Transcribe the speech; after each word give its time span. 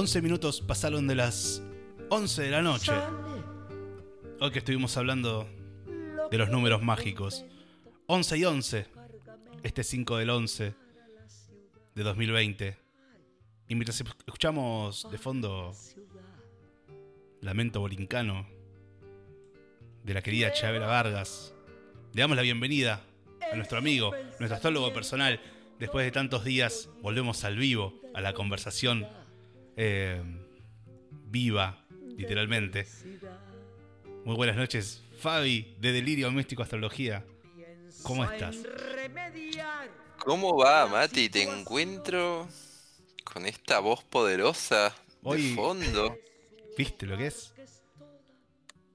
11 0.00 0.22
minutos 0.22 0.62
pasaron 0.62 1.06
de 1.06 1.14
las 1.14 1.62
11 2.08 2.40
de 2.44 2.50
la 2.50 2.62
noche. 2.62 2.90
Hoy 4.40 4.50
que 4.50 4.60
estuvimos 4.60 4.96
hablando 4.96 5.46
de 6.30 6.38
los 6.38 6.48
números 6.48 6.82
mágicos. 6.82 7.44
11 8.06 8.38
y 8.38 8.44
11. 8.46 8.86
Este 9.62 9.84
5 9.84 10.16
del 10.16 10.30
11 10.30 10.74
de 11.94 12.02
2020. 12.02 12.78
Y 13.68 13.74
mientras 13.74 14.00
escuchamos 14.00 15.06
de 15.10 15.18
fondo 15.18 15.74
Lamento 17.42 17.80
Bolincano 17.80 18.46
de 20.02 20.14
la 20.14 20.22
querida 20.22 20.50
Chavera 20.50 20.86
Vargas, 20.86 21.52
le 22.14 22.22
damos 22.22 22.38
la 22.38 22.42
bienvenida 22.42 23.02
a 23.52 23.54
nuestro 23.54 23.76
amigo, 23.76 24.12
nuestro 24.38 24.54
astrólogo 24.54 24.94
personal. 24.94 25.42
Después 25.78 26.06
de 26.06 26.10
tantos 26.10 26.42
días, 26.42 26.88
volvemos 27.02 27.44
al 27.44 27.58
vivo, 27.58 28.00
a 28.14 28.22
la 28.22 28.32
conversación 28.32 29.06
eh, 29.82 30.20
viva, 31.24 31.86
literalmente. 32.14 32.86
Muy 34.26 34.36
buenas 34.36 34.56
noches, 34.56 35.02
Fabi, 35.18 35.74
de 35.80 35.92
Delirio 35.92 36.30
Místico 36.30 36.62
Astrología. 36.62 37.24
¿Cómo 38.02 38.22
estás? 38.24 38.58
¿Cómo 40.18 40.54
va, 40.58 40.86
Mati? 40.86 41.30
Te 41.30 41.44
encuentro 41.44 42.46
con 43.24 43.46
esta 43.46 43.78
voz 43.78 44.04
poderosa 44.04 44.94
de 45.22 45.54
fondo. 45.54 46.14
¿Viste 46.76 47.06
lo 47.06 47.16
que 47.16 47.28
es? 47.28 47.54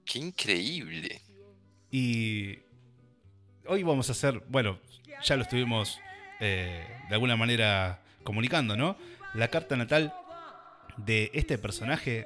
Qué 0.06 0.20
increíble. 0.20 1.20
Y 1.90 2.60
hoy 3.66 3.82
vamos 3.82 4.10
a 4.10 4.12
hacer, 4.12 4.40
bueno, 4.49 4.80
ya 5.24 5.36
lo 5.36 5.42
estuvimos 5.42 5.99
eh, 6.40 6.86
de 7.10 7.16
alguna 7.16 7.36
manera 7.36 8.04
comunicando, 8.24 8.77
¿no? 8.77 8.96
La 9.34 9.48
carta 9.48 9.76
natal 9.76 10.14
de 10.98 11.32
este 11.34 11.57
personaje. 11.57 12.26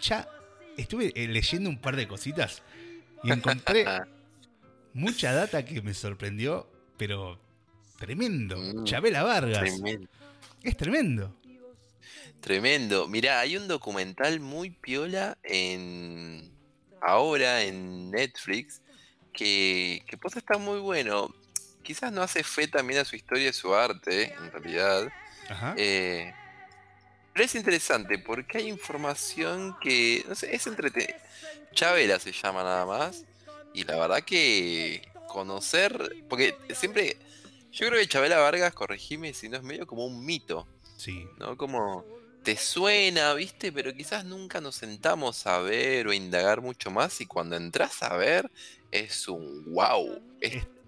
Ya 0.00 0.28
estuve 0.76 1.12
eh, 1.14 1.28
leyendo 1.28 1.70
un 1.70 1.78
par 1.78 1.96
de 1.96 2.08
cositas 2.08 2.62
y 3.22 3.30
encontré 3.30 3.84
mucha 4.94 5.32
data 5.32 5.64
que 5.64 5.80
me 5.82 5.94
sorprendió, 5.94 6.68
pero 6.96 7.38
tremendo. 7.98 8.56
Mm, 8.58 8.84
Chabela 8.84 9.22
Vargas. 9.22 9.62
Es 10.62 10.76
tremendo. 10.76 11.34
Tremendo. 12.40 13.06
Mirá, 13.06 13.40
hay 13.40 13.56
un 13.56 13.68
documental 13.68 14.40
muy 14.40 14.70
piola 14.70 15.38
en 15.44 16.50
ahora 17.00 17.62
en 17.62 18.10
Netflix 18.10 18.80
que, 19.32 20.02
que 20.06 20.16
pues 20.16 20.36
está 20.36 20.58
muy 20.58 20.80
bueno. 20.80 21.34
Quizás 21.82 22.12
no 22.12 22.22
hace 22.22 22.44
fe 22.44 22.68
también 22.68 23.00
a 23.00 23.04
su 23.04 23.16
historia 23.16 23.48
y 23.48 23.52
su 23.52 23.74
arte, 23.74 24.34
en 24.34 24.52
realidad. 24.52 25.08
Ajá. 25.48 25.74
Eh, 25.76 26.32
pero 27.32 27.44
es 27.44 27.54
interesante 27.54 28.18
porque 28.18 28.58
hay 28.58 28.68
información 28.68 29.76
que, 29.80 30.24
no 30.28 30.34
sé, 30.34 30.54
es 30.54 30.66
entretenida. 30.66 31.16
Chabela 31.72 32.18
se 32.18 32.32
llama 32.32 32.62
nada 32.62 32.86
más. 32.86 33.24
Y 33.74 33.84
la 33.84 33.96
verdad 33.96 34.22
que 34.22 35.08
conocer, 35.28 36.16
porque 36.28 36.54
siempre, 36.74 37.16
yo 37.72 37.88
creo 37.88 37.98
que 37.98 38.06
Chabela 38.06 38.38
Vargas, 38.38 38.74
corregime 38.74 39.32
si 39.32 39.48
no 39.48 39.56
es 39.56 39.62
medio 39.62 39.86
como 39.86 40.04
un 40.04 40.24
mito. 40.24 40.68
Sí. 40.98 41.26
¿No? 41.38 41.56
Como 41.56 42.04
te 42.42 42.56
suena, 42.56 43.32
viste, 43.34 43.72
pero 43.72 43.94
quizás 43.94 44.24
nunca 44.24 44.60
nos 44.60 44.76
sentamos 44.76 45.46
a 45.46 45.58
ver 45.60 46.08
o 46.08 46.10
a 46.10 46.14
indagar 46.14 46.60
mucho 46.60 46.90
más 46.90 47.20
y 47.20 47.26
cuando 47.26 47.56
entras 47.56 48.02
a 48.02 48.16
ver 48.16 48.50
es 48.90 49.28
un 49.28 49.72
wow. 49.72 50.20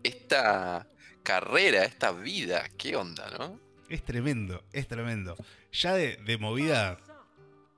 esta 0.03 0.87
carrera, 1.23 1.85
esta 1.85 2.13
vida, 2.13 2.69
¿qué 2.77 2.97
onda, 2.97 3.31
no? 3.39 3.59
Es 3.89 4.05
tremendo, 4.05 4.63
es 4.73 4.89
tremendo. 4.89 5.37
Ya 5.75 5.95
de, 5.95 6.39
movida, 6.39 6.99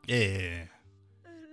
eh, 0.07 0.69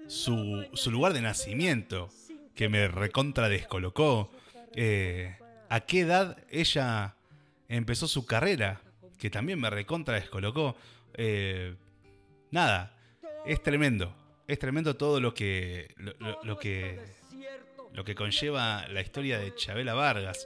su, 0.08 0.68
lugar 0.88 1.14
de 1.14 1.22
nacimiento, 1.22 2.10
que 2.54 2.68
me 2.68 2.90
recontra 2.90 3.48
descolocó. 3.48 4.30
Eh, 4.76 5.38
¿A 5.70 5.80
qué 5.80 6.02
edad 6.02 6.38
ella 6.50 7.16
empezó 7.70 8.10
su 8.10 8.26
carrera? 8.26 8.82
Que 9.18 9.30
también 9.30 9.58
me 9.58 9.70
recontra 9.70 10.16
descolocó. 10.16 10.76
Eh, 11.14 11.76
nada, 12.52 12.94
es 13.46 13.64
tremendo. 13.64 14.14
Es 14.46 14.60
tremendo 14.60 14.98
todo 14.98 15.22
lo 15.22 15.34
que, 15.34 15.96
lo, 16.44 16.60
que, 16.60 17.00
lo 17.94 18.04
que 18.04 18.16
conlleva 18.16 18.86
la 18.90 19.00
historia 19.00 19.40
de 19.40 19.56
Chabela 19.56 19.94
Vargas. 19.94 20.46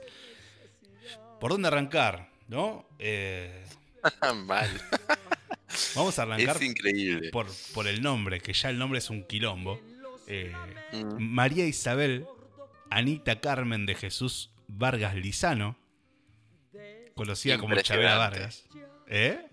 ¿Por 1.40 1.50
dónde 1.50 1.66
arrancar? 1.66 2.30
¿No? 2.46 2.86
Eh, 3.00 3.64
Mal. 4.46 4.70
Vamos 5.94 6.18
a 6.18 6.22
arrancar 6.22 6.56
es 6.56 6.62
increíble. 6.62 7.30
Por, 7.30 7.46
por 7.74 7.86
el 7.86 8.02
nombre, 8.02 8.40
que 8.40 8.52
ya 8.52 8.70
el 8.70 8.78
nombre 8.78 8.98
es 8.98 9.10
un 9.10 9.24
quilombo. 9.24 9.80
Eh, 10.26 10.52
mm. 10.92 11.16
María 11.18 11.66
Isabel 11.66 12.26
Anita 12.90 13.40
Carmen 13.40 13.86
de 13.86 13.94
Jesús 13.94 14.50
Vargas 14.66 15.14
Lizano, 15.14 15.78
conocida 17.14 17.58
como 17.58 17.74
Chabela 17.76 18.16
Vargas. 18.16 18.64
¿Eh? 19.06 19.44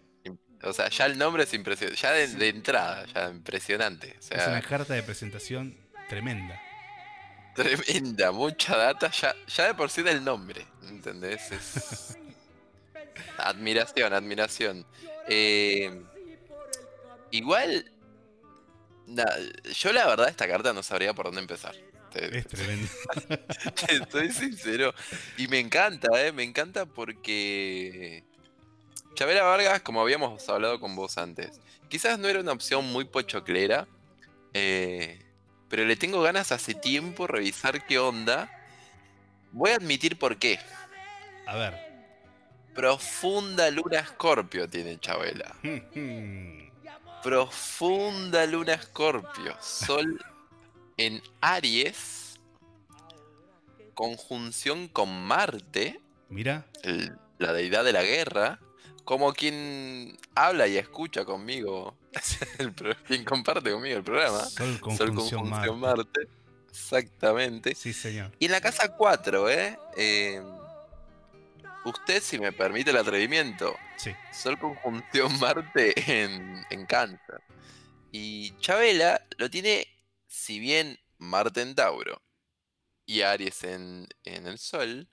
O 0.63 0.73
sea, 0.73 0.89
ya 0.89 1.05
el 1.05 1.17
nombre 1.17 1.43
es 1.43 1.53
impresionante. 1.53 2.01
Ya 2.01 2.11
de, 2.11 2.49
entrada, 2.49 3.05
ya 3.13 3.29
impresionante. 3.29 4.15
es 4.19 4.47
una 4.47 4.61
carta 4.61 4.93
de 4.93 5.03
presentación 5.03 5.77
tremenda. 6.09 6.61
Tremenda, 7.55 8.31
mucha 8.31 8.75
data. 8.75 9.09
Ya, 9.11 9.35
ya 9.47 9.67
de 9.67 9.73
por 9.75 9.89
sí 9.89 10.01
del 10.01 10.23
nombre. 10.23 10.65
¿Entendés? 10.89 11.51
Es... 11.51 12.17
admiración, 13.37 14.13
admiración. 14.13 14.85
Eh, 15.27 16.03
igual. 17.37 17.91
yo 19.75 19.93
la 19.93 20.07
verdad, 20.07 20.29
esta 20.29 20.47
carta 20.47 20.73
no 20.73 20.83
sabría 20.83 21.13
por 21.13 21.25
dónde 21.25 21.41
empezar. 21.41 21.75
Es 22.15 22.47
tremendo. 22.47 22.87
Estoy 23.89 24.31
sincero. 24.31 24.93
Y 25.37 25.47
me 25.47 25.59
encanta, 25.59 26.07
¿eh? 26.25 26.31
Me 26.31 26.43
encanta 26.43 26.85
porque 26.85 28.23
Chavera 29.15 29.43
Vargas, 29.43 29.81
como 29.81 30.01
habíamos 30.01 30.47
hablado 30.47 30.79
con 30.79 30.95
vos 30.95 31.17
antes, 31.17 31.59
quizás 31.89 32.17
no 32.17 32.27
era 32.27 32.39
una 32.39 32.53
opción 32.53 32.85
muy 32.85 33.05
pochoclera, 33.05 33.87
eh, 34.53 35.19
pero 35.69 35.83
le 35.85 35.95
tengo 35.95 36.21
ganas 36.21 36.51
hace 36.51 36.73
tiempo 36.73 37.27
revisar 37.27 37.85
qué 37.85 37.99
onda. 37.99 38.49
Voy 39.51 39.71
a 39.71 39.75
admitir 39.75 40.17
por 40.17 40.37
qué. 40.37 40.59
A 41.45 41.55
ver. 41.55 41.85
Profunda 42.73 43.69
luna 43.71 43.99
escorpio 43.99 44.69
tiene 44.69 44.99
Chabela. 44.99 45.55
Profunda 47.25 48.45
luna 48.45 48.75
escorpio. 48.75 49.57
Sol 49.59 50.23
en 50.95 51.23
Aries. 51.41 52.39
Conjunción 53.95 54.87
con 54.87 55.25
Marte. 55.25 55.99
Mira. 56.29 56.67
la 57.39 57.51
deidad 57.51 57.83
de 57.83 57.93
la 57.93 58.03
guerra 58.03 58.59
como 59.05 59.33
quien 59.33 60.15
habla 60.35 60.67
y 60.67 60.77
escucha 60.77 61.25
conmigo, 61.25 61.95
quien 63.07 63.25
comparte 63.25 63.71
conmigo 63.71 63.97
el 63.97 64.03
programa. 64.03 64.45
Sol 64.45 64.79
conjunción, 64.79 65.49
Marte. 65.79 66.27
Exactamente. 66.69 67.73
Sí, 67.73 67.91
señor. 67.93 68.33
Y 68.37 68.45
en 68.45 68.51
la 68.51 68.61
casa 68.61 68.95
4, 68.95 69.49
¿eh? 69.49 69.79
¿eh? 69.97 70.43
Usted, 71.85 72.21
si 72.21 72.39
me 72.39 72.51
permite 72.51 72.89
el 72.89 72.97
atrevimiento. 72.97 73.77
Sí. 73.97 74.11
Sol 74.33 74.57
conjunción 74.59 75.39
Marte 75.39 75.93
en, 76.11 76.65
en 76.69 76.85
cáncer. 76.85 77.41
Y 78.11 78.57
Chabela 78.59 79.21
lo 79.37 79.49
tiene, 79.49 79.87
si 80.27 80.59
bien 80.59 80.99
Marte 81.17 81.61
en 81.61 81.75
Tauro 81.75 82.21
y 83.05 83.21
Aries 83.21 83.63
en, 83.63 84.07
en 84.23 84.47
el 84.47 84.57
Sol, 84.57 85.07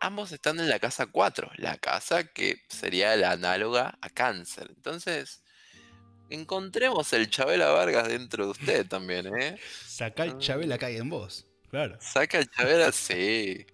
ambos 0.00 0.32
están 0.32 0.60
en 0.60 0.68
la 0.68 0.78
casa 0.78 1.06
4, 1.06 1.50
la 1.56 1.76
casa 1.78 2.24
que 2.24 2.62
sería 2.68 3.16
la 3.16 3.32
análoga 3.32 3.98
a 4.00 4.10
cáncer. 4.10 4.68
Entonces, 4.74 5.42
encontremos 6.30 7.12
el 7.12 7.30
Chabela 7.30 7.70
Vargas 7.70 8.08
dentro 8.08 8.44
de 8.44 8.50
usted 8.52 8.86
también, 8.86 9.26
¿eh? 9.36 9.58
Saca 9.86 10.24
el 10.24 10.38
Chabela 10.38 10.78
que 10.78 10.86
hay 10.86 10.96
en 10.96 11.08
vos, 11.08 11.46
claro. 11.70 11.98
Saca 12.00 12.38
el 12.38 12.50
Chabela, 12.50 12.92
sí. 12.92 13.66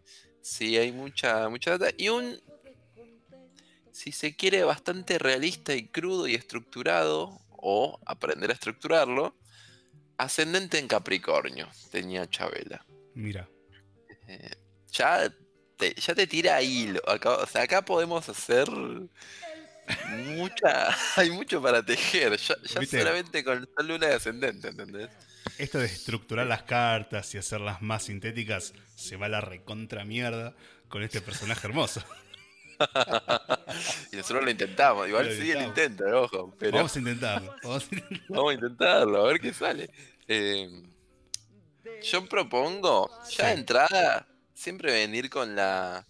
Sí, 0.42 0.76
hay 0.76 0.92
mucha, 0.92 1.48
mucha 1.48 1.78
data. 1.78 1.94
Y 1.96 2.08
un, 2.08 2.40
si 3.92 4.12
se 4.12 4.34
quiere, 4.36 4.64
bastante 4.64 5.18
realista 5.18 5.74
y 5.74 5.86
crudo 5.86 6.26
y 6.26 6.34
estructurado, 6.34 7.40
o 7.50 7.98
aprender 8.04 8.50
a 8.50 8.54
estructurarlo, 8.54 9.36
ascendente 10.18 10.78
en 10.78 10.88
Capricornio, 10.88 11.68
tenía 11.90 12.28
Chabela. 12.28 12.84
Mira. 13.14 13.48
Eh, 14.26 14.50
ya 14.90 15.32
ya 15.90 16.14
te 16.14 16.26
tira 16.26 16.62
hilo. 16.62 17.00
Acá, 17.08 17.36
o 17.36 17.46
sea, 17.46 17.62
acá 17.62 17.82
podemos 17.82 18.28
hacer 18.28 18.68
mucha. 20.36 20.96
Hay 21.16 21.30
mucho 21.30 21.60
para 21.62 21.84
tejer. 21.84 22.36
Ya, 22.36 22.56
solamente 22.86 23.42
con 23.44 23.68
la 23.76 23.84
luna 23.84 24.06
de 24.08 24.14
ascendente, 24.14 24.68
¿entendés? 24.68 25.10
Esto 25.58 25.78
de 25.78 25.86
estructurar 25.86 26.46
las 26.46 26.62
cartas 26.62 27.34
y 27.34 27.38
hacerlas 27.38 27.82
más 27.82 28.04
sintéticas 28.04 28.72
se 28.96 29.16
va 29.16 29.26
a 29.26 29.28
la 29.28 29.40
recontra 29.40 30.04
mierda 30.04 30.54
con 30.88 31.02
este 31.02 31.20
personaje 31.20 31.66
hermoso. 31.66 32.02
y 34.12 34.16
nosotros 34.16 34.44
lo 34.44 34.50
intentamos. 34.50 35.08
Igual 35.08 35.26
Lo 35.26 35.32
sí 35.32 35.50
el 35.50 35.62
intentamos. 35.62 35.68
intento, 35.68 36.22
ojo. 36.22 36.54
Pero 36.58 36.72
Vamos 36.72 36.96
a 36.96 36.98
intentarlo. 36.98 37.54
vamos 37.62 37.82
a 37.82 37.94
intentarlo. 37.94 38.24
Vamos 38.28 38.50
a 38.50 38.54
intentarlo, 38.54 39.24
a 39.24 39.28
ver 39.28 39.40
qué 39.40 39.52
sale. 39.52 39.90
Eh, 40.28 40.82
yo 42.02 42.26
propongo, 42.28 43.10
ya 43.30 43.48
de 43.48 43.52
entrada, 43.54 44.26
siempre 44.54 44.92
venir 44.92 45.30
con 45.30 45.54
la 45.54 46.06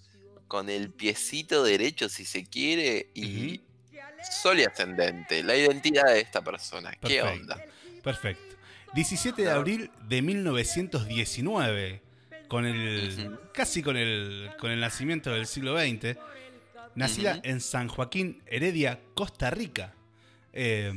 con 0.47 0.69
el 0.69 0.91
piecito 0.91 1.65
derecho, 1.65 2.11
si 2.11 2.27
se 2.27 2.45
quiere, 2.45 3.11
y 3.15 3.63
sol 4.43 4.61
y 4.61 4.65
ascendente, 4.65 5.43
la 5.43 5.57
identidad 5.57 6.05
de 6.13 6.21
esta 6.21 6.43
persona. 6.43 6.93
¿Qué 7.01 7.23
onda? 7.23 7.59
Perfecto. 8.03 8.52
17 8.95 9.41
de 9.41 9.51
abril 9.51 9.91
de 10.07 10.21
1919, 10.21 12.03
con 12.49 12.67
el 12.67 13.39
casi 13.55 13.83
con 13.83 13.97
el 13.97 14.51
con 14.59 14.71
el 14.71 14.81
nacimiento 14.81 15.33
del 15.33 15.47
siglo 15.47 15.79
XX, 15.79 16.19
nacida 16.95 17.41
en 17.43 17.61
San 17.61 17.89
Joaquín 17.89 18.43
Heredia, 18.47 19.01
Costa 19.15 19.51
Rica. 19.51 19.95
Eh, 20.53 20.93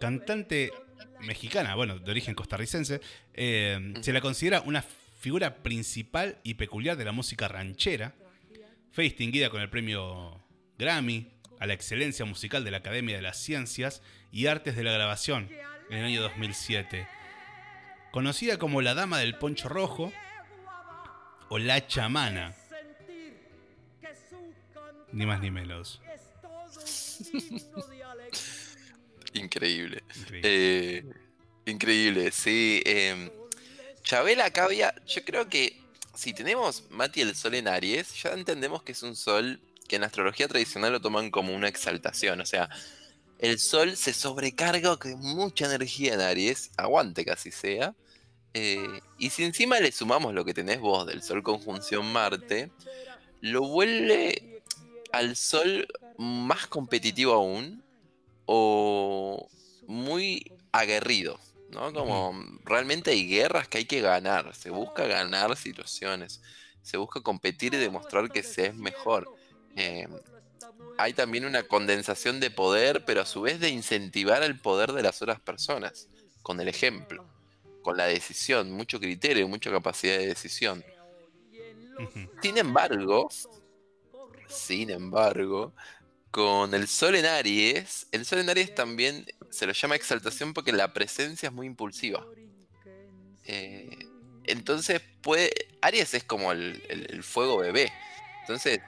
cantante 0.00 0.72
mexicana, 1.20 1.76
bueno, 1.76 2.00
de 2.00 2.10
origen 2.10 2.34
costarricense, 2.34 3.00
eh, 3.34 3.94
se 4.00 4.12
la 4.12 4.20
considera 4.20 4.60
una 4.62 4.82
figura 4.82 5.62
principal 5.62 6.38
y 6.42 6.54
peculiar 6.54 6.96
de 6.96 7.04
la 7.04 7.12
música 7.12 7.46
ranchera. 7.46 8.16
Fue 8.90 9.04
distinguida 9.04 9.48
con 9.48 9.60
el 9.60 9.70
premio 9.70 10.42
Grammy 10.76 11.28
a 11.60 11.66
la 11.66 11.74
excelencia 11.74 12.24
musical 12.24 12.64
de 12.64 12.72
la 12.72 12.78
Academia 12.78 13.14
de 13.14 13.22
las 13.22 13.36
Ciencias 13.36 14.02
y 14.32 14.46
Artes 14.46 14.74
de 14.74 14.82
la 14.82 14.90
Grabación 14.90 15.48
en 15.90 15.98
el 15.98 16.04
año 16.06 16.22
2007. 16.22 17.06
Conocida 18.10 18.58
como 18.58 18.82
la 18.82 18.94
Dama 18.94 19.18
del 19.18 19.36
Poncho 19.38 19.68
Rojo 19.68 20.12
o 21.48 21.58
la 21.58 21.86
Chamana, 21.86 22.54
ni 25.12 25.26
más 25.26 25.40
ni 25.40 25.50
menos. 25.50 26.00
Increíble. 29.34 30.02
Increíble. 30.14 30.40
Eh, 30.42 31.04
increíble, 31.64 32.32
sí. 32.32 32.82
eh, 32.84 33.30
Chabela 34.02 34.46
acá 34.46 34.64
había. 34.64 34.94
Yo 35.06 35.24
creo 35.24 35.48
que 35.48 35.80
si 36.14 36.34
tenemos 36.34 36.84
Mati 36.90 37.20
el 37.22 37.34
sol 37.34 37.54
en 37.54 37.68
Aries, 37.68 38.22
ya 38.22 38.32
entendemos 38.32 38.82
que 38.82 38.92
es 38.92 39.02
un 39.02 39.16
sol 39.16 39.60
que 39.88 39.96
en 39.96 40.02
la 40.02 40.06
astrología 40.08 40.48
tradicional 40.48 40.92
lo 40.92 41.00
toman 41.00 41.30
como 41.30 41.54
una 41.54 41.68
exaltación. 41.68 42.40
O 42.40 42.46
sea, 42.46 42.68
el 43.42 43.58
sol 43.58 43.96
se 43.96 44.12
sobrecarga 44.14 44.96
con 44.96 45.18
mucha 45.20 45.66
energía 45.66 46.14
en 46.14 46.20
Aries, 46.20 46.70
aguante 46.76 47.24
casi 47.24 47.50
sea. 47.50 47.94
eh, 48.54 49.00
y 49.18 49.30
si 49.30 49.44
encima 49.44 49.80
le 49.80 49.92
sumamos 49.92 50.34
lo 50.34 50.44
que 50.44 50.54
tenés 50.54 50.80
vos 50.80 51.06
del 51.06 51.22
sol 51.22 51.42
conjunción 51.42 52.12
Marte, 52.12 52.70
lo 53.40 53.62
vuelve 53.66 54.62
al 55.12 55.36
sol 55.36 55.88
más 56.18 56.66
competitivo 56.68 57.32
aún 57.34 57.82
o 58.46 59.48
muy 59.88 60.52
aguerrido, 60.72 61.40
¿no? 61.70 61.92
Como 61.92 62.34
realmente 62.64 63.10
hay 63.10 63.26
guerras 63.26 63.66
que 63.68 63.78
hay 63.78 63.86
que 63.86 64.00
ganar, 64.00 64.54
se 64.54 64.70
busca 64.70 65.06
ganar 65.06 65.56
situaciones, 65.56 66.40
se 66.82 66.96
busca 66.96 67.20
competir 67.22 67.74
y 67.74 67.78
demostrar 67.78 68.30
que 68.30 68.44
se 68.44 68.66
es 68.66 68.74
mejor. 68.76 69.28
Eh, 69.76 70.06
hay 71.02 71.14
también 71.14 71.44
una 71.44 71.64
condensación 71.64 72.40
de 72.40 72.50
poder, 72.50 73.04
pero 73.04 73.22
a 73.22 73.26
su 73.26 73.42
vez 73.42 73.60
de 73.60 73.70
incentivar 73.70 74.42
el 74.42 74.60
poder 74.60 74.92
de 74.92 75.02
las 75.02 75.22
otras 75.22 75.40
personas, 75.40 76.10
con 76.42 76.60
el 76.60 76.68
ejemplo, 76.68 77.24
con 77.82 77.96
la 77.96 78.06
decisión, 78.06 78.72
mucho 78.72 79.00
criterio, 79.00 79.48
mucha 79.48 79.70
capacidad 79.70 80.18
de 80.18 80.28
decisión. 80.28 80.86
Sin 82.42 82.58
embargo, 82.58 83.28
sin 84.46 84.90
embargo, 84.90 85.74
con 86.30 86.74
el 86.74 86.88
Sol 86.88 87.16
en 87.16 87.26
Aries, 87.26 88.08
el 88.12 88.26
Sol 88.26 88.40
en 88.40 88.50
Aries 88.50 88.74
también 88.74 89.26
se 89.50 89.66
lo 89.66 89.72
llama 89.72 89.96
exaltación 89.96 90.54
porque 90.54 90.72
la 90.72 90.92
presencia 90.92 91.48
es 91.48 91.52
muy 91.54 91.66
impulsiva. 91.66 92.28
Eh, 93.44 94.10
entonces 94.44 95.02
puede. 95.20 95.50
Aries 95.80 96.14
es 96.14 96.24
como 96.24 96.52
el, 96.52 96.82
el- 96.88 97.06
el 97.10 97.22
fuego 97.22 97.58
bebé. 97.58 97.92
Entonces 98.40 98.80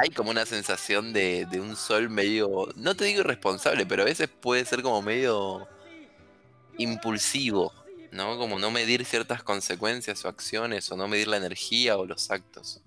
hay 0.00 0.10
como 0.10 0.30
una 0.30 0.46
sensación 0.46 1.12
de, 1.12 1.46
de 1.46 1.60
un 1.60 1.76
sol 1.76 2.08
medio. 2.10 2.68
No 2.76 2.94
te 2.94 3.04
digo 3.04 3.20
irresponsable, 3.20 3.86
pero 3.86 4.02
a 4.02 4.06
veces 4.06 4.28
puede 4.28 4.64
ser 4.64 4.82
como 4.82 5.02
medio 5.02 5.66
impulsivo. 6.78 7.72
¿No? 8.10 8.38
Como 8.38 8.58
no 8.58 8.70
medir 8.70 9.04
ciertas 9.04 9.42
consecuencias 9.42 10.24
o 10.24 10.28
acciones, 10.28 10.90
o 10.90 10.96
no 10.96 11.08
medir 11.08 11.28
la 11.28 11.36
energía 11.36 11.98
o 11.98 12.06
los 12.06 12.30
actos 12.30 12.80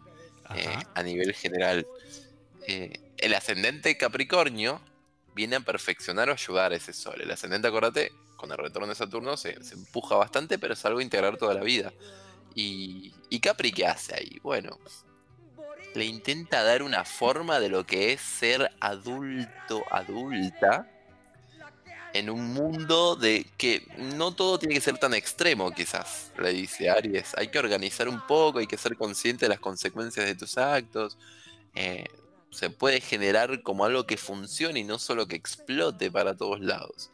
eh, 0.55 0.75
a 0.95 1.03
nivel 1.03 1.35
general. 1.35 1.85
Eh, 2.65 2.99
el 3.19 3.35
ascendente 3.35 3.95
Capricornio 3.97 4.81
viene 5.35 5.57
a 5.57 5.59
perfeccionar 5.59 6.29
o 6.29 6.33
ayudar 6.33 6.71
a 6.71 6.75
ese 6.75 6.91
sol. 6.91 7.21
El 7.21 7.29
ascendente, 7.29 7.67
acuérdate, 7.67 8.11
con 8.35 8.51
el 8.51 8.57
retorno 8.57 8.87
de 8.87 8.95
Saturno 8.95 9.37
se, 9.37 9.63
se 9.63 9.75
empuja 9.75 10.15
bastante, 10.15 10.57
pero 10.57 10.73
es 10.73 10.83
algo 10.85 10.99
a 10.99 11.03
integrar 11.03 11.37
toda 11.37 11.53
la 11.53 11.61
vida. 11.61 11.93
Y, 12.55 13.13
y 13.29 13.39
Capri, 13.39 13.71
¿qué 13.71 13.85
hace 13.85 14.15
ahí? 14.15 14.39
Bueno, 14.41 14.79
le 15.93 16.05
intenta 16.05 16.63
dar 16.63 16.83
una 16.83 17.05
forma 17.05 17.59
de 17.59 17.69
lo 17.69 17.85
que 17.85 18.13
es 18.13 18.21
ser 18.21 18.71
adulto, 18.79 19.83
adulta, 19.91 20.87
en 22.13 22.29
un 22.29 22.53
mundo 22.53 23.15
de 23.15 23.45
que 23.57 23.87
no 23.97 24.33
todo 24.33 24.59
tiene 24.59 24.75
que 24.75 24.81
ser 24.81 24.97
tan 24.97 25.13
extremo, 25.13 25.71
quizás, 25.71 26.31
le 26.37 26.51
dice 26.51 26.89
Aries. 26.89 27.33
Hay 27.37 27.47
que 27.47 27.59
organizar 27.59 28.09
un 28.09 28.25
poco, 28.27 28.59
hay 28.59 28.67
que 28.67 28.77
ser 28.77 28.97
consciente 28.97 29.45
de 29.45 29.49
las 29.49 29.59
consecuencias 29.59 30.25
de 30.25 30.35
tus 30.35 30.57
actos. 30.57 31.17
eh, 31.73 32.05
se 32.51 32.69
puede 32.69 32.99
generar 32.99 33.63
como 33.63 33.85
algo 33.85 34.05
que 34.05 34.17
funcione 34.17 34.81
y 34.81 34.83
no 34.83 34.99
solo 34.99 35.25
que 35.25 35.37
explote 35.37 36.11
para 36.11 36.35
todos 36.35 36.59
lados. 36.59 37.09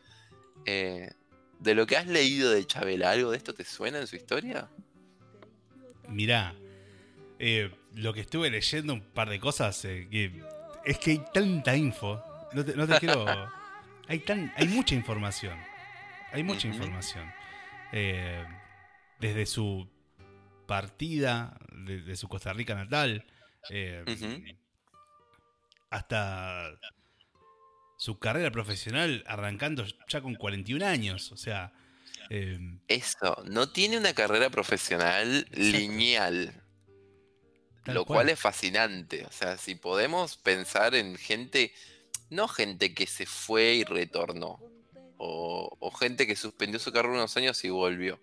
Eh, 0.66 1.12
de 1.60 1.76
lo 1.76 1.86
que 1.86 1.96
has 1.96 2.08
leído 2.08 2.52
de 2.52 2.66
Chabela, 2.66 3.12
¿algo 3.12 3.32
de 3.32 3.38
esto 3.38 3.54
te 3.54 3.64
suena 3.64 4.00
en 4.00 4.08
su 4.08 4.16
historia? 4.16 4.68
Mirá, 6.08 6.56
eh, 7.40 7.72
lo 7.98 8.14
que 8.14 8.22
estuve 8.22 8.50
leyendo 8.50 8.94
un 8.94 9.02
par 9.02 9.30
de 9.30 9.40
cosas, 9.40 9.84
eh, 9.86 10.08
que 10.10 10.44
es 10.86 11.00
que 11.00 11.12
hay 11.12 11.22
tanta 11.34 11.76
info. 11.76 12.24
No 12.54 12.64
te, 12.64 12.76
no 12.76 12.88
te 12.88 13.00
quiero. 13.00 13.26
Hay, 14.10 14.20
tan, 14.20 14.54
hay 14.56 14.70
mucha 14.70 14.96
información. 14.96 15.60
Hay 16.32 16.42
mucha 16.42 16.66
información. 16.70 17.30
Eh, 17.92 18.42
desde 19.20 19.46
su 19.46 19.90
partida, 20.66 21.60
de, 21.74 22.02
de 22.04 22.16
su 22.16 22.30
Costa 22.30 22.54
Rica 22.54 22.74
natal, 22.74 23.26
eh, 23.70 24.06
hasta 25.90 26.72
su 27.98 28.18
carrera 28.18 28.50
profesional 28.50 29.26
arrancando 29.28 29.86
ya 30.08 30.22
con 30.22 30.36
41 30.36 30.86
años. 30.86 31.34
O 31.34 31.38
sea, 31.38 31.74
eh, 32.30 32.60
Eso, 32.88 33.44
no 33.46 33.70
tiene 33.70 33.98
una 33.98 34.14
carrera 34.14 34.50
profesional 34.50 35.48
lineal. 35.52 36.64
Tal 37.88 37.96
lo 37.96 38.06
cual. 38.06 38.18
cual 38.18 38.30
es 38.30 38.40
fascinante. 38.40 39.26
O 39.26 39.32
sea, 39.32 39.58
si 39.58 39.76
podemos 39.76 40.38
pensar 40.38 40.94
en 40.94 41.18
gente, 41.18 41.74
no 42.30 42.48
gente 42.48 42.94
que 42.94 43.08
se 43.08 43.26
fue 43.26 43.76
y 43.76 43.84
retornó, 43.84 44.60
o, 45.18 45.76
o 45.80 45.92
gente 45.92 46.28
que 46.28 46.36
suspendió 46.36 46.80
su 46.80 46.92
carrera 46.92 47.16
unos 47.16 47.36
años 47.38 47.64
y 47.64 47.70
volvió. 47.70 48.20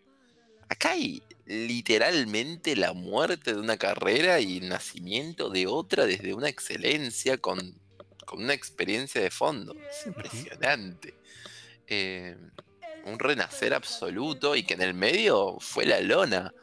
Acá 0.68 0.92
hay 0.92 1.22
literalmente 1.46 2.76
la 2.76 2.92
muerte 2.92 3.52
de 3.52 3.60
una 3.60 3.76
carrera 3.76 4.40
y 4.40 4.58
el 4.58 4.68
nacimiento 4.68 5.50
de 5.50 5.66
otra 5.66 6.06
desde 6.06 6.34
una 6.34 6.48
excelencia 6.48 7.38
con, 7.38 7.74
con 8.24 8.42
una 8.42 8.54
experiencia 8.54 9.20
de 9.20 9.30
fondo. 9.30 9.74
Es 9.74 10.06
impresionante. 10.06 11.14
Eh, 11.86 12.36
un 13.04 13.18
renacer 13.18 13.74
absoluto 13.74 14.56
y 14.56 14.62
que 14.62 14.74
en 14.74 14.82
el 14.82 14.94
medio 14.94 15.58
fue 15.60 15.84
la 15.84 16.00
lona 16.00 16.54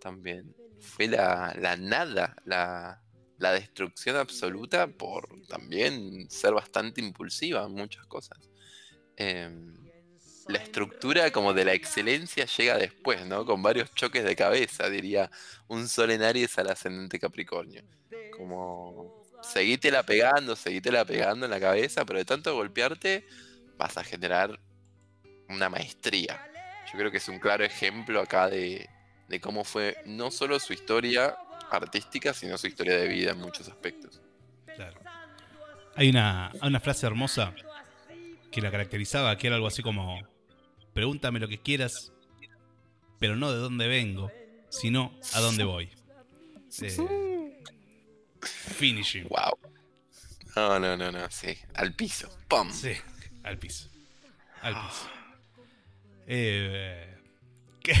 también. 0.00 0.54
Fue 0.80 1.06
la, 1.06 1.54
la 1.60 1.76
nada, 1.76 2.36
la, 2.44 3.00
la 3.40 3.52
destrucción 3.52 4.16
absoluta 4.16 4.86
por 4.86 5.26
también 5.48 6.30
ser 6.30 6.52
bastante 6.52 7.00
impulsiva 7.00 7.64
en 7.64 7.72
muchas 7.72 8.06
cosas. 8.06 8.38
Em, 9.16 9.74
la 10.46 10.58
estructura 10.58 11.30
como 11.30 11.54
de 11.54 11.64
la 11.64 11.72
excelencia 11.72 12.44
llega 12.44 12.76
después, 12.76 13.24
¿no? 13.26 13.46
Con 13.46 13.62
varios 13.62 13.92
choques 13.94 14.24
de 14.24 14.36
cabeza, 14.36 14.90
diría 14.90 15.30
un 15.68 15.88
sol 15.88 16.10
en 16.10 16.22
Aries 16.22 16.58
al 16.58 16.70
ascendente 16.70 17.18
Capricornio. 17.18 17.82
Como 18.36 19.24
seguítela 19.42 20.02
pegando, 20.02 20.54
seguítela 20.54 21.04
pegando 21.04 21.46
en 21.46 21.50
la 21.50 21.60
cabeza, 21.60 22.04
pero 22.04 22.18
de 22.18 22.26
tanto 22.26 22.54
golpearte 22.54 23.26
vas 23.78 23.96
a 23.96 24.04
generar 24.04 24.60
una 25.48 25.70
maestría. 25.70 26.46
Yo 26.92 26.98
creo 26.98 27.10
que 27.10 27.18
es 27.18 27.28
un 27.28 27.38
claro 27.38 27.64
ejemplo 27.64 28.20
acá 28.20 28.48
de, 28.48 28.88
de 29.30 29.40
cómo 29.40 29.62
fue 29.62 29.96
no 30.06 30.32
solo 30.32 30.58
su 30.58 30.72
historia 30.72 31.36
artística, 31.70 32.34
sino 32.34 32.58
su 32.58 32.66
historia 32.66 32.96
de 32.96 33.06
vida 33.06 33.30
en 33.30 33.38
muchos 33.38 33.68
aspectos. 33.68 34.20
Claro. 34.74 35.00
Hay 35.94 36.08
una, 36.10 36.48
hay 36.48 36.68
una 36.68 36.80
frase 36.80 37.06
hermosa 37.06 37.54
que 38.50 38.60
la 38.60 38.72
caracterizaba, 38.72 39.38
que 39.38 39.46
era 39.46 39.54
algo 39.54 39.68
así 39.68 39.82
como, 39.82 40.20
pregúntame 40.92 41.38
lo 41.38 41.46
que 41.46 41.58
quieras, 41.58 42.12
pero 43.20 43.36
no 43.36 43.52
de 43.52 43.58
dónde 43.58 43.86
vengo, 43.86 44.32
sino 44.68 45.16
a 45.32 45.38
dónde 45.38 45.62
voy. 45.62 45.90
Eh, 46.82 47.62
finishing. 48.42 49.28
Wow. 49.28 49.56
No, 50.56 50.80
no, 50.80 50.96
no, 50.96 51.12
no, 51.12 51.30
sí. 51.30 51.56
Al 51.74 51.94
piso. 51.94 52.36
¡Pum! 52.48 52.68
Sí, 52.72 52.94
al 53.44 53.58
piso. 53.58 53.88
Al 54.62 54.74
piso. 54.74 55.08
Eh, 56.26 57.16
¿Qué 57.80 57.94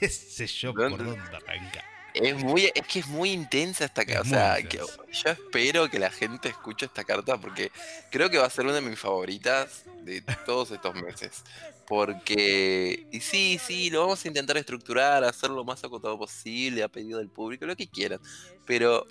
sé 0.08 0.46
yo 0.46 0.72
por 0.74 1.04
¿Dónde? 1.04 1.20
arranca? 1.36 1.84
Es 2.14 2.34
muy, 2.42 2.64
es 2.74 2.86
que 2.86 3.00
es 3.00 3.06
muy 3.06 3.30
intensa 3.30 3.84
esta 3.84 4.04
carta. 4.04 4.22
O 4.22 4.24
sea, 4.24 4.62
que- 4.62 4.78
yo 4.78 5.30
espero 5.30 5.88
que 5.88 5.98
la 5.98 6.10
gente 6.10 6.48
escuche 6.48 6.86
esta 6.86 7.04
carta 7.04 7.36
porque 7.38 7.70
creo 8.10 8.28
que 8.30 8.38
va 8.38 8.46
a 8.46 8.50
ser 8.50 8.64
una 8.64 8.74
de 8.74 8.80
mis 8.80 8.98
favoritas 8.98 9.84
de 10.02 10.22
todos 10.46 10.70
estos 10.72 10.94
meses. 10.96 11.44
Porque, 11.86 13.06
y 13.10 13.20
sí, 13.20 13.58
sí, 13.64 13.88
lo 13.90 14.00
vamos 14.00 14.22
a 14.24 14.28
intentar 14.28 14.56
estructurar, 14.56 15.24
hacer 15.24 15.50
lo 15.50 15.64
más 15.64 15.82
acotado 15.84 16.18
posible, 16.18 16.82
a 16.82 16.88
pedido 16.88 17.18
del 17.18 17.28
público, 17.30 17.66
lo 17.66 17.76
que 17.76 17.88
quieran. 17.88 18.20
Pero 18.66 19.06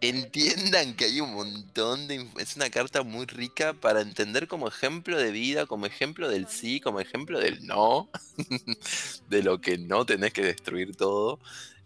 entiendan 0.00 0.94
que 0.94 1.06
hay 1.06 1.20
un 1.20 1.34
montón 1.34 2.08
de... 2.08 2.26
Es 2.38 2.56
una 2.56 2.70
carta 2.70 3.02
muy 3.02 3.26
rica 3.26 3.74
para 3.74 4.00
entender 4.00 4.48
como 4.48 4.68
ejemplo 4.68 5.18
de 5.18 5.30
vida, 5.30 5.66
como 5.66 5.86
ejemplo 5.86 6.28
del 6.28 6.48
sí, 6.48 6.80
como 6.80 7.00
ejemplo 7.00 7.38
del 7.38 7.66
no, 7.66 8.10
de 9.28 9.42
lo 9.42 9.60
que 9.60 9.78
no 9.78 10.06
tenés 10.06 10.32
que 10.32 10.42
destruir 10.42 10.96
todo. 10.96 11.38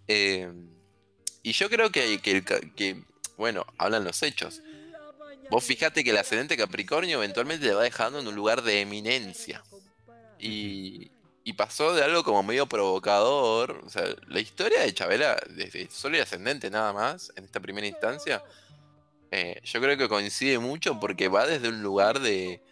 Eh, 0.09 0.52
y 1.42 1.52
yo 1.52 1.68
creo 1.68 1.90
que, 1.90 2.18
que, 2.18 2.42
que, 2.75 3.02
bueno, 3.37 3.66
hablan 3.78 4.04
los 4.04 4.23
hechos. 4.23 4.62
Vos 5.50 5.64
fijate 5.64 6.04
que 6.04 6.11
el 6.11 6.16
ascendente 6.16 6.56
Capricornio 6.56 7.18
eventualmente 7.18 7.66
le 7.66 7.75
va 7.75 7.83
dejando 7.83 8.18
en 8.18 8.26
un 8.26 8.35
lugar 8.35 8.62
de 8.62 8.80
eminencia. 8.80 9.62
Y, 10.38 11.11
y 11.44 11.52
pasó 11.54 11.94
de 11.94 12.02
algo 12.04 12.24
como 12.24 12.42
medio 12.42 12.66
provocador. 12.68 13.82
O 13.86 13.90
sea, 13.90 14.04
la 14.28 14.40
historia 14.40 14.80
de 14.82 14.94
Chabela, 14.94 15.36
desde 15.50 15.90
Sol 15.90 16.16
y 16.16 16.20
Ascendente 16.20 16.70
nada 16.70 16.92
más, 16.92 17.32
en 17.36 17.44
esta 17.44 17.60
primera 17.60 17.86
instancia, 17.86 18.44
eh, 19.30 19.60
yo 19.64 19.80
creo 19.80 19.96
que 19.98 20.08
coincide 20.08 20.58
mucho 20.58 20.98
porque 21.00 21.28
va 21.28 21.46
desde 21.46 21.68
un 21.68 21.82
lugar 21.82 22.20
de, 22.20 22.62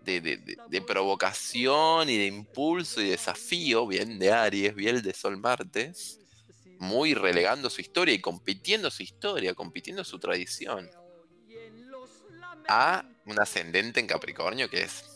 de, 0.00 0.20
de- 0.20 0.38
de- 0.66 0.82
provocación 0.82 2.10
y 2.10 2.18
de 2.18 2.26
impulso 2.26 3.00
y 3.02 3.10
desafío, 3.10 3.86
bien 3.86 4.18
de 4.18 4.32
Aries, 4.32 4.74
bien 4.74 5.02
de 5.02 5.14
Sol 5.14 5.36
Marte, 5.38 5.92
muy 6.78 7.14
relegando 7.14 7.70
su 7.70 7.80
historia 7.82 8.14
y 8.14 8.20
compitiendo 8.20 8.90
su 8.90 9.02
historia, 9.02 9.54
compitiendo 9.54 10.04
su 10.04 10.18
tradición, 10.18 10.90
a 12.68 13.04
un 13.24 13.40
ascendente 13.40 14.00
en 14.00 14.06
Capricornio 14.06 14.68
que 14.68 14.82
es 14.82 15.09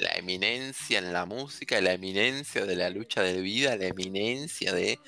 la 0.00 0.12
eminencia 0.12 0.98
en 0.98 1.12
la 1.12 1.26
música, 1.26 1.80
la 1.80 1.92
eminencia 1.92 2.66
de 2.66 2.76
la 2.76 2.90
lucha 2.90 3.22
de 3.22 3.40
vida, 3.40 3.76
la 3.76 3.86
eminencia 3.86 4.72
de 4.72 4.98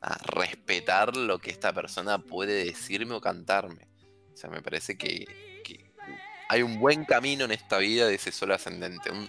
ah, 0.00 0.18
respetar 0.24 1.16
lo 1.16 1.38
que 1.38 1.50
esta 1.50 1.72
persona 1.72 2.18
puede 2.18 2.64
decirme 2.64 3.14
o 3.14 3.20
cantarme. 3.20 3.88
O 4.32 4.36
sea, 4.36 4.50
me 4.50 4.62
parece 4.62 4.96
que, 4.96 5.26
hay 6.48 6.60
un 6.60 6.78
buen 6.78 7.06
camino 7.06 7.46
en 7.46 7.52
esta 7.52 7.78
vida 7.78 8.06
de 8.06 8.16
ese 8.16 8.30
sol 8.30 8.52
ascendente, 8.52 9.10
un, 9.10 9.26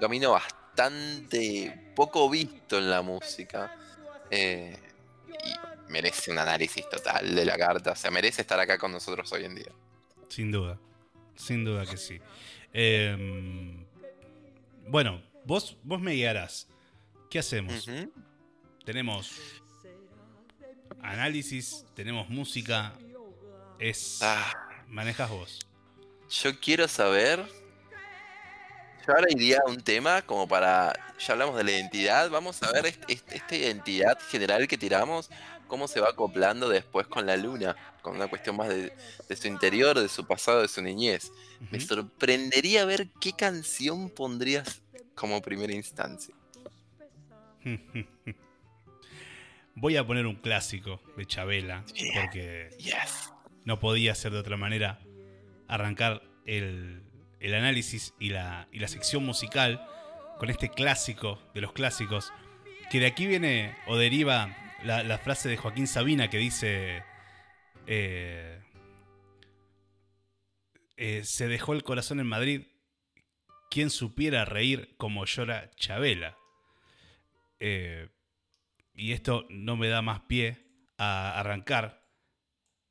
camino 0.00 0.32
bastante 0.32 1.92
poco 1.94 2.28
visto 2.28 2.78
en 2.78 2.90
la 2.90 3.00
música. 3.00 3.76
eh, 4.30 4.76
y 5.44 5.92
merece 5.92 6.30
un 6.30 6.38
análisis 6.38 6.88
total 6.88 7.34
de 7.34 7.44
la 7.44 7.56
carta, 7.56 7.92
o 7.92 7.96
sea, 7.96 8.10
merece 8.10 8.42
estar 8.42 8.58
acá 8.58 8.78
con 8.78 8.90
nosotros 8.92 9.30
hoy 9.32 9.44
en 9.44 9.54
día. 9.54 9.72
Sin 10.28 10.50
duda. 10.50 10.78
Sin 11.36 11.64
duda 11.64 11.84
que 11.86 11.96
sí. 11.96 12.20
Em, 12.72 13.84
bueno, 14.88 15.22
vos, 15.44 15.76
vos 15.82 16.00
me 16.00 16.12
guiarás. 16.12 16.68
¿Qué 17.30 17.38
hacemos? 17.38 17.88
Tenemos 18.84 19.32
análisis, 21.02 21.84
tenemos 21.94 22.28
música. 22.28 22.92
Es. 23.78 24.20
Ah, 24.22 24.52
Manejas 24.88 25.30
vos. 25.30 25.58
yo 26.30 26.58
quiero 26.60 26.86
saber. 26.88 27.44
Yo 29.06 29.12
ahora 29.12 29.26
iría 29.30 29.58
a 29.66 29.68
un 29.70 29.80
tema 29.80 30.22
como 30.22 30.46
para. 30.48 30.92
Ya 31.18 31.32
hablamos 31.32 31.56
de 31.56 31.64
la 31.64 31.70
identidad. 31.72 32.30
Vamos 32.30 32.62
a 32.62 32.70
ver 32.72 32.86
este- 32.86 33.12
este- 33.12 33.36
esta 33.36 33.56
identidad 33.56 34.18
general 34.30 34.66
que 34.68 34.78
tiramos. 34.78 35.30
Cómo 35.66 35.88
se 35.88 36.00
va 36.00 36.10
acoplando 36.10 36.68
después 36.68 37.06
con 37.06 37.26
la 37.26 37.36
luna. 37.36 37.74
Con 38.02 38.16
una 38.16 38.26
cuestión 38.28 38.56
más 38.56 38.68
de, 38.68 38.92
de 39.28 39.36
su 39.36 39.48
interior, 39.48 39.98
de 39.98 40.08
su 40.08 40.26
pasado, 40.26 40.60
de 40.62 40.68
su 40.68 40.82
niñez. 40.82 41.32
Me 41.70 41.80
sorprendería 41.80 42.84
ver 42.84 43.08
qué 43.20 43.32
canción 43.32 44.10
pondrías 44.10 44.82
como 45.14 45.40
primera 45.40 45.72
instancia. 45.72 46.34
Voy 49.76 49.96
a 49.96 50.06
poner 50.06 50.26
un 50.26 50.36
clásico 50.36 51.00
de 51.16 51.26
Chabela, 51.26 51.84
Yeah. 51.94 52.20
porque 52.22 52.68
Yes. 52.78 53.32
no 53.64 53.80
podía 53.80 54.14
ser 54.14 54.32
de 54.32 54.38
otra 54.38 54.56
manera 54.56 55.00
arrancar 55.66 56.22
el, 56.46 57.02
el 57.40 57.54
análisis 57.54 58.14
y 58.20 58.28
la, 58.30 58.68
y 58.70 58.78
la 58.78 58.88
sección 58.88 59.24
musical 59.24 59.84
con 60.38 60.50
este 60.50 60.68
clásico 60.68 61.40
de 61.54 61.60
los 61.62 61.72
clásicos, 61.72 62.32
que 62.90 63.00
de 63.00 63.06
aquí 63.06 63.26
viene 63.26 63.74
o 63.86 63.96
deriva 63.96 64.54
la, 64.84 65.18
frase 65.18 65.48
de 65.48 65.56
Joaquín 65.56 65.86
Sabina 65.86 66.28
que 66.28 66.38
dice, 66.38 67.02
eh, 67.86 68.60
eh, 70.96 71.22
se 71.24 71.48
dejó 71.48 71.72
el 71.72 71.82
corazón 71.82 72.20
en 72.20 72.26
Madrid, 72.26 72.66
quien 73.70 73.90
supiera 73.90 74.44
reír 74.44 74.94
como 74.96 75.24
llora 75.24 75.70
Chabela. 75.76 76.36
Eh, 77.60 78.10
y 78.92 79.12
esto 79.12 79.46
no 79.48 79.76
me 79.76 79.88
da 79.88 80.02
más 80.02 80.20
pie 80.20 80.66
a 80.98 81.38
arrancar 81.38 82.06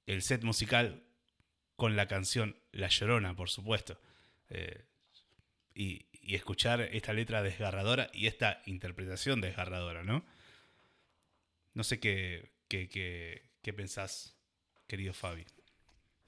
el 0.05 0.21
set 0.21 0.43
musical 0.43 1.03
con 1.75 1.95
la 1.95 2.07
canción 2.07 2.59
La 2.71 2.89
Llorona, 2.89 3.35
por 3.35 3.49
supuesto. 3.49 3.99
Y 5.73 6.05
escuchar 6.35 6.81
esta 6.81 7.13
letra 7.13 7.41
desgarradora 7.41 8.09
y 8.13 8.27
esta 8.27 8.61
interpretación 8.65 9.41
desgarradora, 9.41 10.03
¿no? 10.03 10.25
No 11.73 11.83
sé 11.83 11.99
qué, 11.99 12.51
qué, 12.67 12.87
qué, 12.89 13.51
qué 13.61 13.73
pensás, 13.73 14.37
querido 14.87 15.13
Fabi. 15.13 15.45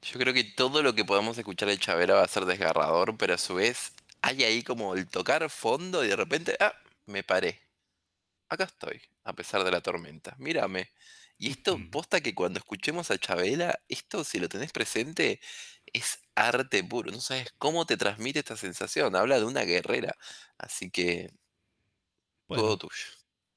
Yo 0.02 0.20
creo 0.20 0.34
que 0.34 0.44
todo 0.44 0.84
lo 0.84 0.94
que 0.94 1.06
podamos 1.06 1.38
escuchar 1.38 1.70
de 1.70 1.78
Chavera 1.80 2.16
va 2.16 2.24
a 2.24 2.28
ser 2.28 2.46
desgarrador, 2.46 3.18
pero 3.18 3.34
a 3.34 3.38
su 3.38 3.56
vez 3.56 3.94
hay 4.22 4.44
ahí 4.44 4.64
como 4.64 4.94
el 4.94 5.08
tocar 5.08 5.50
fondo 5.50 6.04
y 6.04 6.08
de 6.10 6.16
repente, 6.16 6.56
ah, 6.60 6.74
me 7.06 7.24
paré. 7.24 7.62
Acá 8.50 8.66
estoy, 8.66 9.02
a 9.24 9.34
pesar 9.34 9.64
de 9.64 9.72
la 9.72 9.82
tormenta. 9.82 10.36
Mírame. 10.40 10.90
Y 11.38 11.50
esto, 11.52 11.80
Ujú. 11.80 11.90
posta 11.90 12.22
que 12.22 12.36
cuando 12.36 12.60
escuchemos 12.60 13.12
a 13.12 13.18
Chabela, 13.20 13.80
esto, 13.90 14.24
si 14.24 14.40
lo 14.40 14.50
tenés 14.50 14.72
presente, 14.74 15.42
es 15.94 16.20
arte 16.36 16.84
puro. 16.84 17.12
No 17.12 17.22
sabes 17.22 17.54
cómo 17.58 17.86
te 17.86 17.98
transmite 17.98 18.40
esta 18.40 18.58
sensación. 18.58 19.16
Habla 19.16 19.40
de 19.40 19.46
una 19.46 19.64
guerrera. 19.64 20.16
Así 20.58 20.92
que, 20.92 21.32
Bueno, 22.48 22.64
todo 22.64 22.78
tuyo. 22.78 23.06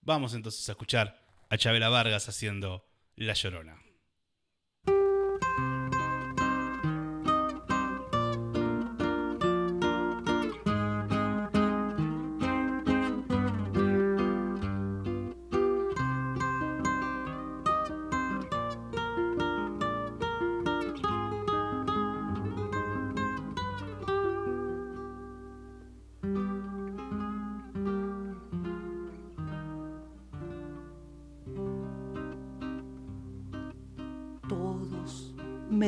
vamos 0.03 0.35
entonces 0.35 0.69
a 0.69 0.73
escuchar 0.73 1.28
a 1.49 1.57
Chabela 1.57 1.89
Vargas 1.89 2.29
haciendo 2.29 2.87
La 3.17 3.35
Llorona. 3.35 3.88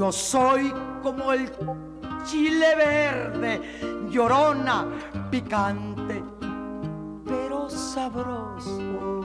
Yo 0.00 0.10
soy 0.10 0.72
como 1.02 1.30
el 1.30 1.50
chile 2.24 2.74
verde, 2.74 3.60
llorona, 4.08 4.86
picante, 5.30 6.24
pero 7.26 7.68
sabroso. 7.68 9.20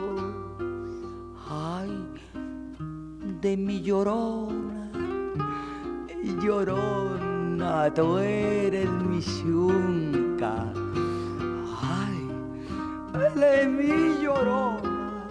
Ay, 1.50 2.06
de 3.40 3.56
mi 3.56 3.84
llorona, 3.84 4.92
llorona, 6.44 7.94
tú 7.94 8.18
eres 8.18 8.90
mi 8.90 9.22
yunca. 9.22 10.74
Ay, 11.82 12.32
es 13.24 13.68
mi 13.70 14.22
llorona, 14.22 15.26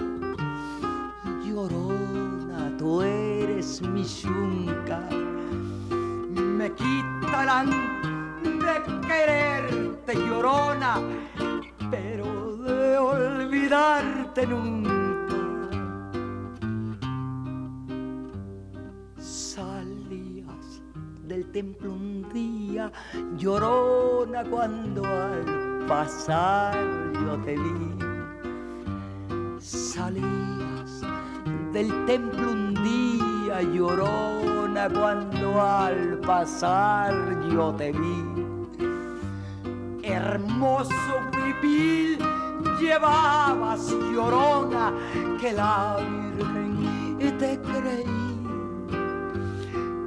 llorona, 1.44 2.74
tú 2.78 3.02
eres 3.02 3.82
mi 3.82 4.04
yunca. 4.04 4.33
Llorona, 23.44 24.42
cuando 24.44 25.04
al 25.04 25.84
pasar 25.86 26.74
yo 27.12 27.36
te 27.44 27.54
vi. 27.56 27.98
Salías 29.60 31.02
del 31.74 32.06
templo 32.06 32.52
un 32.52 32.74
día, 32.82 33.60
llorona, 33.60 34.88
cuando 34.88 35.60
al 35.60 36.20
pasar 36.26 37.12
yo 37.50 37.74
te 37.74 37.92
vi. 37.92 38.24
Hermoso 40.02 41.14
huipil 41.36 42.18
llevabas, 42.80 43.90
llorona, 44.10 44.90
que 45.38 45.52
la 45.52 45.98
Virgen 45.98 47.38
te 47.38 47.60
creí. 47.60 48.04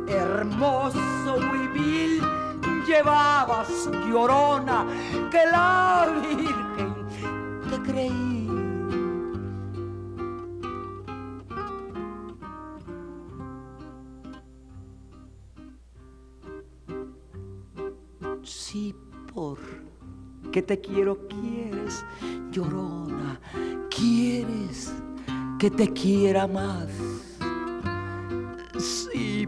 Hermoso 0.08 1.36
huipil 1.51 2.16
llevabas, 2.88 3.89
llorona, 4.10 4.86
que 5.29 5.46
la 5.46 6.08
Virgen 6.22 6.96
te 7.70 7.91
creí. 7.91 8.48
Sí, 18.44 18.96
por 19.34 19.58
que 20.51 20.62
te 20.62 20.79
quiero, 20.79 21.27
quieres, 21.27 22.06
llorona, 22.51 23.39
quieres 23.89 24.94
que 25.60 25.70
te 25.70 25.91
quiera 25.91 26.48
más. 26.48 26.88
Sí, 28.79 29.48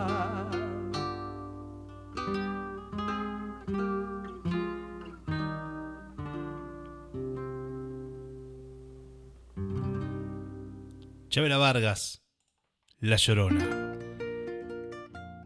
Chabela 11.31 11.57
Vargas, 11.57 12.21
La 12.99 13.15
Llorona. 13.15 13.97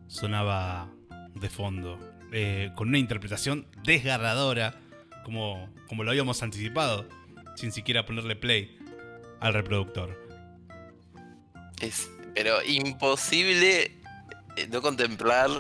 Sonaba 0.08 0.92
de 1.36 1.48
fondo, 1.48 2.00
eh, 2.34 2.72
con 2.76 2.88
una 2.88 2.98
interpretación 2.98 3.68
desgarradora, 3.84 4.82
como, 5.24 5.72
como 5.88 6.04
lo 6.04 6.10
habíamos 6.10 6.42
anticipado, 6.42 7.08
sin 7.56 7.72
siquiera 7.72 8.04
ponerle 8.04 8.36
play 8.36 8.80
al 9.40 9.54
reproductor. 9.54 10.20
Es, 11.80 12.10
pero 12.34 12.64
imposible 12.64 13.92
eh, 14.58 14.68
no 14.72 14.82
contemplar 14.82 15.52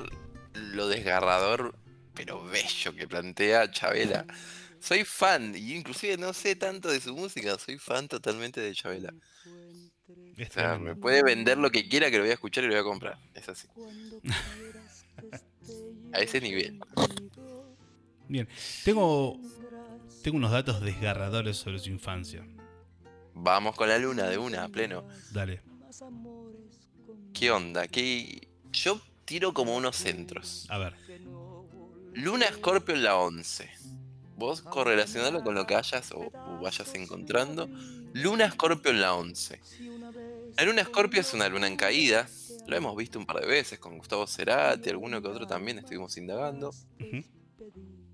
lo 0.53 0.87
desgarrador, 0.87 1.77
pero 2.15 2.43
bello 2.45 2.95
que 2.95 3.07
plantea 3.07 3.69
Chabela. 3.69 4.25
Soy 4.79 5.03
fan, 5.03 5.53
y 5.55 5.75
inclusive 5.75 6.17
no 6.17 6.33
sé 6.33 6.55
tanto 6.55 6.89
de 6.89 6.99
su 6.99 7.15
música, 7.15 7.57
soy 7.59 7.79
fan 7.79 8.07
totalmente 8.07 8.61
de 8.61 8.73
Chabela. 8.75 9.13
Es 10.37 10.49
O 10.53 10.53
sea, 10.53 10.69
tremendo. 10.71 10.95
me 10.95 10.95
puede 10.95 11.23
vender 11.23 11.57
lo 11.57 11.69
que 11.71 11.87
quiera 11.87 12.09
que 12.11 12.17
lo 12.17 12.23
voy 12.23 12.31
a 12.31 12.35
escuchar 12.35 12.63
y 12.63 12.67
lo 12.67 12.73
voy 12.73 12.81
a 12.81 12.83
comprar. 12.83 13.19
Es 13.33 13.49
así. 13.49 13.67
A 16.13 16.19
ese 16.19 16.39
nivel. 16.39 16.79
Bien, 18.27 18.47
tengo, 18.83 19.37
tengo 20.23 20.37
unos 20.37 20.51
datos 20.51 20.81
desgarradores 20.81 21.57
sobre 21.57 21.79
su 21.79 21.89
infancia. 21.89 22.45
Vamos 23.33 23.75
con 23.75 23.89
la 23.89 23.97
luna 23.97 24.23
de 24.27 24.37
una, 24.37 24.63
a 24.63 24.69
pleno. 24.69 25.05
Dale. 25.31 25.61
¿Qué 27.33 27.51
onda? 27.51 27.87
¿Qué... 27.87 28.47
Yo 28.71 29.01
tiro 29.25 29.53
como 29.53 29.75
unos 29.75 29.95
centros. 29.97 30.65
A 30.69 30.77
ver. 30.77 30.95
Luna 32.13 32.45
Scorpio 32.53 32.95
en 32.95 33.03
la 33.03 33.17
11. 33.17 33.69
Vos 34.37 34.61
correlacionalo 34.61 35.43
con 35.43 35.53
lo 35.55 35.67
que 35.67 35.75
hayas 35.75 36.11
o, 36.11 36.31
o 36.33 36.59
vayas 36.61 36.93
encontrando. 36.95 37.67
Luna 38.13 38.49
Scorpio 38.51 38.91
en 38.91 39.01
la 39.01 39.13
11. 39.15 39.59
La 40.57 40.63
luna 40.63 40.83
Scorpio 40.85 41.21
es 41.21 41.33
una 41.33 41.49
luna 41.49 41.67
en 41.67 41.75
caída. 41.75 42.27
Lo 42.67 42.75
hemos 42.75 42.95
visto 42.95 43.19
un 43.19 43.25
par 43.25 43.41
de 43.41 43.47
veces 43.47 43.79
con 43.79 43.97
Gustavo 43.97 44.25
Cerati, 44.25 44.89
alguno 44.89 45.21
que 45.21 45.27
otro 45.27 45.45
también 45.45 45.77
estuvimos 45.79 46.17
indagando. 46.17 46.71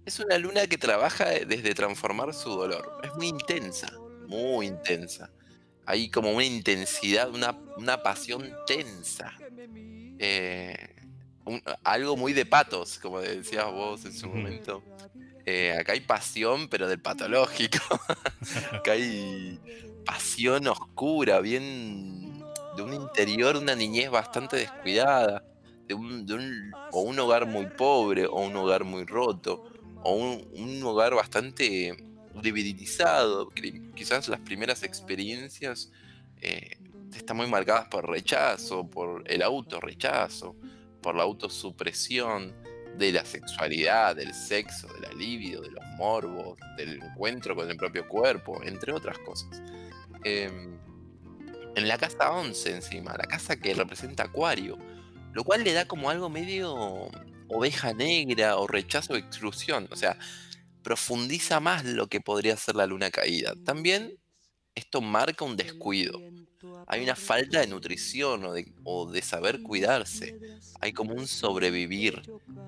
Es 0.05 0.19
una 0.19 0.37
luna 0.37 0.65
que 0.67 0.77
trabaja 0.77 1.25
desde 1.29 1.73
transformar 1.75 2.33
su 2.33 2.49
dolor. 2.49 2.99
Es 3.03 3.13
muy 3.15 3.27
intensa, 3.27 3.91
muy 4.27 4.65
intensa. 4.67 5.29
Hay 5.85 6.09
como 6.09 6.31
una 6.31 6.43
intensidad, 6.45 7.29
una, 7.29 7.57
una 7.77 8.01
pasión 8.01 8.51
tensa. 8.65 9.33
Eh, 10.19 10.95
un- 11.45 11.61
algo 11.83 12.17
muy 12.17 12.33
de 12.33 12.45
patos, 12.45 12.97
como 12.99 13.19
decías 13.21 13.65
vos 13.71 14.03
en 14.05 14.13
su 14.13 14.27
momento. 14.27 14.83
Eh, 15.45 15.75
acá 15.79 15.93
hay 15.93 16.01
pasión, 16.01 16.67
pero 16.67 16.87
del 16.87 17.01
patológico. 17.01 17.79
acá 18.71 18.91
hay 18.93 19.59
pasión 20.05 20.67
oscura, 20.67 21.39
bien 21.39 22.30
de 22.75 22.81
un 22.83 22.93
interior, 22.93 23.55
una 23.57 23.75
niñez 23.75 24.09
bastante 24.09 24.57
descuidada, 24.57 25.43
de 25.87 25.93
un, 25.93 26.25
de 26.25 26.33
un- 26.35 26.71
o 26.91 27.01
un 27.01 27.19
hogar 27.19 27.45
muy 27.45 27.65
pobre, 27.65 28.25
o 28.25 28.41
un 28.41 28.55
hogar 28.55 28.83
muy 28.83 29.05
roto, 29.05 29.63
o 30.03 30.13
un, 30.13 30.47
un 30.53 30.83
hogar 30.83 31.13
bastante 31.15 31.95
debilitado. 32.41 33.49
que 33.49 33.81
Quizás 33.95 34.27
las 34.29 34.39
primeras 34.39 34.83
experiencias 34.83 35.91
eh, 36.41 36.77
están 37.13 37.37
muy 37.37 37.47
marcadas 37.47 37.87
por 37.87 38.09
rechazo, 38.09 38.87
por 38.89 39.23
el 39.29 39.41
autorrechazo, 39.41 40.55
por 41.01 41.15
la 41.15 41.23
autosupresión 41.23 42.53
de 42.97 43.11
la 43.11 43.25
sexualidad, 43.25 44.15
del 44.15 44.33
sexo, 44.33 44.87
de 44.93 45.01
la 45.07 45.13
libido, 45.13 45.61
de 45.61 45.71
los 45.71 45.83
morbos, 45.97 46.57
del 46.77 47.01
encuentro 47.01 47.55
con 47.55 47.69
el 47.69 47.77
propio 47.77 48.07
cuerpo, 48.07 48.61
entre 48.63 48.93
otras 48.93 49.17
cosas. 49.19 49.61
Em, 50.23 50.77
en 51.75 51.87
la 51.87 51.97
casa 51.97 52.31
11 52.31 52.71
encima, 52.75 53.15
la 53.17 53.25
casa 53.25 53.55
que 53.57 53.73
representa 53.73 54.23
Acuario, 54.23 54.77
lo 55.33 55.43
cual 55.43 55.63
le 55.63 55.73
da 55.73 55.85
como 55.85 56.09
algo 56.09 56.29
medio 56.29 57.09
oveja 57.47 57.93
negra 57.93 58.57
o 58.57 58.67
rechazo 58.67 59.13
o 59.13 59.17
exclusión, 59.17 59.87
o 59.91 59.95
sea, 59.95 60.17
profundiza 60.83 61.59
más 61.59 61.85
lo 61.85 62.07
que 62.07 62.21
podría 62.21 62.57
ser 62.57 62.75
la 62.75 62.85
luna 62.87 63.11
caída. 63.11 63.53
También 63.65 64.17
esto 64.75 65.01
marca 65.01 65.45
un 65.45 65.57
descuido. 65.57 66.19
Hay 66.87 67.03
una 67.03 67.15
falta 67.15 67.59
de 67.59 67.67
nutrición 67.67 68.43
o 68.45 68.53
de, 68.53 68.73
o 68.83 69.11
de 69.11 69.21
saber 69.21 69.61
cuidarse. 69.61 70.37
Hay 70.79 70.93
como 70.93 71.13
un 71.13 71.27
sobrevivir 71.27 72.21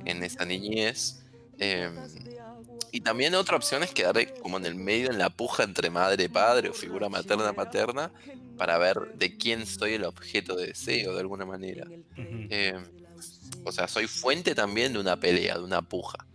en 0.05 0.23
esa 0.23 0.45
niñez. 0.45 1.19
em, 1.59 2.09
y 2.91 3.01
también 3.01 3.33
otra 3.33 3.57
opción 3.57 3.81
es 3.81 3.91
quedar 3.91 4.15
como 4.35 4.57
en 4.57 4.65
el 4.65 4.75
medio, 4.75 5.09
en 5.09 5.17
la 5.17 5.31
puja 5.31 5.63
entre 5.63 5.89
madre 5.89 6.29
padre 6.29 6.69
o 6.69 6.73
figura 6.73 7.09
materna 7.09 7.51
paterna, 7.53 8.11
para 8.57 8.77
ver 8.77 9.13
de 9.15 9.35
quién 9.35 9.65
soy 9.65 9.93
el 9.93 10.05
objeto 10.05 10.55
de 10.55 10.67
deseo 10.67 11.13
de 11.13 11.19
alguna 11.19 11.45
manera. 11.45 11.87
Em, 12.15 12.83
o 13.65 13.71
sea, 13.71 13.87
soy 13.87 14.05
fuente 14.05 14.53
también 14.53 14.93
de 14.93 14.99
una 14.99 15.19
pelea, 15.19 15.57
de 15.57 15.63
una 15.63 15.81
puja. 15.81 16.25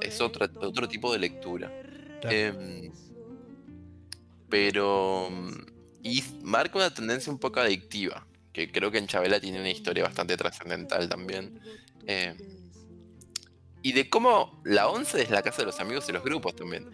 Es 0.00 0.20
otro, 0.20 0.48
otro 0.60 0.88
tipo 0.88 1.12
de 1.12 1.18
lectura. 1.18 1.70
Claro. 2.20 2.34
Em, 2.34 2.92
pero. 4.48 5.28
Y 6.02 6.22
marca 6.42 6.78
una 6.78 6.94
tendencia 6.94 7.32
un 7.32 7.38
poco 7.38 7.60
adictiva. 7.60 8.26
Que 8.52 8.70
creo 8.70 8.90
que 8.90 8.98
en 8.98 9.06
Chabela 9.06 9.40
tiene 9.40 9.58
una 9.58 9.70
historia 9.70 10.04
bastante 10.04 10.36
trascendental 10.36 11.08
también. 11.08 11.60
Em, 12.06 12.36
y 13.84 13.92
de 13.92 14.10
cómo 14.10 14.60
la 14.64 14.88
once 14.88 15.22
es 15.22 15.30
la 15.30 15.42
casa 15.44 15.62
de 15.62 15.66
los 15.66 15.80
amigos 15.80 16.08
y 16.10 16.12
los 16.12 16.24
grupos 16.24 16.56
también. 16.56 16.88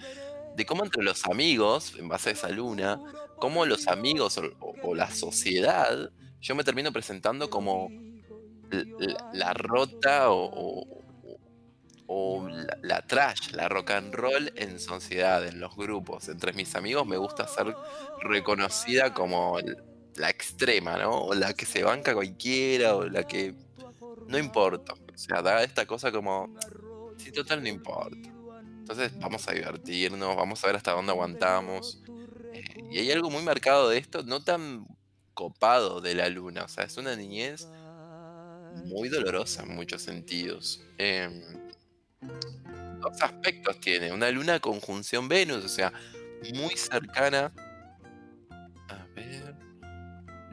De 0.54 0.66
cómo 0.66 0.84
entre 0.84 1.04
los 1.04 1.26
amigos, 1.26 1.94
en 1.96 2.08
base 2.08 2.30
a 2.30 2.32
esa 2.34 2.50
luna, 2.50 3.02
cómo 3.38 3.66
los 3.66 3.88
amigos 3.88 4.40
o, 4.60 4.96
la 4.96 5.10
sociedad, 5.12 6.12
yo 6.40 6.54
me 6.56 6.64
termino 6.64 6.92
presentando 6.92 7.50
como 7.50 7.94
la, 9.32 9.54
rota 9.54 10.30
o, 10.32 10.86
o- 12.06 12.48
la, 12.48 12.76
la 12.82 13.02
trash, 13.06 13.50
la 13.52 13.68
rock 13.68 13.90
and 13.92 14.14
roll 14.14 14.52
en 14.56 14.78
sociedad, 14.80 15.46
en 15.46 15.60
los 15.60 15.74
grupos. 15.76 16.28
Entre 16.28 16.52
mis 16.52 16.74
amigos 16.74 17.06
me 17.06 17.16
gusta 17.16 17.46
ser 17.46 17.78
reconocida 18.20 19.12
como 19.14 19.58
la 20.16 20.30
extrema, 20.30 20.98
¿no? 20.98 21.12
O 21.26 21.34
la 21.34 21.54
que 21.54 21.66
se 21.66 21.84
banca 21.84 22.14
cualquiera, 22.14 22.96
o 22.96 23.04
la 23.08 23.24
que 23.24 23.56
no 24.26 24.38
importa. 24.38 24.94
O 24.94 25.18
sea, 25.18 25.42
da 25.42 25.62
esta 25.64 25.86
cosa 25.86 26.12
como, 26.12 26.52
sí, 27.20 27.32
total, 27.32 27.62
no 27.62 27.68
importa. 27.68 28.28
Entonces 28.90 29.16
vamos 29.18 29.46
a 29.48 29.52
divertirnos, 29.52 30.36
vamos 30.36 30.62
a 30.64 30.66
ver 30.66 30.76
hasta 30.76 30.92
dónde 30.92 31.12
aguantamos. 31.12 32.02
Eh, 32.52 32.84
y 32.90 32.98
hay 32.98 33.12
algo 33.12 33.30
muy 33.30 33.42
marcado 33.42 33.88
de 33.88 33.98
esto, 33.98 34.22
no 34.22 34.42
tan 34.42 34.86
copado 35.34 36.00
de 36.00 36.14
la 36.14 36.28
luna. 36.28 36.64
O 36.64 36.68
sea, 36.68 36.84
es 36.84 36.96
una 36.96 37.14
niñez 37.14 37.68
muy 38.84 39.08
dolorosa 39.08 39.62
en 39.62 39.74
muchos 39.74 40.02
sentidos. 40.02 40.82
Em, 40.98 41.42
dos 43.00 43.22
aspectos 43.22 43.78
tiene. 43.80 44.12
Una 44.12 44.30
luna 44.30 44.60
conjunción 44.60 45.28
Venus, 45.28 45.64
o 45.64 45.68
sea, 45.68 45.92
muy 46.54 46.76
cercana. 46.76 47.52
A 48.88 49.06
ver. 49.14 49.54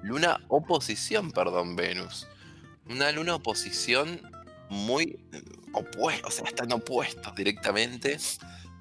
Luna 0.03 0.39
oposición, 0.47 1.31
perdón, 1.31 1.75
Venus. 1.75 2.27
Una 2.89 3.11
luna 3.11 3.35
oposición 3.35 4.21
muy 4.69 5.17
opuesta, 5.73 6.27
o 6.27 6.31
sea, 6.31 6.45
están 6.45 6.71
opuestos 6.71 7.33
directamente. 7.35 8.17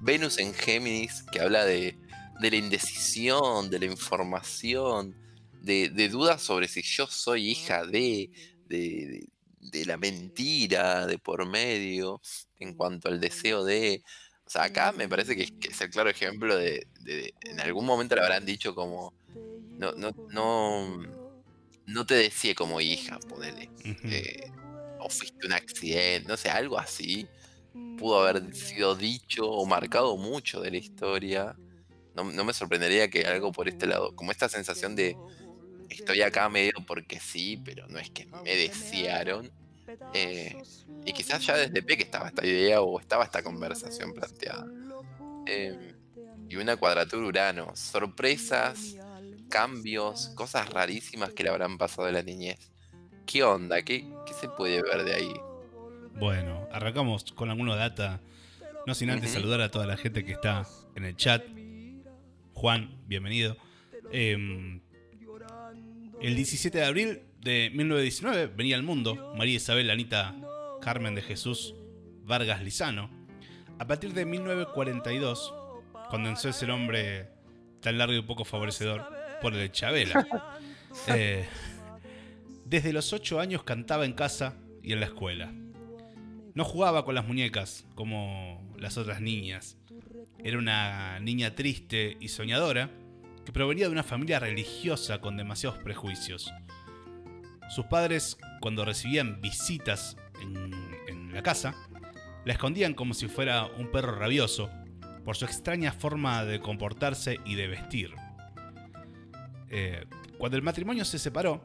Venus 0.01 0.37
en 0.37 0.53
Géminis, 0.53 1.23
que 1.31 1.39
habla 1.41 1.65
de, 1.65 1.97
de 2.39 2.51
la 2.51 2.57
indecisión, 2.57 3.69
de 3.69 3.79
la 3.79 3.85
información, 3.85 5.15
de, 5.61 5.89
de 5.89 6.09
dudas 6.09 6.41
sobre 6.41 6.67
si 6.67 6.81
yo 6.81 7.07
soy 7.07 7.49
hija 7.51 7.85
de, 7.85 8.29
de, 8.67 9.27
de- 9.59 9.85
la 9.85 9.97
mentira 9.97 11.05
de 11.07 11.17
por 11.17 11.45
medio, 11.47 12.21
en 12.59 12.73
cuanto 12.73 13.09
al 13.09 13.19
deseo 13.19 13.63
de... 13.63 14.01
O 14.45 14.49
sea, 14.49 14.63
acá 14.63 14.93
me 14.93 15.09
parece 15.09 15.35
que 15.35 15.43
es, 15.43 15.51
que 15.51 15.69
es 15.69 15.81
el 15.81 15.89
claro 15.89 16.09
ejemplo 16.09 16.55
de, 16.55 16.87
En 17.41 17.59
algún 17.59 17.85
momento 17.85 18.15
le 18.15 18.21
habrán 18.21 18.45
dicho 18.45 18.73
como... 18.73 19.13
No, 19.77 19.91
no, 19.91 20.11
no, 20.29 20.97
no 21.85 22.05
te 22.05 22.15
deseé 22.15 22.55
como 22.55 22.79
hija, 22.81 23.19
ponele. 23.27 23.69
Eh, 23.83 24.51
o 25.07 25.09
fuiste 25.09 25.47
un 25.47 25.53
accidente, 25.53 26.27
no 26.29 26.37
sé, 26.37 26.49
algo 26.49 26.77
así. 26.79 27.31
Pudo 27.97 28.21
haber 28.21 28.53
sido 28.55 28.95
dicho 28.95 29.49
o 29.49 29.65
marcado 29.65 30.17
mucho 30.17 30.61
de 30.61 30.71
la 30.71 30.77
historia. 30.77 31.59
No, 32.15 32.25
no 32.25 32.45
me 32.45 32.53
sorprendería 32.53 33.09
que 33.09 33.25
algo 33.27 33.51
por 33.53 33.67
este 33.69 33.87
lado, 33.87 34.13
como 34.15 34.31
esta 34.31 34.49
sensación 34.49 34.95
de 34.95 35.19
estoy 35.89 36.21
acá 36.21 36.49
medio 36.49 36.73
porque 36.87 37.19
sí, 37.19 37.57
pero 37.57 37.87
no 37.89 37.99
es 37.99 38.11
que 38.11 38.27
me 38.43 38.55
desearon. 38.55 39.51
eh, 40.13 40.57
y 41.05 41.13
quizás 41.13 41.45
ya 41.45 41.57
desde 41.57 41.83
peque 41.83 42.03
estaba 42.03 42.27
esta 42.29 42.45
idea 42.45 42.81
o 42.81 42.99
estaba 42.99 43.23
esta 43.25 43.43
conversación 43.43 44.13
planteada. 44.13 44.67
Eh, 45.45 45.95
y 46.49 46.57
una 46.57 46.77
cuadratura 46.77 47.27
Urano, 47.27 47.75
sorpresas, 47.75 48.99
cambios, 49.49 50.29
cosas 50.35 50.69
rarísimas 50.69 51.33
que 51.33 51.43
le 51.43 51.49
habrán 51.49 51.77
pasado 51.77 52.07
a 52.09 52.11
la 52.11 52.23
niñez. 52.23 52.71
¿Qué 53.27 53.43
onda? 53.43 53.81
¿Qué, 53.81 54.07
qué 54.25 54.33
se 54.33 54.47
puede 54.47 54.81
ver 54.81 55.03
de 55.03 55.13
ahí? 55.13 55.33
Bueno, 56.17 56.65
arrancamos 56.71 57.25
con 57.33 57.49
algunos 57.49 57.75
data. 57.75 58.21
No 58.87 58.95
sin 58.95 59.09
antes 59.09 59.31
saludar 59.31 59.59
a 59.59 59.69
toda 59.69 59.85
la 59.85 59.97
gente 59.97 60.23
que 60.23 60.31
está 60.31 60.65
en 60.95 61.03
el 61.03 61.17
chat. 61.17 61.43
Juan, 62.53 62.97
bienvenido. 63.05 63.57
Em, 64.13 64.79
el 66.21 66.35
17 66.37 66.77
de 66.77 66.85
abril 66.85 67.21
de 67.41 67.69
1919 67.75 68.47
venía 68.55 68.77
al 68.77 68.83
mundo 68.83 69.33
María 69.37 69.55
Isabel 69.55 69.89
Anita 69.89 70.33
Carmen 70.81 71.13
de 71.13 71.21
Jesús 71.21 71.75
Vargas 72.23 72.63
Lizano. 72.63 73.09
A 73.77 73.85
partir 73.85 74.13
de 74.13 74.25
1942 74.25 75.53
condensó 76.09 76.47
ese 76.47 76.65
nombre 76.65 77.27
tan 77.81 77.97
largo 77.97 78.13
y 78.13 78.21
poco 78.21 78.45
favorecedor 78.45 79.05
por 79.41 79.53
el 79.53 79.59
de 79.59 79.71
Chabela. 79.71 80.25
Eh, 81.09 81.47
desde 82.69 82.91
los 82.91 83.13
8 83.13 83.39
años 83.39 83.63
cantaba 83.63 84.05
en 84.05 84.11
casa 84.11 84.57
y 84.83 84.91
en 84.91 84.99
la 84.99 85.05
escuela. 85.05 85.53
No 86.53 86.65
jugaba 86.65 87.05
con 87.05 87.15
las 87.15 87.25
muñecas 87.25 87.85
como 87.95 88.75
las 88.77 88.97
otras 88.97 89.21
niñas. 89.21 89.77
Era 90.43 90.57
una 90.57 91.19
niña 91.21 91.55
triste 91.55 92.17
y 92.19 92.27
soñadora 92.27 92.89
que 93.45 93.53
provenía 93.53 93.85
de 93.85 93.93
una 93.93 94.03
familia 94.03 94.39
religiosa 94.39 95.21
con 95.21 95.37
demasiados 95.37 95.79
prejuicios. 95.79 96.51
Sus 97.69 97.85
padres, 97.85 98.37
cuando 98.59 98.83
recibían 98.83 99.39
visitas 99.39 100.17
en, 100.41 101.31
la 101.33 101.43
casa, 101.43 101.75
la 102.43 102.53
escondían 102.53 102.95
como 102.95 103.13
si 103.13 103.27
fuera 103.27 103.65
un 103.65 103.91
perro 103.91 104.15
rabioso 104.15 104.69
por 105.23 105.37
su 105.37 105.45
extraña 105.45 105.91
forma 105.91 106.43
de 106.43 106.59
comportarse 106.59 107.39
y 107.45 107.55
de 107.55 107.67
vestir. 107.67 108.13
Eh, 109.69 110.05
cuando 110.37 110.57
el 110.57 110.63
matrimonio 110.63 111.05
se 111.05 111.19
separó, 111.19 111.61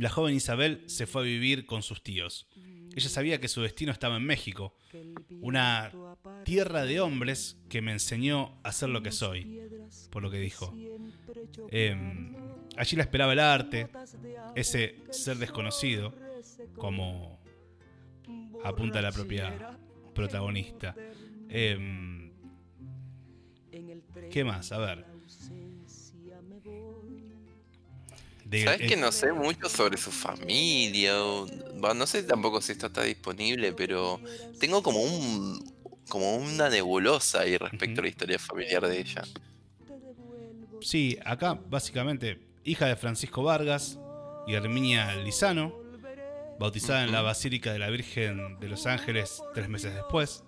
la 0.00 0.10
joven 0.10 0.34
Isabel 0.34 0.82
se 0.86 1.06
fue 1.06 1.22
a 1.22 1.24
vivir 1.24 1.66
con 1.66 1.82
sus 1.82 2.02
tíos. 2.02 2.46
Ella 2.94 3.08
sabía 3.08 3.40
que 3.40 3.48
su 3.48 3.60
destino 3.60 3.92
estaba 3.92 4.16
en 4.16 4.24
México, 4.24 4.74
una 5.42 5.92
tierra 6.44 6.84
de 6.84 7.00
hombres 7.00 7.58
que 7.68 7.82
me 7.82 7.92
enseñó 7.92 8.58
a 8.62 8.72
ser 8.72 8.88
lo 8.88 9.02
que 9.02 9.12
soy, 9.12 9.60
por 10.10 10.22
lo 10.22 10.30
que 10.30 10.38
dijo. 10.38 10.74
Em, 11.70 12.34
allí 12.76 12.96
la 12.96 13.02
esperaba 13.02 13.34
el 13.34 13.40
arte, 13.40 13.88
ese 14.54 14.96
ser 15.10 15.36
desconocido, 15.36 16.14
como 16.76 17.38
apunta 18.64 19.02
la 19.02 19.12
propia 19.12 19.78
protagonista. 20.14 20.94
Em, 21.50 22.32
¿Qué 24.30 24.42
más? 24.42 24.72
A 24.72 24.78
ver. 24.78 25.15
De- 28.48 28.62
¿Sabes 28.64 28.88
que 28.88 28.96
no 28.96 29.10
sé 29.12 29.32
mucho 29.32 29.68
sobre 29.68 29.96
su 29.96 30.10
familia? 30.12 31.20
o- 31.22 31.46
no 31.94 32.06
sé 32.06 32.22
tampoco 32.22 32.60
si 32.60 32.72
esto 32.72 32.86
está 32.86 33.02
disponible, 33.02 33.72
pero 33.72 34.20
tengo 34.60 34.82
como 34.82 35.00
un 35.02 35.74
como 36.08 36.36
una 36.36 36.68
nebulosa 36.70 37.40
ahí 37.40 37.56
respecto 37.56 38.00
a 38.00 38.04
la 38.04 38.08
historia 38.08 38.38
familiar 38.38 38.86
de 38.86 39.00
ella. 39.00 39.22
Sí, 40.80 41.18
acá 41.24 41.58
básicamente 41.68 42.38
hija 42.64 42.86
de 42.86 42.96
Francisco 42.96 43.42
Vargas 43.42 43.98
y 44.46 44.54
Herminia 44.54 45.16
Lizano, 45.16 45.74
bautizada 46.60 47.02
en 47.04 47.12
la. 47.12 47.22
Basílica 47.22 47.72
de 47.72 47.78
la 47.80 47.90
Virgen 47.90 48.60
de 48.60 48.68
los 48.68 48.86
Ángeles 48.86 49.42
tres 49.54 49.68
meses 49.68 49.94
después, 49.94 50.44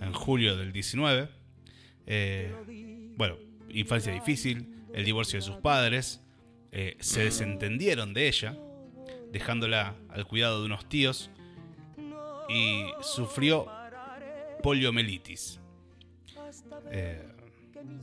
en 0.00 0.12
julio 0.12 0.56
del 0.56 0.72
19. 0.72 1.28
Eh, 2.06 2.54
bueno, 3.16 3.36
infancia 3.70 4.12
difícil, 4.12 4.72
el 4.94 5.04
divorcio 5.04 5.38
de 5.38 5.42
sus 5.44 5.56
padres, 5.56 6.20
eh, 6.72 6.96
se 7.00 7.24
desentendieron 7.24 8.14
de 8.14 8.28
ella, 8.28 8.56
dejándola 9.30 9.94
al 10.08 10.26
cuidado 10.26 10.60
de 10.60 10.66
unos 10.66 10.88
tíos 10.88 11.30
y 12.48 12.86
sufrió 13.02 13.66
poliomielitis. 14.62 15.60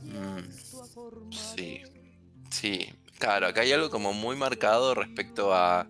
Mm, 0.04 1.32
sí, 1.32 1.82
sí. 2.50 2.92
Claro, 3.18 3.48
acá 3.48 3.62
hay 3.62 3.72
algo 3.72 3.90
como 3.90 4.12
muy 4.12 4.36
marcado 4.36 4.94
respecto 4.94 5.52
a... 5.52 5.86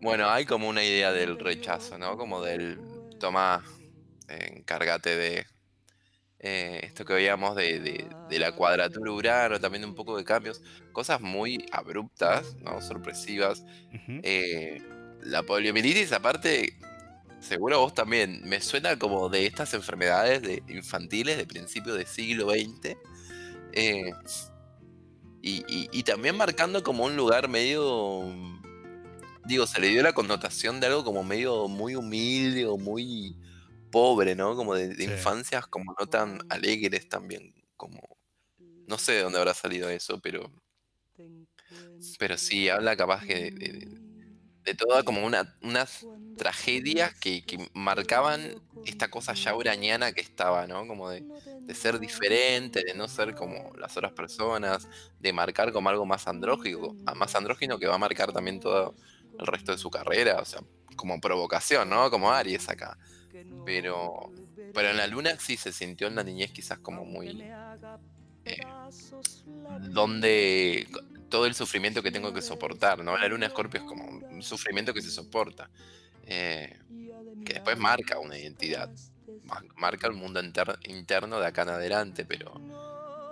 Bueno, 0.00 0.28
hay 0.28 0.44
como 0.44 0.68
una 0.68 0.82
idea 0.82 1.12
del 1.12 1.38
rechazo, 1.38 1.98
¿no? 1.98 2.16
Como 2.16 2.42
del... 2.42 2.80
Toma, 3.20 3.64
encárgate 4.28 5.16
de, 5.16 5.46
eh, 6.38 6.80
esto 6.82 7.04
que 7.04 7.14
veíamos 7.14 7.56
de, 7.56 7.80
de- 7.80 8.08
de 8.28 8.38
la 8.38 8.52
cuadratura 8.52 9.10
Urano, 9.12 9.58
también 9.60 9.84
un 9.84 9.94
poco 9.94 10.16
de 10.16 10.24
cambios, 10.24 10.60
cosas 10.92 11.20
muy 11.20 11.64
abruptas, 11.72 12.56
¿no? 12.62 12.80
Sorpresivas. 12.82 13.64
Eh, 14.22 14.82
la 15.22 15.42
poliomielitis, 15.42 16.12
aparte, 16.12 16.78
seguro 17.40 17.80
vos 17.80 17.94
también, 17.94 18.42
me 18.44 18.60
suena 18.60 18.98
como 18.98 19.28
de 19.28 19.46
estas 19.46 19.72
enfermedades 19.74 20.42
de 20.42 20.62
infantiles 20.68 21.36
de 21.36 21.46
principio 21.46 21.94
del 21.94 22.06
siglo 22.06 22.50
XX. 22.50 22.96
eh, 23.72 24.12
y, 25.42 25.64
y- 25.68 25.88
y 25.92 26.02
también 26.02 26.36
marcando 26.36 26.82
como 26.82 27.04
un 27.04 27.16
lugar 27.16 27.48
medio, 27.48 28.24
digo, 29.44 29.66
se 29.66 29.80
le 29.80 29.88
dio 29.88 30.02
la 30.02 30.12
connotación 30.12 30.80
de 30.80 30.88
algo 30.88 31.04
como 31.04 31.22
medio 31.22 31.68
muy 31.68 31.94
humilde 31.94 32.66
o 32.66 32.76
muy 32.78 33.36
pobre, 33.90 34.34
¿no? 34.36 34.56
Como 34.56 34.74
de, 34.74 34.88
de 34.94 35.04
Sí. 35.04 35.12
infancias 35.12 35.66
como 35.68 35.94
no 35.98 36.06
tan 36.08 36.40
alegres 36.48 37.08
también, 37.08 37.54
como, 37.76 38.00
no 38.86 38.98
sé 38.98 39.12
de 39.14 39.22
dónde 39.22 39.38
habrá 39.38 39.54
salido 39.54 39.90
eso, 39.90 40.20
pero, 40.20 40.52
pero 42.18 42.36
sí, 42.36 42.68
habla 42.68 42.96
capaz 42.96 43.24
que 43.24 43.34
de, 43.34 43.50
de- 43.58 43.72
de- 43.78 44.00
de 44.64 44.74
toda 44.74 45.04
como 45.04 45.24
una, 45.26 45.54
unas 45.62 46.08
tragedias 46.36 47.14
que, 47.20 47.44
que 47.46 47.68
marcaban 47.74 48.54
esta 48.84 49.08
cosa 49.10 49.34
ya 49.34 49.54
uraniana 49.56 50.12
que 50.12 50.20
estaba, 50.22 50.66
¿no? 50.68 50.86
Como 50.88 51.10
de, 51.10 51.26
de 51.66 51.74
ser 51.74 51.98
diferente, 52.00 52.82
de 52.86 52.94
no 52.94 53.08
ser 53.08 53.34
como 53.34 53.70
las 53.78 53.96
otras 53.96 54.12
personas, 54.14 54.88
de 55.18 55.32
marcar 55.34 55.72
como 55.72 55.88
algo 55.90 56.06
más 56.06 56.28
andrógico, 56.28 56.96
ah, 57.06 57.14
más 57.16 57.34
andrógino 57.36 57.78
que 57.78 57.88
va 57.88 57.96
a 57.96 57.98
marcar 57.98 58.32
también 58.32 58.60
todo 58.60 58.96
el 59.38 59.46
resto 59.48 59.72
de 59.72 59.78
su 59.78 59.90
carrera, 59.90 60.40
o 60.40 60.44
sea, 60.46 60.60
como 60.96 61.20
provocación, 61.20 61.90
¿no? 61.90 62.10
Como 62.10 62.32
Aries 62.32 62.68
acá. 62.70 62.98
Pero, 63.64 64.32
pero 64.74 64.90
en 64.90 64.96
la 64.96 65.06
luna 65.06 65.38
sí 65.38 65.56
se 65.56 65.72
sintió 65.72 66.06
en 66.08 66.14
la 66.14 66.22
niñez 66.22 66.52
quizás 66.52 66.78
como 66.78 67.04
muy... 67.04 67.28
eh, 68.44 68.56
donde 69.90 70.86
todo 71.28 71.46
el 71.46 71.54
sufrimiento 71.54 72.02
que 72.02 72.12
tengo 72.12 72.32
que 72.32 72.42
soportar, 72.42 73.02
¿no? 73.02 73.16
La 73.18 73.26
luna 73.28 73.46
Escorpio 73.46 73.80
es 73.80 73.86
como 73.86 74.04
un 74.06 74.42
sufrimiento 74.42 74.94
que 74.94 75.02
se 75.02 75.10
soporta, 75.10 75.68
eh, 76.26 76.78
que 77.44 77.54
después 77.54 77.76
marca 77.78 78.18
una 78.20 78.38
identidad, 78.38 78.88
ma- 79.44 79.64
marca 79.76 80.06
el 80.06 80.12
mundo 80.12 80.40
interno 80.84 81.40
de 81.40 81.46
acá 81.46 81.62
en 81.62 81.70
adelante, 81.70 82.24
pero, 82.24 82.54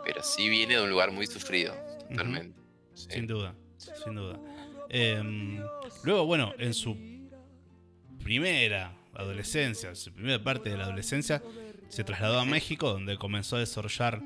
pero 0.04 0.22
sí 0.24 0.48
viene 0.48 0.74
de 0.76 0.82
un 0.82 0.90
lugar 0.90 1.12
muy 1.12 1.26
sufrido, 1.26 1.74
totalmente. 2.08 2.58
Sí. 2.94 3.06
Sin 3.10 3.26
duda, 3.26 3.54
sin 3.78 4.14
duda. 4.16 4.40
Em, 4.88 5.62
luego, 6.02 6.26
bueno, 6.26 6.52
en 6.58 6.74
su 6.74 6.96
primera 8.22 8.92
adolescencia, 9.16 9.94
su 9.94 10.12
primera 10.12 10.42
parte 10.42 10.70
de 10.70 10.76
la 10.76 10.84
adolescencia, 10.84 11.42
se 11.88 12.04
trasladó 12.04 12.40
a 12.40 12.44
México, 12.44 12.90
donde 12.90 13.16
comenzó 13.16 13.56
a 13.56 13.60
desarrollar 13.60 14.20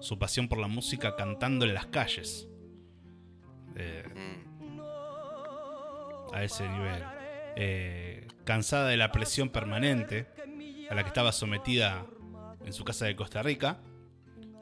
su 0.00 0.18
pasión 0.18 0.48
por 0.48 0.58
la 0.58 0.68
música 0.68 1.16
cantando 1.16 1.64
en 1.64 1.74
las 1.74 1.86
calles. 1.86 2.48
Eh, 3.76 4.04
a 6.32 6.42
ese 6.42 6.68
nivel. 6.68 7.02
Eh, 7.56 8.26
cansada 8.44 8.88
de 8.88 8.96
la 8.96 9.12
presión 9.12 9.48
permanente 9.48 10.26
a 10.90 10.94
la 10.94 11.02
que 11.02 11.08
estaba 11.08 11.32
sometida 11.32 12.06
en 12.64 12.72
su 12.72 12.84
casa 12.84 13.06
de 13.06 13.16
Costa 13.16 13.42
Rica, 13.42 13.80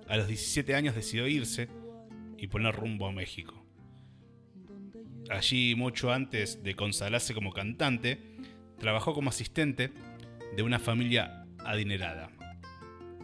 a 0.09 0.17
los 0.17 0.29
17 0.29 0.75
años 0.75 0.95
decidió 0.95 1.27
irse 1.27 1.69
y 2.37 2.47
poner 2.49 2.75
rumbo 2.75 3.07
a 3.07 3.13
México. 3.13 3.65
Allí, 5.31 5.75
mucho 5.75 6.13
antes 6.13 6.63
de 6.63 6.77
consagrarse 6.77 7.33
como 7.33 7.53
cantante, 7.53 8.32
trabajó 8.83 9.15
como 9.15 9.31
asistente 9.31 9.93
de 10.55 10.63
una 10.63 10.79
familia 10.81 11.47
adinerada. 11.65 12.31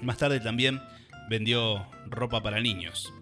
Más 0.01 0.17
tarde 0.17 0.39
también 0.39 0.81
vendió 1.29 1.85
ropa 2.07 2.41
para 2.41 2.61
niños. 2.61 3.13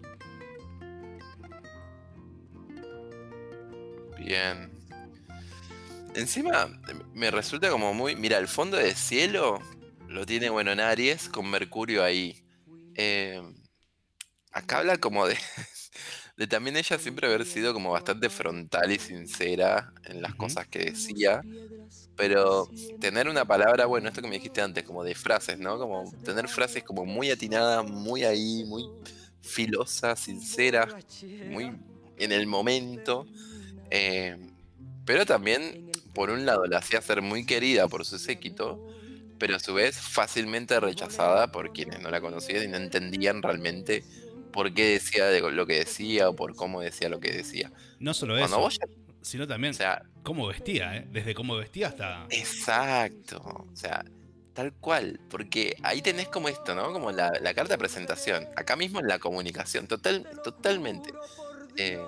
Bien. 4.19 4.71
Encima 6.15 6.69
me 7.15 7.31
resulta 7.31 7.71
como 7.71 7.95
muy... 7.95 8.15
Mira, 8.17 8.37
el 8.37 8.49
fondo 8.49 8.77
de 8.77 8.95
cielo 8.95 9.59
lo 10.07 10.27
tiene, 10.27 10.51
bueno, 10.51 10.73
en 10.73 10.81
Aries 10.81 11.31
con 11.31 11.51
Mercurio 11.51 12.05
ahí. 12.05 12.45
Eh, 12.97 13.43
acá 14.53 14.79
habla 14.79 14.99
como 14.99 15.27
de, 15.27 15.39
de 16.37 16.47
también 16.47 16.77
ella 16.77 16.99
siempre 16.99 17.27
haber 17.29 17.47
sido 17.47 17.73
como 17.75 17.93
bastante 17.93 18.31
frontal 18.31 18.93
y 18.93 18.99
sincera 18.99 19.93
en 20.05 20.23
las 20.23 20.35
cosas 20.35 20.69
que 20.69 20.81
decía. 20.81 21.47
Pero 22.17 22.71
tener 23.01 23.29
una 23.29 23.45
palabra, 23.47 23.87
bueno, 23.87 24.09
esto 24.09 24.23
que 24.23 24.29
me 24.29 24.37
dijiste 24.37 24.63
antes, 24.63 24.85
como 24.85 25.05
de 25.05 25.15
frases, 25.15 25.59
¿no? 25.59 25.79
Como 25.79 26.15
tener 26.25 26.49
frases 26.49 26.83
como 26.85 27.05
muy 27.07 27.31
atinadas, 27.31 27.85
muy 27.85 28.25
ahí, 28.25 28.65
muy 28.67 28.91
filosas, 29.41 30.21
sinceras, 30.21 30.97
muy 31.41 31.77
en 32.17 32.33
el 32.33 32.47
momento. 32.47 33.29
eh, 33.91 34.37
pero 35.05 35.27
también, 35.27 35.79
por 36.15 36.31
un 36.31 36.47
lado, 36.47 36.67
la 36.67 36.79
hacía 36.79 37.01
ser 37.03 37.23
muy 37.23 37.47
querida 37.47 37.89
por 37.89 38.05
su 38.07 38.19
séquito, 38.19 38.83
pero 39.39 39.57
a 39.57 39.61
su 39.61 39.75
vez 39.75 40.01
fácilmente 40.01 40.81
rechazada 40.81 41.53
por 41.53 41.73
quienes 41.73 42.01
no 42.01 42.11
la 42.11 42.21
conocían 42.21 42.65
y 42.65 42.69
no 42.69 42.77
entendían 42.79 43.43
realmente 43.43 44.07
por 44.57 44.73
qué 44.73 44.93
decía 44.93 45.27
de 45.27 45.41
lo 45.53 45.67
que 45.67 45.79
decía 45.79 46.31
o 46.31 46.35
por 46.35 46.57
cómo 46.57 46.81
decía 46.81 47.11
lo 47.11 47.21
que 47.21 47.31
decía. 47.31 47.71
No 48.01 48.15
solo 48.15 48.39
Cuando 48.39 48.57
eso, 48.57 48.61
vos 48.61 48.79
sino 49.21 49.47
también 49.47 49.73
o 49.73 49.77
sea, 49.77 50.03
cómo 50.23 50.47
vestía, 50.47 50.97
¿eh? 50.97 51.07
Desde 51.11 51.35
cómo 51.35 51.57
vestía 51.57 51.89
hasta... 51.89 52.27
exacto, 52.31 53.43
o 53.43 53.77
sea, 53.77 54.05
tal 54.55 54.73
cual, 54.73 55.21
porque 55.29 55.77
ahí 55.83 56.01
tenés 56.01 56.29
como 56.29 56.49
esto, 56.49 56.75
¿no? 56.75 56.93
Como 56.93 57.13
la, 57.13 57.33
la 57.41 57.53
carta 57.53 57.75
de 57.75 57.79
presentación, 57.79 58.47
acá 58.57 58.77
mismo 58.77 59.01
en 59.01 59.09
la 59.09 59.19
comunicación, 59.19 59.89
total, 59.89 60.27
totalmente. 60.43 61.13
Eh, 61.77 62.01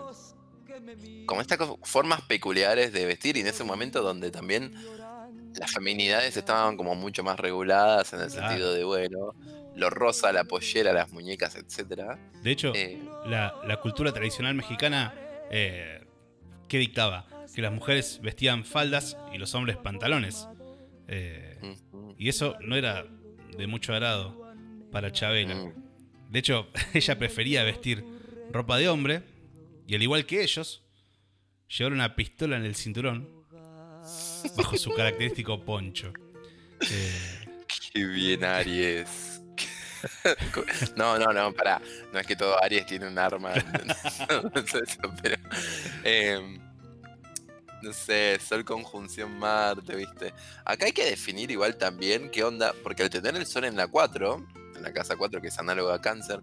como 1.26 1.42
estas 1.42 1.58
formas 1.82 2.22
peculiares 2.22 2.92
de 2.92 3.04
vestir 3.04 3.36
y 3.36 3.40
en 3.40 3.48
ese 3.48 3.64
momento 3.64 4.00
donde 4.00 4.30
también 4.30 4.72
las 5.58 5.72
feminidades 5.72 6.36
estaban 6.36 6.76
como 6.76 6.94
mucho 6.94 7.22
más 7.24 7.38
reguladas 7.38 8.12
en 8.12 8.20
el 8.20 8.28
Claro. 8.30 8.48
sentido 8.48 8.72
de, 8.74 8.84
bueno, 8.84 9.34
lo 9.76 9.90
rosa, 9.90 10.32
la 10.32 10.44
pollera, 10.44 10.92
las 10.92 11.10
muñecas, 11.12 11.54
etcétera. 11.56 12.18
De 12.42 12.50
hecho, 12.50 12.72
Eh, 12.74 12.98
la, 13.26 13.54
la 13.66 13.80
cultura 13.80 14.12
tradicional 14.12 14.54
mexicana, 14.54 15.14
eh, 15.50 16.04
¿qué 16.68 16.78
dictaba? 16.78 17.26
Que 17.54 17.62
las 17.62 17.72
mujeres 17.72 18.20
vestían 18.22 18.64
faldas 18.64 19.16
y 19.32 19.38
los 19.38 19.54
hombres 19.54 19.76
pantalones. 19.76 20.46
Eh, 21.08 21.58
y 22.18 22.28
eso 22.28 22.56
no 22.60 22.76
era 22.76 23.04
de 23.56 23.66
mucho 23.66 23.92
agrado 23.92 24.52
para 24.92 25.10
Chabela. 25.10 25.54
mm, 25.54 25.72
De 26.30 26.38
hecho, 26.38 26.68
ella 26.94 27.18
prefería 27.18 27.64
vestir 27.64 28.04
ropa 28.52 28.76
de 28.78 28.88
hombre 28.88 29.22
y 29.86 29.94
al 29.94 30.02
igual 30.02 30.26
que 30.26 30.42
ellos, 30.42 30.82
llevar 31.68 31.92
una 31.92 32.14
pistola 32.16 32.56
en 32.56 32.64
el 32.64 32.74
cinturón 32.74 33.28
bajo 34.56 34.76
su 34.76 34.90
característico 34.94 35.62
poncho. 35.64 36.12
Eh, 36.80 37.44
Qué 37.92 38.04
bien, 38.04 38.44
Aries. 38.44 39.40
No, 40.96 41.18
no, 41.18 41.32
no, 41.32 41.52
pará. 41.52 41.80
No 42.12 42.20
es 42.20 42.26
que 42.26 42.36
todo 42.36 42.62
Aries 42.62 42.86
tiene 42.86 43.08
un 43.08 43.18
arma. 43.18 43.52
Es 44.54 44.98
em, 46.04 46.58
no 47.82 47.92
sé, 47.92 48.38
Sol 48.40 48.64
conjunción 48.64 49.38
Marte, 49.38 49.96
¿viste? 49.96 50.32
Acá 50.64 50.86
hay 50.86 50.92
que 50.92 51.04
definir 51.04 51.50
igual 51.50 51.76
también 51.76 52.30
qué 52.30 52.44
onda, 52.44 52.72
porque 52.82 53.02
al 53.02 53.10
tener 53.10 53.34
el 53.36 53.46
Sol 53.46 53.64
en 53.64 53.76
la 53.76 53.88
4, 53.88 54.46
en 54.76 54.82
la 54.82 54.92
casa 54.92 55.16
4, 55.16 55.40
que 55.40 55.48
es 55.48 55.58
análogo 55.58 55.90
a 55.90 56.00
Cáncer, 56.00 56.40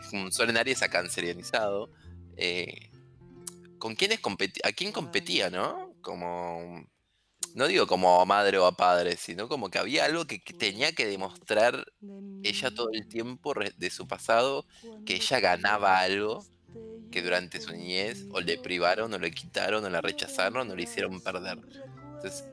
es 0.00 0.12
un 0.12 0.32
Sol 0.32 0.48
en 0.50 0.56
Aries 0.56 0.82
acancerianizado, 0.82 1.90
eh, 2.36 2.90
¿con 3.78 3.94
quiénes 3.96 4.20
competi- 4.22 4.60
¿A 4.64 4.72
quién 4.72 4.92
competía, 4.92 5.50
no? 5.50 5.92
Como 6.00 6.86
no 7.54 7.66
digo 7.66 7.86
como 7.86 8.20
a 8.20 8.24
madre 8.24 8.58
o 8.58 8.66
a 8.66 8.72
padre, 8.76 9.16
sino 9.16 9.48
como 9.48 9.70
que 9.70 9.78
había 9.78 10.04
algo 10.04 10.26
que, 10.26 10.40
que 10.40 10.54
tenía 10.54 10.92
que 10.92 11.06
demostrar 11.06 11.86
ella 12.42 12.70
todo 12.70 12.90
el 12.92 13.06
tiempo 13.08 13.54
de 13.76 13.90
su 13.90 14.06
pasado, 14.06 14.66
que 15.04 15.16
ella 15.16 15.40
ganaba 15.40 15.98
algo 16.00 16.44
que 17.10 17.22
durante 17.22 17.60
su 17.60 17.72
niñez 17.72 18.26
o 18.30 18.40
le 18.40 18.58
privaron 18.58 19.12
o 19.12 19.18
le 19.18 19.30
quitaron 19.30 19.84
o 19.84 19.90
la 19.90 20.00
rechazaron 20.00 20.70
o 20.70 20.76
le 20.76 20.82
hicieron 20.82 21.20
perder. 21.20 21.58
Entonces, 22.14 22.48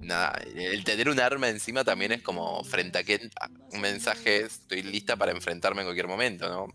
nada, 0.00 0.38
el 0.54 0.84
tener 0.84 1.08
un 1.08 1.20
arma 1.20 1.48
encima 1.48 1.84
también 1.84 2.12
es 2.12 2.22
como 2.22 2.62
frente 2.64 2.98
a 2.98 3.04
que 3.04 3.30
un 3.72 3.80
mensaje 3.80 4.42
es, 4.42 4.60
estoy 4.60 4.82
lista 4.82 5.16
para 5.16 5.32
enfrentarme 5.32 5.82
en 5.82 5.86
cualquier 5.86 6.08
momento, 6.08 6.48
¿no? 6.48 6.68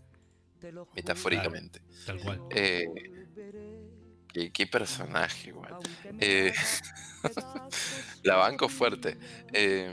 Metafóricamente. 0.94 1.80
tal 2.04 2.20
cual. 2.20 2.40
Eh, 2.50 2.86
qué, 4.32 4.50
qué 4.52 4.66
personaje, 4.66 5.48
igual. 5.48 5.76
Eh, 6.20 6.52
la 8.22 8.36
banco 8.36 8.68
fuerte. 8.68 9.18
Eh, 9.52 9.92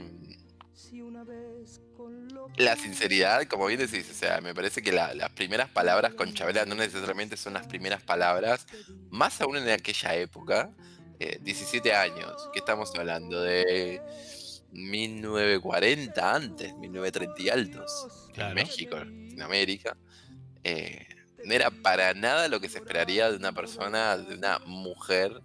la 2.56 2.76
sinceridad, 2.76 3.46
como 3.48 3.66
bien 3.66 3.80
decís, 3.80 4.08
o 4.10 4.14
sea, 4.14 4.40
me 4.40 4.54
parece 4.54 4.82
que 4.82 4.92
la- 4.92 5.14
las 5.14 5.30
primeras 5.30 5.68
palabras 5.70 6.14
con 6.14 6.32
Chabela 6.34 6.64
no 6.66 6.74
necesariamente 6.74 7.36
son 7.36 7.54
las 7.54 7.66
primeras 7.66 8.02
palabras, 8.02 8.66
más 9.10 9.40
aún 9.40 9.56
en 9.56 9.68
aquella 9.70 10.14
época, 10.14 10.70
eh, 11.18 11.38
17 11.42 11.94
años, 11.94 12.48
que 12.52 12.58
estamos 12.60 12.92
hablando 12.96 13.40
de 13.40 14.00
1940 14.72 16.34
antes, 16.34 16.74
1930 16.76 17.42
y 17.42 17.48
altos, 17.48 18.28
Claro. 18.32 18.50
en 18.50 18.54
México, 18.56 18.96
en 18.98 19.42
América. 19.42 19.96
Eh, 20.64 21.06
no 21.44 21.54
era 21.54 21.70
para 21.70 22.14
nada 22.14 22.48
lo 22.48 22.60
que 22.60 22.68
se 22.68 22.78
esperaría 22.78 23.30
de 23.30 23.36
una 23.36 23.52
persona, 23.52 24.16
de 24.16 24.34
una 24.36 24.58
mujer, 24.66 25.42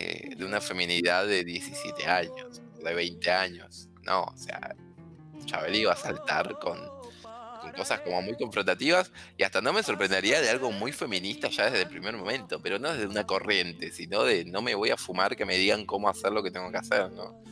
eh, 0.00 0.36
de 0.36 0.44
una 0.44 0.60
feminidad 0.60 1.26
de 1.26 1.42
17 1.42 2.06
años, 2.06 2.62
de 2.84 2.94
20 2.94 3.30
años. 3.32 3.88
No, 4.04 4.22
o 4.22 4.36
sea, 4.36 4.76
Chabel 5.44 5.74
iba 5.74 5.92
a 5.92 5.96
saltar 5.96 6.56
con, 6.60 6.78
con 7.60 7.72
cosas 7.72 8.00
como 8.02 8.22
muy 8.22 8.36
confrontativas 8.36 9.10
y 9.36 9.42
hasta 9.42 9.60
no 9.60 9.72
me 9.72 9.82
sorprendería 9.82 10.40
de 10.40 10.50
algo 10.50 10.70
muy 10.70 10.92
feminista 10.92 11.48
ya 11.48 11.64
desde 11.64 11.82
el 11.82 11.88
primer 11.88 12.16
momento, 12.16 12.62
pero 12.62 12.78
no 12.78 12.92
desde 12.92 13.08
una 13.08 13.26
corriente, 13.26 13.90
sino 13.90 14.22
de 14.22 14.44
no 14.44 14.62
me 14.62 14.76
voy 14.76 14.90
a 14.90 14.96
fumar 14.96 15.34
que 15.34 15.44
me 15.44 15.58
digan 15.58 15.84
cómo 15.84 16.08
hacer 16.08 16.30
lo 16.30 16.44
que 16.44 16.52
tengo 16.52 16.70
que 16.70 16.78
hacer, 16.78 17.10
¿no? 17.10 17.42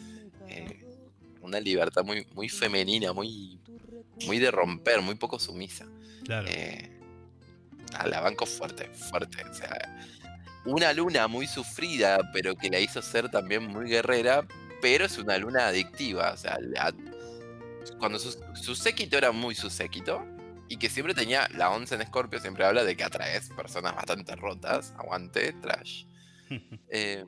Eh, 0.49 0.85
una 1.41 1.59
libertad 1.59 2.05
muy, 2.05 2.29
muy 2.33 2.49
femenina, 2.49 3.13
muy, 3.13 3.59
muy 4.25 4.39
de 4.39 4.53
romper, 4.53 5.01
muy 5.01 5.17
poco 5.17 5.41
sumisa. 5.41 5.85
Claro. 6.25 6.47
Eh, 6.49 6.93
a 7.95 8.07
la 8.07 8.21
banco 8.21 8.47
fuerte, 8.47 8.89
fuerte. 8.89 9.43
O 9.43 9.55
sea, 9.55 9.97
una 10.67 10.93
luna 10.93 11.29
muy 11.29 11.47
sufrida, 11.47 12.19
pero 12.33 12.55
que 12.55 12.71
la 12.71 12.81
hizo 12.81 13.01
ser 13.03 13.31
también 13.31 13.67
muy 13.67 13.89
guerrera, 13.89 14.47
pero 14.83 15.05
es 15.07 15.19
una 15.19 15.39
luna 15.39 15.69
adictiva. 15.69 16.33
O 16.33 16.37
sea, 16.37 16.59
la- 16.61 16.95
cuando 17.99 18.19
su, 18.19 18.37
su 18.55 18.75
séquito 18.75 19.17
era 19.17 19.33
muy 19.33 19.55
su 19.55 19.71
séquito, 19.71 20.25
y 20.69 20.77
que 20.79 20.89
siempre 20.91 21.15
tenía, 21.15 21.49
la 21.55 21.71
11 21.71 21.95
en 21.95 22.05
Scorpio 22.07 22.41
siempre 22.41 22.65
habla 22.65 22.83
de 22.83 22.97
que 22.97 23.05
atraes 23.05 23.49
personas 23.51 23.95
bastante 23.95 24.35
rotas, 24.37 24.93
aguante, 24.99 25.53
trash. 25.55 26.05
Eh, 26.89 27.25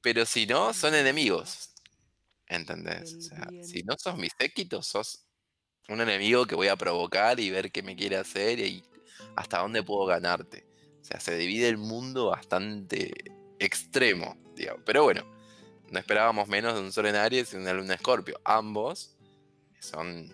pero 0.00 0.24
si 0.26 0.46
no, 0.46 0.72
son 0.74 0.94
enemigos. 0.94 1.70
¿Entendés? 2.46 3.14
O 3.14 3.20
sea, 3.20 3.48
si 3.62 3.82
no 3.82 3.96
sos 3.98 4.16
mi 4.18 4.28
séquito, 4.38 4.82
sos 4.82 5.26
un 5.88 6.00
enemigo 6.00 6.46
que 6.46 6.54
voy 6.54 6.68
a 6.68 6.76
provocar 6.76 7.40
y 7.40 7.50
ver 7.50 7.70
qué 7.72 7.82
me 7.82 7.96
quiere 7.96 8.16
hacer 8.16 8.58
y 8.60 8.82
hasta 9.36 9.58
dónde 9.60 9.82
puedo 9.82 10.04
ganarte. 10.06 10.66
O 11.04 11.06
sea, 11.06 11.20
se 11.20 11.36
divide 11.36 11.68
el 11.68 11.76
mundo 11.76 12.28
bastante 12.30 13.12
extremo, 13.58 14.38
digamos. 14.56 14.80
Pero 14.86 15.02
bueno, 15.02 15.22
no 15.90 15.98
esperábamos 15.98 16.48
menos 16.48 16.72
de 16.72 16.80
un 16.80 16.92
Sol 16.92 17.04
en 17.04 17.16
Aries 17.16 17.52
y 17.52 17.56
una 17.56 17.74
Luna 17.74 17.92
Escorpio. 17.92 18.40
Ambos 18.42 19.14
son 19.80 20.32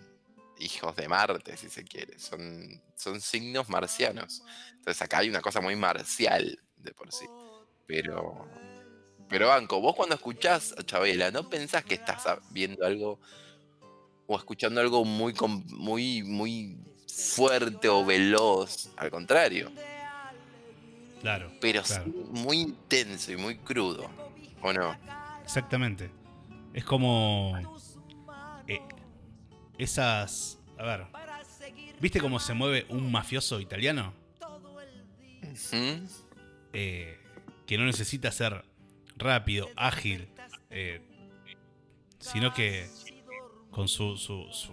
hijos 0.61 0.95
de 0.95 1.09
Marte, 1.09 1.57
si 1.57 1.69
se 1.69 1.83
quiere. 1.83 2.17
Son, 2.21 2.81
son 2.95 3.21
signos 3.21 3.69
marcianos. 3.69 4.45
Entonces 4.75 5.03
acá 5.03 5.19
hay 5.19 5.29
una 5.29 5.41
cosa 5.41 5.61
muy 5.61 5.75
marcial 5.75 6.63
de 6.77 6.95
por 6.95 7.11
sí. 7.11 7.27
Pero, 7.89 8.49
pero 9.29 9.49
Banco, 9.49 9.81
vos 9.81 9.97
cuando 9.97 10.15
escuchás 10.15 10.73
a 10.79 10.85
Chabela, 10.85 11.33
¿no 11.33 11.51
pensás 11.51 11.85
que 11.85 11.95
estás 11.95 12.23
viendo 12.53 12.87
algo 12.87 13.19
o 14.29 14.39
escuchando 14.39 14.81
algo 14.81 15.05
muy, 15.05 15.35
muy, 15.67 16.23
muy 16.23 16.79
fuerte 17.09 17.89
o 17.89 18.05
veloz? 18.05 18.91
Al 18.97 19.11
contrario, 19.11 19.73
Claro. 21.21 21.51
pero 21.61 21.83
claro. 21.83 22.05
sí 22.05 22.13
muy 22.31 22.59
intenso 22.59 23.33
y 23.33 23.37
muy 23.37 23.57
crudo, 23.59 24.11
¿o 24.63 24.73
no? 24.73 24.97
Exactamente. 25.43 26.11
Es 26.73 26.85
como. 26.85 27.53
eh, 28.67 28.81
esas. 29.79 30.59
A 30.79 30.85
ver. 30.85 31.07
¿Viste 32.01 32.21
cómo 32.21 32.39
se 32.41 32.55
mueve 32.55 32.87
un 32.89 33.11
mafioso 33.13 33.61
italiano? 33.61 34.15
Eh, 36.73 37.19
que 37.67 37.77
no 37.79 37.85
necesita 37.85 38.31
ser 38.33 38.65
rápido, 39.17 39.69
ágil, 39.77 40.29
eh, 40.71 41.03
sino 42.19 42.55
que 42.55 42.89
con 43.71 43.89
su, 43.89 44.17
su, 44.17 44.47
su, 44.53 44.73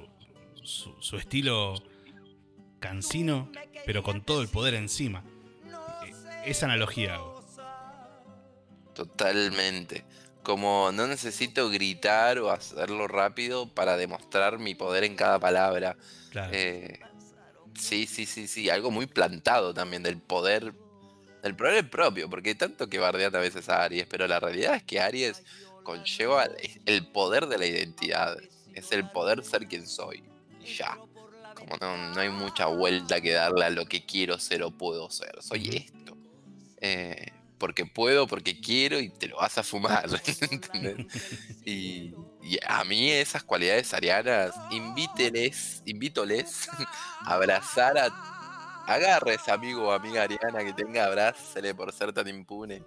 su- 0.64 0.96
su 1.02 1.18
estilo 1.18 1.74
cansino, 2.80 3.52
pero 3.86 4.04
con 4.04 4.22
todo 4.22 4.42
el 4.42 4.48
poder 4.48 4.76
encima. 4.76 5.24
Esa 6.48 6.66
analogía 6.66 7.16
hago. 7.16 7.38
Totalmente. 8.94 10.06
Como 10.44 10.92
no 10.94 11.08
necesito 11.08 11.70
gritar 11.70 12.40
o 12.40 12.50
hacerlo 12.50 13.08
rápido 13.08 13.68
para 13.68 13.98
demostrar 13.98 14.58
mi 14.60 14.74
poder 14.76 15.04
en 15.04 15.16
cada 15.16 15.40
palabra. 15.40 15.98
Claro. 16.32 16.52
Eh, 16.54 17.00
sí, 17.78 18.08
sí, 18.08 18.26
sí, 18.26 18.48
sí. 18.48 18.70
Algo 18.70 18.90
muy 18.90 19.06
plantado 19.08 19.74
también 19.74 20.04
del 20.04 20.18
poder. 20.20 20.74
Del 21.44 21.56
poder 21.56 21.90
propio. 21.90 22.30
Porque 22.30 22.56
tanto 22.56 22.88
que 22.90 22.98
bardean 22.98 23.36
a 23.36 23.40
veces 23.40 23.68
a 23.70 23.84
Aries. 23.84 24.08
Pero 24.08 24.26
la 24.28 24.40
realidad 24.40 24.76
es 24.76 24.84
que 24.84 25.00
Aries 25.00 25.44
conlleva 25.84 26.48
el- 26.86 27.08
poder 27.08 27.48
de 27.48 27.58
la 27.58 27.66
identidad. 27.66 28.38
Es 28.74 28.92
el 28.94 29.10
poder 29.12 29.44
ser 29.44 29.68
quien 29.68 29.86
soy. 29.86 30.24
Y 30.64 30.74
ya. 30.74 30.98
Como 31.56 31.76
no, 31.82 31.98
no 32.14 32.20
hay 32.22 32.30
mucha 32.30 32.68
vuelta 32.68 33.20
que 33.20 33.34
darle 33.34 33.66
a 33.66 33.70
lo 33.70 33.86
que 33.86 34.06
quiero 34.06 34.40
ser 34.40 34.64
o 34.64 34.72
puedo 34.72 35.10
ser. 35.10 35.36
Soy 35.42 35.70
esto. 35.76 36.17
Eh, 36.82 37.32
porque 37.58 37.86
puedo, 37.86 38.28
porque 38.28 38.60
quiero 38.60 39.00
y 39.00 39.10
te 39.10 39.28
lo 39.28 39.38
vas 39.38 39.58
a 39.58 39.64
fumar. 39.64 40.08
Y, 41.66 42.14
y 42.42 42.58
a 42.66 42.84
mí 42.86 43.12
esas 43.12 43.44
cualidades 43.44 43.94
arianas, 43.94 44.54
invíteles, 44.72 45.82
invítoles 45.86 46.70
a 47.22 47.34
abrazar 47.34 47.98
a... 47.98 48.34
Agarres, 48.88 49.50
amigo 49.50 49.90
o 49.90 49.92
amiga 49.92 50.24
ariana 50.24 50.64
que 50.64 50.72
tenga, 50.72 51.04
abrázale 51.04 51.76
por 51.76 51.92
ser 51.92 52.14
tan 52.14 52.26
impune. 52.30 52.84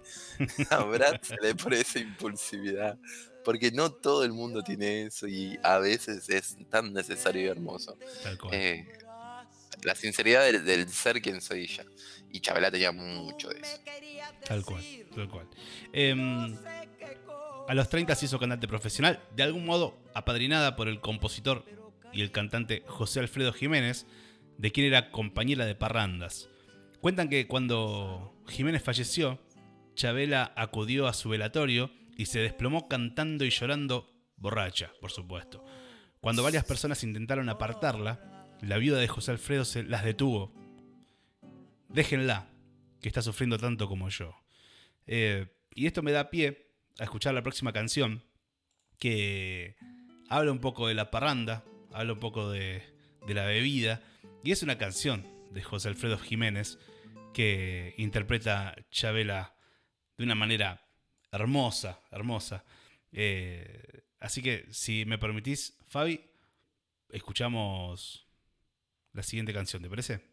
abrázale 0.71 1.53
por 1.53 1.75
esa 1.75 1.99
impulsividad. 1.99 2.97
Porque 3.45 3.71
no 3.71 3.91
todo 3.91 4.23
el 4.23 4.33
mundo 4.33 4.63
tiene 4.63 5.03
eso 5.03 5.27
y 5.27 5.59
a 5.61 5.77
veces 5.77 6.27
es 6.27 6.57
tan 6.71 6.91
necesario 6.91 7.43
y 7.43 7.47
hermoso. 7.49 7.99
tal 8.23 8.37
cual. 8.39 8.51
Eh, 8.55 8.87
la 9.83 9.93
sinceridad 9.93 10.43
del, 10.43 10.65
del 10.65 10.89
ser 10.89 11.21
quien 11.21 11.39
soy 11.39 11.67
ya. 11.67 11.85
Y 12.31 12.39
Chabela 12.39 12.71
tenía 12.71 12.91
mucho 12.91 13.49
de 13.49 13.59
eso. 13.59 13.77
Tal 14.45 14.63
cual, 14.63 14.83
tal 15.13 15.29
cual. 15.29 15.47
Em, 15.91 16.57
a 17.67 17.73
los 17.73 17.89
30 17.89 18.15
se 18.15 18.25
hizo 18.25 18.39
cantante 18.39 18.67
profesional, 18.67 19.19
de 19.35 19.43
algún 19.43 19.65
modo 19.65 19.97
apadrinada 20.13 20.75
por 20.75 20.87
el 20.87 20.99
compositor 21.01 21.65
y 22.13 22.21
el 22.21 22.31
cantante 22.31 22.83
José 22.87 23.19
Alfredo 23.19 23.53
Jiménez, 23.53 24.05
de 24.57 24.71
quien 24.71 24.87
era 24.87 25.11
compañera 25.11 25.65
de 25.65 25.75
parrandas. 25.75 26.49
Cuentan 26.99 27.29
que 27.29 27.47
cuando 27.47 28.35
Jiménez 28.47 28.83
falleció, 28.83 29.39
Chabela 29.95 30.53
acudió 30.55 31.07
a 31.07 31.13
su 31.13 31.29
velatorio 31.29 31.91
y 32.15 32.27
se 32.27 32.39
desplomó 32.39 32.87
cantando 32.87 33.45
y 33.45 33.49
llorando, 33.49 34.07
borracha, 34.37 34.91
por 35.01 35.11
supuesto. 35.11 35.63
Cuando 36.19 36.43
varias 36.43 36.63
personas 36.63 37.03
intentaron 37.03 37.49
apartarla, 37.49 38.47
la 38.61 38.77
viuda 38.77 38.99
de 38.99 39.07
José 39.07 39.31
Alfredo 39.31 39.65
se 39.65 39.83
las 39.83 40.03
detuvo. 40.03 40.53
Déjenla, 41.93 42.47
que 43.01 43.09
está 43.09 43.21
sufriendo 43.21 43.57
tanto 43.57 43.89
como 43.89 44.07
yo. 44.07 44.33
Eh, 45.07 45.47
y 45.75 45.87
esto 45.87 46.01
me 46.01 46.13
da 46.13 46.29
pie 46.29 46.71
a 46.99 47.03
escuchar 47.03 47.33
la 47.33 47.43
próxima 47.43 47.73
canción, 47.73 48.23
que 48.97 49.75
habla 50.29 50.53
un 50.53 50.59
poco 50.59 50.87
de 50.87 50.93
la 50.93 51.11
parranda, 51.11 51.65
habla 51.91 52.13
un 52.13 52.19
poco 52.19 52.49
de, 52.49 52.81
la 53.27 53.45
bebida, 53.45 54.01
y 54.41 54.51
es 54.51 54.63
una 54.63 54.77
canción 54.77 55.27
de 55.51 55.63
José 55.63 55.89
Alfredo 55.89 56.17
Jiménez 56.17 56.79
que 57.33 57.93
interpreta 57.97 58.73
Chabela 58.89 59.55
de 60.17 60.23
una 60.23 60.35
manera 60.35 60.87
hermosa, 61.29 61.99
hermosa. 62.09 62.63
Eh, 63.11 64.03
así 64.21 64.41
que, 64.41 64.65
si 64.71 65.03
me 65.03 65.17
permitís, 65.17 65.77
Fabi, 65.87 66.21
escuchamos 67.09 68.27
la 69.11 69.23
siguiente 69.23 69.53
canción, 69.53 69.81
¿te 69.81 69.89
parece? 69.89 70.30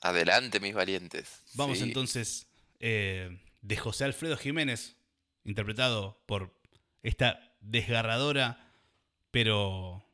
Adelante, 0.00 0.60
mis 0.60 0.74
valientes. 0.74 1.42
Vamos 1.54 1.78
Sí. 1.78 1.84
entonces 1.84 2.46
eh, 2.80 3.40
de 3.62 3.76
José 3.76 4.04
Alfredo 4.04 4.36
Jiménez, 4.36 4.96
interpretado 5.44 6.22
por 6.26 6.54
esta 7.02 7.54
desgarradora, 7.60 8.72
pero 9.30 10.04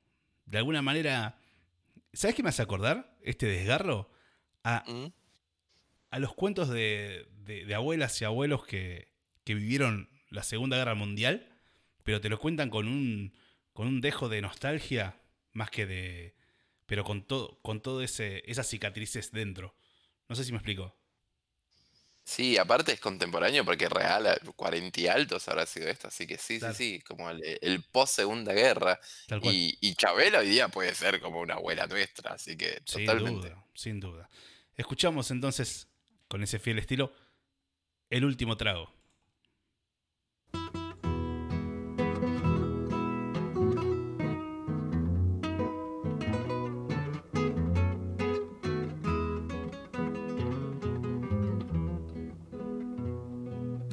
de 0.46 0.58
alguna 0.58 0.82
manera, 0.82 1.38
¿sabes 2.12 2.36
qué 2.36 2.42
me 2.42 2.50
hace 2.50 2.62
acordar 2.62 3.16
este 3.22 3.46
desgarro? 3.46 4.10
A, 4.64 4.84
¿Mm? 4.86 5.12
a 6.10 6.18
los 6.18 6.34
cuentos 6.34 6.68
de, 6.68 7.26
de- 7.44 7.64
de 7.64 7.74
abuelas 7.74 8.20
y 8.20 8.24
abuelos 8.24 8.64
que, 8.64 9.08
que 9.44 9.54
vivieron 9.54 10.08
la 10.30 10.42
Segunda 10.44 10.76
Guerra 10.76 10.94
Mundial, 10.94 11.48
pero 12.04 12.20
te 12.20 12.28
lo 12.28 12.38
cuentan 12.38 12.70
con 12.70 12.86
un, 12.88 13.34
con 13.72 13.88
un 13.88 14.00
dejo 14.00 14.28
de 14.28 14.40
nostalgia 14.42 15.16
más 15.52 15.70
que 15.70 15.86
de... 15.86 16.34
pero 16.86 17.04
con 17.04 17.26
todo, 17.26 17.60
con 17.62 17.80
todo 17.82 18.02
ese, 18.02 18.42
esas 18.50 18.68
cicatrices 18.68 19.32
dentro. 19.32 19.74
No 20.28 20.36
sé 20.36 20.44
si 20.44 20.52
me 20.52 20.58
explico. 20.58 20.96
Sí, 22.24 22.56
aparte 22.56 22.92
es 22.92 23.00
contemporáneo 23.00 23.64
porque 23.64 23.88
real, 23.88 24.26
a 24.28 24.38
40 24.54 25.00
y 25.00 25.08
altos 25.08 25.48
habrá 25.48 25.66
sido 25.66 25.88
esto, 25.88 26.06
así 26.08 26.26
que 26.26 26.38
sí, 26.38 26.58
Claro. 26.60 26.74
sí, 26.74 26.94
sí, 26.98 27.00
como 27.00 27.28
el, 27.30 27.40
el 27.60 27.82
post 27.90 28.14
Segunda 28.14 28.52
Guerra. 28.52 28.98
Tal 29.26 29.40
cual. 29.40 29.54
Y, 29.54 29.76
y 29.80 29.94
Chabela 29.96 30.38
hoy 30.38 30.48
día 30.48 30.68
puede 30.68 30.94
ser 30.94 31.20
como 31.20 31.40
una 31.40 31.54
abuela 31.54 31.86
nuestra, 31.88 32.34
así 32.34 32.56
que 32.56 32.80
Sin 32.86 33.04
totalmente. 33.06 33.48
duda, 33.48 33.66
sin 33.74 33.98
duda. 34.00 34.30
Escuchamos 34.76 35.30
entonces, 35.32 35.88
con 36.28 36.42
ese 36.44 36.58
fiel 36.60 36.78
estilo, 36.78 37.12
el 38.10 38.24
último 38.24 38.56
trago. 38.56 38.92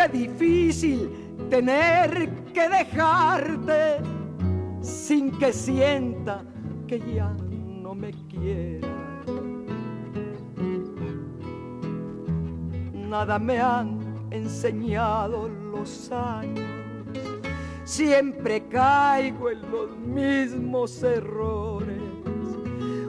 Qué 0.00 0.08
difícil 0.08 1.10
tener 1.50 2.30
que 2.54 2.68
dejarte 2.70 3.98
sin 4.80 5.30
que 5.38 5.52
sienta 5.52 6.42
que 6.86 6.98
ya 7.00 7.36
no 7.82 7.94
me 7.94 8.10
quieras. 8.28 8.90
Nada 12.94 13.38
me 13.38 13.58
han 13.60 13.98
enseñado 14.30 15.48
los 15.48 16.10
años. 16.10 16.64
Siempre 17.84 18.66
caigo 18.68 19.50
en 19.50 19.70
los 19.70 19.98
mismos 19.98 21.02
errores. 21.02 22.00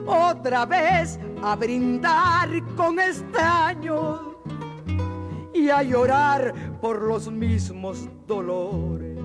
Otra 0.06 0.66
vez 0.66 1.18
a 1.42 1.56
brindar 1.56 2.50
con 2.76 3.00
extraños 3.00 4.31
y 5.54 5.70
a 5.70 5.82
llorar 5.82 6.54
por 6.80 7.02
los 7.02 7.30
mismos 7.30 8.08
dolores. 8.26 9.18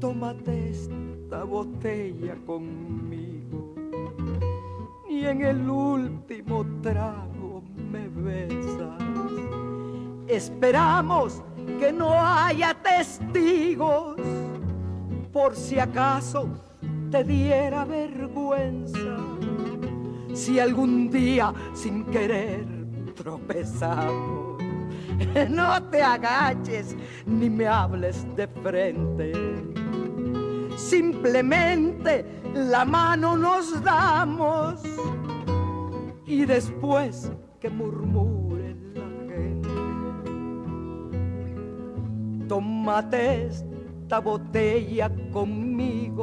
Tómate 0.00 0.70
esta 0.70 1.44
botella 1.44 2.36
conmigo 2.46 3.74
y 5.08 5.24
en 5.24 5.42
el 5.42 5.68
último 5.68 6.64
trago 6.82 7.62
me 7.90 8.08
besas. 8.08 9.02
Esperamos 10.28 11.42
que 11.82 11.92
no 11.92 12.14
haya 12.14 12.74
testigos 12.74 14.16
por 15.32 15.56
si 15.56 15.80
acaso 15.80 16.48
te 17.10 17.24
diera 17.24 17.84
vergüenza. 17.84 19.16
Si 20.32 20.60
algún 20.60 21.10
día 21.10 21.52
sin 21.74 22.04
querer 22.04 22.64
tropezamos, 23.16 24.62
no 25.50 25.82
te 25.90 26.00
agaches 26.00 26.96
ni 27.26 27.50
me 27.50 27.66
hables 27.66 28.24
de 28.36 28.46
frente. 28.46 29.32
Simplemente 30.76 32.24
la 32.54 32.84
mano 32.84 33.36
nos 33.36 33.82
damos 33.82 34.80
y 36.26 36.44
después 36.44 37.32
que 37.58 37.68
murmure 37.68 38.76
tómate 42.52 43.46
esta 43.46 44.18
botella 44.18 45.10
conmigo 45.32 46.22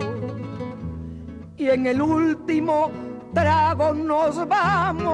y 1.58 1.70
en 1.70 1.88
el 1.88 2.00
último 2.00 2.92
trago 3.34 3.96
nos 3.96 4.48
vamos. 4.48 5.08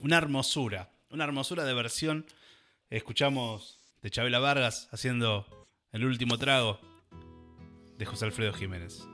Una 0.00 0.18
hermosura, 0.18 0.90
una 1.10 1.22
hermosura 1.22 1.62
de 1.62 1.72
versión. 1.72 2.26
Escuchamos 2.88 3.78
de 4.02 4.10
Chabela 4.10 4.40
Vargas 4.40 4.88
haciendo 4.90 5.46
el 5.92 6.04
último 6.04 6.36
trago 6.36 6.80
de 7.96 8.06
José 8.06 8.24
Alfredo 8.24 8.52
Jiménez. 8.54 9.06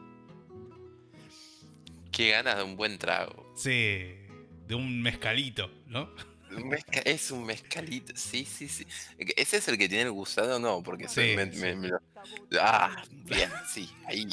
Qué 2.11 2.31
ganas 2.31 2.57
de 2.57 2.63
un 2.63 2.79
buen 2.79 2.97
trago. 2.97 3.53
Sí, 3.55 4.07
de 4.67 4.75
un 4.75 5.03
mezcalito, 5.03 5.71
¿no? 5.87 6.09
Mezca- 6.51 7.01
es 7.05 7.31
un 7.31 7.45
mezcalito, 7.45 8.13
sí, 8.17 8.45
sí, 8.45 8.69
sí. 8.69 8.87
¿Ese 9.19 9.57
es 9.59 9.69
el 9.69 9.77
que 9.79 9.89
tiene 9.89 10.05
el 10.05 10.13
gusano? 10.13 10.59
No, 10.59 10.83
porque 10.83 11.09
Sí, 11.09 11.35
me- 11.37 11.53
sí. 11.53 11.59
me- 11.61 11.77
me 11.77 11.89
lo- 11.89 11.99
Ah, 12.61 13.03
bien, 13.11 13.51
sí, 13.69 13.91
ahí, 14.07 14.27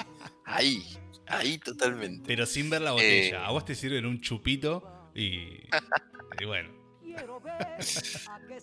ahí, 0.46 0.84
ahí 1.28 1.58
totalmente. 1.58 2.24
Pero 2.28 2.46
sin 2.46 2.70
ver 2.70 2.82
la 2.82 2.92
botella. 2.92 3.46
A 3.46 3.52
vos 3.52 3.66
te 3.66 3.76
sirven 3.76 4.06
un 4.06 4.22
chupito 4.22 5.12
y. 5.16 5.60
y 6.40 6.46
bueno. 6.46 6.70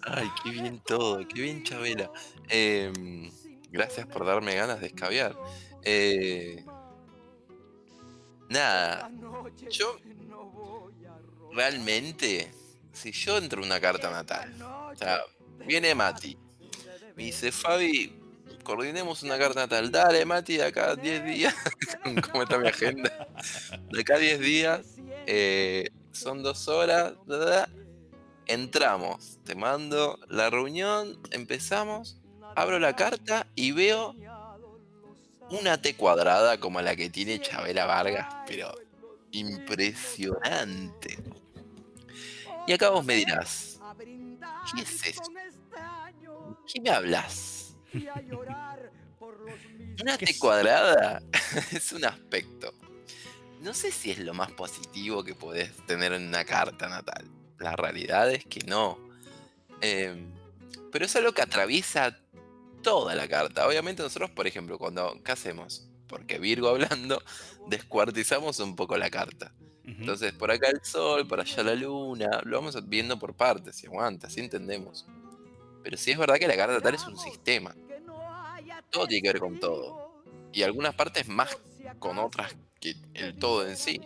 Ay, 0.02 0.28
qué 0.42 0.50
bien 0.50 0.80
todo, 0.86 1.26
qué 1.28 1.42
bien 1.42 1.62
Chabela. 1.62 2.10
Em, 2.48 3.30
gracias 3.70 4.06
por 4.06 4.24
darme 4.26 4.54
ganas 4.54 4.80
de 4.80 4.86
escabiar. 4.88 5.36
Eh, 5.84 6.64
nada, 8.48 9.10
yo 9.70 9.96
realmente, 11.52 12.50
si 12.92 13.12
yo 13.12 13.38
entro 13.38 13.60
en 13.60 13.66
una 13.66 13.80
carta 13.80 14.10
natal, 14.10 14.54
o 14.62 14.96
sea, 14.96 15.20
viene 15.66 15.94
Mati, 15.94 16.36
me 17.16 17.24
dice 17.24 17.52
Fabi, 17.52 18.18
coordinemos 18.62 19.22
una 19.22 19.38
carta 19.38 19.60
natal, 19.60 19.90
dale 19.90 20.24
Mati, 20.24 20.56
de 20.56 20.64
acá 20.64 20.90
a 20.90 20.96
10 20.96 21.24
días, 21.24 21.54
¿cómo 22.30 22.42
está 22.42 22.58
mi 22.58 22.68
agenda? 22.68 23.28
De 23.90 24.00
acá 24.00 24.14
a 24.16 24.18
10 24.18 24.40
días, 24.40 24.80
eh, 25.26 25.90
son 26.12 26.42
dos 26.42 26.68
horas, 26.68 27.14
da, 27.26 27.36
da, 27.38 27.46
da. 27.46 27.68
entramos, 28.46 29.38
te 29.44 29.54
mando 29.54 30.18
la 30.28 30.50
reunión, 30.50 31.20
empezamos, 31.30 32.18
abro 32.56 32.78
la 32.78 32.96
carta 32.96 33.46
y 33.54 33.72
veo 33.72 34.14
una 35.50 35.80
T 35.82 35.94
cuadrada 35.96 36.58
como 36.58 36.80
la 36.80 36.94
que 36.96 37.10
tiene 37.10 37.40
Chabela 37.40 37.86
Vargas, 37.86 38.26
pero 38.46 38.72
impresionante. 39.32 41.18
Y 42.70 42.72
acá 42.72 42.90
vos 42.90 43.04
me 43.04 43.16
dirás, 43.16 43.80
¿qué 44.72 44.82
es 44.82 45.04
eso? 45.04 45.22
¿Qué 46.72 46.80
me 46.80 46.90
hablas? 46.90 47.74
Una 50.00 50.16
¿Qué 50.16 50.26
T 50.26 50.38
cuadrada 50.38 51.20
es 51.72 51.90
un 51.90 52.04
aspecto. 52.04 52.72
No 53.60 53.74
sé 53.74 53.90
si 53.90 54.12
es 54.12 54.20
lo 54.20 54.34
más 54.34 54.52
positivo 54.52 55.24
que 55.24 55.34
podés 55.34 55.84
tener 55.86 56.12
en 56.12 56.28
una 56.28 56.44
carta 56.44 56.88
natal. 56.88 57.28
La 57.58 57.74
realidad 57.74 58.30
es 58.30 58.44
que 58.44 58.60
no. 58.60 59.00
Em, 59.80 60.32
pero 60.92 61.06
es 61.06 61.16
algo 61.16 61.32
que 61.32 61.42
atraviesa 61.42 62.16
toda 62.84 63.16
la 63.16 63.26
carta. 63.26 63.66
Obviamente 63.66 64.04
nosotros, 64.04 64.30
por 64.30 64.46
ejemplo, 64.46 64.78
cuando... 64.78 65.20
¿Qué 65.24 65.32
hacemos? 65.32 65.88
Porque 66.06 66.38
Virgo 66.38 66.68
hablando, 66.68 67.20
descuartizamos 67.66 68.60
un 68.60 68.76
poco 68.76 68.96
la 68.96 69.10
carta. 69.10 69.52
Entonces, 69.98 70.32
por 70.32 70.50
acá 70.50 70.68
el 70.68 70.80
sol, 70.82 71.26
por 71.26 71.40
allá 71.40 71.62
la 71.62 71.74
luna, 71.74 72.40
lo 72.44 72.58
vamos 72.58 72.88
viendo 72.88 73.18
por 73.18 73.34
partes, 73.34 73.76
si 73.76 73.86
aguanta, 73.86 74.28
si 74.30 74.40
entendemos. 74.40 75.06
Pero 75.82 75.96
sí 75.96 76.10
es 76.10 76.18
verdad 76.18 76.36
que 76.36 76.46
la 76.46 76.56
carta 76.56 76.74
natal 76.74 76.94
es 76.94 77.06
un 77.06 77.18
sistema. 77.18 77.74
Todo 78.90 79.06
tiene 79.06 79.22
que 79.22 79.32
ver 79.32 79.40
con 79.40 79.58
todo. 79.58 80.22
Y 80.52 80.62
algunas 80.62 80.94
partes 80.94 81.28
más 81.28 81.56
con 81.98 82.18
otras 82.18 82.54
que 82.80 82.94
el 83.14 83.36
todo 83.36 83.66
en 83.66 83.76
sí. 83.76 84.00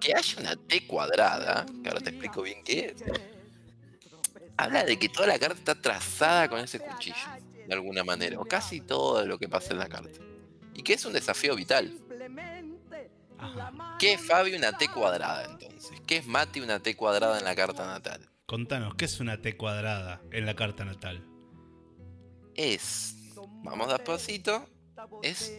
Que 0.00 0.14
haya 0.14 0.40
una 0.40 0.56
T 0.56 0.86
cuadrada, 0.86 1.66
que 1.82 1.88
ahora 1.88 2.00
te 2.00 2.10
explico 2.10 2.42
bien 2.42 2.62
qué 2.64 2.86
es, 2.86 3.04
habla 4.56 4.84
de 4.84 4.98
que 4.98 5.08
toda 5.08 5.28
la 5.28 5.38
carta 5.38 5.58
está 5.58 5.74
trazada 5.74 6.48
con 6.48 6.58
ese 6.60 6.80
cuchillo, 6.80 7.16
de 7.66 7.74
alguna 7.74 8.04
manera, 8.04 8.38
o 8.38 8.44
casi 8.44 8.80
todo 8.80 9.24
lo 9.24 9.38
que 9.38 9.48
pasa 9.48 9.72
en 9.72 9.78
la 9.78 9.88
carta. 9.88 10.20
Y 10.74 10.82
que 10.82 10.94
es 10.94 11.04
un 11.04 11.12
desafío 11.12 11.56
vital. 11.56 11.92
Ajá. 13.38 13.96
¿Qué 13.98 14.14
es 14.14 14.26
Fabi 14.26 14.54
una 14.54 14.76
T 14.76 14.88
cuadrada 14.88 15.44
entonces? 15.44 16.00
¿Qué 16.06 16.18
es 16.18 16.26
Mati 16.26 16.60
una 16.60 16.80
T 16.80 16.96
cuadrada 16.96 17.38
en 17.38 17.44
la 17.44 17.54
carta 17.54 17.86
natal? 17.86 18.28
Contanos, 18.46 18.94
¿qué 18.94 19.04
es 19.04 19.20
una 19.20 19.40
T 19.40 19.56
cuadrada 19.56 20.20
en 20.32 20.46
la 20.46 20.54
carta 20.54 20.84
natal? 20.84 21.24
Es, 22.54 23.14
vamos 23.62 23.88
despacito, 23.88 24.68
es 25.22 25.52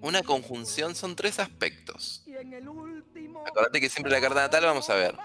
una 0.00 0.22
conjunción, 0.22 0.94
son 0.94 1.16
tres 1.16 1.38
aspectos. 1.38 2.24
Acordate 3.46 3.80
que 3.80 3.88
siempre 3.88 4.14
en 4.14 4.22
la 4.22 4.26
carta 4.26 4.42
natal 4.42 4.64
vamos 4.64 4.88
a 4.88 4.94
ver 4.94 5.16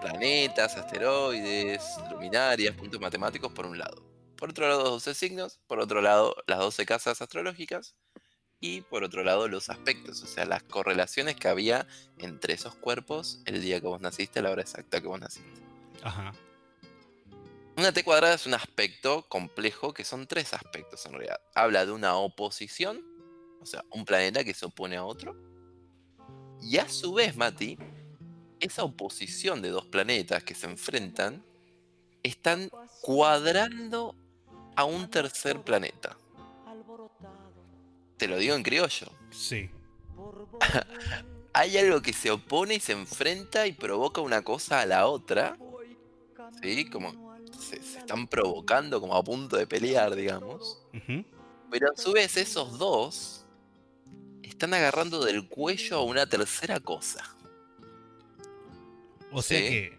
planetas, 0.00 0.76
asteroides, 0.76 1.82
luminarias, 2.10 2.74
puntos 2.74 3.00
matemáticos 3.00 3.52
por 3.52 3.66
un 3.66 3.78
lado. 3.78 4.02
Por 4.36 4.50
otro 4.50 4.66
lado, 4.68 4.90
12 4.90 5.14
signos, 5.14 5.60
por 5.66 5.80
otro 5.80 6.00
lado, 6.00 6.34
las 6.46 6.58
12 6.58 6.86
casas 6.86 7.20
astrológicas 7.20 7.94
y 8.60 8.82
por 8.82 9.04
otro 9.04 9.24
lado, 9.24 9.48
los 9.48 9.70
aspectos, 9.70 10.22
o 10.22 10.26
sea, 10.26 10.44
las 10.44 10.62
correlaciones 10.62 11.36
que 11.36 11.48
había 11.48 11.86
entre 12.18 12.54
esos 12.54 12.74
cuerpos 12.74 13.40
el 13.46 13.62
día 13.62 13.80
que 13.80 13.86
vos 13.86 14.00
naciste, 14.00 14.40
a 14.40 14.42
la 14.42 14.50
hora 14.50 14.62
exacta 14.62 15.00
que 15.00 15.08
vos 15.08 15.18
naciste. 15.18 15.60
Ajá. 16.02 16.34
Una 17.76 17.92
T 17.92 18.04
cuadrada 18.04 18.34
es 18.34 18.46
un 18.46 18.52
aspecto 18.52 19.24
complejo 19.28 19.94
que 19.94 20.04
son 20.04 20.26
tres 20.26 20.52
aspectos 20.52 21.06
en 21.06 21.12
realidad. 21.12 21.40
Habla 21.54 21.86
de 21.86 21.92
una 21.92 22.16
oposición, 22.16 23.02
o 23.62 23.64
sea, 23.64 23.82
un 23.90 24.04
planeta 24.04 24.44
que 24.44 24.52
se 24.52 24.66
opone 24.66 24.96
a 24.96 25.04
otro. 25.04 25.34
Y 26.60 26.76
a 26.76 26.86
su 26.90 27.14
vez, 27.14 27.36
Mati, 27.36 27.78
esa 28.60 28.84
oposición 28.84 29.62
de 29.62 29.70
dos 29.70 29.86
planetas 29.86 30.44
que 30.44 30.54
se 30.54 30.66
enfrentan 30.66 31.42
están 32.22 32.68
cuadrando 33.00 34.14
a 34.76 34.84
un 34.84 35.08
tercer 35.08 35.62
planeta. 35.62 36.18
Te 38.20 38.28
lo 38.28 38.36
digo 38.36 38.54
en 38.54 38.62
criollo. 38.62 39.06
Sí. 39.30 39.70
Hay 41.54 41.78
algo 41.78 42.02
que 42.02 42.12
se 42.12 42.30
opone 42.30 42.74
y 42.74 42.80
se 42.80 42.92
enfrenta 42.92 43.66
y 43.66 43.72
provoca 43.72 44.20
una 44.20 44.42
cosa 44.42 44.82
a 44.82 44.86
la 44.86 45.06
otra. 45.06 45.56
¿Sí? 46.62 46.84
Como 46.90 47.34
se, 47.58 47.82
se 47.82 48.00
están 48.00 48.28
provocando 48.28 49.00
como 49.00 49.16
a 49.16 49.24
punto 49.24 49.56
de 49.56 49.66
pelear, 49.66 50.14
digamos. 50.14 50.82
Pero 51.70 51.88
a 51.90 51.96
su 51.96 52.12
vez 52.12 52.36
esos 52.36 52.78
dos 52.78 53.46
están 54.42 54.74
agarrando 54.74 55.24
del 55.24 55.48
cuello 55.48 55.96
a 55.96 56.04
una 56.04 56.26
tercera 56.26 56.78
cosa. 56.78 57.24
O 59.32 59.40
sea 59.40 59.60
que 59.60 59.98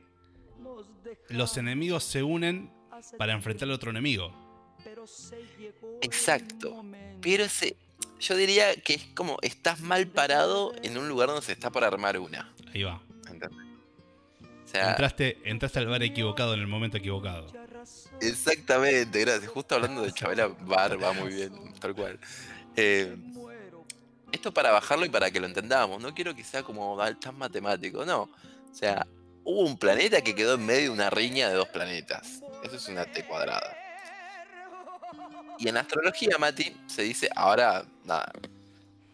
los 1.30 1.58
enemigos 1.58 2.04
se 2.04 2.22
unen 2.22 2.72
para 3.18 3.34
enfrentar 3.34 3.68
al 3.68 3.74
otro 3.74 3.90
enemigo. 3.90 4.32
Exacto. 6.02 6.84
Pero 7.22 7.44
ese, 7.44 7.78
yo 8.22 8.36
diría 8.36 8.76
que 8.76 8.94
es 8.94 9.04
como 9.16 9.38
estás 9.42 9.82
mal 9.82 10.08
parado 10.08 10.74
en 10.84 10.98
un 10.98 11.10
lugar 11.10 11.28
donde 11.28 11.46
se 11.46 11.52
está 11.52 11.72
por 11.72 11.84
armar 11.84 12.18
una. 12.20 12.54
Ahí 12.74 12.84
va. 12.84 13.02
¿entendés? 13.28 13.52
O 13.52 14.68
sea, 14.72 14.92
Entraste, 14.92 15.38
entraste 15.44 15.80
al 15.80 15.88
bar 15.88 16.02
equivocado 16.04 16.54
en 16.54 16.62
el 16.62 16.68
momento 16.68 16.98
equivocado. 16.98 17.48
exactamente, 18.22 19.20
gracias. 19.20 19.52
Justo 19.52 19.76
hablando 19.76 20.02
de 20.04 20.14
Chabela 20.14 20.48
Bar, 20.48 21.02
va 21.02 21.12
muy 21.14 21.34
bien, 21.34 21.74
tal 21.80 21.94
cual. 21.94 22.20
Eh, 22.78 23.18
esto 24.32 24.54
para 24.54 24.72
bajarlo 24.72 25.06
y 25.06 25.10
para 25.10 25.30
que 25.30 25.40
lo 25.42 25.46
entendamos. 25.48 26.02
No 26.02 26.14
quiero 26.14 26.34
que 26.34 26.44
sea 26.44 26.64
como 26.64 26.98
tan 27.20 27.38
matemático, 27.38 28.06
no. 28.06 28.22
O 28.22 28.74
sea, 28.74 29.06
hubo 29.44 29.62
un 29.62 29.78
planeta 29.78 30.22
que 30.22 30.34
quedó 30.36 30.54
en 30.54 30.66
medio 30.66 30.84
de 30.84 30.90
una 30.92 31.10
riña 31.10 31.50
de 31.50 31.56
dos 31.56 31.68
planetas. 31.68 32.42
Eso 32.64 32.76
es 32.78 32.88
una 32.88 33.06
T 33.06 33.26
cuadrada. 33.26 33.76
Y 35.62 35.70
en 35.70 35.78
astrología, 35.78 36.38
Mati, 36.40 36.76
se 36.88 37.04
dice, 37.04 37.30
ahora, 37.36 37.86
nada. 38.04 38.32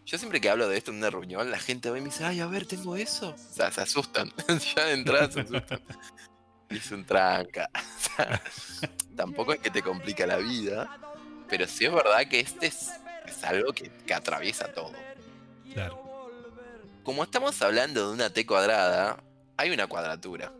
Yo 0.06 0.16
siempre 0.16 0.40
que 0.40 0.48
hablo 0.48 0.66
de 0.66 0.78
esto 0.78 0.90
en 0.90 0.96
una 0.96 1.10
reunión, 1.10 1.50
la 1.50 1.58
gente 1.58 1.90
va 1.90 1.98
y 1.98 2.00
me 2.00 2.06
dice, 2.06 2.24
ay, 2.24 2.40
a 2.40 2.46
ver, 2.46 2.64
tengo 2.64 2.96
eso. 2.96 3.34
O 3.36 3.54
sea, 3.54 3.70
se 3.70 3.82
asustan. 3.82 4.32
ya 4.74 4.86
de 4.86 4.92
entrada 4.94 5.30
se 5.30 5.40
asustan. 5.40 5.82
Y 6.70 6.78
es 6.78 6.90
un 6.90 7.04
tranca. 7.04 7.68
O 7.78 8.16
sea, 8.16 8.42
tampoco 9.14 9.52
es 9.52 9.60
que 9.60 9.70
te 9.70 9.82
complica 9.82 10.26
la 10.26 10.38
vida. 10.38 10.98
Pero 11.50 11.66
sí 11.66 11.84
es 11.84 11.92
verdad 11.92 12.26
que 12.26 12.40
este 12.40 12.68
es, 12.68 12.92
es 13.26 13.44
algo 13.44 13.74
que, 13.74 13.90
que 13.90 14.14
atraviesa 14.14 14.72
todo. 14.72 14.94
Claro. 15.74 16.02
Como 17.02 17.22
estamos 17.22 17.60
hablando 17.60 18.08
de 18.08 18.14
una 18.14 18.30
T 18.30 18.46
cuadrada, 18.46 19.22
hay 19.58 19.70
una 19.70 19.86
cuadratura. 19.86 20.50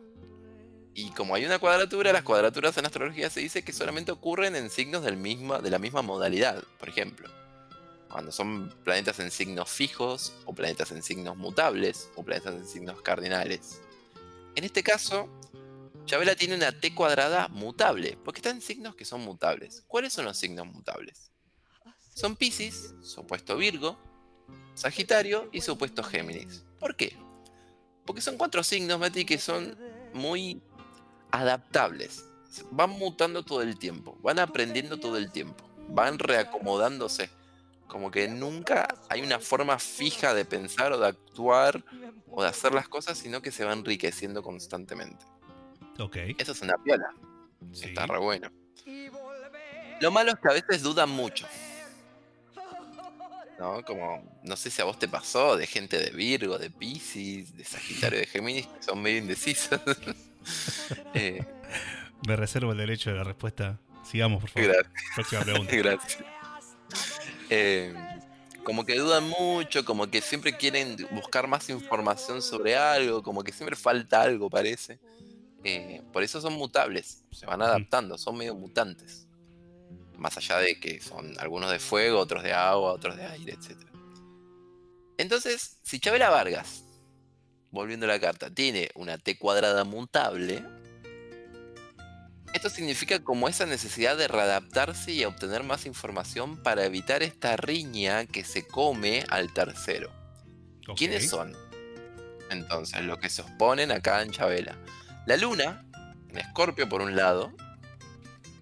Y 0.94 1.10
como 1.10 1.34
hay 1.34 1.44
una 1.44 1.58
cuadratura, 1.58 2.12
las 2.12 2.22
cuadraturas 2.22 2.76
en 2.76 2.86
astrología 2.86 3.30
se 3.30 3.40
dice 3.40 3.62
que 3.62 3.72
solamente 3.72 4.10
ocurren 4.10 4.56
en 4.56 4.68
signos 4.70 5.04
de 5.04 5.70
la 5.70 5.78
misma 5.78 6.02
modalidad. 6.02 6.62
Por 6.78 6.88
ejemplo, 6.88 7.30
cuando 8.10 8.32
son 8.32 8.74
planetas 8.84 9.20
en 9.20 9.30
signos 9.30 9.70
fijos, 9.70 10.34
o 10.44 10.54
planetas 10.54 10.90
en 10.92 11.02
signos 11.02 11.36
mutables, 11.36 12.10
o 12.16 12.24
planetas 12.24 12.54
en 12.54 12.66
signos 12.66 13.00
cardinales. 13.02 13.80
En 14.56 14.64
este 14.64 14.82
caso, 14.82 15.28
Chabela 16.04 16.34
tiene 16.34 16.56
una 16.56 16.72
T 16.72 16.94
cuadrada 16.94 17.48
mutable, 17.48 18.18
porque 18.24 18.38
está 18.38 18.50
en 18.50 18.60
signos 18.60 18.96
que 18.96 19.04
son 19.04 19.20
mutables. 19.20 19.84
¿Cuáles 19.86 20.12
son 20.14 20.24
los 20.24 20.36
signos 20.36 20.66
mutables? 20.66 21.30
Son 22.14 22.34
Pisces, 22.34 22.94
su 23.02 23.20
opuesto 23.20 23.56
Virgo, 23.56 23.96
Sagitario 24.74 25.48
y 25.52 25.60
su 25.60 25.72
opuesto 25.72 26.02
Géminis. 26.02 26.64
¿Por 26.80 26.96
qué? 26.96 27.16
Porque 28.04 28.22
son 28.22 28.36
cuatro 28.36 28.64
signos, 28.64 28.98
Mati, 28.98 29.24
que 29.24 29.38
son 29.38 29.78
muy 30.14 30.62
adaptables. 31.30 32.24
Van 32.70 32.90
mutando 32.90 33.42
todo 33.44 33.62
el 33.62 33.78
tiempo, 33.78 34.16
van 34.22 34.38
aprendiendo 34.38 34.98
todo 34.98 35.16
el 35.16 35.30
tiempo, 35.30 35.64
van 35.88 36.18
reacomodándose. 36.18 37.30
Como 37.86 38.10
que 38.10 38.28
nunca 38.28 38.86
hay 39.08 39.22
una 39.22 39.38
forma 39.38 39.78
fija 39.78 40.34
de 40.34 40.44
pensar 40.44 40.92
o 40.92 40.98
de 40.98 41.06
actuar 41.08 41.82
o 42.30 42.42
de 42.42 42.48
hacer 42.48 42.74
las 42.74 42.88
cosas, 42.88 43.16
sino 43.18 43.40
que 43.42 43.50
se 43.52 43.64
va 43.64 43.72
enriqueciendo 43.72 44.42
constantemente. 44.42 45.24
Ok. 45.98 46.16
Eso 46.38 46.52
es 46.52 46.60
una 46.62 46.76
piola, 46.78 47.14
Sí. 47.72 47.86
está 47.86 48.06
re 48.06 48.18
bueno. 48.18 48.50
Lo 50.00 50.10
malo 50.12 50.30
es 50.30 50.38
que 50.38 50.48
a 50.48 50.52
veces 50.52 50.82
dudan 50.82 51.10
mucho. 51.10 51.46
¿No? 53.58 53.84
Como, 53.84 54.22
no 54.44 54.56
sé 54.56 54.70
si 54.70 54.80
a 54.80 54.84
vos 54.84 54.98
te 54.98 55.08
pasó, 55.08 55.56
de 55.56 55.66
gente 55.66 55.98
de 55.98 56.10
Virgo, 56.10 56.58
de 56.58 56.70
Pisces, 56.70 57.56
de 57.56 57.64
Sagitario, 57.64 58.20
de 58.20 58.26
Géminis, 58.26 58.66
que 58.68 58.82
son 58.82 59.02
medio 59.02 59.18
indecisas. 59.18 59.80
Eh, 61.14 61.44
Me 62.26 62.36
reservo 62.36 62.72
el 62.72 62.78
derecho 62.78 63.10
de 63.10 63.16
la 63.16 63.24
respuesta. 63.24 63.78
Sigamos, 64.04 64.40
por 64.40 64.50
favor. 64.50 64.68
gracias. 64.68 64.92
Próxima 65.14 65.42
pregunta. 65.42 65.76
Gracias. 65.76 66.18
Eh, 67.50 67.94
como 68.64 68.84
que 68.84 68.96
dudan 68.98 69.28
mucho, 69.28 69.84
como 69.84 70.10
que 70.10 70.20
siempre 70.20 70.56
quieren 70.56 70.96
buscar 71.12 71.46
más 71.46 71.68
información 71.70 72.42
sobre 72.42 72.76
algo, 72.76 73.22
como 73.22 73.42
que 73.42 73.52
siempre 73.52 73.76
falta 73.76 74.22
algo, 74.22 74.50
parece. 74.50 74.98
Eh, 75.64 76.02
por 76.12 76.22
eso 76.22 76.40
son 76.40 76.54
mutables, 76.54 77.24
se 77.32 77.46
van 77.46 77.62
adaptando, 77.62 78.16
son 78.18 78.36
medio 78.36 78.54
mutantes. 78.54 79.26
Más 80.16 80.36
allá 80.36 80.58
de 80.58 80.78
que 80.80 81.00
son 81.00 81.38
algunos 81.38 81.70
de 81.70 81.78
fuego, 81.78 82.18
otros 82.18 82.42
de 82.42 82.52
agua, 82.52 82.92
otros 82.92 83.16
de 83.16 83.24
aire, 83.26 83.52
etc. 83.54 83.76
Entonces, 85.16 85.78
si 85.82 85.98
Chabela 86.00 86.30
Vargas, 86.30 86.84
volviendo 87.70 88.06
a 88.06 88.08
la 88.08 88.20
carta, 88.20 88.50
tiene 88.50 88.90
una 88.94 89.18
T 89.18 89.38
cuadrada 89.38 89.84
mutable, 89.84 90.64
esto 92.54 92.70
significa 92.70 93.22
como 93.22 93.48
esa 93.48 93.66
necesidad 93.66 94.16
de 94.16 94.26
readaptarse 94.26 95.12
y 95.12 95.24
obtener 95.24 95.64
más 95.64 95.84
información 95.84 96.62
para 96.62 96.84
evitar 96.84 97.22
esta 97.22 97.56
riña 97.56 98.26
que 98.26 98.42
se 98.42 98.66
come 98.66 99.24
al 99.28 99.52
tercero. 99.52 100.10
¿Quiénes 100.96 101.28
son? 101.28 101.54
Entonces, 102.50 103.04
los 103.04 103.18
que 103.18 103.28
se 103.28 103.42
oponen 103.42 103.92
acá 103.92 104.22
en 104.22 104.30
Chabela. 104.30 104.78
La 105.26 105.36
luna, 105.36 105.84
en 106.30 106.38
Escorpio 106.38 106.88
por 106.88 107.02
un 107.02 107.14
lado, 107.14 107.52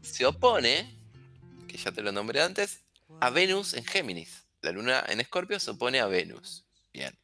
se 0.02 0.26
opone, 0.26 0.98
que 1.68 1.76
ya 1.76 1.92
te 1.92 2.02
lo 2.02 2.10
nombré 2.10 2.42
antes, 2.42 2.82
a 3.20 3.30
Venus 3.30 3.74
en 3.74 3.84
Géminis. 3.84 4.46
La 4.62 4.72
luna 4.72 5.04
en 5.06 5.20
Escorpio 5.20 5.60
se 5.60 5.70
opone 5.70 6.00
a 6.00 6.06
Venus. 6.06 6.66
Bien. 6.92 7.16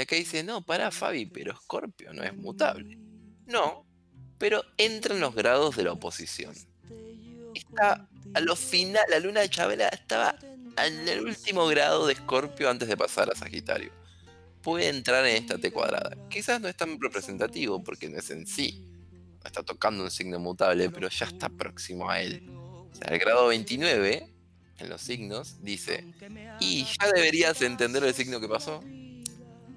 Y 0.00 0.02
acá 0.02 0.16
dice, 0.16 0.42
no, 0.42 0.62
para 0.62 0.90
Fabi, 0.90 1.26
pero 1.26 1.52
Escorpio 1.52 2.14
no 2.14 2.22
es 2.22 2.34
mutable. 2.34 2.96
No, 3.44 3.84
pero 4.38 4.64
entra 4.78 5.14
en 5.14 5.20
los 5.20 5.34
grados 5.34 5.76
de 5.76 5.82
la 5.82 5.92
oposición. 5.92 6.54
Está 7.54 8.08
a 8.32 8.40
lo 8.40 8.56
final, 8.56 9.04
la 9.10 9.20
luna 9.20 9.40
de 9.40 9.50
Chabela 9.50 9.88
estaba 9.88 10.38
en 10.82 11.06
el 11.06 11.20
último 11.20 11.66
grado 11.66 12.06
de 12.06 12.14
Escorpio 12.14 12.70
antes 12.70 12.88
de 12.88 12.96
pasar 12.96 13.30
a 13.30 13.36
Sagitario. 13.36 13.92
Puede 14.62 14.88
entrar 14.88 15.26
en 15.26 15.36
esta 15.36 15.58
T 15.58 15.70
cuadrada. 15.70 16.16
Quizás 16.30 16.62
no 16.62 16.68
es 16.68 16.76
tan 16.78 16.98
representativo 16.98 17.84
porque 17.84 18.08
no 18.08 18.16
es 18.16 18.30
en 18.30 18.46
sí. 18.46 18.82
No 19.42 19.44
está 19.44 19.62
tocando 19.62 20.02
un 20.02 20.10
signo 20.10 20.38
mutable, 20.38 20.88
pero 20.88 21.10
ya 21.10 21.26
está 21.26 21.50
próximo 21.50 22.08
a 22.08 22.22
él. 22.22 22.48
O 22.50 22.88
sea, 22.94 23.12
el 23.12 23.18
grado 23.18 23.48
29 23.48 24.32
en 24.78 24.88
los 24.88 25.02
signos 25.02 25.62
dice, 25.62 26.06
y 26.58 26.84
ya 26.84 27.12
deberías 27.12 27.60
entender 27.60 28.02
el 28.02 28.14
signo 28.14 28.40
que 28.40 28.48
pasó. 28.48 28.82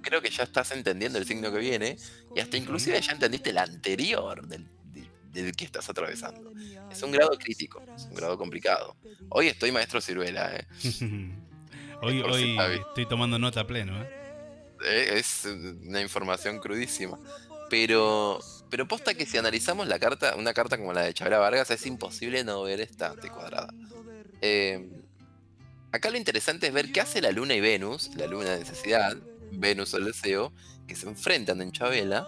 Creo 0.03 0.21
que 0.21 0.29
ya 0.29 0.43
estás 0.43 0.71
entendiendo 0.71 1.17
el 1.17 1.25
signo 1.25 1.51
que 1.51 1.57
viene 1.57 1.97
y 2.35 2.39
hasta 2.39 2.57
inclusive 2.57 3.01
ya 3.01 3.13
entendiste 3.13 3.49
el 3.49 3.57
anterior 3.57 4.45
del, 4.47 4.67
del- 4.93 5.09
del 5.31 5.55
que 5.55 5.65
estás 5.65 5.89
atravesando. 5.89 6.51
Es 6.91 7.01
un 7.01 7.11
grado 7.11 7.31
crítico, 7.39 7.81
es 7.95 8.03
un 8.03 8.13
grado 8.13 8.37
complicado. 8.37 8.95
Hoy 9.29 9.47
estoy 9.47 9.71
maestro 9.71 9.99
ciruela, 10.01 10.55
¿eh? 10.55 10.67
hoy 12.01 12.21
hoy 12.21 12.57
estoy 12.75 13.05
tomando 13.07 13.39
nota 13.39 13.65
pleno, 13.65 13.99
¿eh? 14.03 14.09
Eh, 14.85 15.09
Es 15.17 15.45
una 15.45 16.01
información 16.01 16.59
crudísima. 16.59 17.17
Pero, 17.69 18.39
pero 18.69 18.87
posta 18.87 19.15
que 19.15 19.25
si 19.25 19.37
analizamos 19.37 19.87
la 19.87 19.97
carta, 19.97 20.35
una 20.35 20.53
carta 20.53 20.77
como 20.77 20.93
la 20.93 21.01
de 21.03 21.13
Chabela 21.13 21.39
Vargas, 21.39 21.71
es 21.71 21.85
imposible 21.87 22.43
no 22.43 22.61
ver 22.63 22.81
esta 22.81 23.15
T 23.15 23.29
cuadrada. 23.29 23.73
Eh, 24.41 24.87
acá 25.91 26.09
lo 26.11 26.17
interesante 26.17 26.67
es 26.67 26.73
ver 26.73 26.91
qué 26.91 27.01
hace 27.01 27.21
la 27.21 27.31
Luna 27.31 27.55
y 27.55 27.61
Venus, 27.61 28.11
la 28.15 28.27
Luna 28.27 28.51
de 28.51 28.59
necesidad, 28.59 29.15
Venus 29.55 29.93
el 29.93 30.05
deseo, 30.05 30.53
que 30.87 30.95
se 30.95 31.07
enfrentan 31.07 31.61
en 31.61 31.71
Chabela 31.71 32.27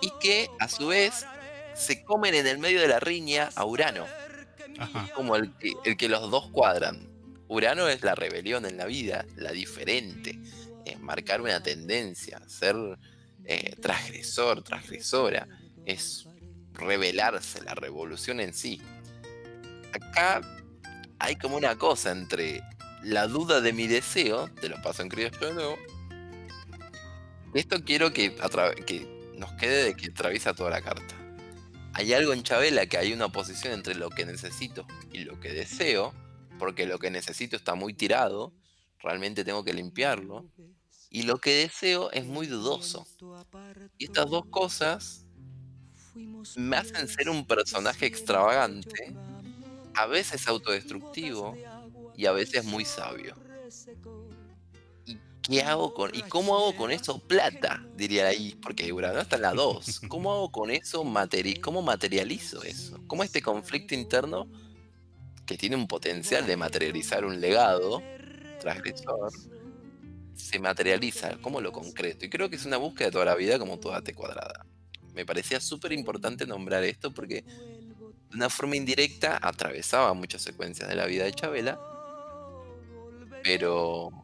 y 0.00 0.10
que 0.20 0.48
a 0.58 0.68
su 0.68 0.88
vez 0.88 1.26
se 1.74 2.04
comen 2.04 2.34
en 2.34 2.46
el 2.46 2.58
medio 2.58 2.80
de 2.80 2.88
la 2.88 3.00
riña 3.00 3.50
a 3.54 3.64
Urano, 3.64 4.06
Ajá. 4.78 5.08
como 5.14 5.36
el 5.36 5.56
que, 5.56 5.72
el 5.84 5.96
que 5.96 6.08
los 6.08 6.30
dos 6.30 6.50
cuadran. 6.50 7.08
Urano 7.48 7.88
es 7.88 8.02
la 8.02 8.14
rebelión 8.14 8.64
en 8.64 8.76
la 8.76 8.86
vida, 8.86 9.26
la 9.36 9.52
diferente, 9.52 10.38
es 10.84 11.00
marcar 11.00 11.40
una 11.40 11.62
tendencia, 11.62 12.40
ser 12.48 12.76
eh, 13.44 13.76
transgresor, 13.80 14.62
transgresora. 14.62 15.46
Es 15.84 16.26
revelarse 16.72 17.62
la 17.62 17.74
revolución 17.74 18.40
en 18.40 18.54
sí. 18.54 18.80
Acá 19.92 20.40
hay 21.18 21.36
como 21.36 21.56
una 21.56 21.76
cosa 21.76 22.10
entre 22.10 22.62
la 23.02 23.26
duda 23.26 23.60
de 23.60 23.72
mi 23.72 23.86
deseo, 23.86 24.48
te 24.60 24.68
lo 24.68 24.80
paso 24.82 25.02
en 25.02 25.08
criollo 25.08 25.38
de 25.38 25.54
nuevo. 25.54 25.76
Esto 27.54 27.84
quiero 27.84 28.12
que, 28.12 28.36
nos 29.38 29.52
quede 29.52 29.84
de 29.84 29.94
que 29.94 30.06
atraviesa 30.10 30.54
toda 30.54 30.70
la 30.70 30.82
carta. 30.82 31.14
Hay 31.92 32.12
algo 32.12 32.32
en 32.32 32.42
Chabela 32.42 32.86
que 32.86 32.98
hay 32.98 33.12
una 33.12 33.26
oposición 33.26 33.72
entre 33.72 33.94
lo 33.94 34.10
que 34.10 34.26
necesito 34.26 34.84
y 35.12 35.20
lo 35.20 35.38
que 35.38 35.52
deseo, 35.52 36.12
porque 36.58 36.84
lo 36.84 36.98
que 36.98 37.10
necesito 37.10 37.54
está 37.54 37.76
muy 37.76 37.94
tirado, 37.94 38.52
realmente 38.98 39.44
tengo 39.44 39.62
que 39.62 39.72
limpiarlo, 39.72 40.50
y 41.10 41.22
lo 41.22 41.38
que 41.38 41.54
deseo 41.54 42.10
es 42.10 42.26
muy 42.26 42.48
dudoso. 42.48 43.06
Y 43.98 44.06
estas 44.06 44.28
dos 44.28 44.46
cosas 44.46 45.24
me 46.56 46.76
hacen 46.76 47.06
ser 47.06 47.28
un 47.28 47.46
personaje 47.46 48.06
extravagante, 48.06 49.14
a 49.94 50.06
veces 50.06 50.48
autodestructivo 50.48 51.56
y 52.16 52.26
a 52.26 52.32
veces 52.32 52.64
muy 52.64 52.84
sabio. 52.84 53.36
¿Y 55.48 55.56
qué 55.56 55.62
hago 55.62 55.92
con 55.92 56.14
y 56.14 56.22
cómo 56.22 56.56
hago 56.56 56.74
con 56.74 56.90
eso 56.90 57.18
plata? 57.18 57.84
Diría 57.96 58.26
ahí, 58.28 58.58
porque 58.62 58.90
Urano 58.92 59.20
está 59.20 59.36
en 59.36 59.42
la 59.42 59.52
2. 59.52 60.00
¿Cómo 60.08 60.32
hago 60.32 60.50
con 60.50 60.70
eso 60.70 61.04
materi 61.04 61.56
cómo 61.56 61.82
materializo 61.82 62.62
eso? 62.62 62.98
¿Cómo 63.06 63.22
este 63.22 63.42
conflicto 63.42 63.94
interno 63.94 64.48
que 65.46 65.58
tiene 65.58 65.76
un 65.76 65.86
potencial 65.86 66.46
de 66.46 66.56
materializar 66.56 67.24
un 67.24 67.40
legado 67.40 68.02
transgresor 68.60 69.32
se 70.34 70.58
materializa? 70.58 71.36
¿Cómo 71.42 71.60
lo 71.60 71.72
concreto? 71.72 72.24
Y 72.24 72.30
creo 72.30 72.48
que 72.48 72.56
es 72.56 72.64
una 72.64 72.78
búsqueda 72.78 73.08
de 73.08 73.12
toda 73.12 73.26
la 73.26 73.34
vida 73.34 73.58
como 73.58 73.78
toda 73.78 74.02
T 74.02 74.14
cuadrada. 74.14 74.64
Me 75.12 75.26
parecía 75.26 75.60
súper 75.60 75.92
importante 75.92 76.46
nombrar 76.46 76.84
esto 76.84 77.12
porque 77.12 77.42
de 77.42 78.36
una 78.36 78.48
forma 78.48 78.76
indirecta 78.76 79.38
atravesaba 79.42 80.14
muchas 80.14 80.42
secuencias 80.42 80.88
de 80.88 80.96
la 80.96 81.06
vida 81.06 81.24
de 81.24 81.32
Chabela 81.32 81.78
pero 83.44 84.23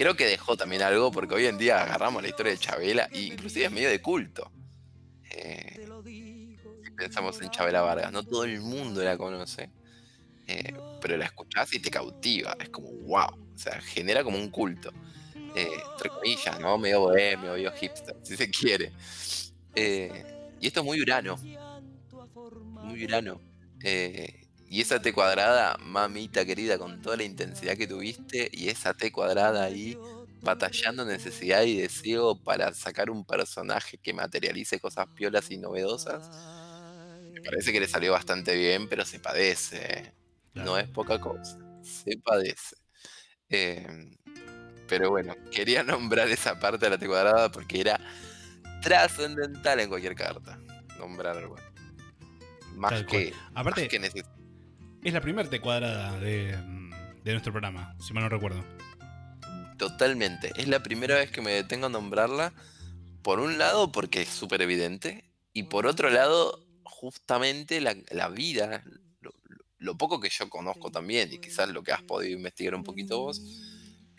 creo 0.00 0.16
que 0.16 0.24
dejó 0.24 0.56
también 0.56 0.80
algo 0.80 1.12
porque 1.12 1.34
hoy 1.34 1.44
en 1.44 1.58
día 1.58 1.82
agarramos 1.82 2.22
la 2.22 2.30
historia 2.30 2.52
de 2.52 2.58
Chabela 2.58 3.10
e 3.12 3.20
inclusive 3.20 3.66
es 3.66 3.70
medio 3.70 3.90
de 3.90 4.00
culto. 4.00 4.50
Eh, 5.30 5.86
si 6.06 6.90
pensamos 6.96 7.38
en 7.42 7.50
Chabela 7.50 7.82
Vargas, 7.82 8.10
no 8.10 8.22
todo 8.22 8.44
el 8.44 8.62
mundo 8.62 9.04
la 9.04 9.18
conoce, 9.18 9.68
eh, 10.46 10.72
pero 11.02 11.18
la 11.18 11.26
escuchás 11.26 11.74
y 11.74 11.80
te 11.80 11.90
cautiva, 11.90 12.56
es 12.58 12.70
como 12.70 12.88
wow, 12.88 13.26
o 13.54 13.58
sea, 13.58 13.78
genera 13.82 14.24
como 14.24 14.38
un 14.38 14.48
culto. 14.48 14.90
Eh, 15.54 15.68
entre 15.92 16.08
comillas, 16.08 16.58
¿no? 16.58 16.78
Medio 16.78 17.00
bohemio, 17.00 17.52
medio 17.52 17.70
hipster, 17.72 18.16
si 18.22 18.38
se 18.38 18.48
quiere. 18.48 18.92
y 19.76 20.66
esto 20.66 20.80
es 20.80 20.86
muy 20.86 20.98
urano. 21.02 21.36
Muy 22.84 23.04
urano. 23.04 23.38
Y 24.70 24.80
esa 24.80 25.02
T 25.02 25.12
cuadrada, 25.12 25.76
mamita 25.80 26.46
querida, 26.46 26.78
con 26.78 27.02
toda 27.02 27.16
la 27.16 27.24
intensidad 27.24 27.76
que 27.76 27.88
tuviste, 27.88 28.48
y 28.52 28.68
esa 28.68 28.94
T 28.94 29.10
cuadrada 29.10 29.64
ahí 29.64 29.98
batallando 30.42 31.04
necesidad 31.04 31.64
y 31.64 31.76
deseo 31.76 32.40
para 32.40 32.72
sacar 32.72 33.10
un 33.10 33.24
personaje 33.24 33.98
que 33.98 34.14
materialice 34.14 34.78
cosas 34.78 35.08
piolas 35.08 35.50
y 35.50 35.58
novedosas, 35.58 36.30
me 37.32 37.40
parece 37.40 37.72
que 37.72 37.80
le 37.80 37.88
salió 37.88 38.12
bastante 38.12 38.54
bien, 38.54 38.88
pero 38.88 39.04
se 39.04 39.18
padece. 39.18 40.14
No 40.54 40.78
es 40.78 40.88
poca 40.88 41.20
cosa, 41.20 41.58
se 41.82 42.16
padece. 42.18 42.76
Em, 43.48 44.16
pero 44.86 45.10
bueno, 45.10 45.34
quería 45.50 45.82
nombrar 45.82 46.28
esa 46.28 46.60
parte 46.60 46.86
de 46.86 46.90
la 46.90 46.98
T 46.98 47.08
cuadrada 47.08 47.50
porque 47.50 47.80
era 47.80 47.98
trascendental 48.82 49.80
en 49.80 49.88
cualquier 49.88 50.14
carta. 50.14 50.60
Nombrar 50.96 51.36
algo. 51.38 51.56
Más 52.76 53.04
que, 53.04 53.34
Aparte, 53.52 53.88
que 53.88 53.98
es 55.02 55.12
la 55.14 55.20
primera 55.20 55.48
T 55.48 55.60
cuadrada 55.60 56.18
de, 56.18 56.56
nuestro 57.24 57.52
programa, 57.52 57.96
si 58.00 58.12
mal 58.12 58.24
no 58.24 58.28
recuerdo. 58.28 58.64
Totalmente. 59.78 60.52
Es 60.56 60.68
la 60.68 60.82
primera 60.82 61.14
vez 61.14 61.30
que 61.30 61.40
me 61.40 61.52
detengo 61.52 61.86
a 61.86 61.90
nombrarla. 61.90 62.52
Por 63.22 63.40
un 63.40 63.58
lado, 63.58 63.92
porque 63.92 64.22
es 64.22 64.28
súper 64.28 64.62
evidente. 64.62 65.24
Y 65.52 65.64
por 65.64 65.86
otro 65.86 66.10
lado, 66.10 66.66
justamente 66.84 67.80
la, 67.80 68.28
vida, 68.28 68.84
lo, 69.78 69.96
poco 69.96 70.20
que 70.20 70.28
yo 70.28 70.48
conozco 70.50 70.90
también, 70.90 71.32
y 71.32 71.38
quizás 71.38 71.68
lo 71.70 71.82
que 71.82 71.92
has 71.92 72.02
podido 72.02 72.36
investigar 72.36 72.74
un 72.74 72.84
poquito 72.84 73.18
vos, 73.20 73.40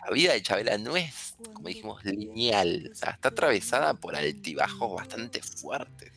la 0.04 0.12
vida 0.12 0.34
de 0.34 0.42
Chabela 0.42 0.78
no 0.78 0.98
es, 0.98 1.36
como 1.54 1.68
dijimos, 1.68 2.04
lineal. 2.06 2.90
O 2.92 2.96
sea, 2.96 3.12
está 3.12 3.30
atravesada 3.30 3.94
por 3.94 4.16
altibajos 4.16 4.96
bastante 4.96 5.42
fuertes. 5.44 6.12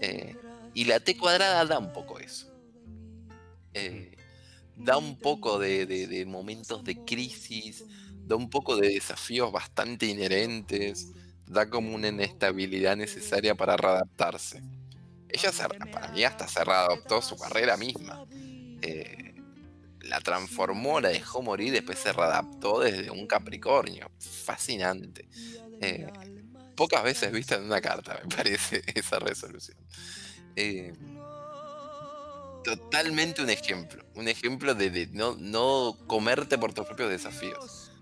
Eh, 0.00 0.36
y 0.74 0.84
la 0.84 1.00
T 1.00 1.16
cuadrada 1.16 1.64
da 1.64 1.78
un 1.78 1.92
poco 1.92 2.20
eso. 2.20 2.50
Eh, 3.74 4.16
da 4.76 4.96
un 4.96 5.18
poco 5.18 5.58
de, 5.58 6.24
momentos 6.26 6.82
de 6.84 7.04
crisis, 7.04 7.84
da 8.26 8.36
un 8.36 8.48
poco 8.48 8.76
de 8.76 8.88
desafíos 8.88 9.52
bastante 9.52 10.06
inherentes, 10.06 11.12
da 11.46 11.68
como 11.68 11.94
una 11.94 12.08
inestabilidad 12.08 12.96
necesaria 12.96 13.54
para 13.54 13.76
readaptarse. 13.76 14.62
Ella, 15.28 15.50
para 15.92 16.08
mí, 16.08 16.24
hasta 16.24 16.48
se 16.48 16.64
readaptó 16.64 17.20
su 17.20 17.36
carrera 17.36 17.76
misma. 17.76 18.24
Eh, 18.82 19.34
la 20.00 20.20
transformó, 20.20 21.00
la 21.00 21.10
dejó 21.10 21.42
morir, 21.42 21.72
después 21.72 21.98
se 21.98 22.12
readaptó 22.12 22.80
desde 22.80 23.10
un 23.10 23.26
Capricornio. 23.26 24.10
Fascinante. 24.18 25.28
Eh, 25.80 26.06
pocas 26.74 27.04
veces 27.04 27.30
vista 27.32 27.56
en 27.56 27.64
una 27.64 27.80
carta, 27.80 28.18
me 28.22 28.28
parece, 28.36 28.82
esa 28.94 29.18
resolución 29.18 29.76
totalmente 32.62 33.42
un 33.42 33.50
ejemplo. 33.50 34.04
Un 34.14 34.28
ejemplo 34.28 34.74
de, 34.74 35.08
no, 35.12 35.36
no, 35.38 35.96
comerte 36.06 36.58
por 36.58 36.72
tus 36.72 36.86
propios 36.86 37.10
desafíos. 37.10 37.92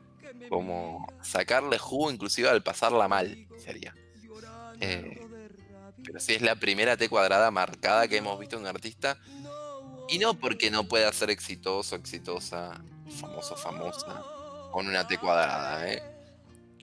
Como 0.49 1.07
sacarle 1.23 1.79
jugo 1.79 2.11
inclusive 2.11 2.49
al 2.49 2.63
pasarla 2.63 3.09
mal, 3.09 3.47
sería. 3.63 3.95
Eh, 4.81 5.21
pero 6.05 6.21
sí 6.21 6.35
es 6.35 6.43
la 6.43 6.57
primera 6.57 6.97
T 6.97 7.09
cuadrada 7.09 7.51
marcada 7.51 8.09
que 8.09 8.17
hemos 8.17 8.39
visto 8.39 8.57
en 8.57 8.63
un 8.63 8.69
artista. 8.69 9.19
Y 10.09 10.19
no 10.19 10.35
porque 10.35 10.71
no 10.71 10.85
pueda 10.85 11.13
ser 11.13 11.31
exitoso, 11.31 11.97
exitosa, 11.97 12.83
famoso, 13.21 13.57
famosa, 13.57 14.25
con 14.73 14.87
una 14.89 15.07
T 15.07 15.19
cuadrada, 15.19 15.93
¿eh? 15.93 16.03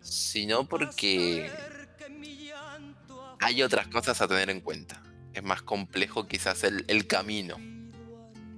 sino 0.02 0.68
porque 0.68 1.50
hay 3.40 3.64
otras 3.64 3.88
cosas 3.88 4.22
a 4.22 4.28
tener 4.28 4.52
en 4.52 4.62
cuenta 4.62 5.02
es 5.36 5.44
más 5.44 5.62
complejo 5.62 6.28
quizás 6.28 6.64
el, 6.64 6.86
el 6.88 7.08
camino. 7.08 7.58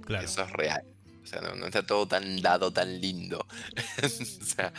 Claro. 0.06 0.24
Eso 0.24 0.42
es 0.42 0.50
real. 0.52 0.84
O 1.22 1.26
sea, 1.26 1.40
no, 1.42 1.66
está 1.66 1.84
todo 1.84 2.06
tan 2.06 2.40
dado, 2.40 2.72
tan 2.72 3.00
lindo. 3.00 3.46
o 4.02 4.44
sea, 4.44 4.72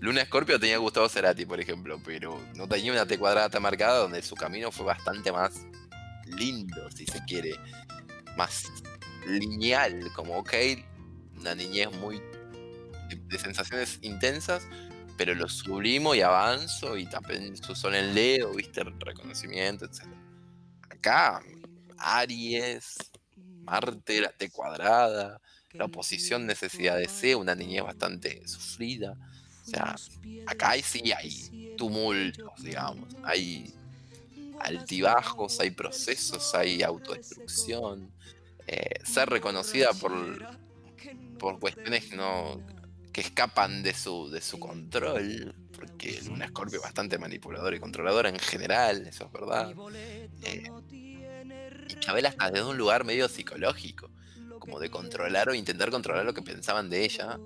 Luna 0.00 0.24
Scorpio 0.26 0.60
tenía 0.60 0.76
Gustavo 0.76 1.08
Cerati, 1.08 1.46
por 1.46 1.60
ejemplo, 1.60 2.00
pero 2.04 2.38
no 2.54 2.68
tenía 2.68 2.92
una 2.92 3.06
T 3.06 3.16
cuadrada 3.16 3.48
tan 3.48 3.62
marcada 3.62 3.98
donde 3.98 4.20
su 4.22 4.34
camino 4.34 4.70
fue 4.70 4.84
bastante 4.84 5.32
más 5.32 5.64
lindo, 6.26 6.90
si 6.90 7.06
se 7.06 7.24
quiere. 7.24 7.54
Más 8.36 8.64
lineal, 9.26 10.12
como, 10.12 10.36
ok, 10.36 10.52
una 11.38 11.54
niñez 11.54 11.90
muy 11.92 12.20
de, 13.08 13.38
sensaciones 13.38 13.98
intensas, 14.02 14.66
pero 15.16 15.34
lo 15.34 15.48
sublimo 15.48 16.14
y 16.14 16.20
avanzo 16.20 16.98
y 16.98 17.06
también 17.06 17.56
su 17.56 17.74
sol 17.74 17.94
en 17.94 18.14
Leo, 18.14 18.52
viste, 18.52 18.84
reconocimiento, 18.84 19.86
etc 19.86 20.15
acá, 21.06 21.40
Aries, 21.98 22.96
Marte, 23.64 24.20
la 24.20 24.30
T 24.30 24.50
cuadrada, 24.50 25.40
la 25.72 25.84
oposición 25.84 26.46
necesidad 26.46 26.96
de 26.96 27.08
C, 27.08 27.34
una 27.36 27.54
niñez 27.54 27.84
bastante 27.84 28.46
sufrida. 28.48 29.16
O 29.64 29.68
sea, 29.68 29.96
acá 30.46 30.74
sí 30.82 31.12
hay 31.12 31.74
tumultos, 31.76 32.50
digamos, 32.62 33.14
hay 33.22 33.72
altibajos, 34.60 35.60
hay 35.60 35.70
procesos, 35.70 36.54
hay 36.54 36.82
autodestrucción. 36.82 38.10
Eh, 38.66 39.00
ser 39.04 39.28
reconocida 39.28 39.92
por, 39.92 40.12
por 41.38 41.60
cuestiones 41.60 42.12
no, 42.12 42.60
que 43.12 43.20
escapan 43.20 43.82
de 43.84 43.94
su, 43.94 44.28
de 44.28 44.40
su 44.40 44.58
control, 44.58 45.54
porque 45.78 46.10
es 46.10 46.26
un 46.26 46.42
escorpio 46.42 46.80
bastante 46.80 47.16
manipulador 47.16 47.74
y 47.74 47.80
controlador 47.80 48.26
en 48.26 48.38
general, 48.38 49.06
eso 49.06 49.26
es 49.26 49.32
verdad. 49.32 49.72
Eh, 50.42 50.70
Chabela 52.00 52.28
está 52.28 52.50
desde 52.50 52.66
un 52.66 52.76
lugar 52.76 53.04
medio 53.04 53.28
psicológico, 53.28 54.10
como 54.58 54.78
de 54.78 54.90
controlar 54.90 55.48
o 55.48 55.54
intentar 55.54 55.90
controlar 55.90 56.24
lo 56.24 56.34
que 56.34 56.42
pensaban 56.42 56.90
de 56.90 57.04
ella. 57.04 57.38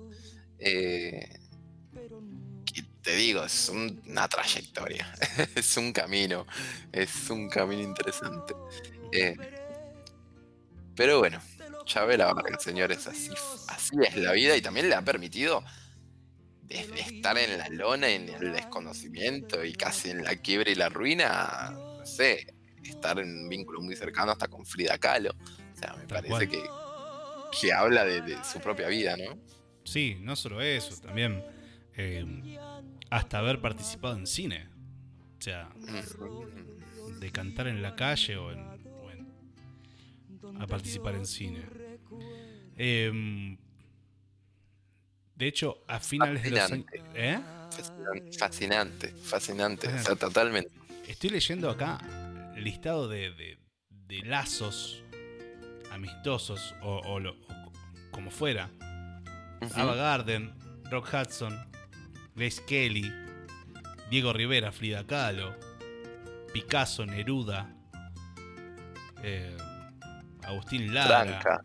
Eh, 0.59 1.39
te 3.01 3.15
digo, 3.15 3.43
es 3.43 3.69
una 3.69 4.27
trayectoria, 4.27 5.11
es 5.55 5.75
un 5.77 5.91
camino, 5.91 6.45
es 6.91 7.29
un 7.29 7.49
camino 7.49 7.81
interesante. 7.81 8.53
Eh, 9.11 9.35
pero 10.95 11.19
bueno, 11.19 11.41
Chabela 11.85 12.31
Vargas, 12.33 12.63
señores, 12.63 13.07
así, 13.07 13.31
así 13.67 13.95
es 14.03 14.15
la 14.15 14.33
vida 14.33 14.55
y 14.55 14.61
también 14.61 14.89
le 14.89 14.95
ha 14.95 15.01
permitido 15.01 15.63
estar 16.69 17.37
en 17.37 17.57
la 17.57 17.69
lona, 17.69 18.09
en 18.09 18.29
el 18.29 18.53
desconocimiento 18.53 19.63
y 19.63 19.73
casi 19.73 20.11
en 20.11 20.23
la 20.23 20.35
quiebra 20.37 20.71
y 20.71 20.75
la 20.75 20.89
ruina, 20.89 21.71
no 21.71 22.05
sé, 22.05 22.53
estar 22.83 23.19
en 23.19 23.43
un 23.43 23.49
vínculo 23.49 23.81
muy 23.81 23.95
cercano 23.95 24.31
hasta 24.31 24.47
con 24.47 24.65
Frida 24.65 24.97
Kahlo. 24.97 25.31
O 25.31 25.77
sea, 25.77 25.93
me 25.97 26.05
Tal 26.05 26.23
parece 26.23 26.47
que, 26.49 26.63
que 27.61 27.73
habla 27.73 28.03
de, 28.05 28.21
de 28.21 28.43
su 28.43 28.59
propia 28.59 28.87
vida, 28.87 29.15
¿no? 29.17 29.37
Sí, 29.83 30.17
no 30.21 30.35
solo 30.35 30.61
eso, 30.61 30.95
también 31.01 31.43
eh, 31.95 32.57
hasta 33.09 33.39
haber 33.39 33.59
participado 33.61 34.15
en 34.15 34.27
cine. 34.27 34.67
O 35.39 35.41
sea, 35.41 35.69
Ujú. 35.75 37.19
de 37.19 37.31
cantar 37.31 37.67
en 37.67 37.81
la 37.81 37.95
calle 37.95 38.37
o 38.37 38.51
en, 38.51 38.59
o 38.59 39.11
en- 39.11 40.61
a 40.61 40.67
participar 40.67 41.15
en 41.15 41.25
cine. 41.25 41.63
Em, 42.77 43.57
de 45.35 45.47
hecho, 45.47 45.83
a 45.87 45.99
finales 45.99 46.43
de 46.43 46.51
los 46.51 46.59
años... 46.71 46.85
Fascinante. 46.85 47.11
¿Eh? 47.15 47.39
Fascinante, 47.71 48.37
fascinante, 48.37 49.07
fascinante, 49.23 49.87
o 49.87 49.89
sea, 49.89 49.97
Fascinante. 49.99 50.25
totalmente. 50.25 50.71
Estoy 51.07 51.29
leyendo 51.31 51.69
acá 51.69 51.97
listado 52.61 53.07
de, 53.07 53.31
de- 53.31 53.57
de 53.89 54.23
lazos 54.25 55.03
amistosos 55.91 56.73
o, 56.81 56.99
o 57.05 57.19
lo- 57.19 57.35
o 57.47 57.71
como 58.11 58.31
fuera. 58.31 58.69
Ava 59.75 59.95
Garden, 59.95 60.53
Rock 60.89 61.09
Hudson, 61.15 61.57
Grace 62.35 62.63
Kelly, 62.65 63.11
Diego 64.09 64.33
Rivera, 64.33 64.71
Frida 64.71 65.05
Kahlo, 65.05 65.55
Picasso, 66.53 67.05
Neruda, 67.05 67.69
eh, 69.23 69.55
Agustín 70.43 70.93
Lara, 70.93 71.39
Tranca. 71.39 71.61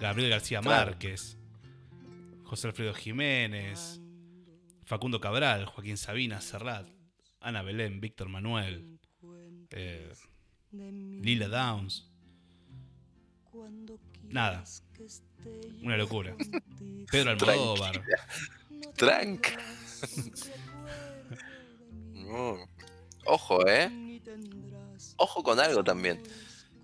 Gabriel 0.00 0.30
García. 0.30 0.60
Márquez, 0.62 1.38
José 2.44 2.68
Alfredo 2.68 2.94
Jiménez, 2.94 4.00
Facundo 4.84 5.20
Cabral, 5.20 5.64
Joaquín 5.66 5.96
Sabina, 5.96 6.40
Serrat, 6.40 6.86
Ana 7.40 7.62
Belén, 7.62 8.00
Víctor 8.00 8.28
Manuel, 8.28 8.98
eh, 9.70 10.12
Lila 10.72 11.48
Downs. 11.48 12.08
Nada. 14.28 14.64
Una 15.82 15.96
locura. 15.96 16.36
Pedro 17.10 17.30
Almodóvar. 17.30 18.02
Tranca. 18.96 19.58
No. 22.12 22.58
Ojo, 23.26 23.66
¿eh? 23.66 24.20
Ojo 25.16 25.42
con 25.42 25.58
algo 25.58 25.82
también. 25.82 26.22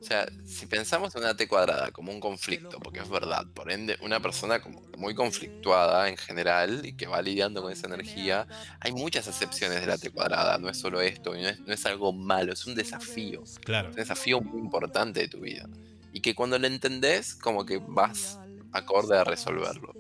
O 0.01 0.05
sea, 0.05 0.29
si 0.45 0.67
pensamos 0.67 1.15
en 1.17 1.23
una 1.23 1.35
T 1.37 1.49
cuadrada 1.49 1.91
como 1.91 2.13
un 2.13 2.21
conflicto, 2.21 2.79
porque 2.81 3.01
es 3.01 3.09
verdad, 3.09 3.45
por 3.55 3.73
ende, 3.73 3.97
una 4.03 4.21
persona 4.21 4.61
como 4.61 4.83
muy 4.99 5.15
conflictuada 5.15 6.09
en 6.09 6.17
general 6.17 6.85
y 6.85 6.93
que 6.93 7.07
va 7.07 7.23
lidiando 7.23 7.63
con 7.63 7.73
esa 7.73 7.87
energía, 7.87 8.47
hay 8.81 8.93
muchas 8.93 9.27
excepciones 9.27 9.81
de 9.81 9.87
la 9.87 9.99
T 9.99 10.11
cuadrada, 10.11 10.59
no 10.59 10.69
es 10.69 10.77
solo 10.79 11.01
esto, 11.01 11.33
no 11.35 11.49
es, 11.49 11.59
no 11.61 11.73
es 11.73 11.87
algo 11.87 12.13
malo, 12.13 12.53
es 12.53 12.67
un 12.67 12.75
desafío, 12.75 13.43
Claro. 13.65 13.89
un 13.89 13.95
desafío 13.97 14.41
muy 14.41 14.61
importante 14.61 15.21
de 15.21 15.29
tu 15.29 15.41
vida. 15.41 15.67
Y 16.13 16.21
que 16.21 16.35
cuando 16.35 16.59
lo 16.59 16.67
entendés, 16.67 17.35
como 17.35 17.65
que 17.67 17.79
vas 17.79 18.39
acorde 18.73 19.17
a 19.19 19.25
resolverlo. 19.25 19.93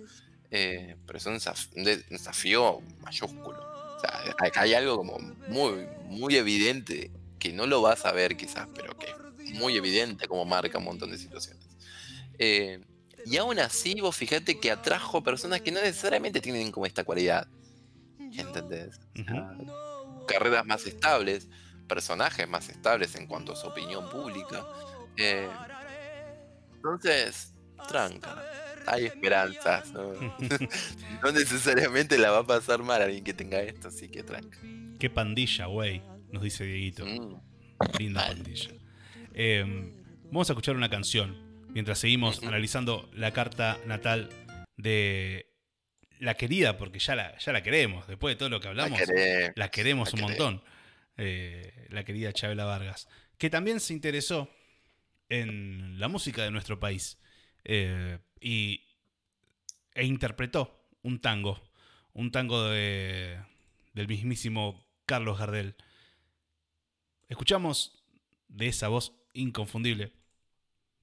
Eh, 0.51 0.97
pero 1.07 1.18
es 1.18 1.26
un 1.26 1.34
desaf- 1.36 1.68
un 1.74 1.84
de- 1.84 1.94
un 2.11 2.16
desafío 2.16 2.80
mayúsculo. 3.01 3.59
O 3.97 4.01
sea, 4.01 4.34
hay 4.61 4.74
algo 4.74 4.97
como 4.99 5.18
muy, 5.49 5.86
muy 6.05 6.36
evidente 6.36 7.11
que 7.38 7.53
no 7.53 7.66
lo 7.66 7.82
vas 7.82 8.05
a 8.07 8.12
ver 8.12 8.36
quizás, 8.36 8.68
pero 8.74 8.97
que 8.97 9.07
es 9.07 9.16
muy 9.55 9.76
evidente 9.76 10.26
como 10.26 10.44
marca 10.44 10.78
un 10.78 10.84
montón 10.84 11.11
de 11.11 11.18
situaciones. 11.18 11.64
Eh, 12.38 12.80
y 13.24 13.36
aún 13.38 13.59
así, 13.59 14.01
vos 14.01 14.16
fíjate 14.16 14.61
que 14.61 14.70
atrajo 14.70 15.22
personas 15.22 15.61
que 15.61 15.72
no 15.72 15.80
necesariamente 15.80 16.40
tienen 16.40 16.70
como 16.70 16.86
esta 16.86 17.05
cualidad. 17.05 17.49
¿Entendés? 18.18 19.01
Carreras 20.28 20.66
más 20.66 20.86
estables, 20.86 21.49
personajes 21.88 22.49
más 22.49 22.68
estables 22.68 23.14
en 23.16 23.26
cuanto 23.26 23.53
a 23.53 23.57
su 23.57 23.66
opinión 23.66 24.09
pública. 24.11 24.64
Eh, 25.16 25.49
entonces, 26.74 27.55
tranca. 27.88 28.42
Hay 28.86 29.07
esperanzas. 29.07 29.92
¿no? 29.92 30.12
no 31.22 31.32
necesariamente 31.32 32.18
la 32.18 32.30
va 32.30 32.38
a 32.38 32.47
pasar 32.47 32.82
mal 32.82 33.03
alguien 33.03 33.24
que 33.24 33.34
tenga 33.34 33.61
esto, 33.61 33.88
así 33.88 34.09
que 34.09 34.22
tranca. 34.22 34.59
Qué 34.99 35.11
pandilla, 35.11 35.66
güey, 35.66 36.03
nos 36.30 36.42
dice 36.42 36.64
Dieguito. 36.64 37.05
Mm. 37.05 37.40
Linda 37.99 38.26
pandilla. 38.28 38.70
Eh, 39.39 39.93
vamos 40.24 40.49
a 40.49 40.55
escuchar 40.55 40.76
una 40.76 40.89
canción 40.89 41.68
mientras 41.74 41.99
seguimos 41.99 42.43
analizando 42.43 43.09
la 43.12 43.32
carta 43.32 43.78
natal 43.87 44.30
de 44.78 45.53
la 46.18 46.34
querida, 46.34 46.78
porque 46.78 46.99
ya 46.99 47.14
la, 47.14 47.37
ya 47.37 47.53
la 47.53 47.62
queremos, 47.62 48.07
después 48.09 48.34
de 48.34 48.39
todo 48.39 48.49
lo 48.49 48.61
que 48.61 48.64
La 48.64 48.70
hablamos, 48.84 48.99
la 49.55 49.70
queremos 49.70 50.12
la 50.12 50.16
un 50.16 50.20
montón. 50.22 50.62
Eh, 51.18 51.87
la 51.91 52.05
querida 52.05 52.32
Chabela 52.32 52.64
Vargas, 52.66 53.09
que 53.39 53.49
también 53.49 53.80
se 53.80 53.95
interesó 53.95 54.51
en 55.30 55.99
la 55.99 56.09
música 56.09 56.43
de 56.43 56.51
nuestro 56.51 56.78
país 56.78 57.18
eh, 57.64 58.18
y, 58.39 58.82
e 59.95 60.05
interpretó 60.05 60.89
un 61.03 61.20
tango, 61.20 61.70
un 62.12 62.30
tango 62.32 62.68
de, 62.68 63.39
del 63.95 64.09
mismísimo 64.09 64.87
Carlos 65.07 65.39
Gardel. 65.39 65.74
Escuchamos 67.28 68.05
de 68.49 68.68
esa 68.68 68.89
voz 68.89 69.14
inconfundible 69.37 70.12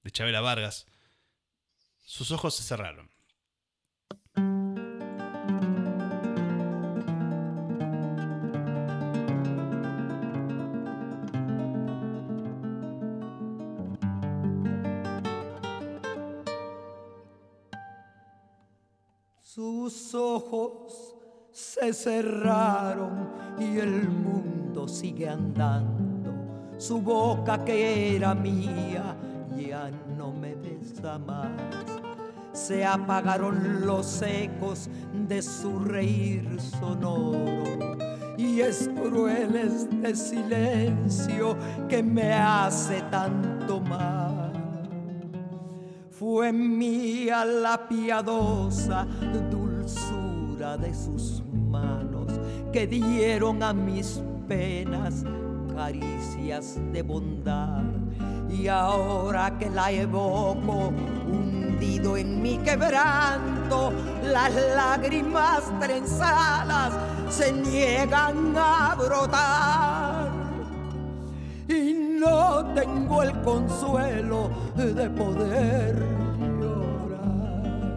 de 0.02 0.10
Chabela 0.10 0.40
Vargas. 0.40 0.86
Sus 2.04 2.30
ojos 2.30 2.54
se 2.54 2.62
cerraron. 2.62 3.10
Sus 19.42 20.14
ojos 20.14 21.14
se 21.52 21.92
cerraron 21.92 23.30
y 23.60 23.78
el 23.78 24.08
mundo 24.08 24.88
sigue 24.88 25.28
andando. 25.28 26.13
Su 26.86 27.00
boca 27.00 27.64
que 27.64 28.14
era 28.14 28.34
mía 28.34 29.16
ya 29.56 29.90
no 30.18 30.30
me 30.32 30.54
besa 30.54 31.18
más. 31.18 31.48
Se 32.52 32.84
apagaron 32.84 33.86
los 33.86 34.20
ecos 34.20 34.90
de 35.26 35.40
su 35.40 35.78
reír 35.78 36.60
sonoro 36.60 37.96
y 38.36 38.60
es 38.60 38.90
cruel 39.02 39.56
este 39.56 40.14
silencio 40.14 41.56
que 41.88 42.02
me 42.02 42.34
hace 42.34 43.00
tanto 43.10 43.80
mal. 43.80 44.52
Fue 46.10 46.52
mía 46.52 47.46
la 47.46 47.88
piadosa 47.88 49.06
dulzura 49.50 50.76
de 50.76 50.92
sus 50.92 51.42
manos 51.70 52.30
que 52.74 52.86
dieron 52.86 53.62
a 53.62 53.72
mis 53.72 54.20
penas 54.46 55.24
caricias 55.74 56.78
de 56.92 57.02
bondad. 57.02 57.82
Y 58.48 58.68
ahora 58.68 59.58
que 59.58 59.68
la 59.68 59.90
evoco, 59.90 60.92
hundido 61.26 62.16
en 62.16 62.40
mi 62.40 62.58
quebranto, 62.58 63.92
las 64.22 64.52
lágrimas 64.54 65.64
trenzadas 65.80 66.92
se 67.28 67.52
niegan 67.52 68.54
a 68.56 68.94
brotar 68.96 70.44
y 71.68 71.94
no 72.20 72.64
tengo 72.74 73.22
el 73.22 73.32
consuelo 73.42 74.50
de 74.76 75.10
poder 75.10 75.96
llorar. 76.60 77.94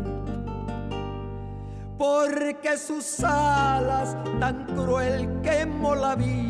Porque 1.97 2.77
sus 2.77 3.23
alas 3.23 4.15
tan 4.39 4.65
cruel 4.67 5.41
quemó 5.41 5.95
la 5.95 6.15
vida, 6.15 6.46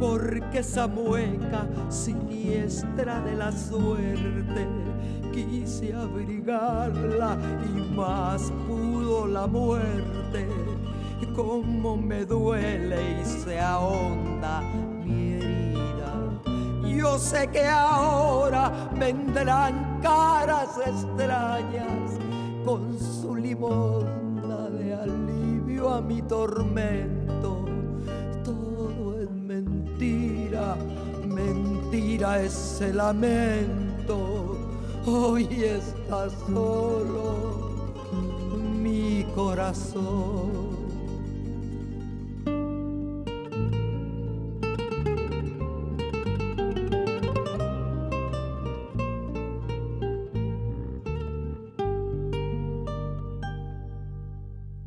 porque 0.00 0.60
esa 0.60 0.86
mueca 0.86 1.66
siniestra 1.90 3.20
de 3.20 3.36
la 3.36 3.52
suerte 3.52 4.66
quise 5.30 5.92
abrigarla 5.94 7.38
y 7.62 7.94
más 7.94 8.50
pudo 8.66 9.26
la 9.26 9.46
muerte. 9.46 10.48
Cómo 11.36 11.96
me 11.96 12.24
duele 12.24 13.20
y 13.20 13.24
se 13.24 13.60
ahonda 13.60 14.62
mi 15.04 15.34
herida. 15.34 16.42
Yo 16.82 17.18
sé 17.18 17.48
que 17.48 17.64
ahora 17.66 18.90
vendrán 18.98 20.00
caras 20.02 20.70
extrañas 20.84 22.18
con 22.64 22.98
su 22.98 23.36
limosna 23.36 24.68
de 24.70 24.94
alivio 24.94 25.90
a 25.90 26.00
mi 26.00 26.20
tormento. 26.22 27.19
mentira, 31.26 32.42
ese 32.42 32.92
lamento. 32.92 34.58
Hoy 35.06 35.48
está 35.64 36.28
solo 36.46 37.70
mi 38.82 39.24
corazón. 39.34 40.70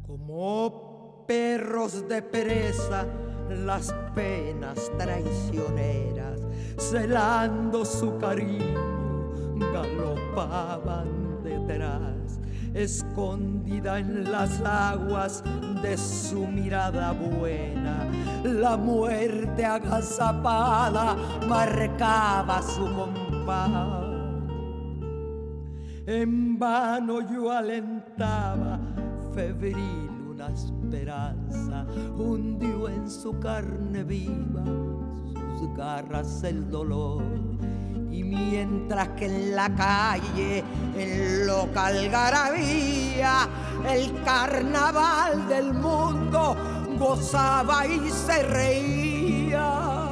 Como 0.05 1.25
perros 1.27 2.07
de 2.07 2.21
pereza 2.21 3.05
las 3.49 3.93
penas 4.15 4.91
traicioneras, 4.97 6.39
celando 6.77 7.85
su 7.85 8.17
cariño, 8.17 9.29
galopaban 9.73 11.43
detrás, 11.43 12.39
escondida 12.73 13.99
en 13.99 14.31
las 14.31 14.61
aguas 14.61 15.43
de 15.81 15.97
su 15.97 16.47
mirada 16.47 17.11
buena. 17.11 18.07
La 18.43 18.77
muerte 18.77 19.65
agazapada 19.65 21.15
marcaba 21.47 22.61
su 22.61 22.85
compás. 22.93 24.03
En 26.05 26.59
vano 26.59 27.21
yo 27.31 27.49
alentaba 27.49 28.77
febril 29.33 30.12
una 30.43 30.53
esperanza, 30.53 31.85
hundió 32.17 32.89
en 32.89 33.09
su 33.09 33.39
carne 33.39 34.03
viva 34.03 34.63
sus 35.59 35.75
garras 35.77 36.43
el 36.43 36.69
dolor. 36.69 37.23
Y 38.11 38.23
mientras 38.23 39.09
que 39.09 39.25
en 39.25 39.55
la 39.55 39.73
calle, 39.73 40.63
en 40.95 41.47
local 41.47 42.09
garabía, 42.09 43.47
el 43.87 44.21
carnaval 44.23 45.47
del 45.47 45.73
mundo 45.73 46.55
gozaba 46.99 47.87
y 47.87 48.09
se 48.09 48.43
reía. 48.43 50.09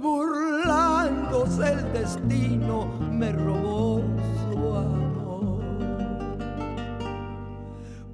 Burlándose 0.00 1.72
el 1.72 1.92
destino 1.92 2.86
me 3.10 3.32
robó 3.32 4.13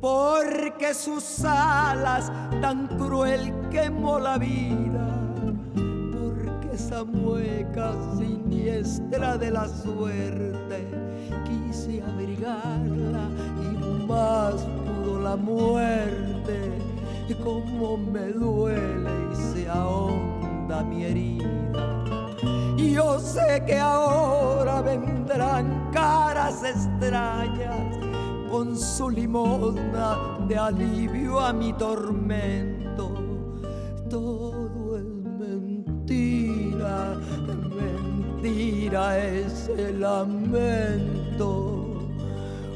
Porque 0.01 0.95
sus 0.95 1.45
alas 1.45 2.33
tan 2.63 2.87
cruel 2.97 3.53
quemó 3.71 4.19
la 4.19 4.39
vida. 4.39 5.07
Porque 5.75 6.75
esa 6.75 7.05
mueca 7.05 7.93
siniestra 8.17 9.37
de 9.37 9.51
la 9.51 9.69
suerte 9.69 10.87
quise 11.45 12.03
abrigarla 12.03 13.29
y 13.63 14.07
más 14.07 14.55
pudo 14.85 15.21
la 15.21 15.37
muerte. 15.37 16.79
Como 17.45 17.97
me 17.97 18.33
duele 18.33 19.11
y 19.33 19.37
se 19.37 19.69
ahonda 19.69 20.83
mi 20.83 21.05
herida. 21.05 22.05
Y 22.77 22.93
yo 22.93 23.19
sé 23.19 23.63
que 23.67 23.79
ahora 23.79 24.83
vendrán 24.83 25.91
caras 25.93 26.63
extrañas 26.65 28.10
con 28.51 28.77
su 28.77 29.09
limosna 29.09 30.39
de 30.49 30.57
alivio 30.57 31.39
a 31.39 31.53
mi 31.53 31.73
tormento. 31.73 33.13
Todo 34.09 34.99
es 34.99 35.05
mentira, 35.39 37.17
mentira 38.43 39.19
ese 39.25 39.93
lamento. 39.93 41.49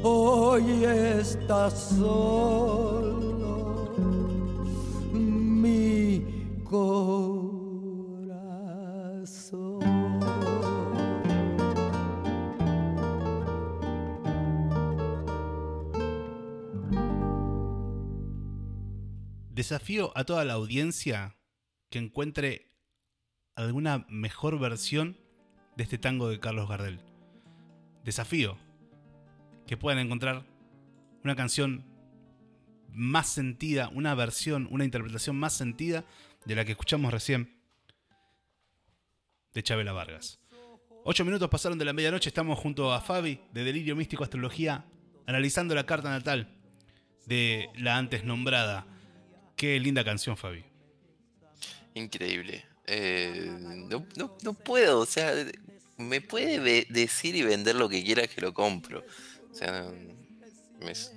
Hoy 0.03 0.85
está 0.85 1.69
solo 1.69 2.95
mi 5.11 6.23
corazón. 6.63 7.44
Desafío 19.55 20.11
a 20.15 20.25
toda 20.25 20.43
la 20.43 20.51
audiencia 20.51 21.37
que 21.89 21.97
encuentre 21.97 22.73
alguna 23.55 24.05
mejor 24.09 24.59
versión 24.59 25.17
de 25.77 25.83
este 25.83 25.97
tango 25.97 26.27
de 26.27 26.41
Carlos 26.41 26.67
Gardel. 26.67 26.99
Desafío 28.03 28.57
que 29.65 29.77
puedan 29.77 29.99
encontrar 29.99 30.45
una 31.23 31.37
canción 31.37 31.85
más 32.89 33.29
sentida, 33.29 33.87
una 33.93 34.13
versión, 34.13 34.67
una 34.71 34.83
interpretación 34.83 35.37
más 35.37 35.53
sentida 35.53 36.03
de 36.43 36.55
la 36.55 36.65
que 36.65 36.73
escuchamos 36.73 37.13
recién 37.13 37.57
de 39.53 39.63
Chabela 39.63 39.93
Vargas. 39.93 40.41
Ocho 41.05 41.23
minutos 41.23 41.47
pasaron 41.49 41.77
de 41.77 41.85
la 41.85 41.93
medianoche, 41.93 42.27
estamos 42.27 42.59
junto 42.59 42.93
a 42.93 42.99
Fabi 42.99 43.39
de 43.53 43.63
Delirio 43.63 43.95
Místico 43.95 44.25
Astrología, 44.25 44.83
analizando 45.25 45.73
la 45.75 45.85
carta 45.85 46.09
natal 46.09 46.53
de 47.25 47.69
la 47.77 47.95
antes 47.95 48.25
nombrada. 48.25 48.85
Qué 49.55 49.79
linda 49.79 50.03
canción, 50.03 50.35
Fabi. 50.37 50.63
Increíble. 51.93 52.65
Eh, 52.87 53.49
no, 53.89 54.05
no- 54.15 54.37
no 54.43 54.53
puedo, 54.53 54.99
o 54.99 55.05
sea, 55.05 55.33
me 55.97 56.21
puede 56.21 56.85
decir 56.89 57.35
y 57.35 57.41
vender 57.43 57.75
lo 57.75 57.89
que 57.89 58.03
quiera 58.03 58.27
que 58.27 58.41
lo 58.41 58.53
compro. 58.53 59.03
O 59.51 59.55
sea, 59.55 59.91
es, 60.81 61.13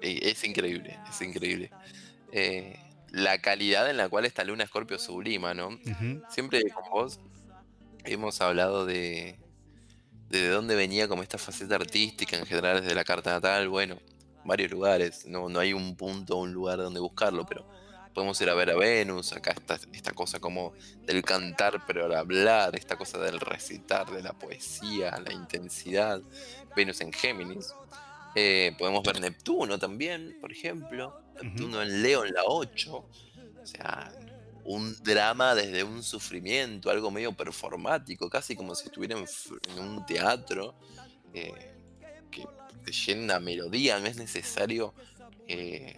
eh, 0.00 0.18
es 0.22 0.44
increíble, 0.44 0.98
es 1.08 1.20
increíble. 1.20 1.70
Eh, 2.32 2.78
la 3.10 3.40
calidad 3.40 3.88
en 3.90 3.96
la 3.98 4.08
cual 4.08 4.24
esta 4.26 4.44
luna 4.44 4.64
Escorpio 4.64 4.98
sublima, 4.98 5.54
¿no? 5.54 5.78
Siempre 6.30 6.62
con 6.72 6.84
vos 6.90 7.20
hemos 8.04 8.40
hablado 8.40 8.86
de, 8.86 9.38
de 10.30 10.48
dónde 10.48 10.74
venía 10.76 11.08
como 11.08 11.22
esta 11.22 11.38
faceta 11.38 11.76
artística 11.76 12.36
en 12.38 12.46
general 12.46 12.80
desde 12.82 12.94
la 12.94 13.04
carta 13.04 13.32
natal. 13.32 13.68
Bueno, 13.68 13.98
varios 14.46 14.70
lugares, 14.70 15.26
no, 15.26 15.48
no 15.48 15.58
hay 15.60 15.72
un 15.72 15.96
punto 15.96 16.36
o 16.36 16.42
un 16.42 16.52
lugar 16.52 16.78
donde 16.78 17.00
buscarlo, 17.00 17.44
pero 17.46 17.66
podemos 18.16 18.40
ir 18.40 18.48
a 18.48 18.54
ver 18.54 18.70
a 18.70 18.76
Venus, 18.76 19.32
acá 19.32 19.50
está 19.50 19.78
esta 19.92 20.12
cosa 20.12 20.40
como 20.40 20.72
del 21.04 21.22
cantar 21.22 21.84
pero 21.86 22.06
al 22.06 22.14
hablar, 22.14 22.74
esta 22.74 22.96
cosa 22.96 23.18
del 23.18 23.38
recitar, 23.40 24.10
de 24.10 24.22
la 24.22 24.32
poesía, 24.32 25.20
la 25.22 25.34
intensidad, 25.34 26.22
Venus 26.74 27.02
en 27.02 27.12
Géminis. 27.12 27.74
Eh, 28.34 28.74
podemos 28.78 29.02
ver 29.02 29.20
Neptuno 29.20 29.78
también, 29.78 30.38
por 30.40 30.50
ejemplo, 30.50 31.20
Neptuno 31.42 31.82
en 31.82 32.02
Leo 32.02 32.24
en 32.24 32.32
la 32.32 32.44
8, 32.44 32.94
o 32.94 33.66
sea, 33.66 34.12
un 34.64 34.96
drama 35.02 35.54
desde 35.54 35.84
un 35.84 36.02
sufrimiento, 36.02 36.90
algo 36.90 37.10
medio 37.10 37.32
performático, 37.32 38.30
casi 38.30 38.56
como 38.56 38.74
si 38.74 38.86
estuviera 38.86 39.18
en, 39.18 39.26
en 39.72 39.78
un 39.78 40.06
teatro, 40.06 40.74
eh, 41.34 41.75
llena 42.92 43.40
melodía, 43.40 43.98
no 43.98 44.06
es 44.06 44.16
necesario. 44.16 44.94
eh, 45.48 45.96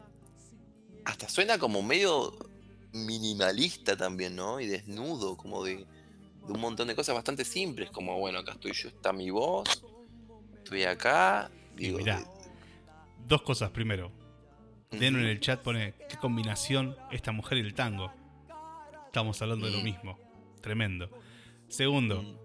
hasta 1.05 1.27
suena 1.29 1.59
como 1.59 1.83
medio 1.83 2.37
minimalista 2.93 3.97
también, 3.97 4.37
¿no? 4.37 4.61
Y 4.61 4.67
desnudo, 4.67 5.37
como 5.39 5.65
de, 5.65 5.77
de 5.77 6.53
un 6.53 6.61
montón 6.61 6.89
de 6.89 6.95
cosas 6.95 7.15
bastante 7.15 7.45
simples, 7.47 7.91
como 7.91 8.19
bueno, 8.19 8.41
acá 8.41 8.53
estoy 8.53 8.73
yo, 8.75 8.89
está 8.89 9.13
mi 9.13 9.31
voz, 9.31 9.83
estoy 10.57 10.85
acá. 10.85 11.51
Y 11.79 11.85
Digo, 11.87 11.99
mirá, 11.99 12.19
de- 12.19 12.27
dos 13.27 13.41
cosas. 13.43 13.71
Primero, 13.71 14.13
Deno 14.91 15.19
en 15.19 15.27
el 15.27 15.41
chat 15.41 15.63
pone 15.63 15.95
qué 16.09 16.17
combinación 16.19 16.97
esta 17.11 17.33
mujer 17.33 17.59
y 17.59 17.61
el 17.63 17.75
tango. 17.75 18.13
Estamos 19.07 19.41
hablando 19.43 19.67
de 19.67 19.73
lo 19.73 19.81
Mm. 19.81 19.85
mismo. 19.85 20.19
Tremendo. 20.61 21.11
Segundo, 21.69 22.23
mm, 22.23 22.37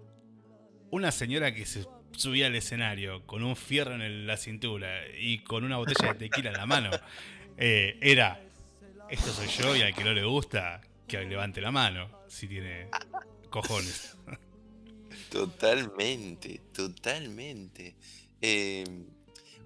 una 0.90 1.10
señora 1.10 1.54
que 1.54 1.64
se 1.66 1.84
subía 2.16 2.46
al 2.46 2.56
escenario 2.56 3.26
con 3.26 3.42
un 3.42 3.56
fierro 3.56 3.94
en 3.94 4.26
la 4.26 4.36
cintura 4.36 5.02
y 5.18 5.38
con 5.40 5.64
una 5.64 5.76
botella 5.76 6.12
de 6.12 6.18
tequila 6.18 6.50
en 6.50 6.56
la 6.56 6.66
mano, 6.66 6.90
eh, 7.56 7.98
era, 8.00 8.40
esto 9.10 9.32
soy 9.32 9.48
yo 9.48 9.76
y 9.76 9.82
al 9.82 9.94
que 9.94 10.04
no 10.04 10.12
le 10.12 10.24
gusta, 10.24 10.80
que 11.06 11.24
levante 11.24 11.60
la 11.60 11.70
mano, 11.70 12.08
si 12.28 12.46
tiene 12.46 12.88
cojones. 13.50 14.16
Totalmente, 15.30 16.60
totalmente. 16.72 17.96
Eh, 18.40 18.84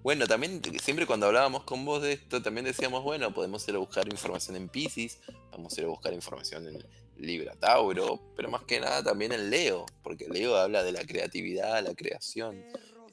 bueno, 0.03 0.27
también 0.27 0.63
siempre 0.81 1.05
cuando 1.05 1.27
hablábamos 1.27 1.65
con 1.65 1.85
vos 1.85 2.01
de 2.01 2.13
esto, 2.13 2.41
también 2.41 2.65
decíamos, 2.65 3.03
bueno, 3.03 3.35
podemos 3.35 3.69
ir 3.69 3.75
a 3.75 3.79
buscar 3.79 4.09
información 4.09 4.57
en 4.57 4.71
Pisces, 4.71 5.19
podemos 5.51 5.77
ir 5.77 5.85
a 5.85 5.89
buscar 5.89 6.15
información 6.15 6.69
en 6.69 6.83
Libra 7.19 7.55
Tauro, 7.55 8.21
pero 8.37 8.51
más 8.51 8.65
que 8.65 8.81
nada 8.81 9.03
también 9.03 9.33
en 9.33 9.51
Leo, 9.51 9.87
porque 10.03 10.29
Leo 10.29 10.57
habla 10.57 10.83
de 10.83 10.93
la 10.93 11.05
creatividad, 11.05 11.83
la 11.83 11.95
creación. 11.95 12.65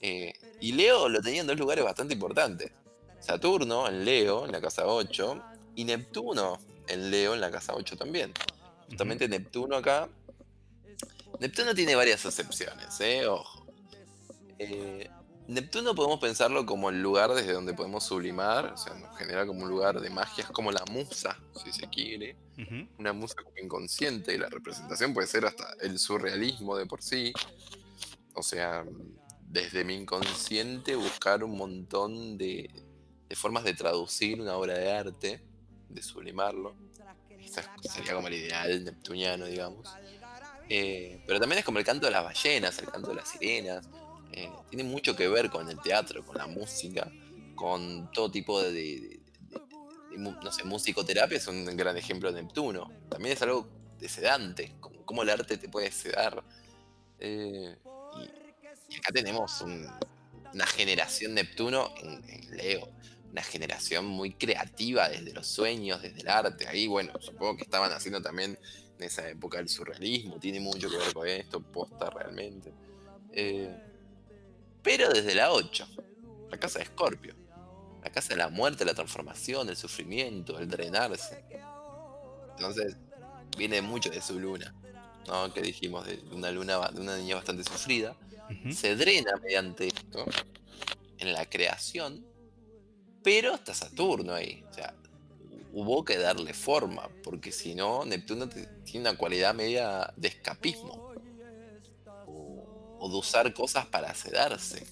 Eh, 0.01 0.33
y 0.59 0.73
Leo 0.73 1.09
lo 1.09 1.21
tenía 1.21 1.41
en 1.41 1.47
dos 1.47 1.57
lugares 1.57 1.83
bastante 1.83 2.13
importantes. 2.13 2.71
Saturno 3.19 3.87
en 3.87 4.05
Leo, 4.05 4.45
en 4.45 4.51
la 4.51 4.61
casa 4.61 4.85
8, 4.85 5.41
y 5.75 5.83
Neptuno 5.83 6.59
en 6.87 7.09
Leo, 7.09 7.33
en 7.33 7.41
la 7.41 7.51
casa 7.51 7.73
8 7.75 7.97
también. 7.97 8.31
Justamente 8.87 9.27
Neptuno 9.27 9.77
acá. 9.77 10.09
Neptuno 11.39 11.73
tiene 11.73 11.95
varias 11.95 12.25
acepciones, 12.25 12.99
¿eh? 13.01 13.25
Ojo. 13.25 13.65
Eh, 14.59 15.09
Neptuno 15.47 15.93
podemos 15.93 16.19
pensarlo 16.19 16.65
como 16.65 16.89
el 16.89 17.01
lugar 17.01 17.33
desde 17.33 17.53
donde 17.53 17.73
podemos 17.73 18.03
sublimar, 18.03 18.73
o 18.73 18.77
sea, 18.77 18.95
nos 18.95 19.15
genera 19.17 19.45
como 19.45 19.63
un 19.63 19.69
lugar 19.69 19.99
de 20.01 20.09
magia, 20.09 20.43
es 20.43 20.49
como 20.49 20.71
la 20.71 20.83
musa, 20.89 21.37
si 21.63 21.71
se 21.71 21.87
quiere, 21.87 22.35
una 22.97 23.13
musa 23.13 23.35
como 23.35 23.55
inconsciente, 23.61 24.33
y 24.33 24.37
la 24.39 24.49
representación 24.49 25.13
puede 25.13 25.27
ser 25.27 25.45
hasta 25.45 25.73
el 25.81 25.99
surrealismo 25.99 26.75
de 26.75 26.85
por 26.87 27.01
sí. 27.03 27.31
O 28.33 28.41
sea, 28.41 28.83
desde 29.47 29.83
mi 29.85 29.93
inconsciente 29.93 30.95
buscar 30.95 31.43
un 31.43 31.55
montón 31.57 32.37
de, 32.37 32.69
de 33.29 33.35
formas 33.35 33.63
de 33.63 33.73
traducir 33.73 34.41
una 34.41 34.55
obra 34.55 34.73
de 34.73 34.91
arte. 34.91 35.41
de 35.89 36.01
sublimarlo. 36.01 36.75
Quizás 37.39 37.69
sería 37.81 38.15
como 38.15 38.27
el 38.27 38.33
ideal 38.33 38.83
neptuniano, 38.83 39.45
digamos. 39.45 39.87
Eh, 40.67 41.23
pero 41.27 41.39
también 41.39 41.59
es 41.59 41.65
como 41.65 41.77
el 41.77 41.85
canto 41.85 42.07
de 42.07 42.11
las 42.11 42.23
ballenas, 42.23 42.79
el 42.79 42.89
canto 42.89 43.09
de 43.09 43.15
las 43.15 43.29
sirenas. 43.29 43.87
Eh, 44.31 44.49
tiene 44.69 44.83
mucho 44.83 45.15
que 45.15 45.27
ver 45.27 45.49
con 45.49 45.69
el 45.69 45.79
teatro, 45.81 46.25
con 46.25 46.37
la 46.37 46.47
música, 46.47 47.11
con 47.55 48.11
todo 48.11 48.29
tipo 48.29 48.61
de, 48.61 49.19
no 50.17 50.51
sé, 50.51 50.63
musicoterapia 50.63 51.37
es 51.37 51.47
un 51.47 51.65
gran 51.77 51.97
ejemplo 51.97 52.31
de 52.31 52.41
Neptuno. 52.41 52.91
También 53.09 53.33
es 53.33 53.41
algo 53.41 53.67
de 53.99 54.09
sedante, 54.09 54.75
como, 54.79 55.23
el 55.23 55.29
arte 55.29 55.57
te 55.57 55.69
puede 55.69 55.91
sedar. 55.91 56.43
Eh, 57.19 57.75
y, 58.89 58.95
acá 58.97 59.11
tenemos 59.13 59.61
una 59.61 60.65
generación 60.67 61.33
Neptuno 61.33 61.93
en, 61.97 62.55
Leo, 62.55 62.89
una 63.31 63.41
generación 63.41 64.05
muy 64.05 64.33
creativa 64.33 65.09
desde 65.09 65.33
los 65.33 65.47
sueños, 65.47 66.01
desde 66.01 66.21
el 66.21 66.29
arte. 66.29 66.67
Ahí, 66.67 66.87
bueno, 66.87 67.13
supongo 67.19 67.57
que 67.57 67.63
estaban 67.63 67.91
haciendo 67.91 68.21
también 68.21 68.57
en 68.97 69.03
esa 69.03 69.27
época 69.29 69.59
el 69.59 69.67
surrealismo, 69.67 70.39
tiene 70.39 70.59
mucho 70.59 70.89
que 70.89 70.97
ver 70.97 71.13
con 71.13 71.27
esto, 71.27 71.61
posta 71.61 72.09
realmente. 72.09 72.71
Eh, 73.33 73.75
pero 74.85 75.09
desde 75.09 75.33
la 75.33 75.51
8, 75.51 75.87
la 76.51 76.59
casa 76.59 76.77
de 76.77 76.85
Escorpio, 76.85 77.35
la 78.03 78.11
casa 78.11 78.29
de 78.29 78.35
la 78.35 78.49
muerte, 78.49 78.85
la 78.85 78.93
transformación, 78.93 79.67
el 79.67 79.75
sufrimiento, 79.75 80.59
el 80.59 80.69
drenarse. 80.69 81.43
Entonces, 82.51 82.95
viene 83.57 83.81
mucho 83.81 84.11
de 84.11 84.21
su 84.21 84.39
luna, 84.39 84.75
¿no? 85.27 85.51
Que 85.51 85.63
dijimos, 85.63 86.05
de 86.05 86.23
una 86.31 86.51
luna, 86.51 86.87
de 86.89 87.01
una 87.01 87.17
niña 87.17 87.35
bastante 87.35 87.63
sufrida. 87.63 88.15
Se 88.71 88.95
drena 88.95 89.31
mediante 89.41 89.87
esto 89.87 90.23
en 91.17 91.33
la 91.33 91.49
creación, 91.49 92.23
pero 93.23 93.55
está 93.55 93.73
Saturno 93.73 94.33
ahí. 94.33 94.63
O 94.69 94.73
sea, 94.73 94.93
hubo 95.73 96.05
que 96.05 96.19
darle 96.19 96.53
forma, 96.53 97.09
porque 97.23 97.51
si 97.51 97.73
no, 97.73 98.05
Neptuno 98.05 98.47
tiene 98.49 99.09
una 99.09 99.17
cualidad 99.17 99.55
media 99.55 100.13
de 100.15 100.27
escapismo. 100.27 101.04
O, 103.05 103.09
de 103.09 103.17
usar 103.17 103.53
cosas 103.53 103.85
para 103.85 104.13
sedarse. 104.15 104.87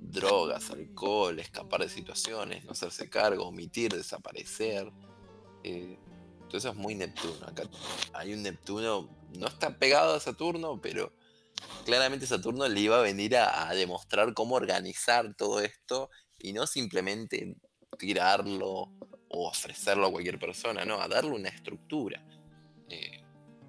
Drogas, 0.00 0.70
alcohol, 0.70 1.38
escapar 1.38 1.82
de 1.82 1.88
situaciones, 1.88 2.64
no 2.64 2.72
hacerse 2.72 3.08
cargo, 3.08 3.46
omitir, 3.46 3.92
desaparecer. 3.92 4.90
Eh, 5.62 5.96
todo 6.48 6.58
eso 6.58 6.70
es 6.70 6.74
muy 6.74 6.94
Neptuno. 6.94 7.46
Acá 7.46 7.62
hay 8.14 8.32
un 8.32 8.42
Neptuno, 8.42 9.08
no 9.38 9.46
está 9.46 9.78
pegado 9.78 10.14
a 10.14 10.20
Saturno, 10.20 10.80
pero 10.80 11.12
claramente 11.84 12.26
Saturno 12.26 12.66
le 12.66 12.80
iba 12.80 12.98
a 12.98 13.02
venir 13.02 13.36
a, 13.36 13.72
demostrar 13.74 14.34
cómo 14.34 14.56
organizar 14.56 15.34
todo 15.34 15.60
esto 15.60 16.10
y 16.38 16.52
no 16.52 16.66
simplemente 16.66 17.56
tirarlo 17.98 18.90
o 19.28 19.48
ofrecerlo 19.48 20.06
a 20.06 20.10
cualquier 20.10 20.38
persona, 20.38 20.84
no, 20.84 21.00
a 21.00 21.06
darle 21.06 21.30
una 21.30 21.50
estructura. 21.50 22.24
Eh, 22.88 23.19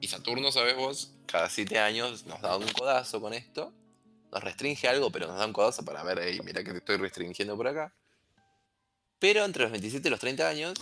y 0.02 0.08
Saturno, 0.08 0.52
sabes 0.52 0.76
vos, 0.76 1.14
cada 1.28 1.48
siete 1.48 1.80
años 1.80 2.26
nos 2.26 2.42
da 2.42 2.58
un 2.58 2.68
codazo 2.70 3.22
con 3.22 3.34
esto, 3.36 3.72
nos 4.32 4.44
restringe 4.44 4.88
algo, 4.88 5.12
pero 5.12 5.28
nos 5.28 5.38
da 5.38 5.46
un 5.46 5.54
codazo 5.54 5.86
para 5.86 6.04
ver, 6.04 6.20
hey, 6.24 6.40
mira 6.44 6.64
que 6.64 6.72
te 6.72 6.80
estoy 6.80 6.98
restringiendo 6.98 7.56
por 7.56 7.68
acá. 7.68 7.94
Pero 9.20 9.46
entre 9.46 9.62
los 9.62 9.72
27 9.72 10.08
y 10.08 10.12
los 10.12 10.20
30 10.20 10.50
años 10.50 10.74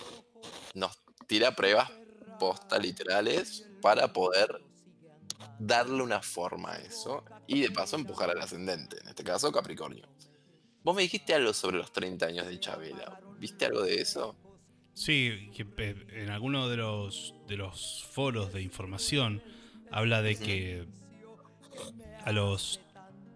nos 0.73 0.97
tira 1.27 1.53
pruebas 1.53 1.91
posta 2.39 2.79
literales 2.79 3.65
para 3.81 4.13
poder 4.13 4.61
darle 5.59 6.01
una 6.01 6.21
forma 6.21 6.71
a 6.71 6.77
eso 6.77 7.25
y 7.45 7.59
de 7.59 7.71
paso 7.71 7.97
empujar 7.97 8.29
al 8.29 8.39
ascendente, 8.39 8.99
en 9.01 9.09
este 9.09 9.25
caso 9.25 9.51
Capricornio. 9.51 10.07
Vos 10.81 10.95
me 10.95 11.01
dijiste 11.01 11.33
algo 11.33 11.53
sobre 11.53 11.77
los 11.77 11.91
30 11.91 12.25
años 12.25 12.47
de 12.47 12.57
Chabela. 12.57 13.19
¿Viste 13.37 13.65
algo 13.65 13.81
de 13.81 13.95
eso? 13.95 14.37
Sí, 14.99 15.49
en 16.09 16.29
alguno 16.29 16.67
de 16.67 16.75
los, 16.75 17.33
de 17.47 17.55
los 17.55 18.05
foros 18.11 18.51
de 18.51 18.61
información 18.61 19.41
habla 19.91 20.21
de 20.21 20.35
que 20.35 20.87
a 22.25 22.33
los 22.33 22.81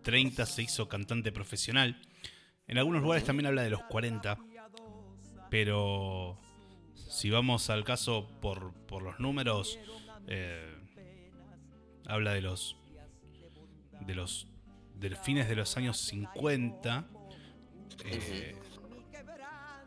30 0.02 0.46
se 0.46 0.64
hizo 0.64 0.90
cantante 0.90 1.32
profesional. 1.32 2.02
En 2.68 2.80
algunos 2.80 3.02
lugares 3.02 3.24
también 3.24 3.46
habla 3.46 3.64
de 3.64 3.70
los 3.70 3.82
40. 3.84 4.38
Pero 5.50 6.38
si 6.96 7.30
vamos 7.30 7.70
al 7.70 7.86
caso 7.86 8.28
por, 8.42 8.74
los 9.02 9.18
números, 9.22 9.80
eh, 10.28 10.76
habla 12.08 12.34
de 12.34 12.42
los 12.42 12.76
de 14.02 14.16
los 14.16 14.50
fines 15.24 15.48
de 15.48 15.56
los 15.56 15.78
años 15.78 15.98
50. 15.98 17.08
Eh, 18.04 18.54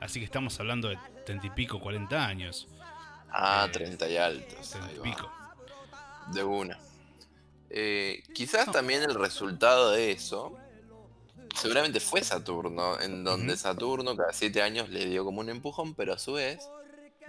así 0.00 0.20
que 0.20 0.24
estamos 0.24 0.58
hablando 0.58 0.88
de 0.88 0.96
30 1.26 1.46
y 1.46 1.50
pico, 1.50 1.78
40 1.80 2.26
años. 2.26 2.68
Ah, 3.30 3.68
30 3.70 4.06
eh, 4.06 4.12
y 4.12 4.16
altos. 4.16 4.70
30 4.70 4.92
y 4.92 4.98
pico. 5.00 5.30
De 6.32 6.42
una. 6.42 6.78
quizás 8.34 8.72
también 8.72 9.02
el 9.02 9.14
resultado 9.14 9.90
de 9.90 10.12
eso 10.12 10.56
seguramente 11.54 12.00
fue 12.00 12.22
Saturno, 12.22 13.00
en 13.00 13.24
donde 13.24 13.56
Saturno 13.56 14.16
cada 14.16 14.32
7 14.32 14.62
años 14.62 14.88
le 14.88 15.06
dio 15.06 15.24
como 15.24 15.40
un 15.40 15.48
empujón, 15.48 15.94
pero 15.94 16.14
a 16.14 16.18
su 16.18 16.34
vez 16.34 16.68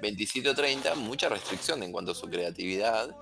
27 0.02 0.50
o 0.50 0.56
30, 0.56 0.96
mucha 0.96 1.30
restricción 1.30 1.82
en 1.84 1.92
cuanto 1.92 2.12
a 2.12 2.16
su 2.16 2.28
creatividad, 2.28 3.16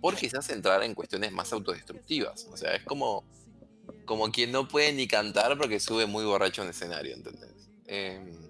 por 0.00 0.16
quizás 0.16 0.48
entrar 0.50 0.82
en 0.82 0.94
cuestiones 0.94 1.32
más 1.32 1.52
autodestructivas. 1.52 2.46
O 2.52 2.56
sea, 2.56 2.74
es 2.74 2.82
como, 2.84 3.24
como 4.04 4.30
quien 4.30 4.52
no 4.52 4.68
puede 4.68 4.92
ni 4.92 5.06
cantar 5.06 5.56
porque 5.58 5.80
sube 5.80 6.06
muy 6.06 6.24
borracho 6.24 6.62
en 6.62 6.70
escenario, 6.70 7.14
¿entendés? 7.14 7.70
Em, 7.86 8.41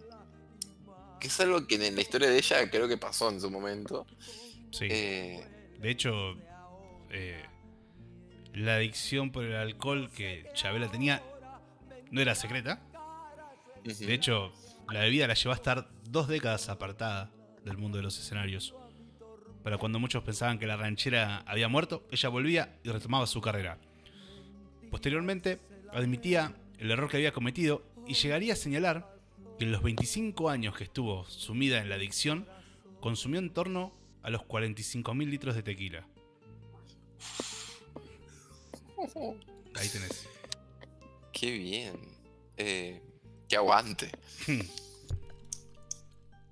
que 1.22 1.28
es 1.28 1.38
algo 1.38 1.68
que 1.68 1.76
en 1.76 1.94
la 1.94 2.00
historia 2.00 2.28
de 2.28 2.36
ella 2.36 2.68
creo 2.68 2.88
que 2.88 2.96
pasó 2.96 3.30
en 3.30 3.40
su 3.40 3.48
momento. 3.48 4.08
Sí. 4.72 4.88
Eh, 4.90 5.46
de 5.78 5.88
hecho, 5.88 6.34
eh, 7.10 7.44
la 8.54 8.74
adicción 8.74 9.30
por 9.30 9.44
el 9.44 9.54
alcohol 9.54 10.10
que 10.10 10.50
Chabela 10.54 10.90
tenía 10.90 11.22
no 12.10 12.20
era 12.20 12.34
secreta. 12.34 12.82
De 13.84 14.12
hecho, 14.12 14.52
la 14.90 15.02
bebida 15.02 15.28
la 15.28 15.34
llevó 15.34 15.52
a 15.52 15.54
estar 15.54 15.88
dos 16.02 16.26
décadas 16.26 16.68
apartada 16.68 17.30
del 17.64 17.78
mundo 17.78 17.98
de 17.98 18.02
los 18.02 18.18
escenarios. 18.18 18.74
Pero 19.62 19.78
cuando 19.78 20.00
muchos 20.00 20.24
pensaban 20.24 20.58
que 20.58 20.66
la 20.66 20.76
ranchera 20.76 21.44
había 21.46 21.68
muerto, 21.68 22.04
ella 22.10 22.30
volvía 22.30 22.80
y 22.82 22.88
retomaba 22.88 23.28
su 23.28 23.40
carrera. 23.40 23.78
Posteriormente, 24.90 25.60
admitía 25.92 26.56
el 26.78 26.90
error 26.90 27.08
que 27.08 27.18
había 27.18 27.32
cometido 27.32 27.84
y 28.08 28.14
llegaría 28.14 28.54
a 28.54 28.56
señalar 28.56 29.11
que 29.62 29.66
en 29.66 29.70
los 29.70 29.84
25 29.84 30.50
años 30.50 30.76
que 30.76 30.82
estuvo 30.82 31.24
sumida 31.26 31.78
en 31.78 31.88
la 31.88 31.94
adicción, 31.94 32.48
consumió 33.00 33.38
en 33.38 33.52
torno 33.52 33.92
a 34.24 34.30
los 34.30 34.42
45.000 34.42 35.30
litros 35.30 35.54
de 35.54 35.62
tequila. 35.62 36.04
Ahí 39.76 39.88
tenés. 39.88 40.26
Qué 41.32 41.52
bien. 41.52 41.92
Eh, 42.56 43.00
qué 43.48 43.54
aguante. 43.54 44.10
Hmm. 44.48 44.62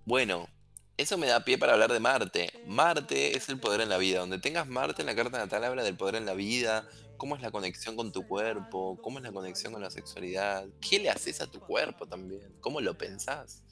bueno, 0.04 0.48
eso 0.96 1.18
me 1.18 1.26
da 1.26 1.44
pie 1.44 1.58
para 1.58 1.72
hablar 1.72 1.92
de 1.92 1.98
Marte. 1.98 2.52
Marte 2.68 3.36
es 3.36 3.48
el 3.48 3.58
poder 3.58 3.80
en 3.80 3.88
la 3.88 3.98
vida. 3.98 4.20
Donde 4.20 4.38
tengas 4.38 4.68
Marte 4.68 5.02
en 5.02 5.06
la 5.06 5.16
carta 5.16 5.36
natal 5.36 5.64
habla 5.64 5.82
del 5.82 5.96
poder 5.96 6.14
en 6.14 6.26
la 6.26 6.34
vida, 6.34 6.88
cómo 7.20 7.36
es 7.36 7.42
la 7.42 7.50
conexión 7.50 7.96
con 7.96 8.10
tu 8.12 8.26
cuerpo, 8.26 8.98
cómo 9.02 9.18
es 9.18 9.24
la 9.24 9.30
conexión 9.30 9.74
con 9.74 9.82
la 9.82 9.90
sexualidad, 9.90 10.66
qué 10.80 10.98
le 10.98 11.10
haces 11.10 11.42
a 11.42 11.46
tu 11.46 11.60
cuerpo 11.60 12.06
también, 12.06 12.40
cómo 12.62 12.80
lo 12.80 12.96
pensás. 12.96 13.62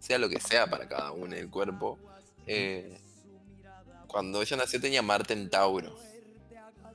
Sea 0.00 0.16
lo 0.16 0.30
que 0.30 0.40
sea 0.40 0.70
para 0.70 0.88
cada 0.88 1.12
uno 1.12 1.36
el 1.36 1.50
cuerpo. 1.50 1.98
Eh, 2.46 2.98
cuando 4.06 4.40
ella 4.40 4.56
nació 4.56 4.80
tenía 4.80 5.02
Marte 5.02 5.34
en 5.34 5.50
Tauro. 5.50 5.98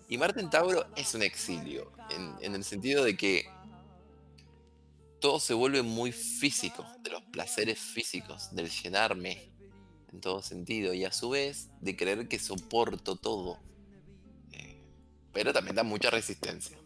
Y 0.09 0.17
Marte 0.17 0.39
en 0.39 0.49
Tauro 0.49 0.83
es 0.95 1.13
un 1.13 1.21
exilio, 1.21 1.91
en 2.09 2.55
el 2.55 2.63
sentido 2.63 3.03
de 3.03 3.15
que 3.15 3.45
todo 5.19 5.39
se 5.39 5.53
vuelve 5.53 5.83
muy 5.83 6.11
físico, 6.11 6.83
de 7.03 7.11
los 7.11 7.21
placeres 7.21 7.77
físicos, 7.77 8.53
del 8.55 8.67
llenarme, 8.67 9.51
en 10.11 10.21
todo 10.21 10.41
sentido, 10.41 10.91
y 10.91 11.05
a 11.05 11.11
su 11.11 11.29
vez 11.29 11.69
de 11.81 11.95
creer 11.95 12.27
que 12.27 12.39
soporto 12.39 13.15
todo. 13.15 13.59
Pero 15.33 15.51
también 15.53 15.75
da 15.75 15.83
mucha 15.83 16.09
resistencia. 16.09 16.77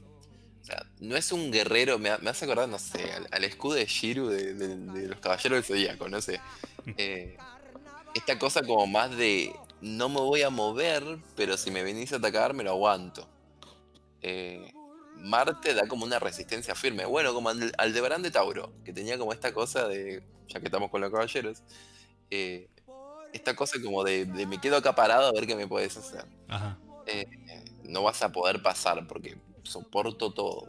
O 0.62 0.66
sea, 0.66 0.86
no 1.00 1.16
es 1.16 1.32
un 1.32 1.52
guerrero, 1.52 1.98
me, 2.00 2.10
hace 2.10 2.46
acordar, 2.46 2.68
no 2.68 2.80
sé, 2.80 3.12
al, 3.32 3.44
escudo 3.44 3.76
de 3.76 3.86
Shiru 3.86 4.28
de, 4.28 5.08
los 5.08 5.20
Caballeros 5.20 5.58
del 5.58 5.64
Zodíaco, 5.64 6.10
no 6.10 6.22
sé. 6.22 6.42
Eh, 6.98 7.38
esta 8.14 8.40
cosa 8.40 8.62
como 8.64 8.88
más 8.88 9.16
de 9.16 9.54
no 9.82 10.10
me 10.10 10.20
voy 10.20 10.42
a 10.42 10.50
mover, 10.50 11.04
pero 11.36 11.58
si 11.58 11.72
me 11.72 11.84
venís 11.84 12.12
a 12.14 12.18
atacar 12.18 12.54
me 12.54 12.64
lo 12.64 12.72
aguanto. 12.72 13.28
Eh, 14.22 14.74
Marte 15.16 15.74
da 15.74 15.88
como 15.88 16.06
una 16.06 16.20
resistencia 16.20 16.76
firme. 16.76 17.06
Bueno, 17.06 17.34
como 17.34 17.50
al, 17.50 17.74
Aldebarán 17.78 18.22
de 18.22 18.32
Tauro, 18.32 18.72
que 18.84 18.94
tenía 18.94 19.18
como 19.18 19.34
esta 19.34 19.54
cosa 19.54 19.88
de, 19.88 20.24
ya 20.48 20.60
que 20.60 20.66
estamos 20.68 20.90
con 20.90 21.02
los 21.02 21.12
caballeros, 21.12 21.64
eh, 22.30 22.70
esta 23.34 23.56
cosa 23.56 23.82
como 23.84 24.04
de, 24.04 24.26
me 24.48 24.60
quedo 24.60 24.78
acaparado 24.78 25.28
a 25.28 25.32
ver 25.32 25.48
qué 25.48 25.56
me 25.56 25.68
puedes 25.68 25.98
hacer. 25.98 26.26
Eh, 27.06 27.26
no 27.88 28.04
vas 28.04 28.22
a 28.22 28.32
poder 28.32 28.62
pasar 28.62 29.08
porque 29.08 29.38
soporto 29.64 30.34
todo. 30.34 30.68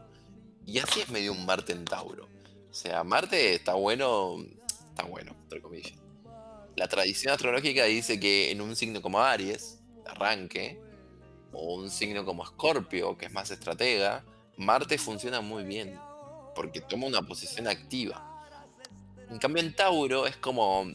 Y 0.67 0.79
así 0.79 1.01
es 1.01 1.09
medio 1.09 1.33
un 1.33 1.45
Marte 1.47 1.73
en 1.73 1.85
Tauro. 1.85 2.29
O 2.71 2.75
sea, 2.75 3.05
Marte 3.05 3.55
está 3.55 3.75
bueno, 3.75 4.37
está 4.91 5.05
bueno, 5.05 5.35
entre 5.43 5.63
comillas. 5.63 5.95
la 6.77 6.87
tradición 6.89 7.33
astrológica 7.33 7.85
dice 7.85 8.21
que 8.21 8.51
en 8.51 8.61
un 8.61 8.77
signo 8.77 9.03
como 9.03 9.21
Aries, 9.21 9.81
arranque, 10.07 10.81
o 11.53 11.75
un 11.75 11.91
signo 11.91 12.25
como 12.25 12.45
Escorpio, 12.45 13.17
que 13.17 13.27
es 13.27 13.33
más 13.33 13.51
estratega, 13.51 14.25
Marte 14.57 14.99
funciona 14.99 15.41
muy 15.41 15.65
bien, 15.65 15.99
porque 16.55 16.81
toma 16.81 17.07
una 17.07 17.23
posición 17.23 17.67
activa. 17.67 18.47
En 19.31 19.39
cambio 19.39 19.63
en 19.63 19.75
Tauro 19.75 20.27
es 20.27 20.37
como, 20.37 20.87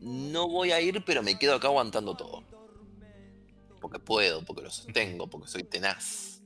no 0.00 0.48
voy 0.48 0.72
a 0.72 0.80
ir, 0.80 1.04
pero 1.04 1.22
me 1.22 1.38
quedo 1.38 1.54
acá 1.54 1.68
aguantando 1.68 2.16
todo. 2.16 2.42
Porque 3.84 3.98
puedo, 3.98 4.42
porque 4.46 4.62
lo 4.62 4.70
sostengo, 4.70 5.26
porque 5.26 5.46
soy 5.46 5.62
tenaz. 5.62 6.40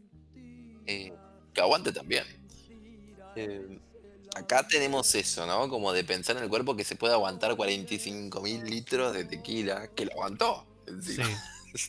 Eh, 0.88 1.12
que 1.54 1.60
aguante 1.60 1.92
también. 1.92 2.24
Eh, 3.36 3.78
acá 4.34 4.66
tenemos 4.66 5.14
eso, 5.14 5.46
¿no? 5.46 5.68
Como 5.68 5.92
de 5.92 6.02
pensar 6.02 6.36
en 6.36 6.42
el 6.42 6.48
cuerpo 6.48 6.74
que 6.74 6.82
se 6.82 6.96
puede 6.96 7.14
aguantar 7.14 7.54
45 7.54 8.40
mil 8.40 8.64
litros 8.64 9.12
de 9.12 9.24
tequila, 9.24 9.86
que 9.94 10.06
lo 10.06 10.12
aguantó. 10.14 10.66
Sí. 11.00 11.22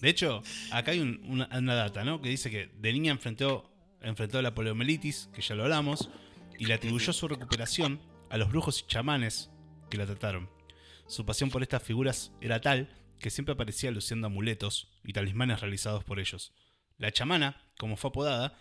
De 0.02 0.10
hecho, 0.10 0.43
acá 0.70 0.91
hay 0.91 1.00
una, 1.00 1.47
data, 1.74 2.04
¿no? 2.04 2.22
Que 2.22 2.30
dice 2.30 2.52
que 2.52 2.70
de 2.78 2.93
niña 2.93 3.12
enfrentó, 3.12 3.72
enfrentó 4.02 4.43
la 4.43 4.54
poliomielitis, 4.54 5.30
que 5.34 5.41
ya 5.41 5.56
lo 5.56 5.64
hablamos, 5.64 6.12
y 6.60 6.66
le 6.66 6.76
atribuyó 6.76 7.12
su 7.12 7.28
recuperación 7.28 8.00
a 8.30 8.38
los 8.38 8.50
brujos 8.52 8.82
y 8.82 8.88
chamanes 8.88 9.50
que 9.89 9.97
la 9.97 10.06
trataron. 10.06 10.47
Su 11.08 11.26
pasión 11.26 11.50
por 11.50 11.64
estas 11.64 11.82
figuras 11.82 12.34
era 12.39 12.62
tal 12.62 12.99
que 13.20 13.30
siempre 13.30 13.54
aparecía 13.54 13.92
luciendo 13.92 14.28
amuletos 14.28 14.90
y 15.04 15.14
talismanes 15.14 15.62
realizados 15.62 16.04
por 16.04 16.20
ellos. 16.20 16.54
La 16.98 17.12
chamana, 17.12 17.62
como 17.78 17.98
fue 17.98 18.10
apodada, 18.10 18.60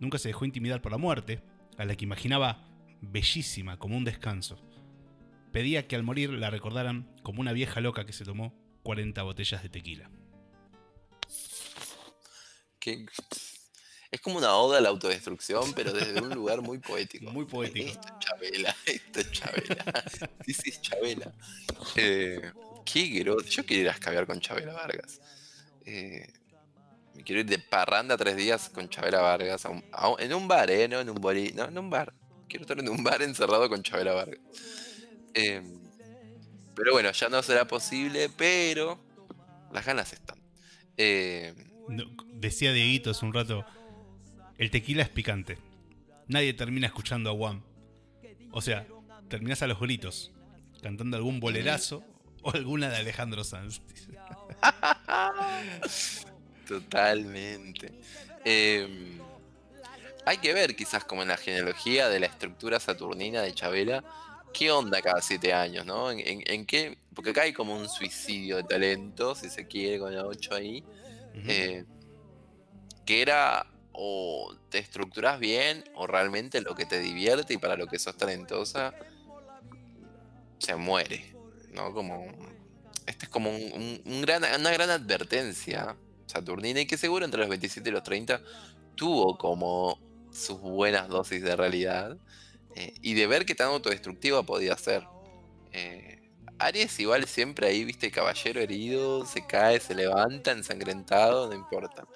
nunca 0.00 0.18
se 0.18 0.28
dejó 0.28 0.44
intimidar 0.44 0.82
por 0.82 0.92
la 0.92 0.98
muerte, 0.98 1.42
a 1.76 1.84
la 1.84 1.96
que 1.96 2.04
imaginaba 2.04 2.68
bellísima 3.00 3.78
como 3.78 3.96
un 3.96 4.04
descanso. 4.04 4.58
Pedía 5.52 5.86
que 5.86 5.96
al 5.96 6.02
morir 6.02 6.30
la 6.30 6.50
recordaran 6.50 7.14
como 7.22 7.40
una 7.40 7.52
vieja 7.52 7.80
loca 7.80 8.06
que 8.06 8.12
se 8.12 8.24
tomó 8.24 8.54
40 8.82 9.22
botellas 9.22 9.62
de 9.62 9.68
tequila. 9.68 10.10
Es 14.10 14.20
como 14.20 14.38
una 14.38 14.54
oda 14.54 14.78
a 14.78 14.80
la 14.80 14.90
autodestrucción, 14.90 15.72
pero 15.72 15.92
desde 15.92 16.20
un 16.20 16.30
lugar 16.34 16.60
muy 16.60 16.78
poético. 16.78 17.30
Muy 17.32 17.46
poético. 17.46 17.88
Esto 17.88 18.08
es 18.08 18.18
Chabela, 18.20 18.76
esto 18.86 19.20
es 19.20 19.32
Chabela. 19.32 20.04
Sí, 20.46 20.54
sí, 20.54 20.70
es 20.70 20.82
Chabela. 20.82 21.32
Eh, 21.96 22.52
qué 22.84 23.06
grosso. 23.08 23.48
Yo 23.48 23.64
quiero 23.64 23.82
ir 23.82 23.88
a 23.88 23.92
escabear 23.92 24.26
con 24.26 24.40
Chabela 24.40 24.72
Vargas. 24.72 25.20
Eh, 25.84 26.26
me 27.14 27.22
quiero 27.22 27.40
ir 27.40 27.46
de 27.46 27.58
parranda 27.58 28.16
tres 28.16 28.36
días 28.36 28.68
con 28.70 28.88
Chabela 28.88 29.20
Vargas 29.20 29.64
en 30.18 30.34
un 30.34 30.48
bar, 30.48 30.70
¿eh? 30.70 30.88
No 30.88 31.00
en 31.00 31.10
un 31.10 31.20
no, 31.20 31.64
en 31.64 31.78
un 31.78 31.90
bar. 31.90 32.12
Quiero 32.48 32.62
estar 32.62 32.78
en 32.78 32.88
un 32.88 33.02
bar 33.02 33.22
encerrado 33.22 33.68
con 33.68 33.82
Chabela 33.82 34.12
Vargas. 34.12 34.40
Eh, 35.34 35.62
pero 36.74 36.92
bueno, 36.92 37.10
ya 37.12 37.28
no 37.28 37.42
será 37.42 37.66
posible, 37.66 38.28
pero 38.36 38.98
las 39.72 39.84
ganas 39.84 40.12
están. 40.12 40.38
Eh, 40.96 41.54
decía 42.34 42.72
Dieguito 42.72 43.10
hace 43.10 43.24
un 43.24 43.32
rato, 43.32 43.64
el 44.58 44.70
tequila 44.70 45.02
es 45.02 45.08
picante. 45.08 45.58
Nadie 46.26 46.54
termina 46.54 46.86
escuchando 46.86 47.30
a 47.30 47.34
Juan. 47.34 47.62
O 48.50 48.60
sea, 48.60 48.86
terminas 49.28 49.62
a 49.62 49.66
los 49.66 49.80
gritos, 49.80 50.32
cantando 50.82 51.16
algún 51.16 51.40
bolerazo 51.40 52.04
o 52.44 52.50
alguna 52.50 52.88
de 52.88 52.96
Alejandro 52.96 53.42
Sanz. 53.42 53.80
Totalmente. 56.68 57.92
Em, 58.44 59.18
hay 60.24 60.38
que 60.38 60.54
ver 60.54 60.76
quizás 60.76 61.04
como 61.04 61.22
en 61.22 61.28
la 61.28 61.36
genealogía 61.36 62.08
de 62.08 62.20
la 62.20 62.26
estructura 62.26 62.78
saturnina 62.78 63.42
de 63.42 63.52
Chabela, 63.52 64.04
qué 64.52 64.70
onda 64.70 65.02
cada 65.02 65.20
siete 65.20 65.52
años, 65.52 65.84
¿no? 65.84 66.10
¿En, 66.10 66.66
qué? 66.66 66.96
Porque 67.14 67.30
acá 67.30 67.42
hay 67.42 67.52
como 67.52 67.76
un 67.76 67.88
suicidio 67.88 68.56
de 68.56 68.64
talento, 68.64 69.34
si 69.34 69.50
se 69.50 69.66
quiere, 69.66 69.98
con 69.98 70.14
la 70.14 70.24
8 70.24 70.54
ahí. 70.54 70.84
Eh, 71.48 71.84
que 73.04 73.20
era 73.20 73.66
o 73.92 74.54
te 74.70 74.78
estructuras 74.78 75.38
bien 75.38 75.84
o 75.94 76.06
realmente 76.06 76.60
lo 76.60 76.74
que 76.74 76.86
te 76.86 77.00
divierte 77.00 77.54
y 77.54 77.58
para 77.58 77.76
lo 77.76 77.86
que 77.86 77.98
sos 77.98 78.16
talentosa 78.16 78.94
se 80.58 80.76
muere, 80.76 81.33
¿no? 81.74 81.92
Como 81.92 82.26
este 83.06 83.26
es 83.26 83.30
como 83.30 83.50
un, 83.50 84.22
gran, 84.22 84.42
una 84.58 84.70
gran 84.70 84.90
advertencia 84.90 85.96
Saturnina 86.26 86.80
y 86.80 86.86
que 86.86 86.96
seguro 86.96 87.24
entre 87.24 87.40
los 87.40 87.48
27 87.48 87.88
y 87.88 87.92
los 87.92 88.02
30 88.02 88.40
tuvo 88.94 89.36
como 89.36 89.98
sus 90.32 90.58
buenas 90.60 91.08
dosis 91.08 91.42
de 91.42 91.54
realidad 91.54 92.16
eh, 92.74 92.94
y 93.02 93.14
de 93.14 93.26
ver 93.26 93.44
qué 93.44 93.54
tan 93.54 93.68
autodestructiva 93.68 94.42
podía 94.42 94.76
ser. 94.76 95.06
Eh, 95.72 96.30
Aries 96.58 96.98
igual 97.00 97.26
siempre 97.26 97.66
ahí, 97.66 97.84
viste, 97.84 98.10
caballero 98.10 98.60
herido, 98.60 99.26
se 99.26 99.46
cae, 99.46 99.80
se 99.80 99.94
levanta, 99.94 100.52
ensangrentado, 100.52 101.48
no 101.48 101.54
importa. 101.54 102.06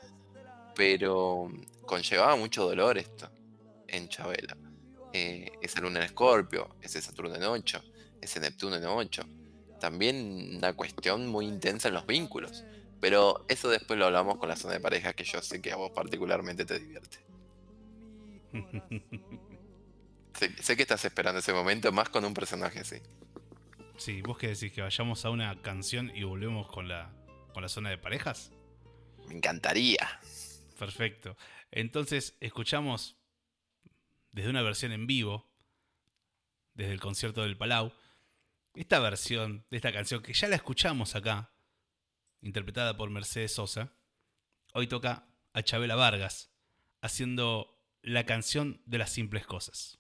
Pero 0.75 1.51
conllevaba 1.85 2.37
mucho 2.37 2.65
dolor 2.65 2.99
esto 2.99 3.31
en 3.89 4.09
Chabela. 4.09 4.57
Eh, 5.13 5.51
ese 5.61 5.81
Luna 5.81 6.01
en 6.01 6.07
Escorpio, 6.07 6.77
ese 6.81 7.01
Saturno 7.01 7.35
en 7.35 7.43
8, 7.43 7.83
ese 8.21 8.41
Neptuno 8.41 8.77
en 8.77 8.85
8. 8.85 9.23
También 9.79 10.57
una 10.57 10.75
cuestión 10.75 11.29
muy 11.29 11.47
intensa 11.47 11.89
en 11.89 11.95
los 11.95 12.07
vínculos. 12.07 12.65
Pero 13.01 13.45
eso 13.49 13.69
después 13.69 13.99
lo 13.99 14.07
hablamos 14.07 14.39
con 14.39 14.49
la 14.49 14.57
zona 14.57 14.75
de 14.75 14.81
pareja 14.81 15.13
que 15.13 15.25
yo 15.25 15.41
sé 15.41 15.63
que 15.63 15.73
a 15.73 15.77
vos 15.77 15.93
particularmente 15.93 16.65
te 16.65 16.79
divierte. 16.79 17.19
sé, 20.63 20.77
que 20.77 20.83
estás 20.83 21.05
esperando 21.05 21.39
ese 21.39 21.53
momento 21.53 21.93
más 21.93 22.09
con 22.09 22.25
un 22.25 22.35
personaje 22.35 22.81
así. 22.81 22.97
Sí, 23.97 24.23
vos 24.23 24.39
qué 24.39 24.49
decís, 24.49 24.73
que 24.73 24.83
vayamos 24.83 25.25
a 25.25 25.31
una 25.31 25.61
canción 25.63 26.11
y 26.15 26.25
volvemos 26.25 26.71
con 26.71 26.89
la, 26.89 27.13
con 27.53 27.63
la 27.63 27.69
zona 27.69 27.91
de 27.91 27.99
parejas. 27.99 28.51
Me 29.29 29.35
encantaría. 29.35 30.21
Perfecto. 30.79 31.37
Entonces 31.71 32.37
escuchamos 32.41 33.17
desde 34.33 34.51
una 34.51 34.63
versión 34.63 34.93
en 34.93 35.07
vivo, 35.07 35.49
desde 36.75 36.93
el 36.93 37.01
concierto 37.01 37.43
del 37.43 37.57
Palau, 37.57 37.93
esta 38.75 38.99
versión 39.01 39.65
de 39.71 39.77
esta 39.77 39.93
canción 39.93 40.23
que 40.23 40.33
ya 40.33 40.49
la 40.49 40.57
escuchamos 40.57 41.15
acá, 41.15 41.53
interpretada 42.41 42.97
por 42.97 43.11
Mercedes 43.11 43.55
Sosa, 43.55 43.93
hoy 44.73 44.87
toca 44.87 45.27
a 45.53 45.63
Chabela 45.63 45.97
Vargas, 45.97 46.51
haciendo 47.01 47.79
la 48.03 48.25
canción 48.25 48.81
de 48.87 48.99
las 48.99 49.11
simples 49.11 49.47
cosas. 49.47 49.99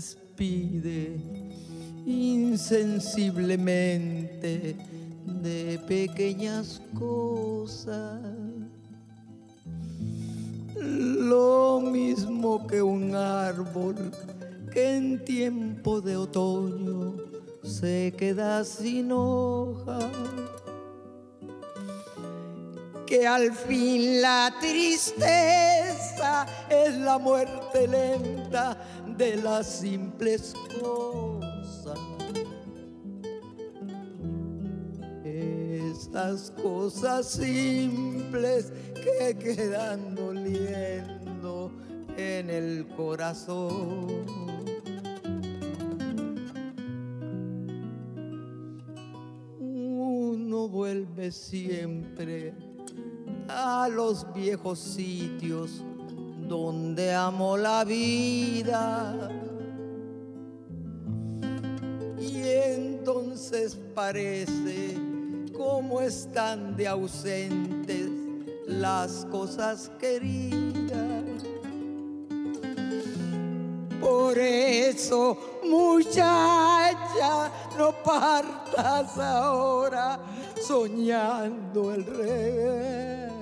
Despide 0.00 1.20
insensiblemente 2.06 4.74
de 5.26 5.78
pequeñas 5.86 6.80
cosas. 6.98 8.22
Lo 10.74 11.82
mismo 11.82 12.66
que 12.66 12.80
un 12.80 13.14
árbol 13.14 14.10
que 14.72 14.96
en 14.96 15.22
tiempo 15.22 16.00
de 16.00 16.16
otoño 16.16 17.16
se 17.62 18.14
queda 18.16 18.64
sin 18.64 19.12
hoja. 19.12 19.98
Que 23.06 23.26
al 23.26 23.52
fin 23.52 24.22
la 24.22 24.54
tristeza 24.60 26.46
es 26.70 26.96
la 26.96 27.18
muerte 27.18 27.88
lenta 27.88 28.78
de 29.16 29.36
las 29.36 29.66
simples 29.80 30.54
cosas. 30.80 31.98
Estas 35.24 36.50
cosas 36.62 37.26
simples 37.26 38.72
que 38.94 39.36
quedan 39.36 40.14
doliendo 40.14 41.72
en 42.16 42.50
el 42.50 42.86
corazón. 42.96 44.08
Uno 49.58 50.68
vuelve 50.68 51.30
siempre 51.30 52.54
a 53.48 53.88
los 53.88 54.32
viejos 54.32 54.78
sitios 54.78 55.84
donde 56.50 57.14
amo 57.14 57.56
la 57.56 57.84
vida. 57.84 59.30
Y 62.18 62.42
entonces 62.42 63.78
parece 63.94 64.98
como 65.56 66.00
están 66.00 66.76
de 66.76 66.88
ausentes 66.88 68.10
las 68.66 69.24
cosas 69.26 69.92
queridas. 70.00 71.44
Por 74.00 74.36
eso, 74.36 75.38
muchacha, 75.64 77.52
no 77.78 77.92
partas 78.02 79.16
ahora 79.18 80.18
soñando 80.66 81.94
el 81.94 82.04
regreso. 82.04 83.40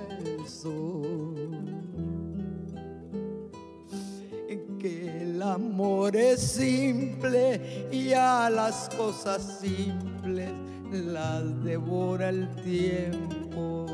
Amor 5.59 6.15
es 6.15 6.39
simple 6.39 7.89
y 7.91 8.13
a 8.13 8.49
las 8.49 8.89
cosas 8.95 9.59
simples 9.59 10.49
las 10.91 11.63
devora 11.63 12.29
el 12.29 12.47
tiempo. 12.63 13.85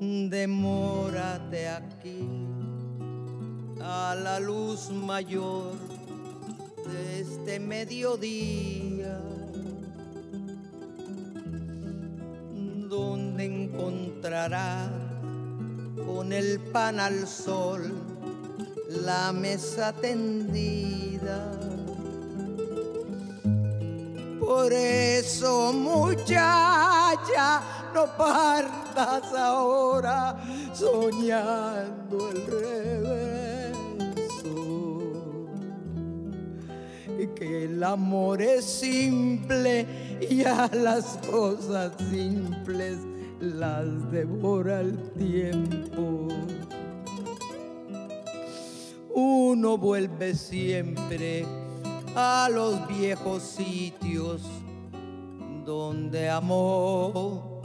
Demórate 0.00 1.68
aquí 1.68 2.28
a 3.80 4.14
la 4.14 4.40
luz 4.40 4.90
mayor 4.90 5.72
de 6.86 7.20
este 7.20 7.60
mediodía, 7.60 9.20
donde 12.88 13.44
encontrarás 13.44 14.90
con 16.06 16.32
el 16.32 16.60
pan 16.72 17.00
al 17.00 17.26
sol 17.26 18.03
la 19.02 19.32
mesa 19.32 19.92
tendida. 19.92 21.50
Por 24.40 24.72
eso, 24.72 25.72
muchacha, 25.72 27.62
no 27.94 28.06
partas 28.16 29.32
ahora 29.32 30.36
soñando 30.72 32.30
el 32.30 32.46
reverso. 32.46 33.24
Que 37.34 37.64
el 37.64 37.82
amor 37.82 38.40
es 38.42 38.64
simple 38.64 39.86
y 40.20 40.44
a 40.44 40.70
las 40.72 41.18
cosas 41.28 41.92
simples 42.10 42.98
las 43.40 44.10
devora 44.12 44.80
el 44.80 44.96
tiempo. 45.14 46.23
Uno 49.64 49.78
vuelve 49.78 50.34
siempre 50.34 51.46
a 52.14 52.50
los 52.52 52.86
viejos 52.86 53.42
sitios 53.42 54.42
donde 55.64 56.28
amó 56.28 57.62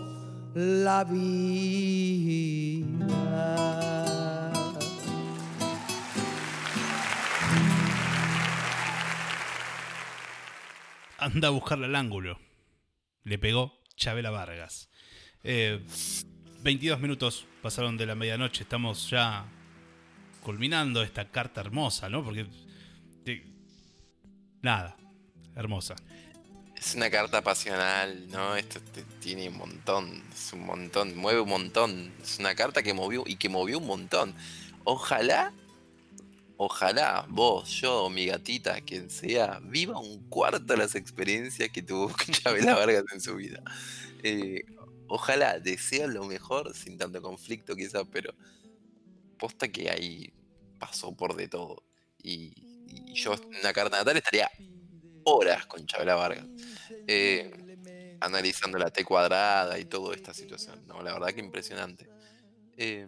la 0.56 1.04
vida. 1.04 2.46
Anda 11.18 11.50
a 11.50 11.52
buscarle 11.52 11.88
al 11.88 11.96
ángulo. 11.96 12.40
Le 13.26 13.38
pegó 13.38 13.74
Chabela 13.98 14.30
Vargas. 14.30 14.90
Eh, 15.44 15.86
22 16.64 17.02
minutos 17.02 17.46
pasaron 17.62 17.98
de 17.98 18.06
la 18.06 18.16
medianoche. 18.16 18.64
Estamos 18.64 19.10
ya 19.10 19.52
culminando 20.44 21.04
esta 21.04 21.30
carta 21.30 21.62
hermosa, 21.62 22.10
¿no? 22.10 22.24
Porque. 22.24 22.48
nada. 24.62 24.96
Hermosa. 25.56 25.96
Es 26.78 26.96
una 26.96 27.10
carta 27.10 27.42
pasional, 27.42 28.30
¿no? 28.30 28.56
Esto 28.56 28.80
tiene 29.20 29.50
un 29.50 29.58
montón, 29.58 30.24
es 30.34 30.54
un 30.54 30.66
montón, 30.66 31.18
mueve 31.18 31.42
un 31.42 31.50
montón. 31.50 32.14
Es 32.24 32.40
una 32.40 32.56
carta 32.56 32.82
que 32.82 32.94
movió 32.94 33.24
y 33.26 33.36
que 33.36 33.50
movió 33.50 33.80
un 33.80 33.88
montón. 33.88 34.34
Ojalá, 34.86 35.52
ojalá 36.56 37.26
vos, 37.28 37.70
yo, 37.70 38.10
mi 38.10 38.28
gatita, 38.28 38.80
quien 38.80 39.10
sea, 39.10 39.60
viva 39.62 40.00
un 40.00 40.30
cuarto 40.30 40.78
las 40.78 40.96
experiencias 40.96 41.70
que 41.70 41.82
tuvo 41.82 42.14
Chabela 42.32 42.76
Vargas 42.76 43.04
en 43.14 43.20
su 43.20 43.36
vida. 43.36 43.62
Eh, 44.24 44.64
ojalá, 45.08 45.60
deseo 45.60 46.08
lo 46.08 46.24
mejor, 46.24 46.74
sin 46.74 46.98
tanto 46.98 47.22
conflicto 47.22 47.76
quizás, 47.76 48.04
pero 48.10 48.34
posta 49.40 49.70
que 49.70 49.92
ahí 49.92 50.34
pasó 50.80 51.16
por 51.18 51.36
de 51.38 51.50
todo. 51.50 51.86
Y, 52.20 52.54
y 52.88 53.14
yo 53.16 53.34
en 53.36 53.60
una 53.62 53.74
carta 53.74 54.00
natal 54.00 54.18
estaría 54.18 54.52
horas 55.24 55.66
con 55.68 55.86
Chabela 55.88 56.16
Vargas 56.16 56.48
eh, 57.08 57.52
analizando 58.22 58.78
la 58.80 58.92
T 58.92 59.04
cuadrada 59.06 59.80
y 59.80 59.86
toda 59.86 60.16
esta 60.16 60.34
situación. 60.34 60.86
No, 60.88 61.02
la 61.04 61.14
verdad 61.14 61.30
que 61.34 61.42
impresionante. 61.42 62.10
Eh, 62.78 63.08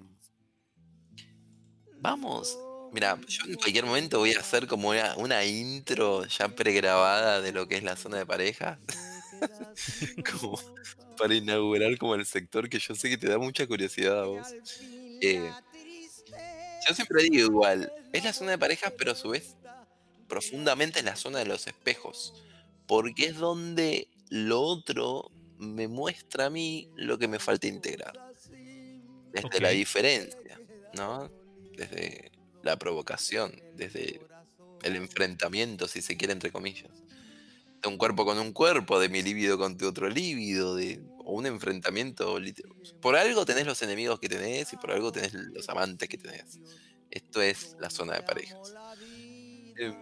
vamos, 2.00 2.60
mira, 2.92 3.20
yo 3.28 3.46
en 3.48 3.56
cualquier 3.56 3.86
momento 3.86 4.20
voy 4.20 4.34
a 4.34 4.40
hacer 4.40 4.68
como 4.68 4.90
una, 4.90 5.16
una 5.18 5.44
intro 5.46 6.26
ya 6.26 6.50
pregrabada 6.50 7.42
de 7.42 7.52
lo 7.54 7.68
que 7.68 7.76
es 7.78 7.84
la 7.84 7.96
zona 7.96 8.18
de 8.18 8.26
pareja. 8.26 8.82
como 10.32 10.58
para 11.18 11.36
inaugurar 11.36 11.98
como 11.98 12.16
el 12.16 12.26
sector 12.26 12.70
que 12.70 12.80
yo 12.80 12.96
sé 12.96 13.10
que 13.10 13.18
te 13.18 13.30
da 13.30 13.38
mucha 13.38 13.68
curiosidad 13.68 14.22
a 14.22 14.26
vos. 14.26 14.56
Eh, 15.22 15.56
yo 16.88 16.96
siempre 16.96 17.24
digo 17.24 17.36
igual, 17.38 17.92
es 18.14 18.24
la 18.24 18.34
zona 18.34 18.52
de 18.52 18.58
parejas, 18.58 18.94
pero 18.98 19.12
a 19.12 19.16
su 19.16 19.30
vez 19.30 19.56
profundamente 20.28 21.00
es 21.00 21.06
la 21.06 21.16
zona 21.16 21.40
de 21.40 21.46
los 21.46 21.68
espejos, 21.68 22.34
porque 22.88 23.26
es 23.26 23.38
donde 23.38 24.08
lo 24.30 24.62
otro 24.62 25.32
me 25.58 25.88
muestra 25.88 26.46
a 26.46 26.50
mí 26.50 26.90
lo 26.96 27.18
que 27.18 27.28
me 27.28 27.40
falta 27.40 27.68
integrar. 27.68 28.14
Desde 29.32 29.60
la 29.60 29.70
diferencia, 29.70 30.60
¿no? 30.94 31.30
Desde 31.78 32.32
la 32.64 32.78
provocación, 32.78 33.62
desde 33.76 34.22
el 34.84 34.96
enfrentamiento, 34.96 35.88
si 35.88 36.02
se 36.02 36.18
quiere, 36.18 36.34
entre 36.34 36.52
comillas. 36.52 36.92
De 37.82 37.88
un 37.88 37.98
cuerpo 37.98 38.26
con 38.26 38.40
un 38.40 38.54
cuerpo, 38.54 39.00
de 39.00 39.10
mi 39.10 39.22
líbido 39.22 39.58
con 39.58 39.78
tu 39.78 39.88
otro 39.88 40.10
líbido, 40.10 40.76
de 40.76 41.00
o 41.26 41.34
un 41.34 41.46
enfrentamiento. 41.46 42.40
lit- 42.40 42.62
Por 43.02 43.16
algo 43.16 43.46
tenés 43.46 43.66
los 43.66 43.82
enemigos 43.82 44.20
que 44.20 44.30
tenés 44.30 44.72
y 44.74 44.78
por 44.78 44.92
algo 44.92 45.12
tenés 45.12 45.34
los 45.34 45.68
amantes 45.70 46.08
que 46.10 46.18
tenés. 46.18 46.60
Esto 47.10 47.42
es 47.42 47.76
la 47.80 47.90
zona 47.90 48.14
de 48.16 48.24
parejas. 48.24 48.74
Em, 49.78 49.96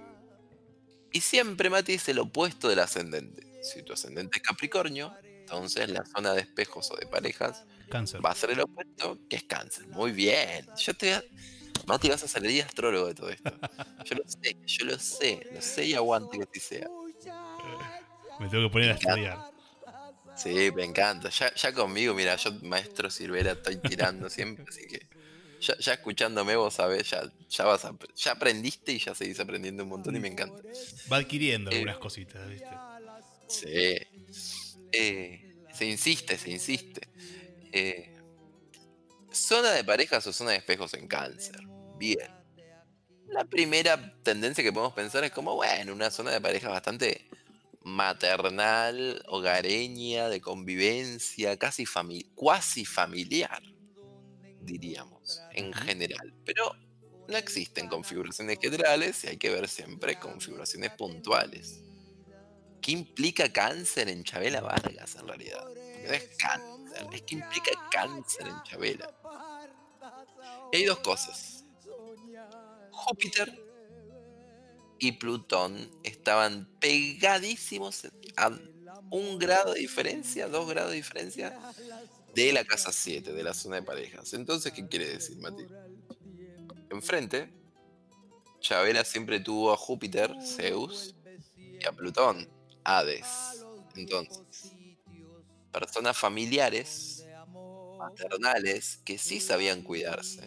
y 1.12 1.22
siempre, 1.22 1.70
Mati, 1.70 1.94
es 1.94 2.08
el 2.10 2.20
opuesto 2.20 2.68
del 2.70 2.80
ascendente. 2.80 3.44
Si 3.64 3.82
tu 3.84 3.94
ascendente 3.94 4.38
es 4.38 4.44
Capricornio, 4.44 5.14
entonces 5.24 5.90
la 5.90 6.06
zona 6.06 6.34
de 6.34 6.42
espejos 6.42 6.90
o 6.92 6.96
de 6.98 7.08
parejas 7.08 7.66
Cáncer. 7.90 8.24
va 8.24 8.32
a 8.32 8.36
ser 8.36 8.52
el 8.52 8.60
opuesto, 8.62 9.18
que 9.28 9.38
es 9.38 9.44
cáncer. 9.44 9.88
Muy 9.88 10.12
bien. 10.12 10.68
Yo 10.78 10.94
te 10.94 11.08
voy 11.08 11.16
a- 11.16 11.24
Mati, 11.88 12.10
vas 12.10 12.24
a 12.24 12.28
salir 12.28 12.62
astrólogo 12.64 13.08
de 13.08 13.16
todo 13.16 13.30
esto. 13.30 13.52
Yo 14.06 14.16
lo 14.16 14.24
sé, 14.28 14.58
yo 14.68 14.86
lo 14.86 15.00
sé, 15.00 15.48
lo 15.52 15.62
sé 15.62 15.86
y 15.86 15.94
aguante 15.96 16.38
que 16.38 16.44
así 16.44 16.60
sea. 16.60 16.88
Me 18.40 18.48
tengo 18.48 18.68
que 18.68 18.72
poner 18.72 18.92
a 18.92 18.94
estudiar. 18.94 19.52
Sí, 20.42 20.72
me 20.74 20.86
encanta. 20.86 21.30
Ya, 21.30 21.54
ya 21.54 21.74
conmigo, 21.74 22.14
mira, 22.14 22.36
yo 22.38 22.52
maestro 22.62 23.10
Silvera 23.10 23.52
estoy 23.54 23.78
tirando 23.82 24.30
siempre, 24.30 24.66
así 24.70 24.88
que 24.88 25.00
ya, 25.60 25.76
ya 25.80 25.94
escuchándome 25.94 26.56
vos 26.56 26.76
sabés, 26.76 27.10
ya, 27.10 27.24
ya 27.50 27.66
vas 27.66 27.84
a, 27.86 27.92
ya 28.16 28.32
aprendiste 28.34 28.94
y 28.94 29.00
ya 29.00 29.14
seguís 29.16 29.40
aprendiendo 29.42 29.84
un 29.84 29.90
montón 29.90 30.16
y 30.16 30.20
me 30.22 30.30
encanta. 30.30 30.64
Va 31.12 31.18
adquiriendo 31.18 31.70
Eh, 31.70 31.72
algunas 31.72 31.98
cositas, 32.00 32.48
¿viste? 32.48 32.82
Sí. 33.48 33.98
Eh, 34.92 35.42
se 35.72 35.86
insiste, 35.86 36.38
se 36.38 36.52
insiste. 36.52 37.02
Eh, 37.72 38.12
zona 39.32 39.72
de 39.72 39.84
parejas 39.84 40.26
o 40.28 40.34
zona 40.34 40.52
de 40.52 40.58
espejos 40.58 40.94
en 40.94 41.08
cáncer. 41.08 41.62
Bien. 41.92 42.28
La 43.28 43.46
primera 43.46 43.98
tendencia 44.24 44.64
que 44.64 44.74
podemos 44.74 44.94
pensar 44.94 45.24
es 45.24 45.32
como, 45.32 45.56
bueno, 45.56 45.94
una 45.94 46.12
zona 46.12 46.32
de 46.32 46.42
parejas 46.42 46.72
bastante 46.72 47.28
maternal, 47.90 49.22
hogareña, 49.28 50.30
de 50.30 50.42
convivencia, 50.42 51.58
casi 51.58 51.86
fami 51.86 52.24
cuasi 52.36 52.86
familiar, 52.86 53.62
diríamos, 54.62 55.42
en 55.54 55.74
general. 55.74 56.34
Pero 56.46 56.76
no 57.28 57.38
existen 57.38 57.88
configuraciones 57.88 58.58
generales 58.60 59.24
y 59.24 59.28
hay 59.28 59.38
que 59.38 59.50
ver 59.50 59.68
siempre 59.68 60.20
configuraciones 60.20 60.92
puntuales. 60.92 61.82
¿Qué 62.82 62.92
implica 62.92 63.52
cáncer 63.52 64.10
en 64.10 64.24
Chabela 64.24 64.62
Vargas 64.62 65.16
en 65.16 65.28
realidad? 65.28 65.64
Porque 65.64 66.04
no 66.08 66.14
es 66.14 66.30
cáncer, 66.38 67.08
es 67.12 67.22
que 67.24 67.36
implica 67.36 67.72
cáncer 67.92 68.48
en 68.48 68.64
Chabela. 68.64 69.14
Y 70.72 70.78
hay 70.78 70.86
dos 70.86 71.00
cosas. 71.00 71.66
Júpiter 72.92 73.69
y 75.00 75.14
Plutón 75.14 75.90
estaban 76.04 76.68
pegadísimos 76.80 78.08
a 78.38 78.52
un 79.10 79.40
grado 79.40 79.74
de 79.74 79.80
diferencia, 79.80 80.48
dos 80.48 80.70
grados 80.70 80.92
de 80.92 80.98
diferencia 80.98 81.58
de 82.36 82.54
la 82.54 82.64
casa 82.64 82.92
7, 82.92 83.34
de 83.34 83.44
la 83.44 83.54
zona 83.54 83.78
de 83.78 83.84
parejas. 83.84 84.34
Entonces, 84.34 84.72
¿qué 84.72 84.88
quiere 84.88 85.10
decir, 85.10 85.38
Mati? 85.38 85.64
Enfrente, 86.90 87.52
Chabela 88.60 89.04
siempre 89.04 89.40
tuvo 89.40 89.72
a 89.72 89.78
Júpiter, 89.78 90.36
Zeus, 90.44 91.16
y 91.58 91.86
a 91.86 91.92
Plutón, 91.92 92.48
Hades. 92.84 93.26
Entonces, 93.96 94.74
personas 95.72 96.18
familiares, 96.18 97.26
maternales, 97.98 98.98
que 99.06 99.18
sí 99.18 99.40
sabían 99.40 99.82
cuidarse, 99.82 100.42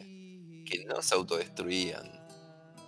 que 0.66 0.84
no 0.86 1.02
se 1.02 1.14
autodestruían, 1.14 2.10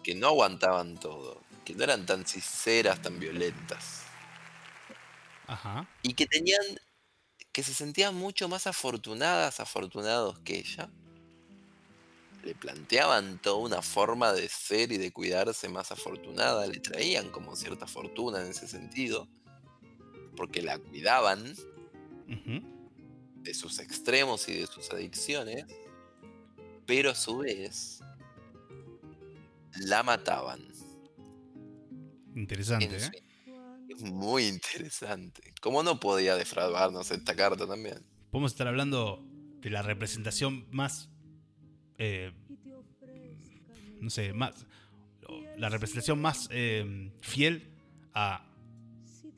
que 0.03 0.15
no 0.15 0.29
aguantaban 0.29 0.99
todo, 0.99 1.44
que 1.65 1.75
no 1.75 1.85
eran 1.85 2.07
tan 2.07 2.27
sinceras, 2.27 3.01
tan 3.01 3.19
violentas. 3.19 4.03
Ajá. 5.47 5.89
Y 6.03 6.15
que 6.15 6.27
tenían, 6.27 6.63
que 7.53 7.63
se 7.63 7.75
sentían 7.75 8.15
mucho 8.15 8.49
más 8.49 8.67
afortunadas, 8.67 9.61
afortunados 9.61 10.39
que 10.41 10.59
ella. 10.59 10.91
Le 12.43 12.55
planteaban 12.55 13.39
toda 13.41 13.57
una 13.57 13.81
forma 13.81 14.33
de 14.35 14.49
ser 14.49 14.93
y 14.93 14.99
de 14.99 15.11
cuidarse 15.11 15.69
más 15.69 15.91
afortunada, 15.93 16.67
le 16.67 16.79
traían 16.79 17.31
como 17.31 17.57
cierta 17.57 17.87
fortuna 17.87 18.43
en 18.43 18.49
ese 18.49 18.69
sentido, 18.69 19.27
porque 20.37 20.61
la 20.61 20.79
cuidaban 20.79 21.55
de 22.27 23.55
sus 23.55 23.79
extremos 23.79 24.49
y 24.49 24.61
de 24.61 24.67
sus 24.67 24.91
adicciones, 24.91 25.65
pero 26.87 27.11
a 27.11 27.15
su 27.15 27.39
vez 27.39 28.01
la 29.81 30.03
mataban. 30.03 30.74
Interesante, 32.35 32.97
¿eh? 32.97 33.11
Es 33.89 34.03
muy 34.03 34.47
interesante. 34.47 35.55
¿Cómo 35.61 35.83
no 35.83 36.01
podía 36.01 36.37
defraudarnos 36.37 37.11
esta 37.11 37.37
carta 37.37 37.67
también? 37.67 38.05
Podemos 38.31 38.53
estar 38.53 38.67
hablando 38.67 39.25
de 39.61 39.71
la 39.71 39.83
representación 39.83 40.67
más. 40.71 41.11
eh, 41.99 42.33
no 44.01 44.11
sé, 44.11 44.33
más. 44.33 44.67
La 45.57 45.69
representación 45.69 46.21
más 46.21 46.49
eh, 46.51 47.11
fiel 47.21 47.71
a 48.13 48.47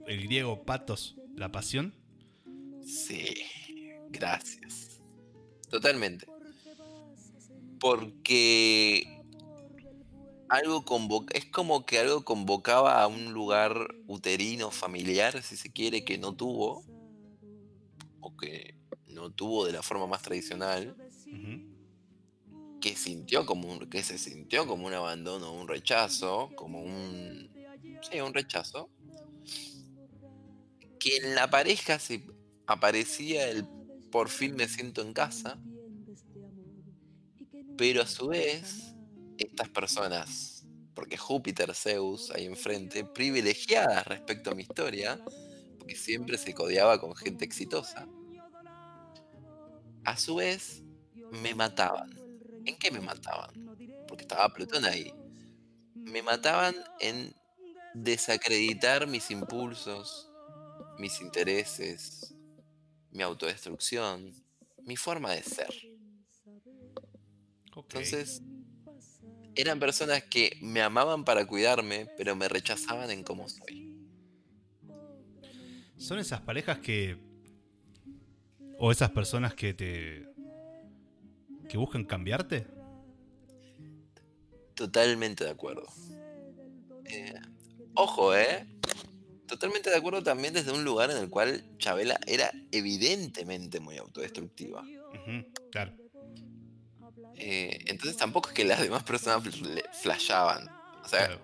el 0.06 0.22
griego 0.22 0.64
patos, 0.64 1.16
la 1.36 1.52
pasión. 1.52 1.94
Sí, 2.84 3.34
gracias. 4.10 5.00
Totalmente. 5.70 6.26
Porque 7.78 9.15
algo 10.48 10.84
convoca, 10.84 11.36
es 11.36 11.46
como 11.46 11.84
que 11.86 11.98
algo 11.98 12.24
convocaba 12.24 13.02
a 13.02 13.06
un 13.06 13.32
lugar 13.32 13.94
uterino 14.06 14.70
familiar, 14.70 15.42
si 15.42 15.56
se 15.56 15.72
quiere, 15.72 16.04
que 16.04 16.18
no 16.18 16.34
tuvo, 16.34 16.84
o 18.20 18.36
que 18.36 18.76
no 19.08 19.30
tuvo 19.30 19.66
de 19.66 19.72
la 19.72 19.82
forma 19.82 20.06
más 20.06 20.22
tradicional, 20.22 20.96
que 22.80 22.94
sintió 22.94 23.46
como 23.46 23.70
un, 23.72 23.90
que 23.90 24.02
se 24.02 24.18
sintió 24.18 24.66
como 24.66 24.86
un 24.86 24.94
abandono, 24.94 25.52
un 25.52 25.66
rechazo, 25.66 26.50
como 26.54 26.82
un 26.82 27.50
sí, 28.10 28.20
un 28.20 28.34
rechazo. 28.34 28.90
Que 30.98 31.16
en 31.16 31.34
la 31.34 31.50
pareja 31.50 31.98
se 31.98 32.24
aparecía 32.66 33.48
el 33.48 33.66
por 34.10 34.28
fin 34.28 34.54
me 34.56 34.68
siento 34.68 35.02
en 35.02 35.12
casa, 35.12 35.58
pero 37.76 38.02
a 38.02 38.06
su 38.06 38.28
vez 38.28 38.95
estas 39.38 39.68
personas, 39.68 40.66
porque 40.94 41.16
Júpiter, 41.16 41.74
Zeus 41.74 42.30
ahí 42.30 42.46
enfrente, 42.46 43.04
privilegiadas 43.04 44.06
respecto 44.06 44.50
a 44.50 44.54
mi 44.54 44.62
historia, 44.62 45.22
porque 45.78 45.94
siempre 45.94 46.38
se 46.38 46.54
codeaba 46.54 47.00
con 47.00 47.14
gente 47.14 47.44
exitosa, 47.44 48.08
a 50.04 50.16
su 50.16 50.36
vez 50.36 50.82
me 51.42 51.54
mataban. 51.54 52.10
¿En 52.64 52.78
qué 52.78 52.90
me 52.90 53.00
mataban? 53.00 53.52
Porque 54.08 54.22
estaba 54.22 54.48
Plutón 54.52 54.84
ahí. 54.84 55.12
Me 55.94 56.22
mataban 56.22 56.74
en 57.00 57.34
desacreditar 57.94 59.06
mis 59.06 59.30
impulsos, 59.30 60.30
mis 60.98 61.20
intereses, 61.20 62.34
mi 63.10 63.22
autodestrucción, 63.22 64.32
mi 64.84 64.96
forma 64.96 65.32
de 65.32 65.42
ser. 65.42 65.74
Entonces, 67.74 68.42
eran 69.56 69.80
personas 69.80 70.22
que 70.24 70.58
me 70.60 70.82
amaban 70.82 71.24
para 71.24 71.46
cuidarme, 71.46 72.06
pero 72.16 72.36
me 72.36 72.48
rechazaban 72.48 73.10
en 73.10 73.24
cómo 73.24 73.48
soy. 73.48 73.92
Son 75.96 76.18
esas 76.18 76.40
parejas 76.42 76.78
que. 76.78 77.16
O 78.78 78.92
esas 78.92 79.10
personas 79.10 79.54
que 79.54 79.72
te. 79.72 80.28
que 81.68 81.78
buscan 81.78 82.04
cambiarte. 82.04 82.66
Totalmente 84.74 85.44
de 85.44 85.50
acuerdo. 85.50 85.86
Eh, 87.06 87.34
ojo, 87.94 88.36
¿eh? 88.36 88.66
Totalmente 89.46 89.88
de 89.90 89.96
acuerdo 89.96 90.22
también 90.22 90.52
desde 90.52 90.72
un 90.72 90.84
lugar 90.84 91.10
en 91.10 91.16
el 91.16 91.30
cual 91.30 91.64
Chabela 91.78 92.18
era 92.26 92.50
evidentemente 92.72 93.80
muy 93.80 93.96
autodestructiva. 93.96 94.82
Ujú, 94.82 95.46
Claro. 95.70 95.92
Eh, 97.38 97.78
entonces 97.86 98.16
tampoco 98.16 98.48
es 98.48 98.54
que 98.54 98.64
las 98.64 98.80
demás 98.80 99.02
personas 99.02 99.42
flashaban. 100.02 100.68
O 101.04 101.08
sea, 101.08 101.26
claro. 101.26 101.40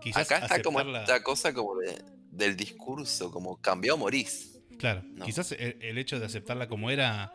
Quizás 0.00 0.22
acá 0.30 0.38
está 0.38 0.62
como 0.62 0.78
aceptarla- 0.78 1.00
esta 1.00 1.22
cosa 1.22 1.52
como 1.52 1.76
de- 1.78 2.02
del 2.30 2.56
discurso, 2.56 3.30
como 3.30 3.60
cambió 3.60 3.96
morís. 3.96 4.58
Claro, 4.78 5.02
No. 5.04 5.24
quizás 5.26 5.52
el, 5.52 5.76
el 5.82 5.98
hecho 5.98 6.18
de 6.18 6.26
aceptarla 6.26 6.68
como 6.68 6.90
era 6.90 7.34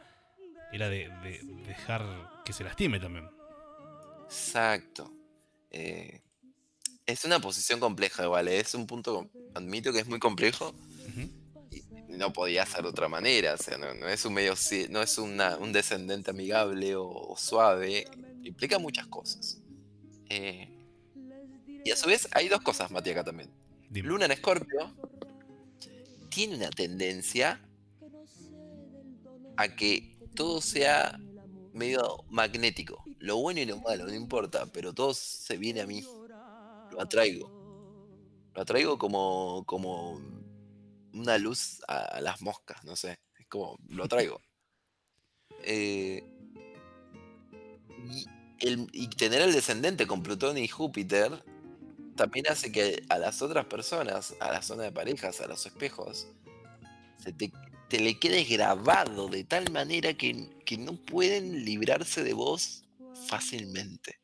era 0.72 0.90
de, 0.90 1.10
de 1.24 1.40
dejar 1.68 2.04
que 2.44 2.52
se 2.54 2.64
lastime 2.64 3.00
también. 3.00 3.30
Exacto. 4.26 5.12
Eh, 5.72 6.22
es 7.06 7.24
una 7.26 7.40
posición 7.40 7.80
compleja 7.80 8.24
igual, 8.24 8.48
¿eh? 8.48 8.60
es 8.60 8.74
un 8.74 8.88
punto, 8.88 9.30
admito 9.54 9.94
que 9.94 10.00
es 10.00 10.08
muy 10.08 10.20
complejo 10.20 10.74
y 11.08 11.30
no 12.16 12.32
podía 12.34 12.66
ser 12.66 12.84
de 12.84 12.90
otra 12.90 13.08
manera, 13.08 13.54
o 13.54 13.58
sea, 13.58 13.78
no, 13.78 13.94
no 13.94 14.08
es 14.08 14.26
un 14.26 14.34
medio, 14.34 14.54
no 14.90 15.02
es 15.02 15.18
una- 15.18 15.58
un 15.58 15.72
descendente 15.72 16.32
amigable 16.32 16.96
o, 16.96 17.08
o 17.08 17.38
suave, 17.38 18.08
implica 18.44 18.80
muchas 18.80 19.08
cosas. 19.08 19.60
Eh, 20.30 20.70
y 21.84 21.92
a 21.92 21.96
su 21.96 22.08
vez 22.08 22.28
hay 22.32 22.48
dos 22.48 22.62
cosas, 22.62 22.90
Mati, 22.92 23.12
acá 23.12 23.24
también. 23.24 23.50
Dime. 23.90 24.08
Luna 24.10 24.26
en 24.26 24.32
Escorpio 24.32 24.94
tiene 26.30 26.56
una 26.56 26.70
tendencia 26.70 27.62
a 29.58 29.68
que 29.76 30.18
todo 30.36 30.62
sea 30.62 31.18
medio 31.74 32.24
magnético. 32.30 33.04
Lo 33.20 33.38
bueno 33.38 33.60
y 33.62 33.66
lo 33.66 33.78
malo, 33.80 34.06
no 34.06 34.14
importa, 34.14 34.66
pero 34.68 34.94
todo 34.94 35.14
se 35.14 35.58
viene 35.58 35.82
a 35.82 35.88
mí. 35.88 36.04
Lo 36.92 37.02
atraigo. 37.02 37.50
Lo 38.54 38.62
atraigo 38.62 38.98
como, 38.98 39.64
como 39.66 40.20
una 41.16 41.38
luz 41.38 41.82
a, 41.88 42.20
las 42.22 42.42
moscas, 42.42 42.84
no 42.84 42.96
sé. 42.96 43.20
Es 43.40 43.48
como, 43.48 43.78
lo 43.90 44.06
atraigo. 44.06 44.42
Eh, 45.64 46.24
y, 48.08 48.26
el- 48.60 48.90
y 48.92 49.08
tener 49.08 49.42
el 49.42 49.54
descendente 49.54 50.06
con 50.08 50.22
Plutón 50.22 50.58
y 50.58 50.68
Júpiter 50.68 51.44
también 52.16 52.48
hace 52.48 52.72
que 52.72 53.04
a 53.10 53.18
las 53.18 53.42
otras 53.42 53.66
personas, 53.66 54.36
a 54.40 54.52
la 54.52 54.62
zona 54.62 54.84
de 54.84 54.92
parejas, 54.92 55.42
a 55.42 55.48
los 55.48 55.66
espejos, 55.66 56.28
se 57.18 57.34
te, 57.34 57.52
te 57.90 58.00
le 58.00 58.18
quede 58.20 58.44
grabado 58.44 59.28
de 59.28 59.44
tal 59.44 59.72
manera 59.72 60.14
que, 60.14 60.50
que 60.66 60.78
no 60.78 60.94
pueden 60.94 61.66
librarse 61.66 62.24
de 62.24 62.34
vos 62.34 62.86
fácilmente. 63.28 64.20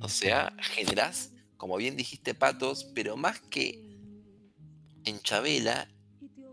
O 0.00 0.08
sea, 0.08 0.52
generás, 0.60 1.30
como 1.56 1.76
bien 1.76 1.96
dijiste, 1.96 2.34
patos, 2.34 2.84
pero 2.94 3.16
más 3.16 3.40
que 3.40 3.93
en 5.04 5.20
Chabela, 5.20 5.88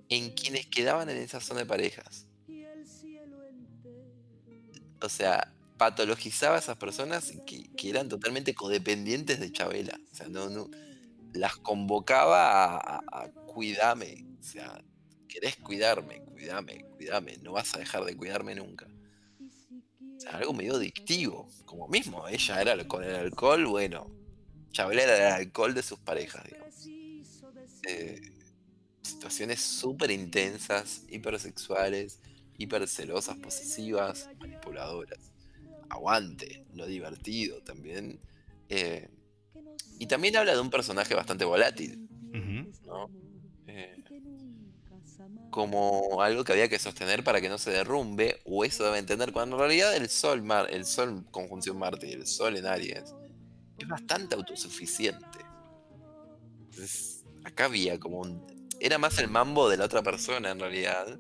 en 0.10 0.32
quienes 0.32 0.68
quedaban 0.68 1.10
en 1.10 1.18
esa 1.18 1.40
zona 1.40 1.62
de 1.62 1.66
parejas. 1.66 2.28
O 5.02 5.10
sea, 5.10 5.52
patologizaba 5.78 6.58
a 6.58 6.60
esas 6.60 6.78
personas 6.78 7.34
que, 7.46 7.70
eran 7.90 8.08
totalmente 8.08 8.54
codependientes 8.54 9.40
de 9.40 9.52
Chabela. 9.52 10.00
O 10.12 10.16
sea, 10.16 10.28
no, 10.28 10.70
las 11.34 11.58
convocaba 11.58 12.76
a, 12.78 13.00
a- 13.12 13.32
cuidame. 13.48 14.26
O 14.40 14.44
sea, 14.44 14.84
querés 15.28 15.56
cuidarme, 15.58 16.22
cuidame, 16.26 16.86
cuidame. 16.96 17.38
No 17.38 17.54
vas 17.54 17.74
a 17.76 17.80
dejar 17.80 18.04
de 18.06 18.16
cuidarme 18.16 18.56
nunca. 18.56 18.88
O 20.18 20.20
sea, 20.20 20.34
algo 20.38 20.54
medio 20.54 20.76
adictivo. 20.76 21.50
Como 21.66 21.88
mismo, 21.88 22.28
ella 22.28 22.62
era 22.62 22.88
con 22.88 23.04
el 23.04 23.16
alcohol, 23.16 23.66
bueno. 23.66 24.12
Chabela 24.72 25.04
era 25.04 25.18
el 25.18 25.34
alcohol 25.48 25.74
de 25.74 25.84
sus 25.84 26.00
parejas, 26.00 26.44
digamos. 26.46 26.86
Eh, 27.88 28.22
situaciones 29.12 29.62
súper 29.62 30.12
intensas, 30.12 31.04
hipersexuales, 31.10 32.20
hipercelosas, 32.58 33.38
posesivas, 33.38 34.30
manipuladoras. 34.40 35.32
Aguante, 35.90 36.66
lo 36.74 36.86
divertido 36.86 37.62
también. 37.62 38.20
Eh, 38.70 39.10
y 40.00 40.08
también 40.08 40.36
habla 40.38 40.54
de 40.54 40.62
un 40.62 40.70
personaje 40.70 41.14
bastante 41.14 41.46
volátil. 41.46 42.08
¿no? 42.86 43.10
Eh, 43.68 43.98
como 45.50 46.22
algo 46.22 46.44
que 46.44 46.54
había 46.54 46.70
que 46.70 46.80
sostener 46.80 47.24
para 47.24 47.42
que 47.42 47.50
no 47.50 47.58
se 47.58 47.72
derrumbe, 47.72 48.40
o 48.46 48.64
eso 48.64 48.86
debe 48.86 49.00
entender, 49.00 49.34
cuando 49.34 49.58
en 49.58 49.60
realidad 49.60 49.96
el 49.96 50.10
Sol, 50.10 50.42
Mar, 50.42 50.68
el 50.72 50.86
Sol 50.86 51.26
conjunción 51.30 51.78
Marte 51.78 52.08
y 52.08 52.14
el 52.14 52.26
Sol 52.26 52.58
en 52.58 52.66
Aries 52.66 53.14
es 53.78 53.88
bastante 53.88 54.36
autosuficiente. 54.36 55.40
Entonces, 56.60 57.26
acá 57.44 57.66
había 57.66 58.00
como 58.00 58.20
un... 58.20 58.61
Era 58.84 58.98
más 58.98 59.20
el 59.20 59.28
mambo 59.28 59.70
de 59.70 59.78
la 59.78 59.86
otra 59.86 60.02
persona 60.02 60.50
en 60.50 60.60
realidad, 60.60 61.20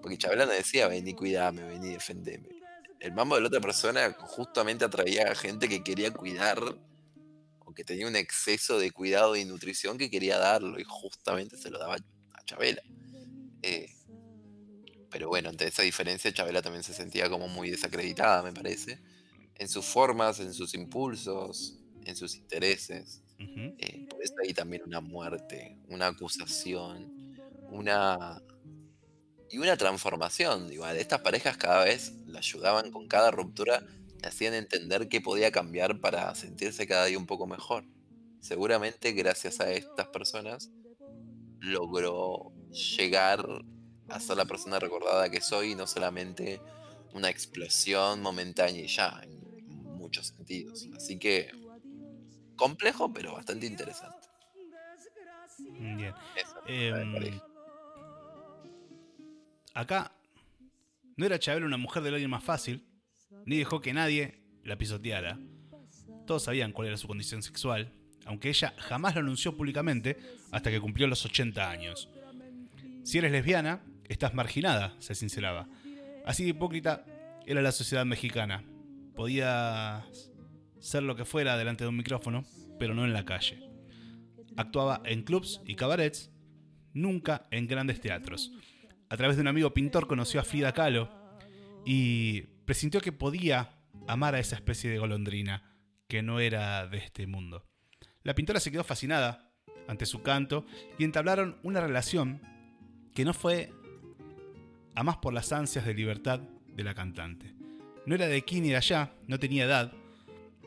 porque 0.00 0.16
Chabela 0.16 0.46
no 0.46 0.52
decía, 0.52 0.86
vení, 0.86 1.12
cuidame, 1.12 1.64
vení, 1.64 1.92
defendeme. 1.92 2.48
El 3.00 3.12
mambo 3.12 3.34
de 3.34 3.40
la 3.40 3.48
otra 3.48 3.60
persona 3.60 4.12
justamente 4.12 4.84
atraía 4.84 5.28
a 5.28 5.34
gente 5.34 5.68
que 5.68 5.82
quería 5.82 6.12
cuidar 6.12 6.60
o 7.58 7.74
que 7.74 7.82
tenía 7.82 8.06
un 8.06 8.14
exceso 8.14 8.78
de 8.78 8.92
cuidado 8.92 9.34
y 9.34 9.44
nutrición 9.44 9.98
que 9.98 10.08
quería 10.08 10.38
darlo 10.38 10.78
y 10.78 10.84
justamente 10.86 11.56
se 11.56 11.70
lo 11.70 11.80
daba 11.80 11.96
a 11.96 12.44
Chabela. 12.44 12.82
Eh, 13.62 13.92
pero 15.10 15.26
bueno, 15.26 15.48
ante 15.48 15.66
esa 15.66 15.82
diferencia, 15.82 16.32
Chabela 16.32 16.62
también 16.62 16.84
se 16.84 16.94
sentía 16.94 17.28
como 17.28 17.48
muy 17.48 17.70
desacreditada, 17.70 18.44
me 18.44 18.52
parece, 18.52 19.00
en 19.56 19.68
sus 19.68 19.84
formas, 19.84 20.38
en 20.38 20.54
sus 20.54 20.74
impulsos, 20.74 21.76
en 22.04 22.14
sus 22.14 22.36
intereses. 22.36 23.20
Ujú. 23.40 23.74
Eh, 23.78 24.02
por 24.08 24.22
eso 24.22 24.34
hay 24.46 24.54
también 24.54 24.82
una 24.86 25.00
muerte, 25.00 25.78
una 25.88 26.08
acusación, 26.08 27.12
una. 27.66 28.40
y 29.48 29.58
una 29.58 29.76
transformación. 29.76 30.72
Igual, 30.72 30.96
estas 30.96 31.20
parejas 31.22 31.56
cada 31.58 31.84
vez 31.84 32.16
la 32.24 32.38
ayudaban 32.40 32.90
con 32.90 33.08
cada 33.08 33.30
ruptura, 33.30 33.84
le 34.22 34.28
hacían 34.28 34.54
entender 34.54 35.08
qué 35.08 35.20
podía 35.20 35.50
cambiar 35.52 36.00
para 36.00 36.34
sentirse 36.34 36.86
cada 36.86 37.06
día 37.06 37.18
un 37.18 37.26
poco 37.26 37.46
mejor. 37.46 37.88
Seguramente, 38.40 39.12
gracias 39.12 39.60
a 39.60 39.72
estas 39.72 40.08
personas, 40.08 40.72
logró 41.60 42.54
llegar 42.96 43.44
a 44.08 44.20
ser 44.20 44.36
la 44.38 44.46
persona 44.46 44.78
recordada 44.80 45.30
que 45.30 45.40
soy 45.42 45.72
y 45.72 45.76
no 45.76 45.86
solamente 45.86 46.62
una 47.12 47.30
explosión 47.30 48.22
momentánea 48.22 48.82
y 48.82 48.88
ya, 48.88 49.20
en 49.24 49.40
muchos 49.66 50.28
sentidos. 50.28 50.88
Así 50.92 51.18
que 51.18 51.50
complejo, 52.60 53.12
pero 53.12 53.32
bastante 53.32 53.66
interesante. 53.66 54.28
Bien. 55.68 56.14
Eso, 56.36 56.56
Em, 56.66 57.40
acá 59.74 60.12
no 61.16 61.26
era 61.26 61.38
Chabela 61.38 61.66
una 61.66 61.76
mujer 61.76 62.02
del 62.02 62.14
alguien 62.14 62.30
más 62.30 62.44
fácil, 62.44 62.86
ni 63.44 63.56
dejó 63.58 63.80
que 63.80 63.92
nadie 63.92 64.42
la 64.64 64.76
pisoteara. 64.76 65.38
Todos 66.26 66.44
sabían 66.44 66.72
cuál 66.72 66.88
era 66.88 66.96
su 66.96 67.08
condición 67.08 67.42
sexual, 67.42 67.92
aunque 68.26 68.50
ella 68.50 68.74
jamás 68.78 69.14
lo 69.14 69.20
anunció 69.20 69.56
públicamente 69.56 70.18
hasta 70.52 70.70
que 70.70 70.80
cumplió 70.80 71.06
los 71.06 71.24
80 71.24 71.70
años. 71.70 72.08
Si 73.02 73.18
eres 73.18 73.32
lesbiana, 73.32 73.82
estás 74.08 74.34
marginada, 74.34 74.94
se 75.00 75.14
sinceraba. 75.14 75.68
Así 76.24 76.44
de 76.44 76.50
hipócrita 76.50 77.04
era 77.46 77.62
la 77.62 77.72
sociedad 77.72 78.04
mexicana. 78.04 78.62
Podías 79.14 80.29
ser 80.80 81.02
lo 81.02 81.14
que 81.14 81.24
fuera 81.24 81.56
delante 81.56 81.84
de 81.84 81.88
un 81.88 81.96
micrófono, 81.96 82.44
pero 82.78 82.94
no 82.94 83.04
en 83.04 83.12
la 83.12 83.24
calle. 83.24 83.60
Actuaba 84.56 85.02
en 85.04 85.22
clubs 85.22 85.60
y 85.64 85.76
cabarets, 85.76 86.30
nunca 86.92 87.46
en 87.50 87.66
grandes 87.66 88.00
teatros. 88.00 88.50
A 89.08 89.16
través 89.16 89.36
de 89.36 89.42
un 89.42 89.48
amigo 89.48 89.72
pintor 89.72 90.06
conoció 90.06 90.40
a 90.40 90.44
Frida 90.44 90.72
Kahlo 90.72 91.10
y 91.84 92.42
presintió 92.64 93.00
que 93.00 93.12
podía 93.12 93.76
amar 94.06 94.34
a 94.34 94.40
esa 94.40 94.56
especie 94.56 94.90
de 94.90 94.98
golondrina 94.98 95.76
que 96.08 96.22
no 96.22 96.40
era 96.40 96.86
de 96.86 96.98
este 96.98 97.26
mundo. 97.26 97.66
La 98.22 98.34
pintora 98.34 98.60
se 98.60 98.70
quedó 98.70 98.84
fascinada 98.84 99.52
ante 99.88 100.06
su 100.06 100.22
canto 100.22 100.66
y 100.98 101.04
entablaron 101.04 101.58
una 101.62 101.80
relación 101.80 102.42
que 103.14 103.24
no 103.24 103.32
fue 103.32 103.72
a 104.94 105.02
más 105.02 105.18
por 105.18 105.32
las 105.32 105.52
ansias 105.52 105.84
de 105.84 105.94
libertad 105.94 106.40
de 106.40 106.84
la 106.84 106.94
cantante. 106.94 107.54
No 108.06 108.14
era 108.14 108.26
de 108.26 108.36
aquí 108.36 108.60
ni 108.60 108.70
de 108.70 108.76
allá, 108.76 109.12
no 109.26 109.38
tenía 109.38 109.64
edad, 109.64 109.92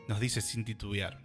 nos 0.08 0.20
dice 0.20 0.40
sin 0.40 0.64
titubear. 0.64 1.20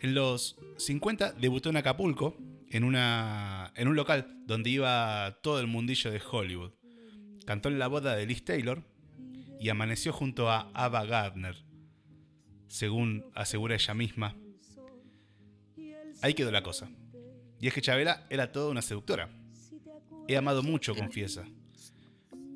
En 0.00 0.14
los 0.14 0.56
50 0.76 1.32
debutó 1.32 1.70
en 1.70 1.76
Acapulco, 1.76 2.36
en, 2.70 2.84
una, 2.84 3.72
en 3.74 3.88
un 3.88 3.96
local 3.96 4.42
donde 4.46 4.70
iba 4.70 5.38
todo 5.42 5.60
el 5.60 5.66
mundillo 5.66 6.10
de 6.10 6.20
Hollywood. 6.30 6.72
Cantó 7.46 7.68
en 7.68 7.78
la 7.78 7.88
boda 7.88 8.14
de 8.14 8.26
Liz 8.26 8.44
Taylor 8.44 8.84
y 9.58 9.70
amaneció 9.70 10.12
junto 10.12 10.50
a 10.50 10.70
Ava 10.74 11.04
Gardner, 11.04 11.56
según 12.68 13.24
asegura 13.34 13.74
ella 13.74 13.94
misma. 13.94 14.36
Ahí 16.22 16.34
quedó 16.34 16.50
la 16.50 16.62
cosa. 16.62 16.90
Y 17.60 17.66
es 17.66 17.74
que 17.74 17.80
Chabela 17.80 18.26
era 18.30 18.52
toda 18.52 18.70
una 18.70 18.82
seductora. 18.82 19.30
He 20.28 20.36
amado 20.36 20.62
mucho, 20.62 20.94
confiesa. 20.94 21.44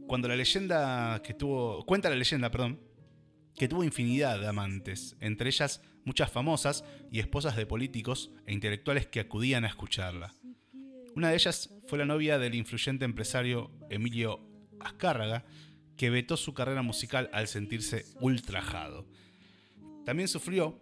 Cuando 0.07 0.29
la 0.29 0.37
leyenda 0.37 1.21
que 1.25 1.35
tuvo. 1.35 1.85
Cuenta 1.87 2.11
la 2.11 2.17
leyenda, 2.17 2.51
perdón. 2.51 2.79
Que 3.57 3.69
tuvo 3.69 3.85
infinidad 3.85 4.41
de 4.41 4.49
amantes, 4.49 5.17
entre 5.21 5.49
ellas 5.49 5.83
muchas 6.05 6.31
famosas 6.31 6.85
y 7.11 7.21
esposas 7.21 7.57
de 7.57 7.67
políticos 7.67 8.33
e 8.47 8.53
intelectuales 8.53 9.07
que 9.07 9.21
acudían 9.21 9.65
a 9.65 9.69
escucharla. 9.69 10.35
Una 11.15 11.29
de 11.29 11.35
ellas 11.35 11.75
fue 11.87 11.99
la 11.99 12.07
novia 12.07 12.39
del 12.39 12.55
influyente 12.55 13.05
empresario 13.05 13.71
Emilio 13.91 14.41
Azcárraga, 14.81 15.45
que 15.97 16.11
vetó 16.11 16.37
su 16.37 16.55
carrera 16.55 16.83
musical 16.83 17.29
al 17.33 17.49
sentirse 17.49 18.07
ultrajado. 18.21 19.07
También 20.05 20.29
sufrió 20.29 20.81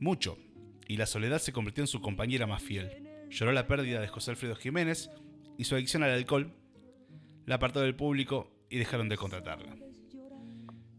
mucho, 0.00 0.38
y 0.86 0.96
la 0.96 1.06
soledad 1.06 1.38
se 1.38 1.52
convirtió 1.52 1.82
en 1.82 1.88
su 1.88 2.00
compañera 2.00 2.46
más 2.46 2.62
fiel. 2.62 3.02
Lloró 3.30 3.52
la 3.52 3.66
pérdida 3.66 4.00
de 4.00 4.08
José 4.08 4.30
Alfredo 4.30 4.54
Jiménez 4.54 5.10
y 5.58 5.64
su 5.64 5.74
adicción 5.74 6.02
al 6.02 6.10
alcohol 6.10 6.54
la 7.46 7.56
apartó 7.56 7.80
del 7.80 7.96
público 7.96 8.50
y 8.70 8.78
dejaron 8.78 9.08
de 9.08 9.16
contratarla. 9.16 9.76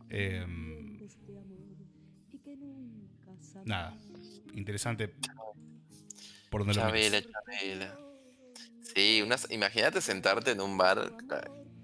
Em, 0.10 0.75
nada, 3.66 3.98
interesante 4.54 5.14
por 6.50 6.62
donde 6.62 6.76
lo 6.76 6.82
Chabela, 6.82 7.18
mires. 7.18 7.28
Chabela. 7.32 8.00
Sí, 8.82 9.22
unas, 9.22 9.52
imagínate 9.52 10.00
sentarte 10.00 10.52
en 10.52 10.62
un 10.62 10.78
bar 10.78 11.12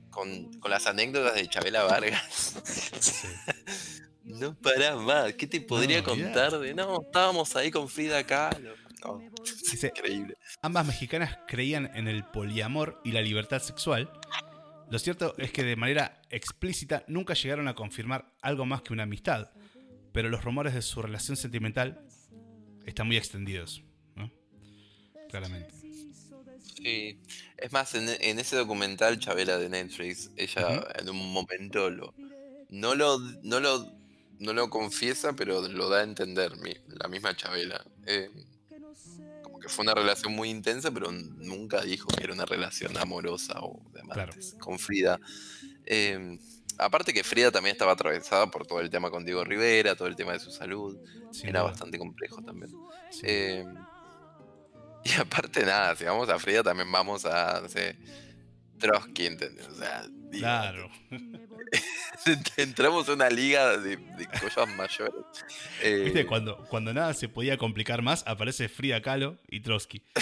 con, 0.09 0.53
con 0.59 0.71
las 0.71 0.87
anécdotas 0.87 1.35
de 1.35 1.47
Chabela 1.49 1.83
Vargas. 1.83 2.55
Sí. 2.63 3.27
No 4.23 4.55
para 4.55 4.95
más. 4.95 5.33
¿Qué 5.33 5.47
te 5.47 5.61
podría 5.61 6.03
contar 6.03 6.57
de 6.57 6.73
no? 6.73 7.01
Estábamos 7.01 7.55
ahí 7.55 7.71
con 7.71 7.89
Frida 7.89 8.23
Kahlo. 8.23 8.75
No, 9.03 9.19
es 9.43 9.71
Dice, 9.71 9.87
increíble. 9.87 10.37
Ambas 10.61 10.85
mexicanas 10.85 11.39
creían 11.47 11.89
en 11.95 12.07
el 12.07 12.23
poliamor 12.23 13.01
y 13.03 13.11
la 13.11 13.21
libertad 13.21 13.59
sexual. 13.61 14.11
Lo 14.89 14.99
cierto 14.99 15.33
es 15.37 15.51
que 15.51 15.63
de 15.63 15.75
manera 15.75 16.21
explícita 16.29 17.03
nunca 17.07 17.33
llegaron 17.33 17.67
a 17.67 17.73
confirmar 17.73 18.31
algo 18.41 18.65
más 18.65 18.83
que 18.83 18.93
una 18.93 19.03
amistad, 19.03 19.49
pero 20.13 20.29
los 20.29 20.43
rumores 20.43 20.73
de 20.73 20.81
su 20.81 21.01
relación 21.01 21.37
sentimental 21.37 22.05
están 22.85 23.07
muy 23.07 23.17
extendidos, 23.17 23.83
¿no? 24.15 24.31
Claramente. 25.29 25.73
Sí. 26.75 27.19
Es 27.57 27.71
más, 27.71 27.93
en, 27.95 28.09
en 28.09 28.39
ese 28.39 28.55
documental 28.55 29.19
Chabela 29.19 29.57
de 29.57 29.69
Netflix, 29.69 30.31
ella 30.35 30.83
en 30.99 31.09
un 31.09 31.31
momento 31.31 31.89
lo 31.89 32.13
no 32.69 32.95
lo 32.95 33.19
no 33.19 33.59
lo 33.59 33.91
no 34.39 34.53
lo 34.53 34.69
confiesa, 34.71 35.33
pero 35.33 35.67
lo 35.67 35.89
da 35.89 35.99
a 35.99 36.03
entender 36.03 36.55
mi- 36.57 36.75
la 36.87 37.07
misma 37.07 37.35
Chabela. 37.35 37.85
Eh, 38.07 38.29
como 39.43 39.59
que 39.59 39.69
fue 39.69 39.83
una 39.83 39.93
relación 39.93 40.33
muy 40.33 40.49
intensa, 40.49 40.89
pero 40.91 41.11
nunca 41.11 41.81
dijo 41.83 42.07
que 42.07 42.23
era 42.23 42.33
una 42.33 42.45
relación 42.45 42.97
amorosa 42.97 43.59
o 43.61 43.79
de 43.93 44.01
Claro. 44.01 44.21
amantes 44.31 44.55
con 44.59 44.79
Frida. 44.79 45.19
Eh, 45.85 46.39
aparte 46.81 47.13
que 47.13 47.23
Frida 47.23 47.51
también 47.51 47.73
estaba 47.73 47.93
atravesada 47.93 48.47
por 48.51 48.65
todo 48.67 48.79
el 48.81 48.89
tema 48.89 49.09
con 49.09 49.23
Diego 49.23 49.43
Rivera, 49.43 49.95
todo 49.95 50.07
el 50.07 50.15
tema 50.15 50.33
de 50.33 50.39
su 50.39 50.51
salud. 50.51 50.97
Era 51.43 51.61
bastante 51.63 51.97
complejo 51.97 52.41
también. 52.43 52.71
sí. 53.11 53.21
Eh, 53.23 53.65
y 55.03 55.13
aparte 55.19 55.65
nada, 55.65 55.95
si 55.95 56.03
vamos 56.03 56.29
a 56.29 56.37
Frida 56.37 56.61
también 56.63 56.91
vamos 56.91 57.25
a, 57.25 57.59
no 57.61 57.69
sé, 57.69 57.97
Trotsky, 58.79 59.25
¿entendés? 59.27 59.67
O 59.67 59.75
sea, 59.75 60.03
claro. 60.31 60.89
entramos 62.57 63.07
en 63.07 63.15
una 63.15 63.29
liga 63.29 63.77
de, 63.77 63.97
de 63.97 64.27
cosas 64.39 64.67
mayores. 64.75 65.13
Eh, 65.81 66.01
Viste, 66.05 66.25
cuando, 66.25 66.57
cuando 66.69 66.93
nada 66.93 67.13
se 67.13 67.29
podía 67.29 67.57
complicar 67.57 68.01
más, 68.01 68.23
aparece 68.27 68.69
Frida 68.69 69.01
Kahlo 69.01 69.39
y 69.49 69.61
Trotsky. 69.61 70.03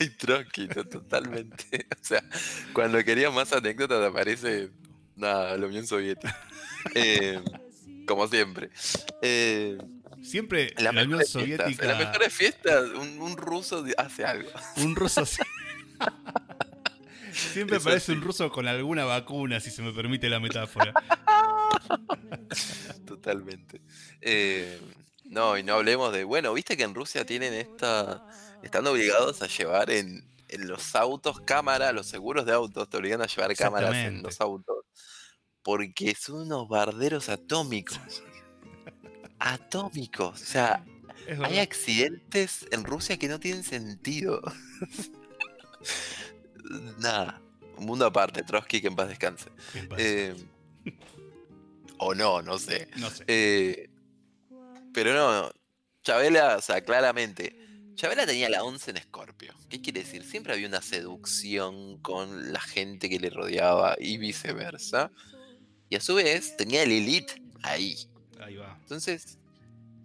Y 0.00 0.08
Trotsky, 0.16 0.66
to- 0.66 0.88
totalmente. 0.88 1.86
O 1.92 2.02
sea, 2.04 2.24
cuando 2.72 3.04
quería 3.04 3.30
más 3.30 3.52
anécdotas 3.52 4.02
aparece, 4.04 4.70
nada, 5.16 5.56
la 5.56 5.66
Unión 5.66 5.86
Soviética. 5.86 6.38
Eh, 6.94 7.40
como 8.06 8.28
siempre. 8.28 8.70
Eh, 9.22 9.78
Siempre 10.22 10.72
la, 10.78 10.92
las 10.92 11.04
Unión 11.04 11.18
mejores 11.18 11.32
fiestas, 11.32 11.66
Soviética, 11.66 11.82
en 11.82 11.88
las 11.90 11.98
mejores 11.98 12.32
fiestas, 12.32 12.84
un, 12.90 13.20
un 13.20 13.36
ruso 13.36 13.84
hace 13.98 14.24
algo. 14.24 14.48
un 14.76 14.94
ruso... 14.94 15.24
Siempre 17.32 17.78
Eso 17.78 17.98
sí. 17.98 18.12
un 18.12 18.20
ruso 18.20 18.50
con 18.50 18.68
alguna 18.68 19.04
vacuna, 19.04 19.58
si 19.60 19.70
se 19.70 19.82
me 19.82 19.92
permite 19.92 20.28
la 20.28 20.38
metáfora. 20.38 20.92
Totalmente. 23.06 23.80
Eh, 24.20 24.78
no, 25.24 25.56
y 25.56 25.62
no 25.62 25.74
hablemos 25.74 26.12
de. 26.12 26.24
Bueno, 26.24 26.52
viste 26.52 26.76
que 26.76 26.82
en 26.82 26.94
Rusia 26.94 27.24
tienen 27.24 27.54
esta. 27.54 28.22
Están 28.62 28.86
obligados 28.86 29.42
a 29.42 29.46
llevar 29.46 29.90
en, 29.90 30.24
en 30.48 30.68
los 30.68 30.94
autos 30.94 31.40
cámara, 31.40 31.92
los 31.92 32.06
seguros 32.06 32.44
de 32.46 32.52
autos 32.52 32.88
te 32.88 32.96
obligan 32.98 33.22
a 33.22 33.26
llevar 33.26 33.56
cámaras 33.56 33.94
en 33.94 34.22
los 34.22 34.40
autos. 34.40 34.81
Porque 35.62 36.14
son 36.14 36.42
unos 36.42 36.68
barderos 36.68 37.28
atómicos. 37.28 38.22
atómicos. 39.38 40.40
O 40.40 40.44
sea, 40.44 40.84
hay 41.44 41.58
accidentes 41.58 42.66
en 42.70 42.84
Rusia 42.84 43.16
que 43.16 43.28
no 43.28 43.38
tienen 43.38 43.64
sentido. 43.64 44.42
Nada. 46.98 47.40
Un 47.76 47.86
mundo 47.86 48.06
aparte, 48.06 48.42
Trotsky 48.42 48.80
que 48.80 48.88
en 48.88 48.96
paz 48.96 49.08
descanse. 49.08 49.50
Eh, 49.96 50.34
o 51.98 52.14
no, 52.14 52.42
no 52.42 52.58
sé. 52.58 52.88
No 52.96 53.10
sé. 53.10 53.24
Eh, 53.26 53.90
pero 54.92 55.14
no, 55.14 55.50
Chabela, 56.02 56.56
o 56.56 56.60
sea, 56.60 56.82
claramente. 56.82 57.56
Chabela 57.94 58.26
tenía 58.26 58.48
la 58.48 58.64
11 58.64 58.90
en 58.90 58.96
Escorpio. 58.96 59.54
¿Qué 59.68 59.80
quiere 59.80 60.00
decir? 60.00 60.24
Siempre 60.24 60.52
había 60.52 60.66
una 60.66 60.82
seducción 60.82 61.98
con 61.98 62.52
la 62.52 62.60
gente 62.60 63.08
que 63.08 63.20
le 63.20 63.30
rodeaba 63.30 63.96
y 63.98 64.18
viceversa. 64.18 65.12
Y 65.92 65.96
a 65.96 66.00
su 66.00 66.14
vez 66.14 66.56
tenía 66.56 66.84
el 66.84 66.90
Elite 66.90 67.34
ahí. 67.62 67.98
Ahí 68.40 68.56
va. 68.56 68.78
Entonces, 68.80 69.36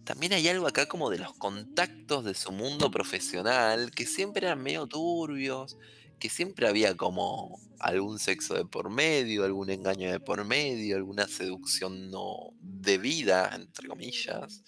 también 0.03 0.33
hay 0.33 0.45
algo 0.49 0.67
acá 0.67 0.85
como 0.85 1.09
de 1.09 1.17
los 1.17 1.33
contactos 1.35 2.25
de 2.25 2.33
su 2.33 2.51
mundo 2.51 2.91
profesional 2.91 3.89
que 3.91 4.05
siempre 4.05 4.47
eran 4.47 4.61
medio 4.61 4.85
turbios, 4.85 5.77
que 6.19 6.27
siempre 6.27 6.67
había 6.67 6.97
como 6.97 7.61
algún 7.79 8.19
sexo 8.19 8.55
de 8.55 8.65
por 8.65 8.89
medio, 8.89 9.45
algún 9.45 9.69
engaño 9.69 10.11
de 10.11 10.19
por 10.19 10.43
medio, 10.43 10.97
alguna 10.97 11.25
seducción 11.25 12.11
no 12.11 12.49
debida, 12.59 13.55
entre 13.55 13.87
comillas. 13.87 14.65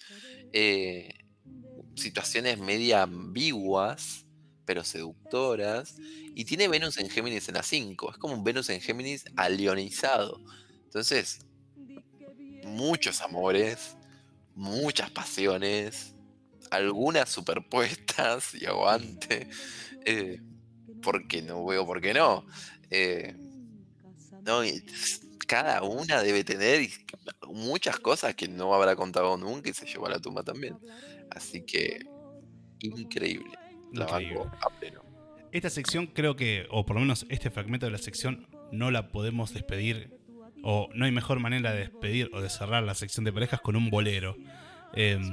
Eh, 0.54 1.26
situaciones 1.96 2.56
media 2.56 3.02
ambiguas, 3.02 4.24
pero 4.64 4.84
seductoras. 4.84 5.96
Y 6.34 6.46
tiene 6.46 6.66
Venus 6.66 6.96
en 6.96 7.10
Géminis 7.10 7.46
en 7.50 7.56
la 7.56 7.62
5. 7.62 8.12
Es 8.12 8.16
como 8.16 8.32
un 8.32 8.42
Venus 8.42 8.70
en 8.70 8.80
Géminis 8.80 9.26
alionizado. 9.36 10.40
Entonces, 10.90 11.46
muchos 12.64 13.20
amores, 13.20 13.96
muchas 14.56 15.08
pasiones, 15.12 16.16
algunas 16.72 17.28
superpuestas 17.28 18.54
y 18.54 18.66
aguante. 18.66 19.48
Eh, 20.04 20.40
porque 21.00 21.42
no 21.42 21.64
veo 21.64 21.86
por 21.86 22.00
qué 22.00 22.12
no. 22.12 22.44
Eh, 22.90 23.36
no 24.42 24.62
cada 25.46 25.82
una 25.82 26.22
debe 26.22 26.42
tener 26.42 26.88
muchas 27.46 28.00
cosas 28.00 28.34
que 28.34 28.48
no 28.48 28.74
habrá 28.74 28.96
contado 28.96 29.36
nunca 29.36 29.70
y 29.70 29.74
se 29.74 29.86
llevó 29.86 30.06
a 30.06 30.10
la 30.10 30.18
tumba 30.18 30.42
también. 30.42 30.76
Así 31.30 31.62
que, 31.62 32.00
increíble. 32.80 33.56
La 33.92 34.06
a 34.06 34.70
pleno. 34.80 35.02
Esta 35.52 35.70
sección 35.70 36.08
creo 36.08 36.34
que, 36.34 36.66
o 36.70 36.84
por 36.84 36.96
lo 36.96 37.02
menos 37.02 37.26
este 37.28 37.50
fragmento 37.50 37.86
de 37.86 37.92
la 37.92 37.98
sección, 37.98 38.48
no 38.72 38.90
la 38.90 39.10
podemos 39.10 39.52
despedir, 39.52 40.19
o 40.62 40.88
no 40.94 41.04
hay 41.04 41.12
mejor 41.12 41.40
manera 41.40 41.72
de 41.72 41.80
despedir 41.80 42.30
o 42.32 42.40
de 42.40 42.50
cerrar 42.50 42.82
la 42.82 42.94
sección 42.94 43.24
de 43.24 43.32
parejas 43.32 43.60
con 43.60 43.76
un 43.76 43.90
bolero. 43.90 44.36
Em, 44.94 45.32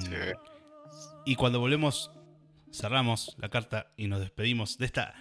y 1.26 1.36
cuando 1.36 1.60
volvemos, 1.60 2.12
cerramos 2.72 3.36
la 3.40 3.49
carta 3.49 3.91
y 3.98 4.08
nos 4.08 4.20
despedimos 4.20 4.78
de 4.78 4.86
esta 4.86 5.14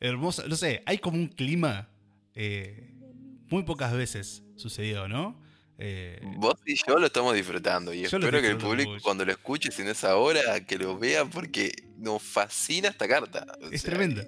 hermosa, 0.00 0.44
no 0.48 0.56
sé, 0.56 0.82
hay 0.86 0.98
como 0.98 1.16
un 1.16 1.28
clima 1.28 1.88
eh, 2.34 2.92
muy 3.48 3.62
pocas 3.62 3.92
veces 3.92 4.42
sucedido, 4.56 5.08
¿no? 5.08 5.40
Eh, 5.78 6.20
Vos 6.36 6.54
y 6.66 6.76
yo 6.86 6.98
lo 6.98 7.06
estamos 7.06 7.34
disfrutando 7.34 7.92
y 7.92 8.04
espero 8.04 8.40
que 8.40 8.48
el 8.48 8.58
público 8.58 8.92
cuando 9.02 9.24
lo 9.24 9.32
escuche 9.32 9.70
en 9.82 9.88
esa 9.88 10.16
hora 10.16 10.64
que 10.64 10.78
lo 10.78 10.96
vea 10.96 11.24
porque 11.24 11.72
nos 11.98 12.22
fascina 12.22 12.88
esta 12.88 13.08
carta. 13.08 13.46
es 13.72 13.82
tremenda. 13.82 14.24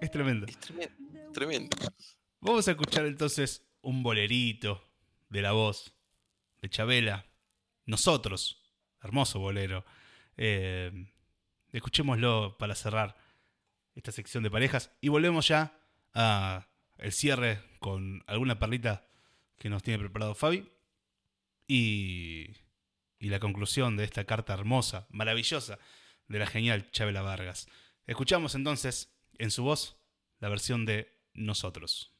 Es 0.00 0.10
tremendo. 0.10 0.46
Es 0.46 0.58
tremendo. 1.32 1.76
Vamos 2.40 2.66
a 2.66 2.70
escuchar 2.72 3.06
entonces 3.06 3.62
un 3.82 4.02
bolerito 4.02 4.86
de 5.28 5.42
la 5.42 5.52
voz 5.52 5.94
de 6.60 6.68
Chabela. 6.68 7.26
Nosotros. 7.86 8.62
Hermoso 9.02 9.38
bolero. 9.38 9.84
Eh, 10.36 11.08
escuchémoslo 11.72 12.56
para 12.58 12.74
cerrar 12.74 13.16
esta 13.94 14.12
sección 14.12 14.42
de 14.42 14.50
parejas 14.50 14.90
y 15.00 15.08
volvemos 15.08 15.48
ya 15.48 15.78
a 16.14 16.66
el 16.98 17.12
cierre 17.12 17.62
con 17.78 18.22
alguna 18.26 18.58
perlita 18.58 19.06
que 19.58 19.70
nos 19.70 19.82
tiene 19.82 19.98
preparado 19.98 20.34
Fabi. 20.34 20.70
Y, 21.66 22.56
y 23.18 23.28
la 23.28 23.38
conclusión 23.38 23.96
de 23.96 24.04
esta 24.04 24.24
carta 24.24 24.54
hermosa, 24.54 25.06
maravillosa, 25.10 25.78
de 26.26 26.38
la 26.38 26.46
genial 26.46 26.90
Chabela 26.90 27.22
Vargas. 27.22 27.68
Escuchamos 28.06 28.54
entonces 28.54 29.12
en 29.38 29.50
su 29.50 29.62
voz 29.62 29.96
la 30.38 30.48
versión 30.48 30.84
de 30.84 31.16
Nosotros. 31.34 32.12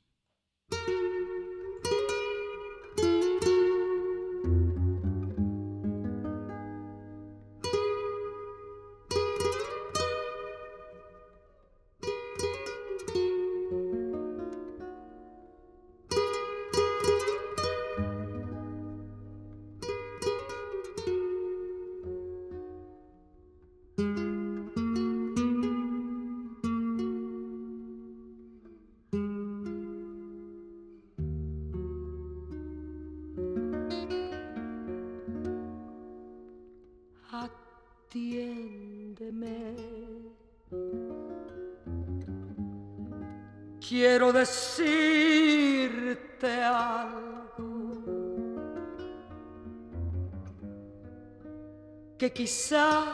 Quizá 52.50 53.04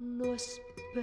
no 0.00 0.32
esperes, 0.32 0.94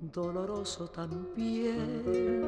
doloroso 0.00 0.88
también. 0.88 2.40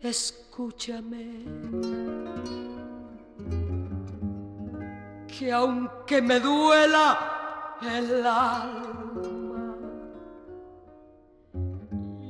Escúchame, 0.00 1.44
que 5.28 5.52
aunque 5.52 6.20
me 6.20 6.40
duela, 6.40 7.76
el 7.80 8.26
alma. 8.26 9.76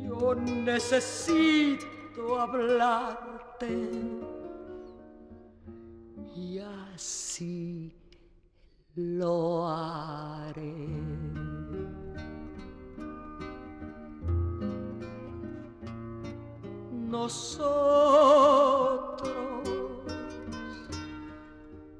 Yo 0.02 0.34
necesito 0.34 2.38
hablarte 2.38 4.27
lo 8.98 9.68
haré. 9.68 10.74
Nosotros 16.90 18.18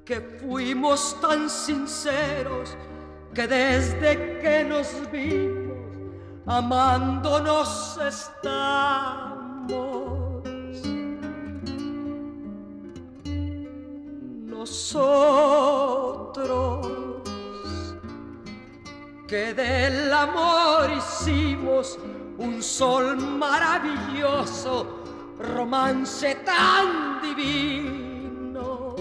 que 0.05 0.21
fuimos 0.41 1.17
tan 1.21 1.49
sinceros 1.49 2.77
que 3.33 3.47
desde 3.47 4.41
que 4.41 4.65
nos 4.65 4.89
vimos 5.13 5.79
amándonos 6.47 7.99
estamos. 8.03 9.29
Nosotros 14.47 15.58
que 19.29 19.53
del 19.53 20.11
amor 20.13 20.91
hicimos 20.91 21.99
un 22.39 22.63
sol 22.63 23.19
maravilloso, 23.19 25.05
romance 25.39 26.35
tan 26.37 27.21
divino 27.21 28.97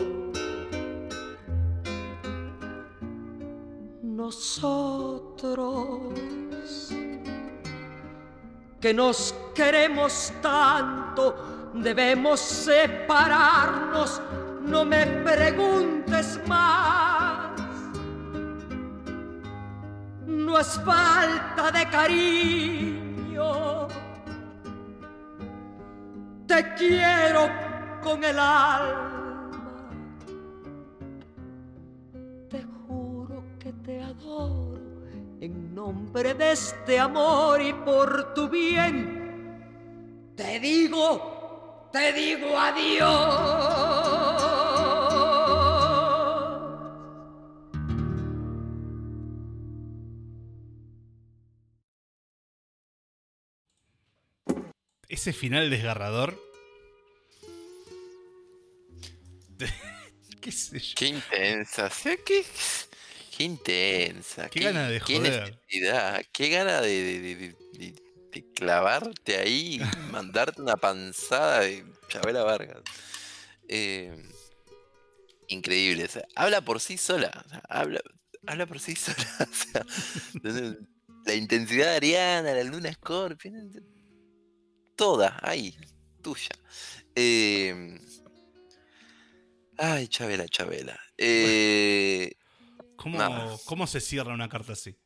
nosotros 4.27 5.63
que 8.81 8.93
nos 8.93 9.33
queremos 9.55 10.33
tanto, 10.41 11.71
debemos 11.73 12.41
separarnos, 12.41 14.21
no 14.63 14.83
me 14.83 15.05
preguntes 15.23 16.39
más. 16.45 17.16
Todo 20.47 20.59
es 20.59 20.79
falta 20.85 21.71
de 21.71 21.85
cariño. 21.89 23.87
Te 26.47 26.73
quiero 26.75 27.49
con 28.01 28.23
el 28.23 28.39
alma. 28.39 29.49
Te 32.49 32.63
juro 32.87 33.43
que 33.59 33.73
te 33.73 34.01
adoro 34.01 34.79
en 35.41 35.75
nombre 35.75 36.33
de 36.33 36.53
este 36.53 36.97
amor 36.97 37.61
y 37.61 37.73
por 37.73 38.33
tu 38.33 38.47
bien. 38.47 40.31
Te 40.37 40.59
digo, 40.61 41.89
te 41.91 42.13
digo 42.13 42.57
adiós. 42.57 44.16
Ese 55.17 55.33
final 55.33 55.71
desgarrador. 55.71 56.39
¿Qué 60.41 60.51
sé 60.51 60.77
yo? 60.79 60.93
Qué 60.95 61.07
intensa. 61.07 61.89
qué, 62.23 62.45
qué 63.35 63.43
intensa. 63.43 64.47
Qué 64.47 64.59
gana 64.59 64.87
de 64.89 65.01
qué 65.01 65.17
joder. 65.17 65.55
necesidad, 65.67 66.21
Qué 66.31 66.49
gana 66.49 66.81
de, 66.81 67.19
de- 67.19 67.35
de- 67.73 68.07
clavarte 68.53 69.37
ahí 69.37 69.81
mandarte 70.11 70.61
una 70.61 70.77
panzada 70.77 71.61
de 71.61 71.83
Chabela 72.09 72.43
Vargas. 72.43 72.83
Eh, 73.67 74.15
increíble. 75.47 76.03
o 76.05 76.07
sea, 76.09 76.27
habla 76.35 76.61
por 76.61 76.79
sí 76.79 76.99
sola. 76.99 77.31
o 77.43 77.49
sea, 77.49 77.63
habla, 77.67 78.01
habla 78.45 78.67
por 78.67 78.79
sí 78.79 78.95
sola. 78.95 79.17
o 79.39 79.55
sea, 79.55 79.83
entonces, 80.35 80.77
la 81.25 81.33
intensidad 81.33 81.87
de 81.87 81.95
Ariana, 81.95 82.53
la 82.53 82.63
luna 82.63 82.93
Scorpio. 82.93 83.51
Toda, 84.97 85.39
ahí, 85.43 85.77
tuya. 86.23 86.49
Eh, 87.15 87.99
ay, 89.77 90.07
Chabela, 90.07 90.47
Chabela. 90.49 90.99
Eh, 91.17 92.33
¿Cómo, 92.95 93.19
Nada. 93.19 93.55
¿Cómo 93.65 93.85
se 93.85 94.01
cierra 94.01 94.33
una 94.33 94.49
carta 94.49 94.73
así? 94.73 94.97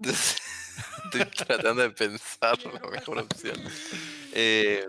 Estoy 1.04 1.26
tratando 1.26 1.82
de 1.82 1.90
pensar 1.90 2.58
la 2.64 2.88
mejor 2.90 3.18
opción. 3.18 3.62
Eh, 4.32 4.86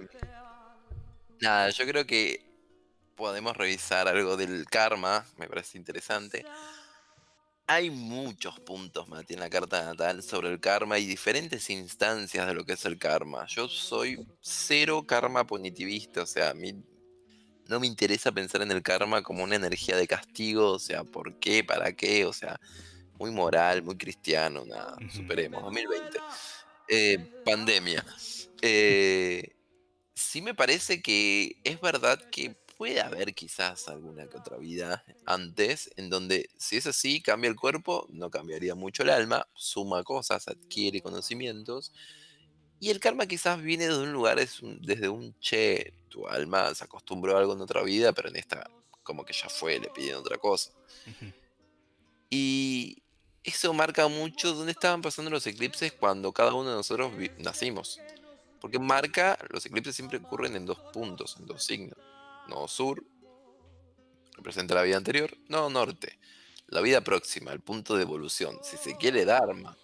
nada, 1.42 1.70
yo 1.72 1.86
creo 1.86 2.06
que 2.06 2.50
podemos 3.16 3.58
revisar 3.58 4.08
algo 4.08 4.38
del 4.38 4.66
karma, 4.68 5.26
me 5.36 5.50
parece 5.50 5.78
interesante. 5.78 6.46
Hay 7.66 7.90
muchos 7.90 8.60
puntos, 8.60 9.08
Mati, 9.08 9.36
en 9.36 9.40
la 9.40 9.50
carta 9.50 9.84
natal 9.84 10.22
sobre 10.22 10.50
el 10.50 10.60
karma 10.60 11.00
y 11.00 11.06
diferentes 11.06 11.70
instancias 11.70 12.46
de 12.46 12.54
lo 12.54 12.66
que 12.66 12.74
es 12.74 12.86
el 12.86 12.98
karma. 12.98 13.46
Yo 13.48 13.70
soy 13.70 14.26
cero 14.42 15.06
karma 15.08 15.48
punitivista, 15.48 16.24
o 16.24 16.26
sea, 16.26 16.50
a 16.50 16.54
mí 16.54 16.76
no 17.68 17.80
me 17.80 17.88
interesa 17.88 18.34
pensar 18.34 18.62
en 18.64 18.72
el 18.72 18.84
karma 18.84 19.22
como 19.22 19.44
una 19.44 19.56
energía 19.56 19.96
de 19.96 20.08
castigo, 20.08 20.72
o 20.72 20.80
sea, 20.80 21.06
¿por 21.06 21.40
qué? 21.40 21.64
¿Para 21.64 21.94
qué? 21.94 22.26
O 22.26 22.34
sea, 22.34 22.60
muy 23.18 23.32
moral, 23.32 23.82
muy 23.82 23.96
cristiano, 23.96 24.66
nada, 24.66 24.98
superemos, 25.10 25.64
2020. 25.64 26.20
Eh, 26.90 27.18
pandemia. 27.46 28.06
Eh, 28.62 29.56
sí 30.14 30.42
me 30.42 30.54
parece 30.54 31.02
que 31.02 31.56
es 31.64 31.80
verdad 31.80 32.20
que 32.30 32.56
puede 32.84 33.00
haber 33.02 33.34
quizás 33.34 33.88
alguna 33.88 34.28
que 34.28 34.38
otra 34.38 34.58
vida 34.58 35.06
antes, 35.26 35.90
en 35.96 36.10
donde 36.10 36.50
si 36.58 36.76
es 36.78 36.86
así, 36.88 37.22
cambia 37.22 37.50
el 37.50 37.56
cuerpo, 37.56 38.06
no 38.10 38.30
cambiaría 38.30 38.76
mucho 38.76 39.04
el 39.04 39.10
alma, 39.10 39.48
suma 39.54 40.04
cosas, 40.04 40.50
adquiere 40.50 41.02
conocimientos, 41.02 41.94
y 42.80 42.90
el 42.92 43.00
karma 43.00 43.28
quizás 43.28 43.62
viene 43.62 43.88
de 43.88 43.98
un 44.00 44.12
lugar, 44.14 44.40
es 44.40 44.62
un- 44.62 44.82
desde 44.82 45.10
un 45.10 45.36
che, 45.40 45.94
tu 46.10 46.28
alma 46.28 46.76
se 46.76 46.84
acostumbró 46.86 47.36
a 47.38 47.40
algo 47.40 47.54
en 47.54 47.62
otra 47.62 47.84
vida, 47.84 48.14
pero 48.14 48.30
en 48.30 48.38
esta 48.38 48.70
como 49.04 49.26
que 49.26 49.34
ya 49.34 49.50
fue, 49.50 49.80
le 49.80 49.90
piden 49.92 50.16
otra 50.18 50.38
cosa. 50.40 50.72
Y 52.30 53.04
eso 53.44 53.74
marca 53.74 54.08
mucho 54.08 54.54
dónde 54.54 54.72
estaban 54.72 55.02
pasando 55.02 55.30
los 55.32 55.46
eclipses 55.48 55.94
cuando 55.94 56.34
cada 56.34 56.54
uno 56.54 56.70
de 56.72 56.76
nosotros 56.78 57.14
nacimos. 57.38 58.04
Porque 58.60 58.80
marca, 58.80 59.38
los 59.50 59.66
eclipses 59.66 59.96
siempre 59.96 60.20
ocurren 60.20 60.56
en 60.56 60.66
dos 60.66 60.80
puntos, 60.92 61.38
en 61.38 61.46
dos 61.46 61.64
signos. 61.66 61.98
Nodo 62.48 62.68
sur, 62.68 63.04
representa 64.36 64.76
la 64.76 64.84
vida 64.84 64.98
anterior. 64.98 65.38
Nodo 65.48 65.70
norte, 65.70 66.20
la 66.68 66.82
vida 66.82 67.02
próxima, 67.02 67.52
el 67.52 67.62
punto 67.62 67.96
de 67.96 68.04
evolución. 68.04 68.60
Si 68.64 68.78
se 68.78 68.98
quiere 68.98 69.26
Dharma, 69.26 69.78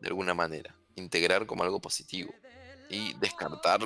de 0.00 0.08
alguna 0.08 0.34
manera. 0.34 0.74
Integrar 0.94 1.46
como 1.46 1.62
algo 1.62 1.80
positivo. 1.80 2.32
Y 2.88 3.14
descartar 3.14 3.80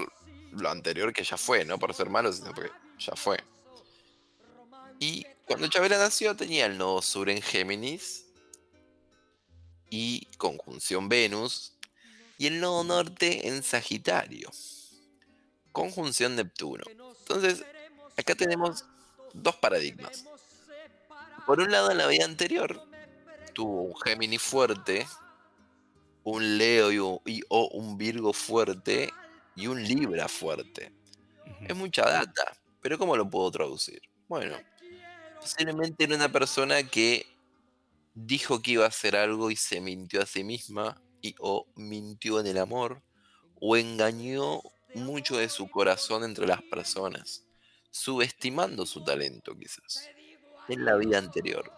lo 0.52 0.70
anterior 0.70 1.12
que 1.12 1.24
ya 1.24 1.36
fue, 1.36 1.64
no 1.64 1.78
por 1.78 1.94
ser 1.94 2.10
malo, 2.10 2.32
sino 2.32 2.52
porque 2.52 2.70
ya 2.98 3.14
fue. 3.16 3.42
Y 4.98 5.24
cuando 5.46 5.68
Chabela 5.68 5.98
nació 5.98 6.36
tenía 6.36 6.66
el 6.66 6.76
nodo 6.76 7.00
sur 7.02 7.30
en 7.30 7.40
Géminis 7.40 8.26
y 9.88 10.26
conjunción 10.36 11.08
Venus 11.08 11.72
y 12.38 12.46
el 12.46 12.60
nodo 12.60 12.84
norte 12.84 13.48
en 13.48 13.62
Sagitario. 13.62 14.50
Conjunción 15.72 16.36
Neptuno. 16.36 16.84
Entonces, 16.88 17.64
acá 18.20 18.34
tenemos 18.34 18.84
dos 19.32 19.56
paradigmas. 19.56 20.24
Por 21.46 21.60
un 21.60 21.70
lado, 21.70 21.90
en 21.90 21.98
la 21.98 22.06
vida 22.06 22.24
anterior, 22.24 22.80
tuvo 23.52 23.82
un 23.82 24.00
Géminis 24.00 24.42
fuerte, 24.42 25.06
un 26.24 26.58
Leo 26.58 27.20
y, 27.24 27.42
o 27.48 27.68
un 27.72 27.98
Virgo 27.98 28.32
fuerte 28.32 29.12
y 29.56 29.66
un 29.66 29.82
Libra 29.82 30.28
fuerte. 30.28 30.92
Es 31.66 31.76
mucha 31.76 32.02
data, 32.02 32.56
pero 32.80 32.98
¿cómo 32.98 33.16
lo 33.16 33.28
puedo 33.28 33.50
traducir? 33.50 34.00
Bueno, 34.28 34.56
posiblemente 35.40 36.04
era 36.04 36.14
una 36.14 36.30
persona 36.30 36.82
que 36.84 37.26
dijo 38.14 38.62
que 38.62 38.72
iba 38.72 38.84
a 38.84 38.88
hacer 38.88 39.16
algo 39.16 39.50
y 39.50 39.56
se 39.56 39.80
mintió 39.80 40.22
a 40.22 40.26
sí 40.26 40.44
misma 40.44 41.00
y 41.20 41.34
o 41.38 41.66
mintió 41.74 42.40
en 42.40 42.46
el 42.46 42.58
amor 42.58 43.02
o 43.60 43.76
engañó 43.76 44.62
mucho 44.94 45.36
de 45.36 45.48
su 45.48 45.70
corazón 45.70 46.24
entre 46.24 46.46
las 46.46 46.62
personas, 46.62 47.44
subestimando 47.90 48.86
su 48.86 49.02
talento 49.04 49.56
quizás 49.56 50.08
en 50.68 50.84
la 50.84 50.96
vida 50.96 51.18
anterior. 51.18 51.72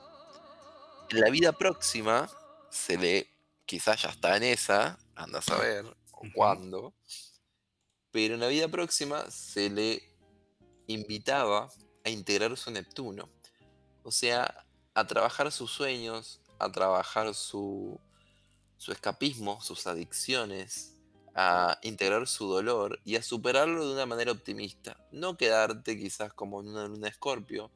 En 1.10 1.20
la 1.20 1.30
vida 1.30 1.52
próxima 1.52 2.30
se 2.70 2.96
le 2.96 3.28
quizás 3.66 4.02
ya 4.02 4.10
está 4.10 4.36
en 4.36 4.42
esa, 4.44 4.98
anda 5.14 5.38
a 5.38 5.42
saber 5.42 5.84
o 6.12 6.22
cuándo, 6.34 6.94
pero 8.10 8.34
en 8.34 8.40
la 8.40 8.48
vida 8.48 8.68
próxima 8.68 9.30
se 9.30 9.70
le 9.70 10.02
invitaba 10.86 11.70
a 12.04 12.10
integrar 12.10 12.56
su 12.56 12.70
Neptuno. 12.70 13.28
O 14.02 14.10
sea, 14.10 14.66
a 14.94 15.06
trabajar 15.06 15.50
sus 15.52 15.70
sueños, 15.70 16.40
a 16.58 16.70
trabajar 16.70 17.34
su, 17.34 17.98
su 18.76 18.92
escapismo, 18.92 19.60
sus 19.60 19.86
adicciones, 19.86 20.91
a 21.34 21.78
integrar 21.82 22.26
su 22.26 22.46
dolor 22.46 23.00
y 23.04 23.16
a 23.16 23.22
superarlo 23.22 23.86
de 23.86 23.94
una 23.94 24.06
manera 24.06 24.32
optimista. 24.32 24.98
No 25.10 25.36
quedarte 25.36 25.98
quizás 25.98 26.32
como 26.32 26.60
en 26.60 26.68
una 26.68 26.86
luna 26.86 27.08
escorpio, 27.08 27.70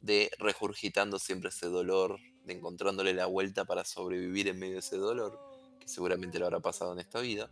de 0.00 0.30
regurgitando 0.38 1.18
siempre 1.18 1.50
ese 1.50 1.66
dolor, 1.66 2.18
de 2.44 2.54
encontrándole 2.54 3.14
la 3.14 3.26
vuelta 3.26 3.64
para 3.64 3.84
sobrevivir 3.84 4.48
en 4.48 4.58
medio 4.58 4.74
de 4.74 4.80
ese 4.80 4.96
dolor, 4.96 5.38
que 5.80 5.88
seguramente 5.88 6.38
lo 6.38 6.46
habrá 6.46 6.60
pasado 6.60 6.92
en 6.92 7.00
esta 7.00 7.20
vida, 7.20 7.50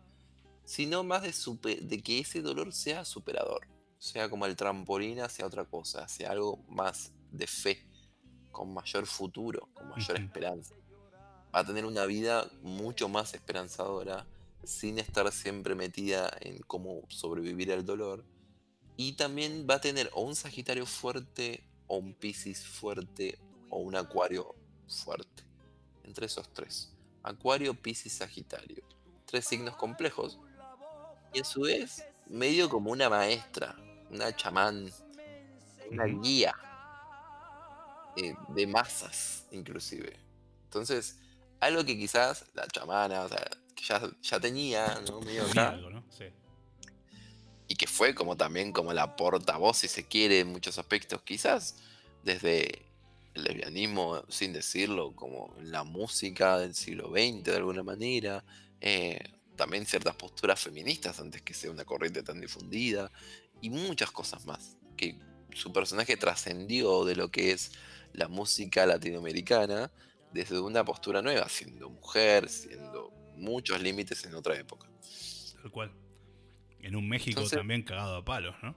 sino 0.64 1.04
más 1.04 1.22
de, 1.22 1.76
de 1.76 2.02
que 2.02 2.20
ese 2.20 2.42
dolor 2.42 2.72
sea 2.72 3.04
superador, 3.04 3.66
sea 3.98 4.28
como 4.28 4.46
el 4.46 4.56
trampolín 4.56 5.20
hacia 5.20 5.46
otra 5.46 5.64
cosa, 5.64 6.04
hacia 6.04 6.30
algo 6.30 6.58
más 6.68 7.12
de 7.30 7.46
fe, 7.46 7.86
con 8.50 8.72
mayor 8.72 9.06
futuro, 9.06 9.68
con 9.74 9.88
mayor 9.90 10.18
esperanza. 10.18 10.74
Va 11.54 11.60
a 11.60 11.66
tener 11.66 11.84
una 11.84 12.04
vida 12.06 12.48
mucho 12.62 13.08
más 13.08 13.34
esperanzadora, 13.34 14.26
sin 14.66 14.98
estar 14.98 15.30
siempre 15.32 15.74
metida 15.74 16.30
en 16.40 16.58
cómo 16.62 17.02
sobrevivir 17.08 17.72
al 17.72 17.86
dolor. 17.86 18.24
Y 18.96 19.12
también 19.12 19.66
va 19.68 19.74
a 19.74 19.80
tener 19.80 20.10
o 20.12 20.22
un 20.22 20.34
Sagitario 20.34 20.86
fuerte, 20.86 21.62
o 21.86 21.98
un 21.98 22.14
Piscis 22.14 22.64
fuerte, 22.66 23.38
o 23.70 23.78
un 23.78 23.94
Acuario 23.94 24.54
fuerte. 24.88 25.44
Entre 26.04 26.26
esos 26.26 26.52
tres. 26.52 26.92
Acuario, 27.22 27.74
Piscis, 27.74 28.14
Sagitario. 28.14 28.82
Tres 29.24 29.46
signos 29.46 29.76
complejos. 29.76 30.38
Y 31.32 31.40
a 31.40 31.44
su 31.44 31.62
vez, 31.62 32.04
medio 32.26 32.68
como 32.68 32.90
una 32.90 33.08
maestra, 33.08 33.76
una 34.10 34.34
chamán, 34.34 34.90
una 35.90 36.04
guía 36.04 36.54
eh, 38.16 38.34
de 38.48 38.66
masas, 38.66 39.44
inclusive. 39.50 40.16
Entonces, 40.64 41.18
algo 41.60 41.84
que 41.84 41.96
quizás 41.96 42.44
la 42.54 42.66
chamana, 42.68 43.22
o 43.24 43.28
sea, 43.28 43.46
que 43.76 43.84
ya, 43.84 44.02
ya 44.22 44.40
tenía, 44.40 45.00
¿no? 45.08 45.20
Medio 45.20 45.44
Tenía 45.44 45.62
acá, 45.62 45.68
algo, 45.74 45.90
¿no? 45.90 46.04
Sí. 46.10 46.24
y 47.68 47.76
que 47.76 47.86
fue 47.86 48.14
como 48.14 48.36
también 48.36 48.72
como 48.72 48.92
la 48.92 49.14
portavoz, 49.14 49.78
si 49.78 49.88
se 49.88 50.08
quiere, 50.08 50.40
en 50.40 50.48
muchos 50.48 50.78
aspectos, 50.78 51.22
quizás 51.22 51.76
desde 52.24 52.86
el 53.34 53.44
lesbianismo, 53.44 54.24
sin 54.28 54.52
decirlo, 54.52 55.14
como 55.14 55.54
la 55.62 55.84
música 55.84 56.58
del 56.58 56.74
siglo 56.74 57.10
XX 57.10 57.44
de 57.44 57.56
alguna 57.56 57.82
manera, 57.82 58.44
eh, 58.80 59.20
también 59.56 59.86
ciertas 59.86 60.16
posturas 60.16 60.60
feministas 60.60 61.20
antes 61.20 61.42
que 61.42 61.54
sea 61.54 61.70
una 61.70 61.84
corriente 61.84 62.22
tan 62.22 62.40
difundida, 62.40 63.12
y 63.60 63.70
muchas 63.70 64.10
cosas 64.10 64.46
más, 64.46 64.76
que 64.96 65.18
su 65.54 65.72
personaje 65.72 66.16
trascendió 66.16 67.04
de 67.04 67.16
lo 67.16 67.30
que 67.30 67.52
es 67.52 67.72
la 68.12 68.28
música 68.28 68.86
latinoamericana 68.86 69.90
desde 70.32 70.60
una 70.60 70.84
postura 70.84 71.22
nueva, 71.22 71.48
siendo 71.48 71.88
mujer, 71.90 72.48
siendo 72.48 73.12
muchos 73.36 73.80
límites 73.80 74.24
en 74.24 74.34
otra 74.34 74.56
época. 74.56 74.88
Tal 75.62 75.70
cual. 75.70 75.92
En 76.80 76.96
un 76.96 77.08
México 77.08 77.42
también 77.48 77.82
cagado 77.82 78.16
a 78.16 78.24
palos, 78.24 78.54
¿no? 78.62 78.74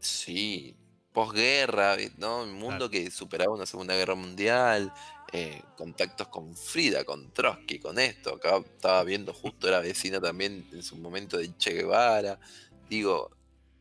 Sí, 0.00 0.76
posguerra, 1.12 1.96
¿no? 2.16 2.42
Un 2.42 2.54
mundo 2.54 2.88
que 2.90 3.10
superaba 3.10 3.54
una 3.54 3.66
Segunda 3.66 3.94
Guerra 3.94 4.14
Mundial, 4.14 4.92
eh, 5.32 5.62
contactos 5.76 6.28
con 6.28 6.56
Frida, 6.56 7.04
con 7.04 7.32
Trotsky, 7.32 7.78
con 7.78 7.98
esto. 7.98 8.34
Acá 8.34 8.58
estaba 8.58 9.04
viendo 9.04 9.32
justo, 9.32 9.68
era 9.68 9.80
vecina 9.80 10.20
también 10.20 10.66
en 10.72 10.82
su 10.82 10.96
momento 10.96 11.36
de 11.36 11.56
Che 11.56 11.72
Guevara. 11.72 12.40
Digo, 12.88 13.30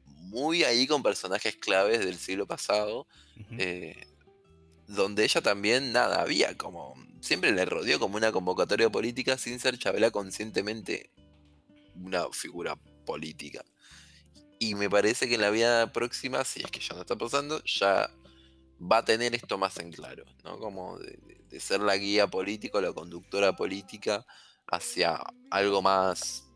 muy 0.05 0.63
ahí 0.63 0.85
con 0.85 1.01
personajes 1.01 1.55
claves 1.55 1.99
del 1.99 2.17
siglo 2.17 2.45
pasado, 2.45 3.07
eh, 3.57 4.07
donde 4.89 5.23
ella 5.23 5.39
también, 5.41 5.93
nada, 5.93 6.19
había 6.19 6.57
como, 6.57 6.95
siempre 7.21 7.51
le 7.51 7.63
rodeó 7.63 7.99
como 7.99 8.17
una 8.17 8.31
convocatoria 8.31 8.89
política 8.89 9.37
sin 9.37 9.59
ser 9.59 9.77
Chabela 9.77 10.09
conscientemente 10.09 11.11
una 11.95 12.27
figura 12.31 12.75
política. 13.05 13.63
Y 14.57 14.73
me 14.73 14.89
parece 14.89 15.29
que 15.29 15.35
en 15.35 15.41
la 15.41 15.51
vida 15.51 15.93
próxima, 15.93 16.43
si 16.43 16.61
es 16.61 16.71
que 16.71 16.79
ya 16.79 16.95
no 16.95 17.01
está 17.01 17.15
pasando, 17.15 17.63
ya 17.65 18.09
va 18.79 18.97
a 18.97 19.05
tener 19.05 19.35
esto 19.35 19.59
más 19.59 19.77
en 19.77 19.91
claro, 19.91 20.25
¿no? 20.43 20.57
Como 20.57 20.97
de, 20.97 21.59
ser 21.59 21.81
la 21.81 21.95
guía 21.95 22.27
política, 22.27 22.81
la 22.81 22.91
conductora 22.91 23.55
política 23.55 24.25
hacia 24.67 25.21
algo 25.51 25.83
más 25.83 26.47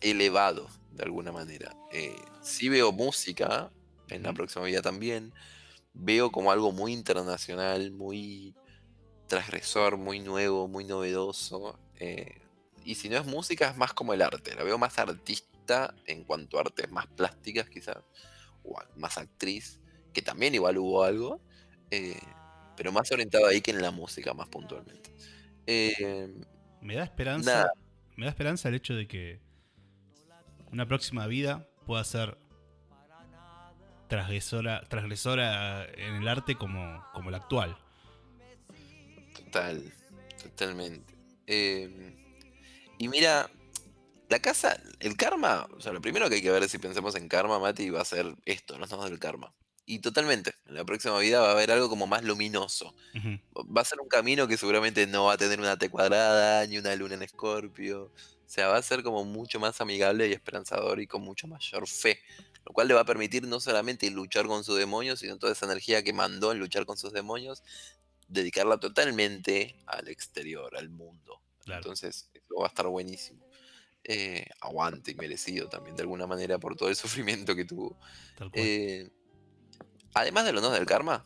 elevado, 0.00 0.66
de 0.92 1.02
alguna 1.02 1.30
manera. 1.30 1.76
Eh, 1.92 2.16
sí 2.40 2.70
veo 2.70 2.90
música 2.90 3.70
en 4.08 4.22
la 4.22 4.32
próxima 4.32 4.64
vida 4.64 4.80
también. 4.80 5.32
Veo 5.94 6.30
como 6.32 6.50
algo 6.50 6.72
muy 6.72 6.92
internacional, 6.92 7.90
muy 7.92 8.54
transgresor, 9.26 9.96
muy 9.96 10.20
nuevo, 10.20 10.68
muy 10.68 10.84
novedoso. 10.84 11.78
Eh, 11.98 12.40
y 12.84 12.94
si 12.96 13.08
no 13.08 13.16
es 13.16 13.26
música, 13.26 13.70
es 13.70 13.76
más 13.76 13.92
como 13.92 14.12
el 14.12 14.22
arte. 14.22 14.54
La 14.54 14.64
veo 14.64 14.78
más 14.78 14.98
artística 14.98 15.94
en 16.06 16.24
cuanto 16.24 16.58
a 16.58 16.62
artes 16.62 16.90
más 16.90 17.06
plásticas, 17.06 17.68
quizás, 17.68 17.98
o 18.64 18.76
más 18.96 19.18
actriz, 19.18 19.80
que 20.12 20.22
también 20.22 20.54
igual 20.54 20.78
hubo 20.78 21.04
algo, 21.04 21.40
eh, 21.90 22.20
pero 22.76 22.92
más 22.92 23.10
orientado 23.12 23.46
ahí 23.46 23.60
que 23.60 23.70
en 23.70 23.82
la 23.82 23.90
música, 23.90 24.34
más 24.34 24.48
puntualmente. 24.48 25.10
Em, 25.66 26.44
me 26.80 26.96
da 26.96 27.04
esperanza. 27.04 27.70
Me 28.16 28.26
da 28.26 28.30
esperanza 28.30 28.68
el 28.68 28.74
hecho 28.74 28.94
de 28.94 29.06
que 29.06 29.40
una 30.70 30.86
próxima 30.86 31.26
vida 31.26 31.68
pueda 31.86 32.04
ser 32.04 32.38
transgresora, 34.12 34.82
transgresora 34.90 35.86
en 35.86 36.16
el 36.16 36.28
arte 36.28 36.54
como, 36.54 37.02
como 37.14 37.30
la 37.30 37.38
actual. 37.38 37.78
Total, 39.34 39.90
totalmente. 40.42 41.14
Em, 41.46 42.14
y 42.98 43.08
mira, 43.08 43.48
la 44.28 44.38
casa, 44.40 44.78
el 45.00 45.16
karma, 45.16 45.66
o 45.74 45.80
sea, 45.80 45.94
lo 45.94 46.02
primero 46.02 46.28
que 46.28 46.34
hay 46.34 46.42
que 46.42 46.50
ver 46.50 46.68
si 46.68 46.76
pensamos 46.76 47.14
en 47.16 47.26
karma, 47.26 47.58
Mati, 47.58 47.88
va 47.88 48.02
a 48.02 48.04
ser 48.04 48.34
esto, 48.44 48.76
no 48.76 48.84
estamos 48.84 49.08
del 49.08 49.18
karma. 49.18 49.54
Y 49.86 50.00
totalmente, 50.00 50.52
en 50.66 50.74
la 50.74 50.84
próxima 50.84 51.18
vida 51.18 51.40
va 51.40 51.48
a 51.48 51.52
haber 51.52 51.70
algo 51.70 51.88
como 51.88 52.06
más 52.06 52.22
luminoso. 52.22 52.94
Va 53.56 53.80
a 53.80 53.86
ser 53.86 53.98
un 53.98 54.08
camino 54.08 54.46
que 54.46 54.58
seguramente 54.58 55.06
no 55.06 55.24
va 55.24 55.32
a 55.32 55.38
tener 55.38 55.58
una 55.58 55.78
T 55.78 55.88
cuadrada, 55.88 56.66
ni 56.66 56.76
una 56.76 56.94
luna 56.96 57.14
en 57.14 57.22
escorpio. 57.22 58.04
O 58.04 58.48
sea, 58.54 58.68
va 58.68 58.76
a 58.76 58.82
ser 58.82 59.02
como 59.02 59.24
mucho 59.24 59.58
más 59.58 59.80
amigable 59.80 60.28
y 60.28 60.32
esperanzador 60.32 61.00
y 61.00 61.06
con 61.06 61.22
mucho 61.22 61.48
mayor 61.48 61.88
fe. 61.88 62.20
Lo 62.64 62.72
cual 62.72 62.88
le 62.88 62.94
va 62.94 63.00
a 63.00 63.04
permitir 63.04 63.46
no 63.46 63.60
solamente 63.60 64.10
luchar 64.10 64.46
con 64.46 64.64
sus 64.64 64.78
demonios, 64.78 65.20
sino 65.20 65.38
toda 65.38 65.52
esa 65.52 65.66
energía 65.66 66.02
que 66.02 66.12
mandó 66.12 66.52
en 66.52 66.58
luchar 66.58 66.86
con 66.86 66.96
sus 66.96 67.12
demonios, 67.12 67.62
dedicarla 68.28 68.78
totalmente 68.78 69.76
al 69.86 70.08
exterior, 70.08 70.76
al 70.76 70.88
mundo. 70.88 71.42
Entonces, 71.66 72.30
eso 72.32 72.54
va 72.60 72.66
a 72.66 72.68
estar 72.68 72.86
buenísimo. 72.86 73.44
Eh, 74.04 74.46
aguante 74.60 75.12
y 75.12 75.14
merecido 75.14 75.68
también 75.68 75.94
de 75.94 76.02
alguna 76.02 76.26
manera 76.26 76.58
por 76.58 76.74
todo 76.74 76.88
el 76.88 76.96
sufrimiento 76.96 77.54
que 77.54 77.64
tuvo. 77.64 77.98
Eh, 78.52 79.10
además 80.14 80.44
de 80.44 80.52
los 80.52 80.62
nodos 80.62 80.76
del 80.76 80.86
karma, 80.86 81.24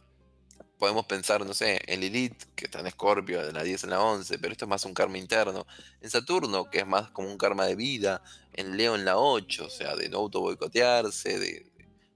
podemos 0.79 1.07
pensar, 1.07 1.45
no 1.45 1.55
sé, 1.55 1.81
en 1.87 2.01
Lilith, 2.01 2.45
que 2.55 2.67
está 2.67 2.81
en 2.81 2.87
Escorpio, 2.87 3.47
en 3.47 3.55
la 3.55 3.63
10 3.63 3.85
en 3.85 3.91
la 3.91 4.03
11, 4.03 4.39
pero 4.39 4.53
esto 4.53 4.65
es 4.65 4.69
más 4.69 4.85
un 4.85 4.95
karma 4.95 5.19
interno. 5.19 5.67
En 6.01 6.11
Saturno, 6.11 6.71
que 6.71 6.81
es 6.81 6.87
más 6.87 7.11
como 7.11 7.31
un 7.31 7.39
karma 7.39 7.67
de 7.67 7.75
vida. 7.75 8.23
En 8.53 8.77
Leo 8.77 8.95
en 8.95 9.05
la 9.05 9.19
8, 9.19 9.67
o 9.67 9.71
sea, 9.71 9.97
de 9.97 10.09
no 10.09 10.19
auto 10.19 10.41
boicotearse, 10.41 11.39
de, 11.39 11.67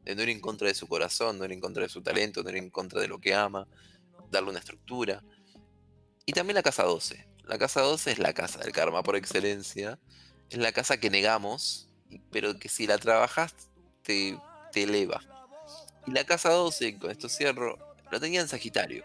de 0.05 0.15
no 0.15 0.23
ir 0.23 0.31
en 0.31 0.41
contra 0.41 0.69
de 0.69 0.75
su 0.75 0.87
corazón, 0.89 1.39
no 1.39 1.45
ir 1.45 1.53
en 1.53 1.61
contra 1.61 1.83
de 1.83 1.89
su 1.89 2.03
talento, 2.03 2.43
no 2.43 2.51
ir 2.51 2.57
en 2.57 2.71
contra 2.71 3.01
de 3.01 3.09
lo 3.09 3.19
que 3.19 3.35
ama, 3.35 3.67
darle 4.31 4.51
una 4.51 4.59
estructura. 4.59 5.23
Y 6.27 6.33
también 6.33 6.55
la 6.55 6.63
casa 6.63 6.85
12. 6.85 7.27
La 7.45 7.59
casa 7.59 7.81
12 7.81 8.13
es 8.13 8.19
la 8.19 8.33
casa 8.33 8.61
del 8.61 8.73
karma 8.73 9.03
por 9.03 9.17
excelencia 9.17 9.99
es 10.51 10.59
la 10.59 10.73
casa 10.73 10.99
que 10.99 11.11
negamos, 11.11 11.89
pero 12.31 12.59
que 12.59 12.69
si 12.69 12.87
la 12.87 12.99
trabajas 12.99 13.55
te, 14.03 14.37
eleva. 14.75 15.21
Y 16.07 16.11
la 16.11 16.25
casa 16.25 16.51
12, 16.51 16.99
con 16.99 17.11
esto 17.11 17.29
cierro, 17.29 17.79
lo 18.11 18.21
tenía 18.21 18.41
en 18.41 18.49
Sagitario. 18.49 19.05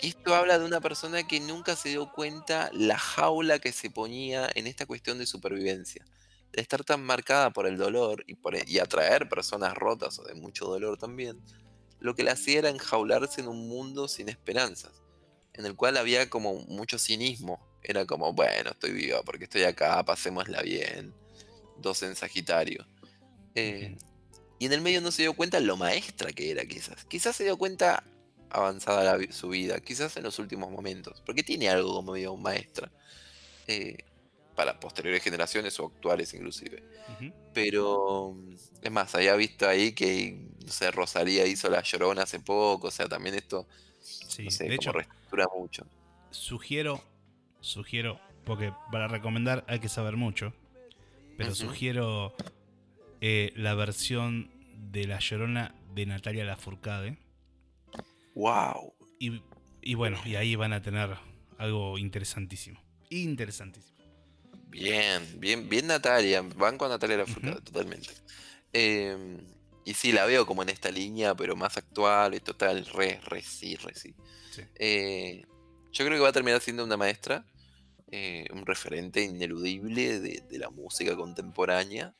Y 0.00 0.08
esto 0.08 0.34
habla 0.34 0.58
de 0.58 0.64
una 0.64 0.80
persona 0.80 1.26
que 1.26 1.40
nunca 1.40 1.74
se 1.74 1.88
dio 1.88 2.12
cuenta 2.12 2.70
la 2.72 2.96
jaula 2.98 3.58
que 3.58 3.72
se 3.72 3.90
ponía 3.90 4.48
en 4.54 4.66
esta 4.66 4.86
cuestión 4.86 5.18
de 5.18 5.26
supervivencia. 5.26 6.04
De 6.52 6.62
estar 6.62 6.84
tan 6.84 7.02
marcada 7.02 7.50
por 7.50 7.66
el 7.66 7.76
dolor 7.76 8.22
y, 8.26 8.34
por, 8.34 8.54
y 8.54 8.78
atraer 8.78 9.28
personas 9.28 9.74
rotas 9.74 10.18
o 10.18 10.24
de 10.24 10.34
mucho 10.34 10.66
dolor 10.66 10.98
también. 10.98 11.40
Lo 11.98 12.14
que 12.14 12.22
le 12.22 12.30
hacía 12.30 12.60
era 12.60 12.68
enjaularse 12.68 13.40
en 13.40 13.48
un 13.48 13.68
mundo 13.68 14.06
sin 14.06 14.28
esperanzas. 14.28 15.02
En 15.52 15.66
el 15.66 15.74
cual 15.74 15.96
había 15.96 16.30
como 16.30 16.54
mucho 16.66 16.98
cinismo 16.98 17.60
era 17.82 18.06
como, 18.06 18.32
bueno, 18.32 18.70
estoy 18.70 18.92
viva 18.92 19.22
porque 19.22 19.44
estoy 19.44 19.64
acá, 19.64 20.04
pasémosla 20.04 20.62
bien. 20.62 21.12
Dos 21.76 22.02
en 22.04 22.14
Sagitario. 22.14 22.86
Eh, 23.54 23.96
y 24.58 24.66
en 24.66 24.72
el 24.72 24.80
medio 24.80 25.00
no 25.00 25.10
se 25.10 25.22
dio 25.22 25.34
cuenta 25.34 25.60
lo 25.60 25.76
maestra 25.76 26.32
que 26.32 26.50
era, 26.50 26.64
quizás. 26.64 27.04
Quizás 27.04 27.36
se 27.36 27.44
dio 27.44 27.56
cuenta 27.56 28.02
avanzada 28.50 29.18
su 29.30 29.50
vida, 29.50 29.80
quizás 29.80 30.16
en 30.16 30.24
los 30.24 30.38
últimos 30.38 30.70
momentos. 30.70 31.22
Porque 31.24 31.42
tiene 31.42 31.68
algo 31.68 31.94
como 31.94 32.12
medio 32.12 32.36
maestra. 32.36 32.90
Eh, 33.66 33.98
para 34.54 34.80
posteriores 34.80 35.22
generaciones 35.22 35.78
o 35.78 35.86
actuales 35.86 36.34
inclusive. 36.34 36.82
Pero, 37.54 38.36
es 38.82 38.90
más, 38.90 39.14
había 39.14 39.36
visto 39.36 39.68
ahí 39.68 39.92
que, 39.92 40.48
no 40.64 40.72
sé, 40.72 40.90
Rosalía 40.90 41.46
hizo 41.46 41.70
La 41.70 41.82
Llorona 41.82 42.22
hace 42.24 42.40
poco, 42.40 42.88
o 42.88 42.90
sea, 42.90 43.06
también 43.06 43.36
esto, 43.36 43.68
sí, 44.00 44.44
no 44.44 44.50
sé, 44.50 44.64
de 44.64 44.74
hecho, 44.74 44.92
mucho. 45.56 45.86
Sugiero 46.30 47.00
sugiero, 47.60 48.20
porque 48.44 48.72
para 48.90 49.08
recomendar 49.08 49.64
hay 49.68 49.80
que 49.80 49.88
saber 49.88 50.16
mucho, 50.16 50.52
pero 51.36 51.54
sugiero 51.54 52.34
eh, 53.20 53.52
la 53.56 53.74
versión 53.74 54.50
de 54.90 55.06
La 55.06 55.18
Llorona 55.18 55.74
de 55.94 56.06
Natalia 56.06 56.44
Lafourcade. 56.44 57.18
¡Wow! 58.34 58.94
Y, 59.18 59.42
y 59.82 59.94
bueno, 59.94 60.18
y 60.24 60.36
ahí 60.36 60.54
van 60.54 60.72
a 60.72 60.82
tener 60.82 61.16
algo 61.58 61.98
interesantísimo. 61.98 62.80
Interesantísimo. 63.10 63.98
Bien, 64.68 65.22
bien, 65.40 65.68
bien 65.68 65.86
Natalia. 65.86 66.42
Van 66.42 66.78
con 66.78 66.90
Natalia 66.90 67.18
Lafourcade, 67.18 67.60
totalmente. 67.62 68.10
Em, 68.72 69.38
y 69.84 69.94
sí, 69.94 70.12
la 70.12 70.26
veo 70.26 70.46
como 70.46 70.62
en 70.62 70.68
esta 70.68 70.90
línea, 70.90 71.34
pero 71.34 71.56
más 71.56 71.76
actual 71.76 72.34
y 72.34 72.40
total, 72.40 72.84
re, 72.86 73.20
re 73.24 73.42
sí, 73.42 73.76
re 73.76 73.94
sí. 73.94 74.14
Eh, 74.74 75.42
yo 75.92 76.04
creo 76.04 76.16
que 76.16 76.22
va 76.22 76.28
a 76.28 76.32
terminar 76.32 76.60
siendo 76.60 76.84
una 76.84 76.96
maestra, 76.96 77.46
eh, 78.10 78.46
un 78.52 78.66
referente 78.66 79.22
ineludible 79.22 80.20
de, 80.20 80.58
la 80.58 80.70
música 80.70 81.16
contemporánea. 81.16 82.14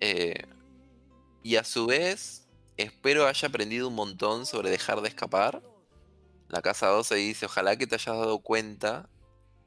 Eh, 0.00 0.46
y 1.42 1.56
a 1.56 1.64
su 1.64 1.86
vez, 1.86 2.46
espero 2.76 3.26
haya 3.26 3.48
aprendido 3.48 3.88
un 3.88 3.94
montón 3.94 4.46
sobre 4.46 4.70
dejar 4.70 5.00
de 5.00 5.08
escapar. 5.08 5.62
La 6.48 6.62
casa 6.62 6.88
12 6.88 7.14
dice, 7.16 7.46
ojalá 7.46 7.76
que 7.76 7.86
te 7.86 7.94
hayas 7.94 8.16
dado 8.16 8.40
cuenta. 8.40 9.08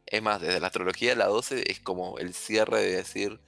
Es 0.06 0.22
más, 0.22 0.42
desde 0.42 0.60
la 0.60 0.68
astrología 0.68 1.16
la 1.16 1.28
12 1.28 1.72
es 1.72 1.80
como 1.80 2.18
el 2.18 2.34
cierre 2.34 2.82
de 2.82 2.96
decir, 2.98 3.42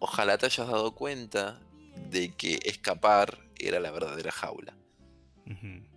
ojalá 0.00 0.38
te 0.38 0.46
hayas 0.46 0.68
dado 0.68 0.94
cuenta 0.94 1.60
de 2.10 2.30
que 2.34 2.60
escapar 2.64 3.38
era 3.58 3.80
la 3.80 3.90
verdadera 3.90 4.30
jaula. 4.30 4.74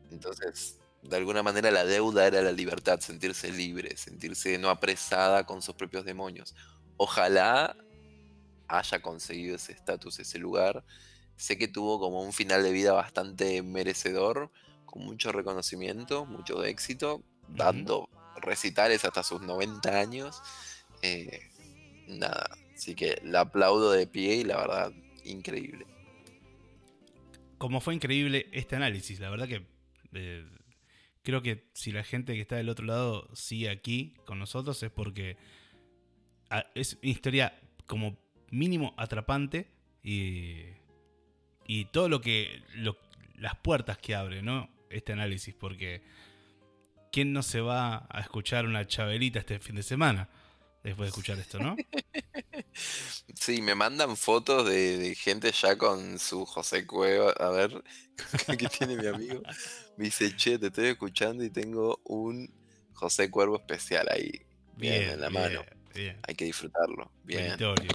Entonces, 0.09 0.79
de 1.03 1.17
alguna 1.17 1.43
manera 1.43 1.71
la 1.71 1.85
deuda 1.85 2.27
era 2.27 2.41
la 2.41 2.51
libertad, 2.51 2.99
sentirse 2.99 3.51
libre, 3.51 3.95
sentirse 3.97 4.57
no 4.57 4.69
apresada 4.69 5.45
con 5.45 5.61
sus 5.61 5.75
propios 5.75 6.05
demonios. 6.05 6.55
Ojalá 6.97 7.75
haya 8.71 9.01
conseguido 9.01 9.55
ese 9.55 9.73
estatus, 9.73 10.19
ese 10.19 10.39
lugar. 10.39 10.83
Sé 11.35 11.57
que 11.57 11.67
tuvo 11.67 11.99
como 11.99 12.21
un 12.21 12.33
final 12.33 12.63
de 12.63 12.71
vida 12.71 12.93
bastante 12.93 13.61
merecedor, 13.63 14.51
con 14.85 15.03
mucho 15.03 15.31
reconocimiento, 15.31 16.25
mucho 16.25 16.63
éxito, 16.63 17.23
dando 17.47 18.09
recitales 18.41 19.05
hasta 19.05 19.23
sus 19.23 19.41
90 19.41 19.99
años. 19.99 20.41
Eh, 21.01 21.39
nada, 22.07 22.49
así 22.75 22.95
que 22.95 23.21
la 23.23 23.41
aplaudo 23.41 23.91
de 23.91 24.07
pie 24.07 24.35
y 24.35 24.43
la 24.43 24.57
verdad, 24.57 24.91
increíble. 25.23 25.85
Como 27.57 27.79
fue 27.79 27.93
increíble 27.93 28.47
este 28.51 28.75
análisis, 28.75 29.19
la 29.19 29.29
verdad 29.29 29.47
que 29.47 29.67
eh, 30.13 30.45
creo 31.23 31.41
que 31.41 31.69
si 31.73 31.91
la 31.91 32.03
gente 32.03 32.33
que 32.33 32.41
está 32.41 32.55
del 32.55 32.69
otro 32.69 32.85
lado 32.85 33.29
sigue 33.35 33.69
aquí 33.69 34.15
con 34.25 34.39
nosotros 34.39 34.81
es 34.83 34.91
porque 34.91 35.37
ah, 36.49 36.65
es 36.75 36.97
una 37.01 37.11
historia 37.11 37.59
como 37.85 38.17
mínimo 38.51 38.93
atrapante 38.97 39.67
y, 40.03 40.65
y 41.65 41.85
todo 41.85 42.09
lo 42.09 42.21
que 42.21 42.61
las 43.35 43.55
puertas 43.55 43.97
que 43.97 44.15
abre, 44.15 44.41
¿no? 44.41 44.69
Este 44.89 45.13
análisis, 45.13 45.55
porque 45.55 46.03
¿quién 47.11 47.33
no 47.33 47.43
se 47.43 47.61
va 47.61 48.07
a 48.09 48.19
escuchar 48.19 48.65
una 48.65 48.85
chabelita 48.85 49.39
este 49.39 49.59
fin 49.59 49.75
de 49.75 49.83
semana? 49.83 50.29
Después 50.83 51.05
de 51.05 51.09
escuchar 51.09 51.39
esto, 51.39 51.59
¿no? 51.59 51.75
Sí, 53.35 53.61
me 53.61 53.75
mandan 53.75 54.15
fotos 54.15 54.69
de, 54.69 55.15
gente 55.15 55.51
ya 55.51 55.77
con 55.77 56.19
su 56.19 56.45
José 56.45 56.85
Cueva. 56.85 57.31
A 57.31 57.49
ver, 57.49 57.83
¿qué 58.57 58.67
tiene 58.67 58.95
mi 58.95 59.07
amigo? 59.07 59.41
Me 59.97 60.05
dice, 60.05 60.35
che, 60.35 60.57
te 60.57 60.67
estoy 60.67 60.87
escuchando 60.87 61.43
y 61.43 61.49
tengo 61.49 61.99
un 62.05 62.49
José 62.93 63.29
Cuervo 63.29 63.57
especial 63.57 64.07
ahí. 64.09 64.45
Bien, 64.77 65.09
en 65.09 65.21
la 65.21 65.29
mano. 65.29 65.63
Hay 66.23 66.35
que 66.35 66.45
disfrutarlo. 66.45 67.11
Bien. 67.23 67.43
Meritorio. 67.43 67.91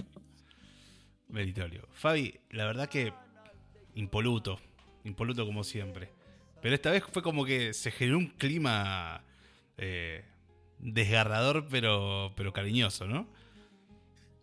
Meritorio. 1.29 1.87
Fabi, 1.93 2.39
la 2.51 2.65
verdad 2.65 2.89
que 2.89 3.13
impoluto. 3.95 4.59
Impoluto 5.03 5.45
como 5.45 5.63
siempre. 5.63 6.09
Pero 6.61 6.75
esta 6.75 6.91
vez 6.91 7.03
fue 7.11 7.21
como 7.21 7.45
que 7.45 7.73
se 7.73 7.91
generó 7.91 8.17
un 8.17 8.27
clima 8.27 9.23
eh, 9.77 10.25
desgarrador, 10.79 11.67
pero, 11.69 12.33
pero 12.35 12.53
cariñoso, 12.53 13.07
¿no? 13.07 13.27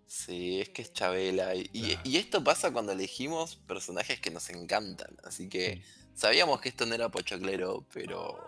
Sí, 0.06 0.60
es 0.60 0.68
que 0.68 0.82
es 0.82 0.92
Chabela. 0.92 1.54
Y, 1.54 2.16
esto 2.16 2.44
pasa 2.44 2.72
cuando 2.72 2.92
elegimos 2.92 3.56
personajes 3.56 4.20
que 4.20 4.30
nos 4.30 4.48
encantan. 4.50 5.16
Así 5.24 5.48
que 5.48 5.82
sabíamos 6.14 6.60
que 6.60 6.68
esto 6.68 6.86
no 6.86 6.94
era 6.94 7.08
pochoclero, 7.08 7.84
pero 7.92 8.38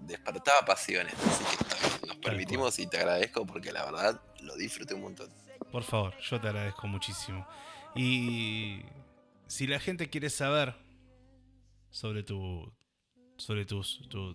despertaba 0.00 0.62
pasiones. 0.66 1.14
Así 1.14 1.44
que 2.00 2.06
nos 2.08 2.16
permitimos 2.16 2.78
y 2.80 2.88
te 2.88 2.98
agradezco 2.98 3.46
porque 3.46 3.72
la 3.72 3.84
verdad 3.84 4.20
lo 4.40 4.56
disfruté 4.56 4.94
un 4.94 5.02
montón. 5.02 5.30
Por 5.70 5.84
favor, 5.84 6.18
yo 6.18 6.40
te 6.40 6.48
agradezco 6.48 6.88
muchísimo. 6.88 7.46
Y 7.94 8.80
si 9.46 9.66
la 9.66 9.78
gente 9.78 10.08
quiere 10.08 10.30
saber 10.30 10.74
sobre 11.90 12.22
tu, 12.22 12.72
sobre 13.36 13.66
tus, 13.66 14.00
tu, 14.08 14.34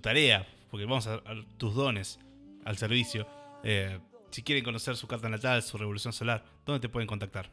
tarea, 0.00 0.46
porque 0.70 0.84
vamos 0.84 1.06
a, 1.06 1.22
tus 1.56 1.74
dones 1.74 2.18
al 2.64 2.76
servicio. 2.76 3.26
Eh, 3.64 3.98
si 4.30 4.42
quieren 4.42 4.64
conocer 4.64 4.96
su 4.96 5.06
carta 5.06 5.28
natal, 5.28 5.62
su 5.62 5.78
revolución 5.78 6.12
solar, 6.12 6.44
¿dónde 6.64 6.80
te 6.80 6.88
pueden 6.88 7.06
contactar? 7.06 7.48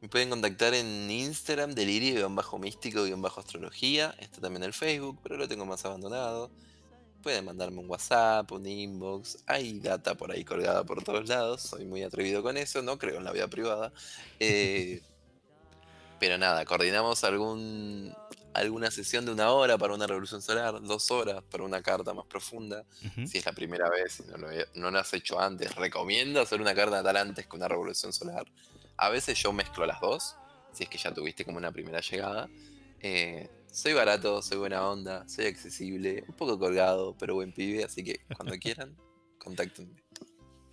Me 0.00 0.08
pueden 0.08 0.30
contactar 0.30 0.74
en 0.74 1.10
Instagram, 1.10 1.74
delirio-místico-astrología. 1.74 4.14
Está 4.18 4.40
también 4.40 4.62
el 4.64 4.72
Facebook, 4.72 5.20
pero 5.22 5.36
lo 5.36 5.46
tengo 5.46 5.64
más 5.64 5.84
abandonado. 5.84 6.50
Pueden 7.22 7.44
mandarme 7.44 7.78
un 7.78 7.88
WhatsApp, 7.88 8.50
un 8.52 8.66
inbox. 8.66 9.38
Hay 9.46 9.78
data 9.78 10.14
por 10.14 10.32
ahí 10.32 10.44
colgada 10.44 10.84
por 10.84 11.02
todos 11.04 11.28
lados. 11.28 11.62
Soy 11.62 11.84
muy 11.86 12.02
atrevido 12.02 12.42
con 12.42 12.56
eso, 12.56 12.82
no 12.82 12.98
creo 12.98 13.18
en 13.18 13.24
la 13.24 13.32
vida 13.32 13.48
privada. 13.48 13.92
Eh, 14.40 15.00
pero 16.18 16.36
nada, 16.38 16.64
coordinamos 16.64 17.22
algún, 17.24 18.14
alguna 18.54 18.90
sesión 18.90 19.24
de 19.24 19.32
una 19.32 19.50
hora 19.50 19.78
para 19.78 19.94
una 19.94 20.06
revolución 20.06 20.42
solar, 20.42 20.80
dos 20.82 21.10
horas 21.10 21.42
para 21.50 21.64
una 21.64 21.82
carta 21.82 22.12
más 22.12 22.26
profunda. 22.26 22.84
Si 23.26 23.38
es 23.38 23.46
la 23.46 23.52
primera 23.52 23.88
vez 23.88 24.20
y 24.20 24.30
no 24.30 24.36
lo, 24.36 24.48
no 24.74 24.90
lo 24.90 24.98
has 24.98 25.12
hecho 25.14 25.40
antes, 25.40 25.74
recomiendo 25.76 26.40
hacer 26.40 26.60
una 26.60 26.74
carta 26.74 26.96
natal 26.96 27.16
antes 27.16 27.46
que 27.46 27.56
una 27.56 27.68
revolución 27.68 28.12
solar. 28.12 28.46
A 28.96 29.08
veces 29.08 29.38
yo 29.40 29.52
mezclo 29.52 29.86
las 29.86 30.00
dos, 30.00 30.36
si 30.72 30.84
es 30.84 30.88
que 30.88 30.98
ya 30.98 31.12
tuviste 31.12 31.44
como 31.44 31.58
una 31.58 31.72
primera 31.72 32.00
llegada. 32.00 32.48
Eh, 33.00 33.48
soy 33.72 33.92
barato, 33.94 34.40
soy 34.42 34.58
buena 34.58 34.88
onda, 34.88 35.28
soy 35.28 35.46
accesible, 35.46 36.24
un 36.28 36.36
poco 36.36 36.58
colgado, 36.58 37.16
pero 37.18 37.34
buen 37.34 37.52
pibe, 37.52 37.82
así 37.82 38.04
que 38.04 38.20
cuando 38.36 38.56
quieran, 38.58 38.96
contáctenme. 39.38 40.00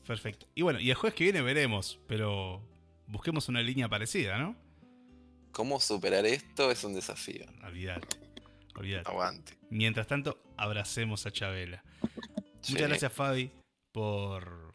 Perfecto. 0.06 0.46
Y 0.54 0.62
bueno, 0.62 0.80
y 0.80 0.92
el 0.92 0.96
jueves 0.96 1.16
que 1.16 1.24
viene 1.24 1.42
veremos, 1.42 2.00
pero 2.08 2.62
busquemos 3.08 3.50
una 3.50 3.62
línea 3.62 3.90
parecida, 3.90 4.38
¿no? 4.38 4.56
cómo 5.52 5.80
superar 5.80 6.26
esto 6.26 6.72
es 6.72 6.84
un 6.84 6.94
desafío. 6.94 7.46
Olvídate. 7.66 8.08
Olvídate. 8.76 9.10
Aguante. 9.10 9.58
Mientras 9.70 10.08
tanto, 10.08 10.42
abracemos 10.58 11.26
a 11.26 11.32
Chabela. 11.32 11.84
Muchas 12.70 12.88
gracias, 12.88 13.12
Fabi, 13.12 13.52
por, 13.92 14.74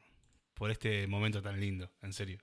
por 0.55 0.71
este 0.71 1.07
momento 1.07 1.43
tan 1.43 1.61
lindo, 1.61 1.91
en 2.03 2.13
serio. 2.13 2.39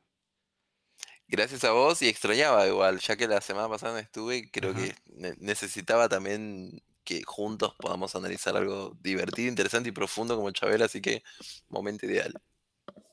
Gracias 1.31 1.63
a 1.63 1.71
vos 1.71 2.01
y 2.01 2.09
extrañaba 2.09 2.67
igual, 2.67 2.99
ya 2.99 3.15
que 3.15 3.25
la 3.25 3.39
semana 3.39 3.69
pasada 3.69 3.93
no 3.93 3.99
estuve, 3.99 4.51
creo 4.51 4.73
que 4.75 4.93
necesitaba 5.39 6.09
también 6.09 6.83
que 7.05 7.23
juntos 7.23 7.73
podamos 7.79 8.17
analizar 8.17 8.57
algo 8.57 8.97
divertido, 8.99 9.47
interesante 9.47 9.87
y 9.87 9.93
profundo 9.93 10.35
como 10.35 10.51
Chabela, 10.51 10.85
así 10.85 10.99
que 10.99 11.23
momento 11.69 12.05
ideal. 12.05 12.33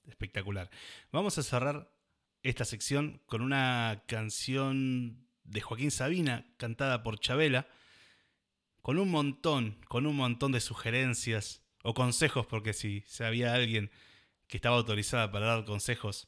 Espectacular. 0.08 0.68
Vamos 1.12 1.38
a 1.38 1.44
cerrar 1.44 1.92
esta 2.42 2.64
sección 2.64 3.22
con 3.26 3.40
una 3.40 4.02
canción 4.08 5.24
de 5.44 5.60
Joaquín 5.60 5.92
Sabina 5.92 6.44
cantada 6.56 7.04
por 7.04 7.20
Chabela, 7.20 7.68
con 8.82 8.98
un 8.98 9.12
montón, 9.12 9.80
con 9.86 10.06
un 10.06 10.16
montón 10.16 10.50
de 10.50 10.60
sugerencias 10.60 11.62
o 11.84 11.94
consejos, 11.94 12.46
porque 12.46 12.72
si, 12.72 13.04
había 13.20 13.54
alguien 13.54 13.92
que 14.48 14.56
estaba 14.56 14.74
autorizada 14.74 15.30
para 15.30 15.46
dar 15.46 15.64
consejos, 15.64 16.26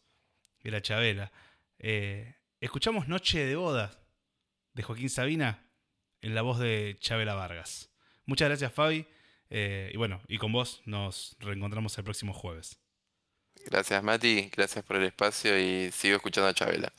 era 0.62 0.80
Chabela. 0.80 1.32
Eh, 1.82 2.34
escuchamos 2.60 3.08
Noche 3.08 3.46
de 3.46 3.56
Boda 3.56 3.90
de 4.74 4.82
Joaquín 4.82 5.08
Sabina 5.08 5.66
en 6.20 6.34
la 6.34 6.42
voz 6.42 6.58
de 6.58 6.98
Chabela 7.00 7.34
Vargas. 7.34 7.90
Muchas 8.26 8.48
gracias 8.48 8.70
Fabi, 8.72 9.06
eh, 9.48 9.90
y 9.92 9.96
bueno, 9.96 10.20
y 10.28 10.36
con 10.36 10.52
vos 10.52 10.82
nos 10.84 11.36
reencontramos 11.40 11.96
el 11.96 12.04
próximo 12.04 12.34
jueves. 12.34 12.78
Gracias 13.64 14.02
Mati, 14.02 14.50
gracias 14.54 14.84
por 14.84 14.96
el 14.96 15.04
espacio 15.04 15.58
y 15.58 15.90
sigo 15.90 16.16
escuchando 16.16 16.48
a 16.48 16.54
Chabela. 16.54 16.92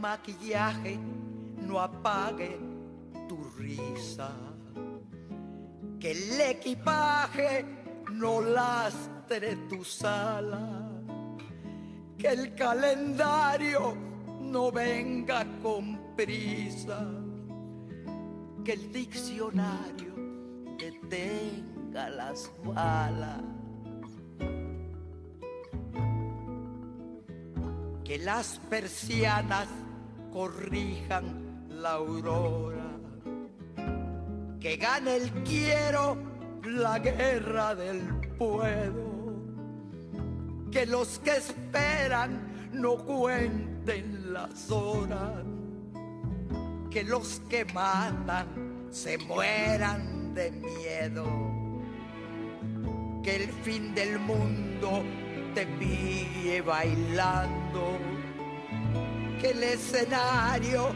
Maquillaje 0.00 0.98
no 1.66 1.78
apague 1.80 2.58
tu 3.28 3.36
risa, 3.58 4.32
que 5.98 6.10
el 6.12 6.40
equipaje 6.40 7.64
no 8.12 8.40
lastre 8.40 9.56
tu 9.68 9.84
sala 9.84 10.90
que 12.20 12.28
el 12.28 12.54
calendario 12.54 13.96
no 14.42 14.70
venga 14.70 15.46
con 15.62 16.14
prisa, 16.14 17.02
que 18.62 18.72
el 18.74 18.92
diccionario 18.92 20.14
detenga 20.78 22.10
las 22.10 22.50
balas, 22.62 23.40
que 28.04 28.18
las 28.18 28.60
persianas 28.68 29.68
corrijan 30.32 31.68
la 31.68 31.92
aurora, 31.92 32.90
que 34.60 34.76
gane 34.76 35.16
el 35.16 35.30
quiero 35.44 36.16
la 36.64 36.98
guerra 36.98 37.74
del 37.74 38.00
pueblo 38.38 39.10
que 40.70 40.86
los 40.86 41.18
que 41.18 41.36
esperan 41.36 42.70
no 42.72 42.96
cuenten 42.96 44.32
las 44.32 44.70
horas, 44.70 45.44
que 46.90 47.02
los 47.04 47.40
que 47.48 47.64
matan 47.66 48.46
se 48.90 49.18
mueran 49.18 50.32
de 50.34 50.52
miedo, 50.52 51.26
que 53.22 53.36
el 53.36 53.48
fin 53.48 53.94
del 53.94 54.18
mundo 54.20 55.02
te 55.54 55.66
pille 55.66 56.60
bailando, 56.62 57.98
que 59.40 59.50
el 59.50 59.62
escenario 59.62 60.90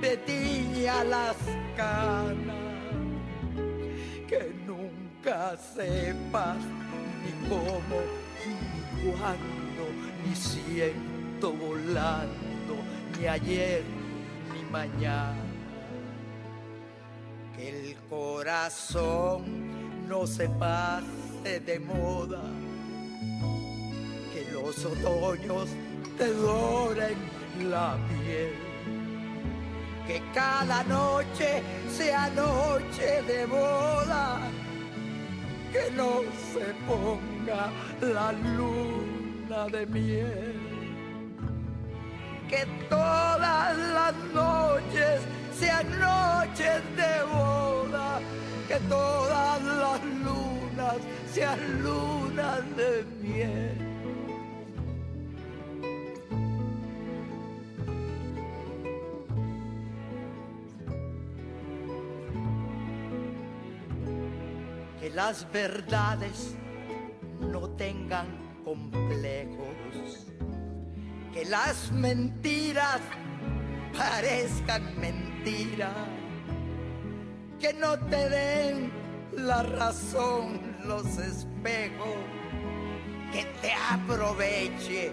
te 0.00 0.16
tiña 0.18 1.02
las 1.04 1.36
canas, 1.76 2.56
que 4.28 4.54
nunca 4.66 5.56
sepas 5.56 6.58
ni 7.24 7.48
cómo 7.48 7.98
cuando, 9.02 9.84
ni 10.24 10.34
siento 10.34 11.52
volando, 11.52 12.74
ni 13.18 13.26
ayer 13.26 13.82
ni 14.52 14.62
mañana. 14.70 15.42
Que 17.56 17.68
el 17.68 17.96
corazón 18.08 19.42
no 20.08 20.26
se 20.26 20.48
pase 20.48 21.60
de 21.66 21.80
moda. 21.80 22.42
Que 24.32 24.52
los 24.52 24.84
otoños 24.84 25.68
te 26.16 26.32
doren 26.32 27.37
la 27.64 27.96
piel. 28.08 28.54
Que 30.06 30.22
cada 30.32 30.82
noche 30.84 31.62
sea 31.90 32.30
noche 32.30 33.22
de 33.26 33.46
boda. 33.46 34.40
Que 35.72 35.90
no 35.94 36.22
se 36.52 36.72
ponga 36.86 37.70
la 38.00 38.32
luna 38.32 39.66
de 39.70 39.86
miel. 39.86 40.54
Que 42.48 42.64
todas 42.88 43.76
las 43.76 44.14
noches 44.32 45.20
sean 45.58 45.86
noches 46.00 46.82
de 46.96 47.22
boda. 47.24 48.20
Que 48.66 48.78
todas 48.88 49.62
las 49.62 50.04
lunas 50.24 50.96
sean 51.32 51.82
lunas 51.82 52.60
de 52.76 53.04
miel. 53.22 53.97
Las 65.18 65.50
verdades 65.50 66.54
no 67.40 67.70
tengan 67.70 68.28
complejos, 68.64 70.28
que 71.34 71.44
las 71.44 71.90
mentiras 71.90 73.00
parezcan 73.98 74.96
mentiras, 75.00 76.06
que 77.58 77.72
no 77.74 77.98
te 77.98 78.28
den 78.28 78.92
la 79.32 79.64
razón 79.64 80.76
los 80.84 81.04
espejos, 81.18 82.20
que 83.32 83.44
te 83.60 83.72
aproveche 83.90 85.10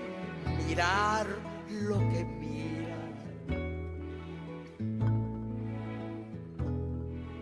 mirar 0.67 1.25
lo 1.67 1.97
que 2.11 2.23
miras, 2.25 2.99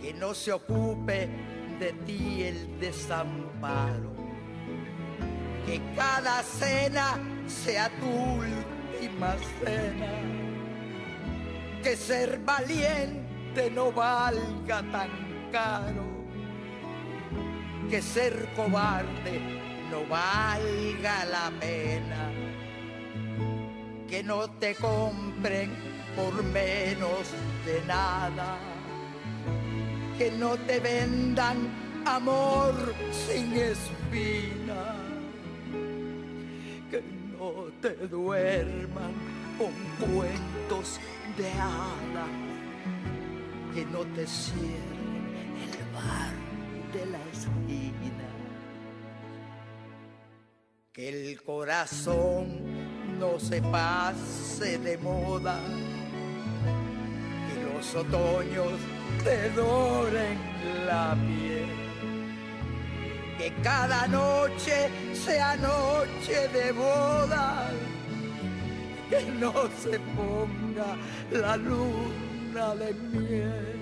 que 0.01 0.13
no 0.13 0.33
se 0.33 0.53
ocupe 0.53 1.52
de 1.79 1.93
ti 2.05 2.43
el 2.43 2.79
desamparo. 2.79 4.11
Que 5.65 5.81
cada 5.95 6.43
cena 6.43 7.17
sea 7.47 7.89
tu 7.99 8.09
última 8.09 9.35
cena. 9.59 10.11
Que 11.81 11.95
ser 11.95 12.39
valiente 12.39 13.71
no 13.71 13.91
valga 13.91 14.83
tan 14.91 15.09
caro. 15.51 16.05
Que 17.89 18.01
ser 18.01 18.49
cobarde 18.55 19.39
no 19.89 20.05
valga 20.05 21.25
la 21.25 21.51
pena. 21.59 22.31
Que 24.07 24.23
no 24.23 24.49
te 24.49 24.75
compren 24.75 25.71
por 26.15 26.43
menos 26.43 27.31
de 27.65 27.81
nada 27.87 28.57
que 30.17 30.31
no 30.31 30.55
te 30.57 30.79
vendan 30.79 31.57
amor 32.05 32.73
sin 33.11 33.53
espina, 33.53 34.95
que 36.91 37.01
no 37.37 37.71
te 37.81 37.95
duerman 38.07 39.13
con 39.57 39.73
cuentos 40.07 40.99
de 41.37 41.49
hada, 41.51 42.27
que 43.73 43.85
no 43.85 43.99
te 44.15 44.27
cierren 44.27 45.53
el 45.63 45.93
bar 45.93 46.33
de 46.93 47.05
la 47.07 47.19
esquina, 47.31 48.29
que 50.91 51.09
el 51.09 51.41
corazón 51.41 52.83
no 53.19 53.39
se 53.39 53.61
pase 53.61 54.77
de 54.77 54.97
moda, 54.97 55.59
que 57.47 57.73
los 57.73 57.95
otoños 57.95 58.73
te 59.23 59.49
doren 59.51 60.37
la 60.85 61.15
piel. 61.25 61.69
Que 63.37 63.53
cada 63.61 64.07
noche 64.07 64.89
sea 65.13 65.55
noche 65.55 66.47
de 66.53 66.71
boda. 66.71 67.69
Que 69.09 69.21
no 69.39 69.53
se 69.81 69.99
ponga 70.15 70.89
la 71.31 71.57
luna 71.57 72.75
de 72.75 72.93
miel. 73.11 73.79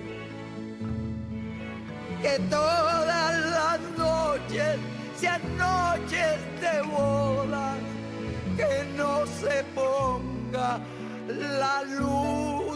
Que 2.22 2.38
todas 2.50 3.36
las 3.56 3.80
noches 3.98 4.76
sean 5.16 5.42
noches 5.56 6.36
de 6.60 6.82
boda. 6.82 7.74
Que 8.56 8.84
no 8.96 9.26
se 9.26 9.64
ponga 9.74 10.78
la 11.28 11.82
luna 11.84 12.72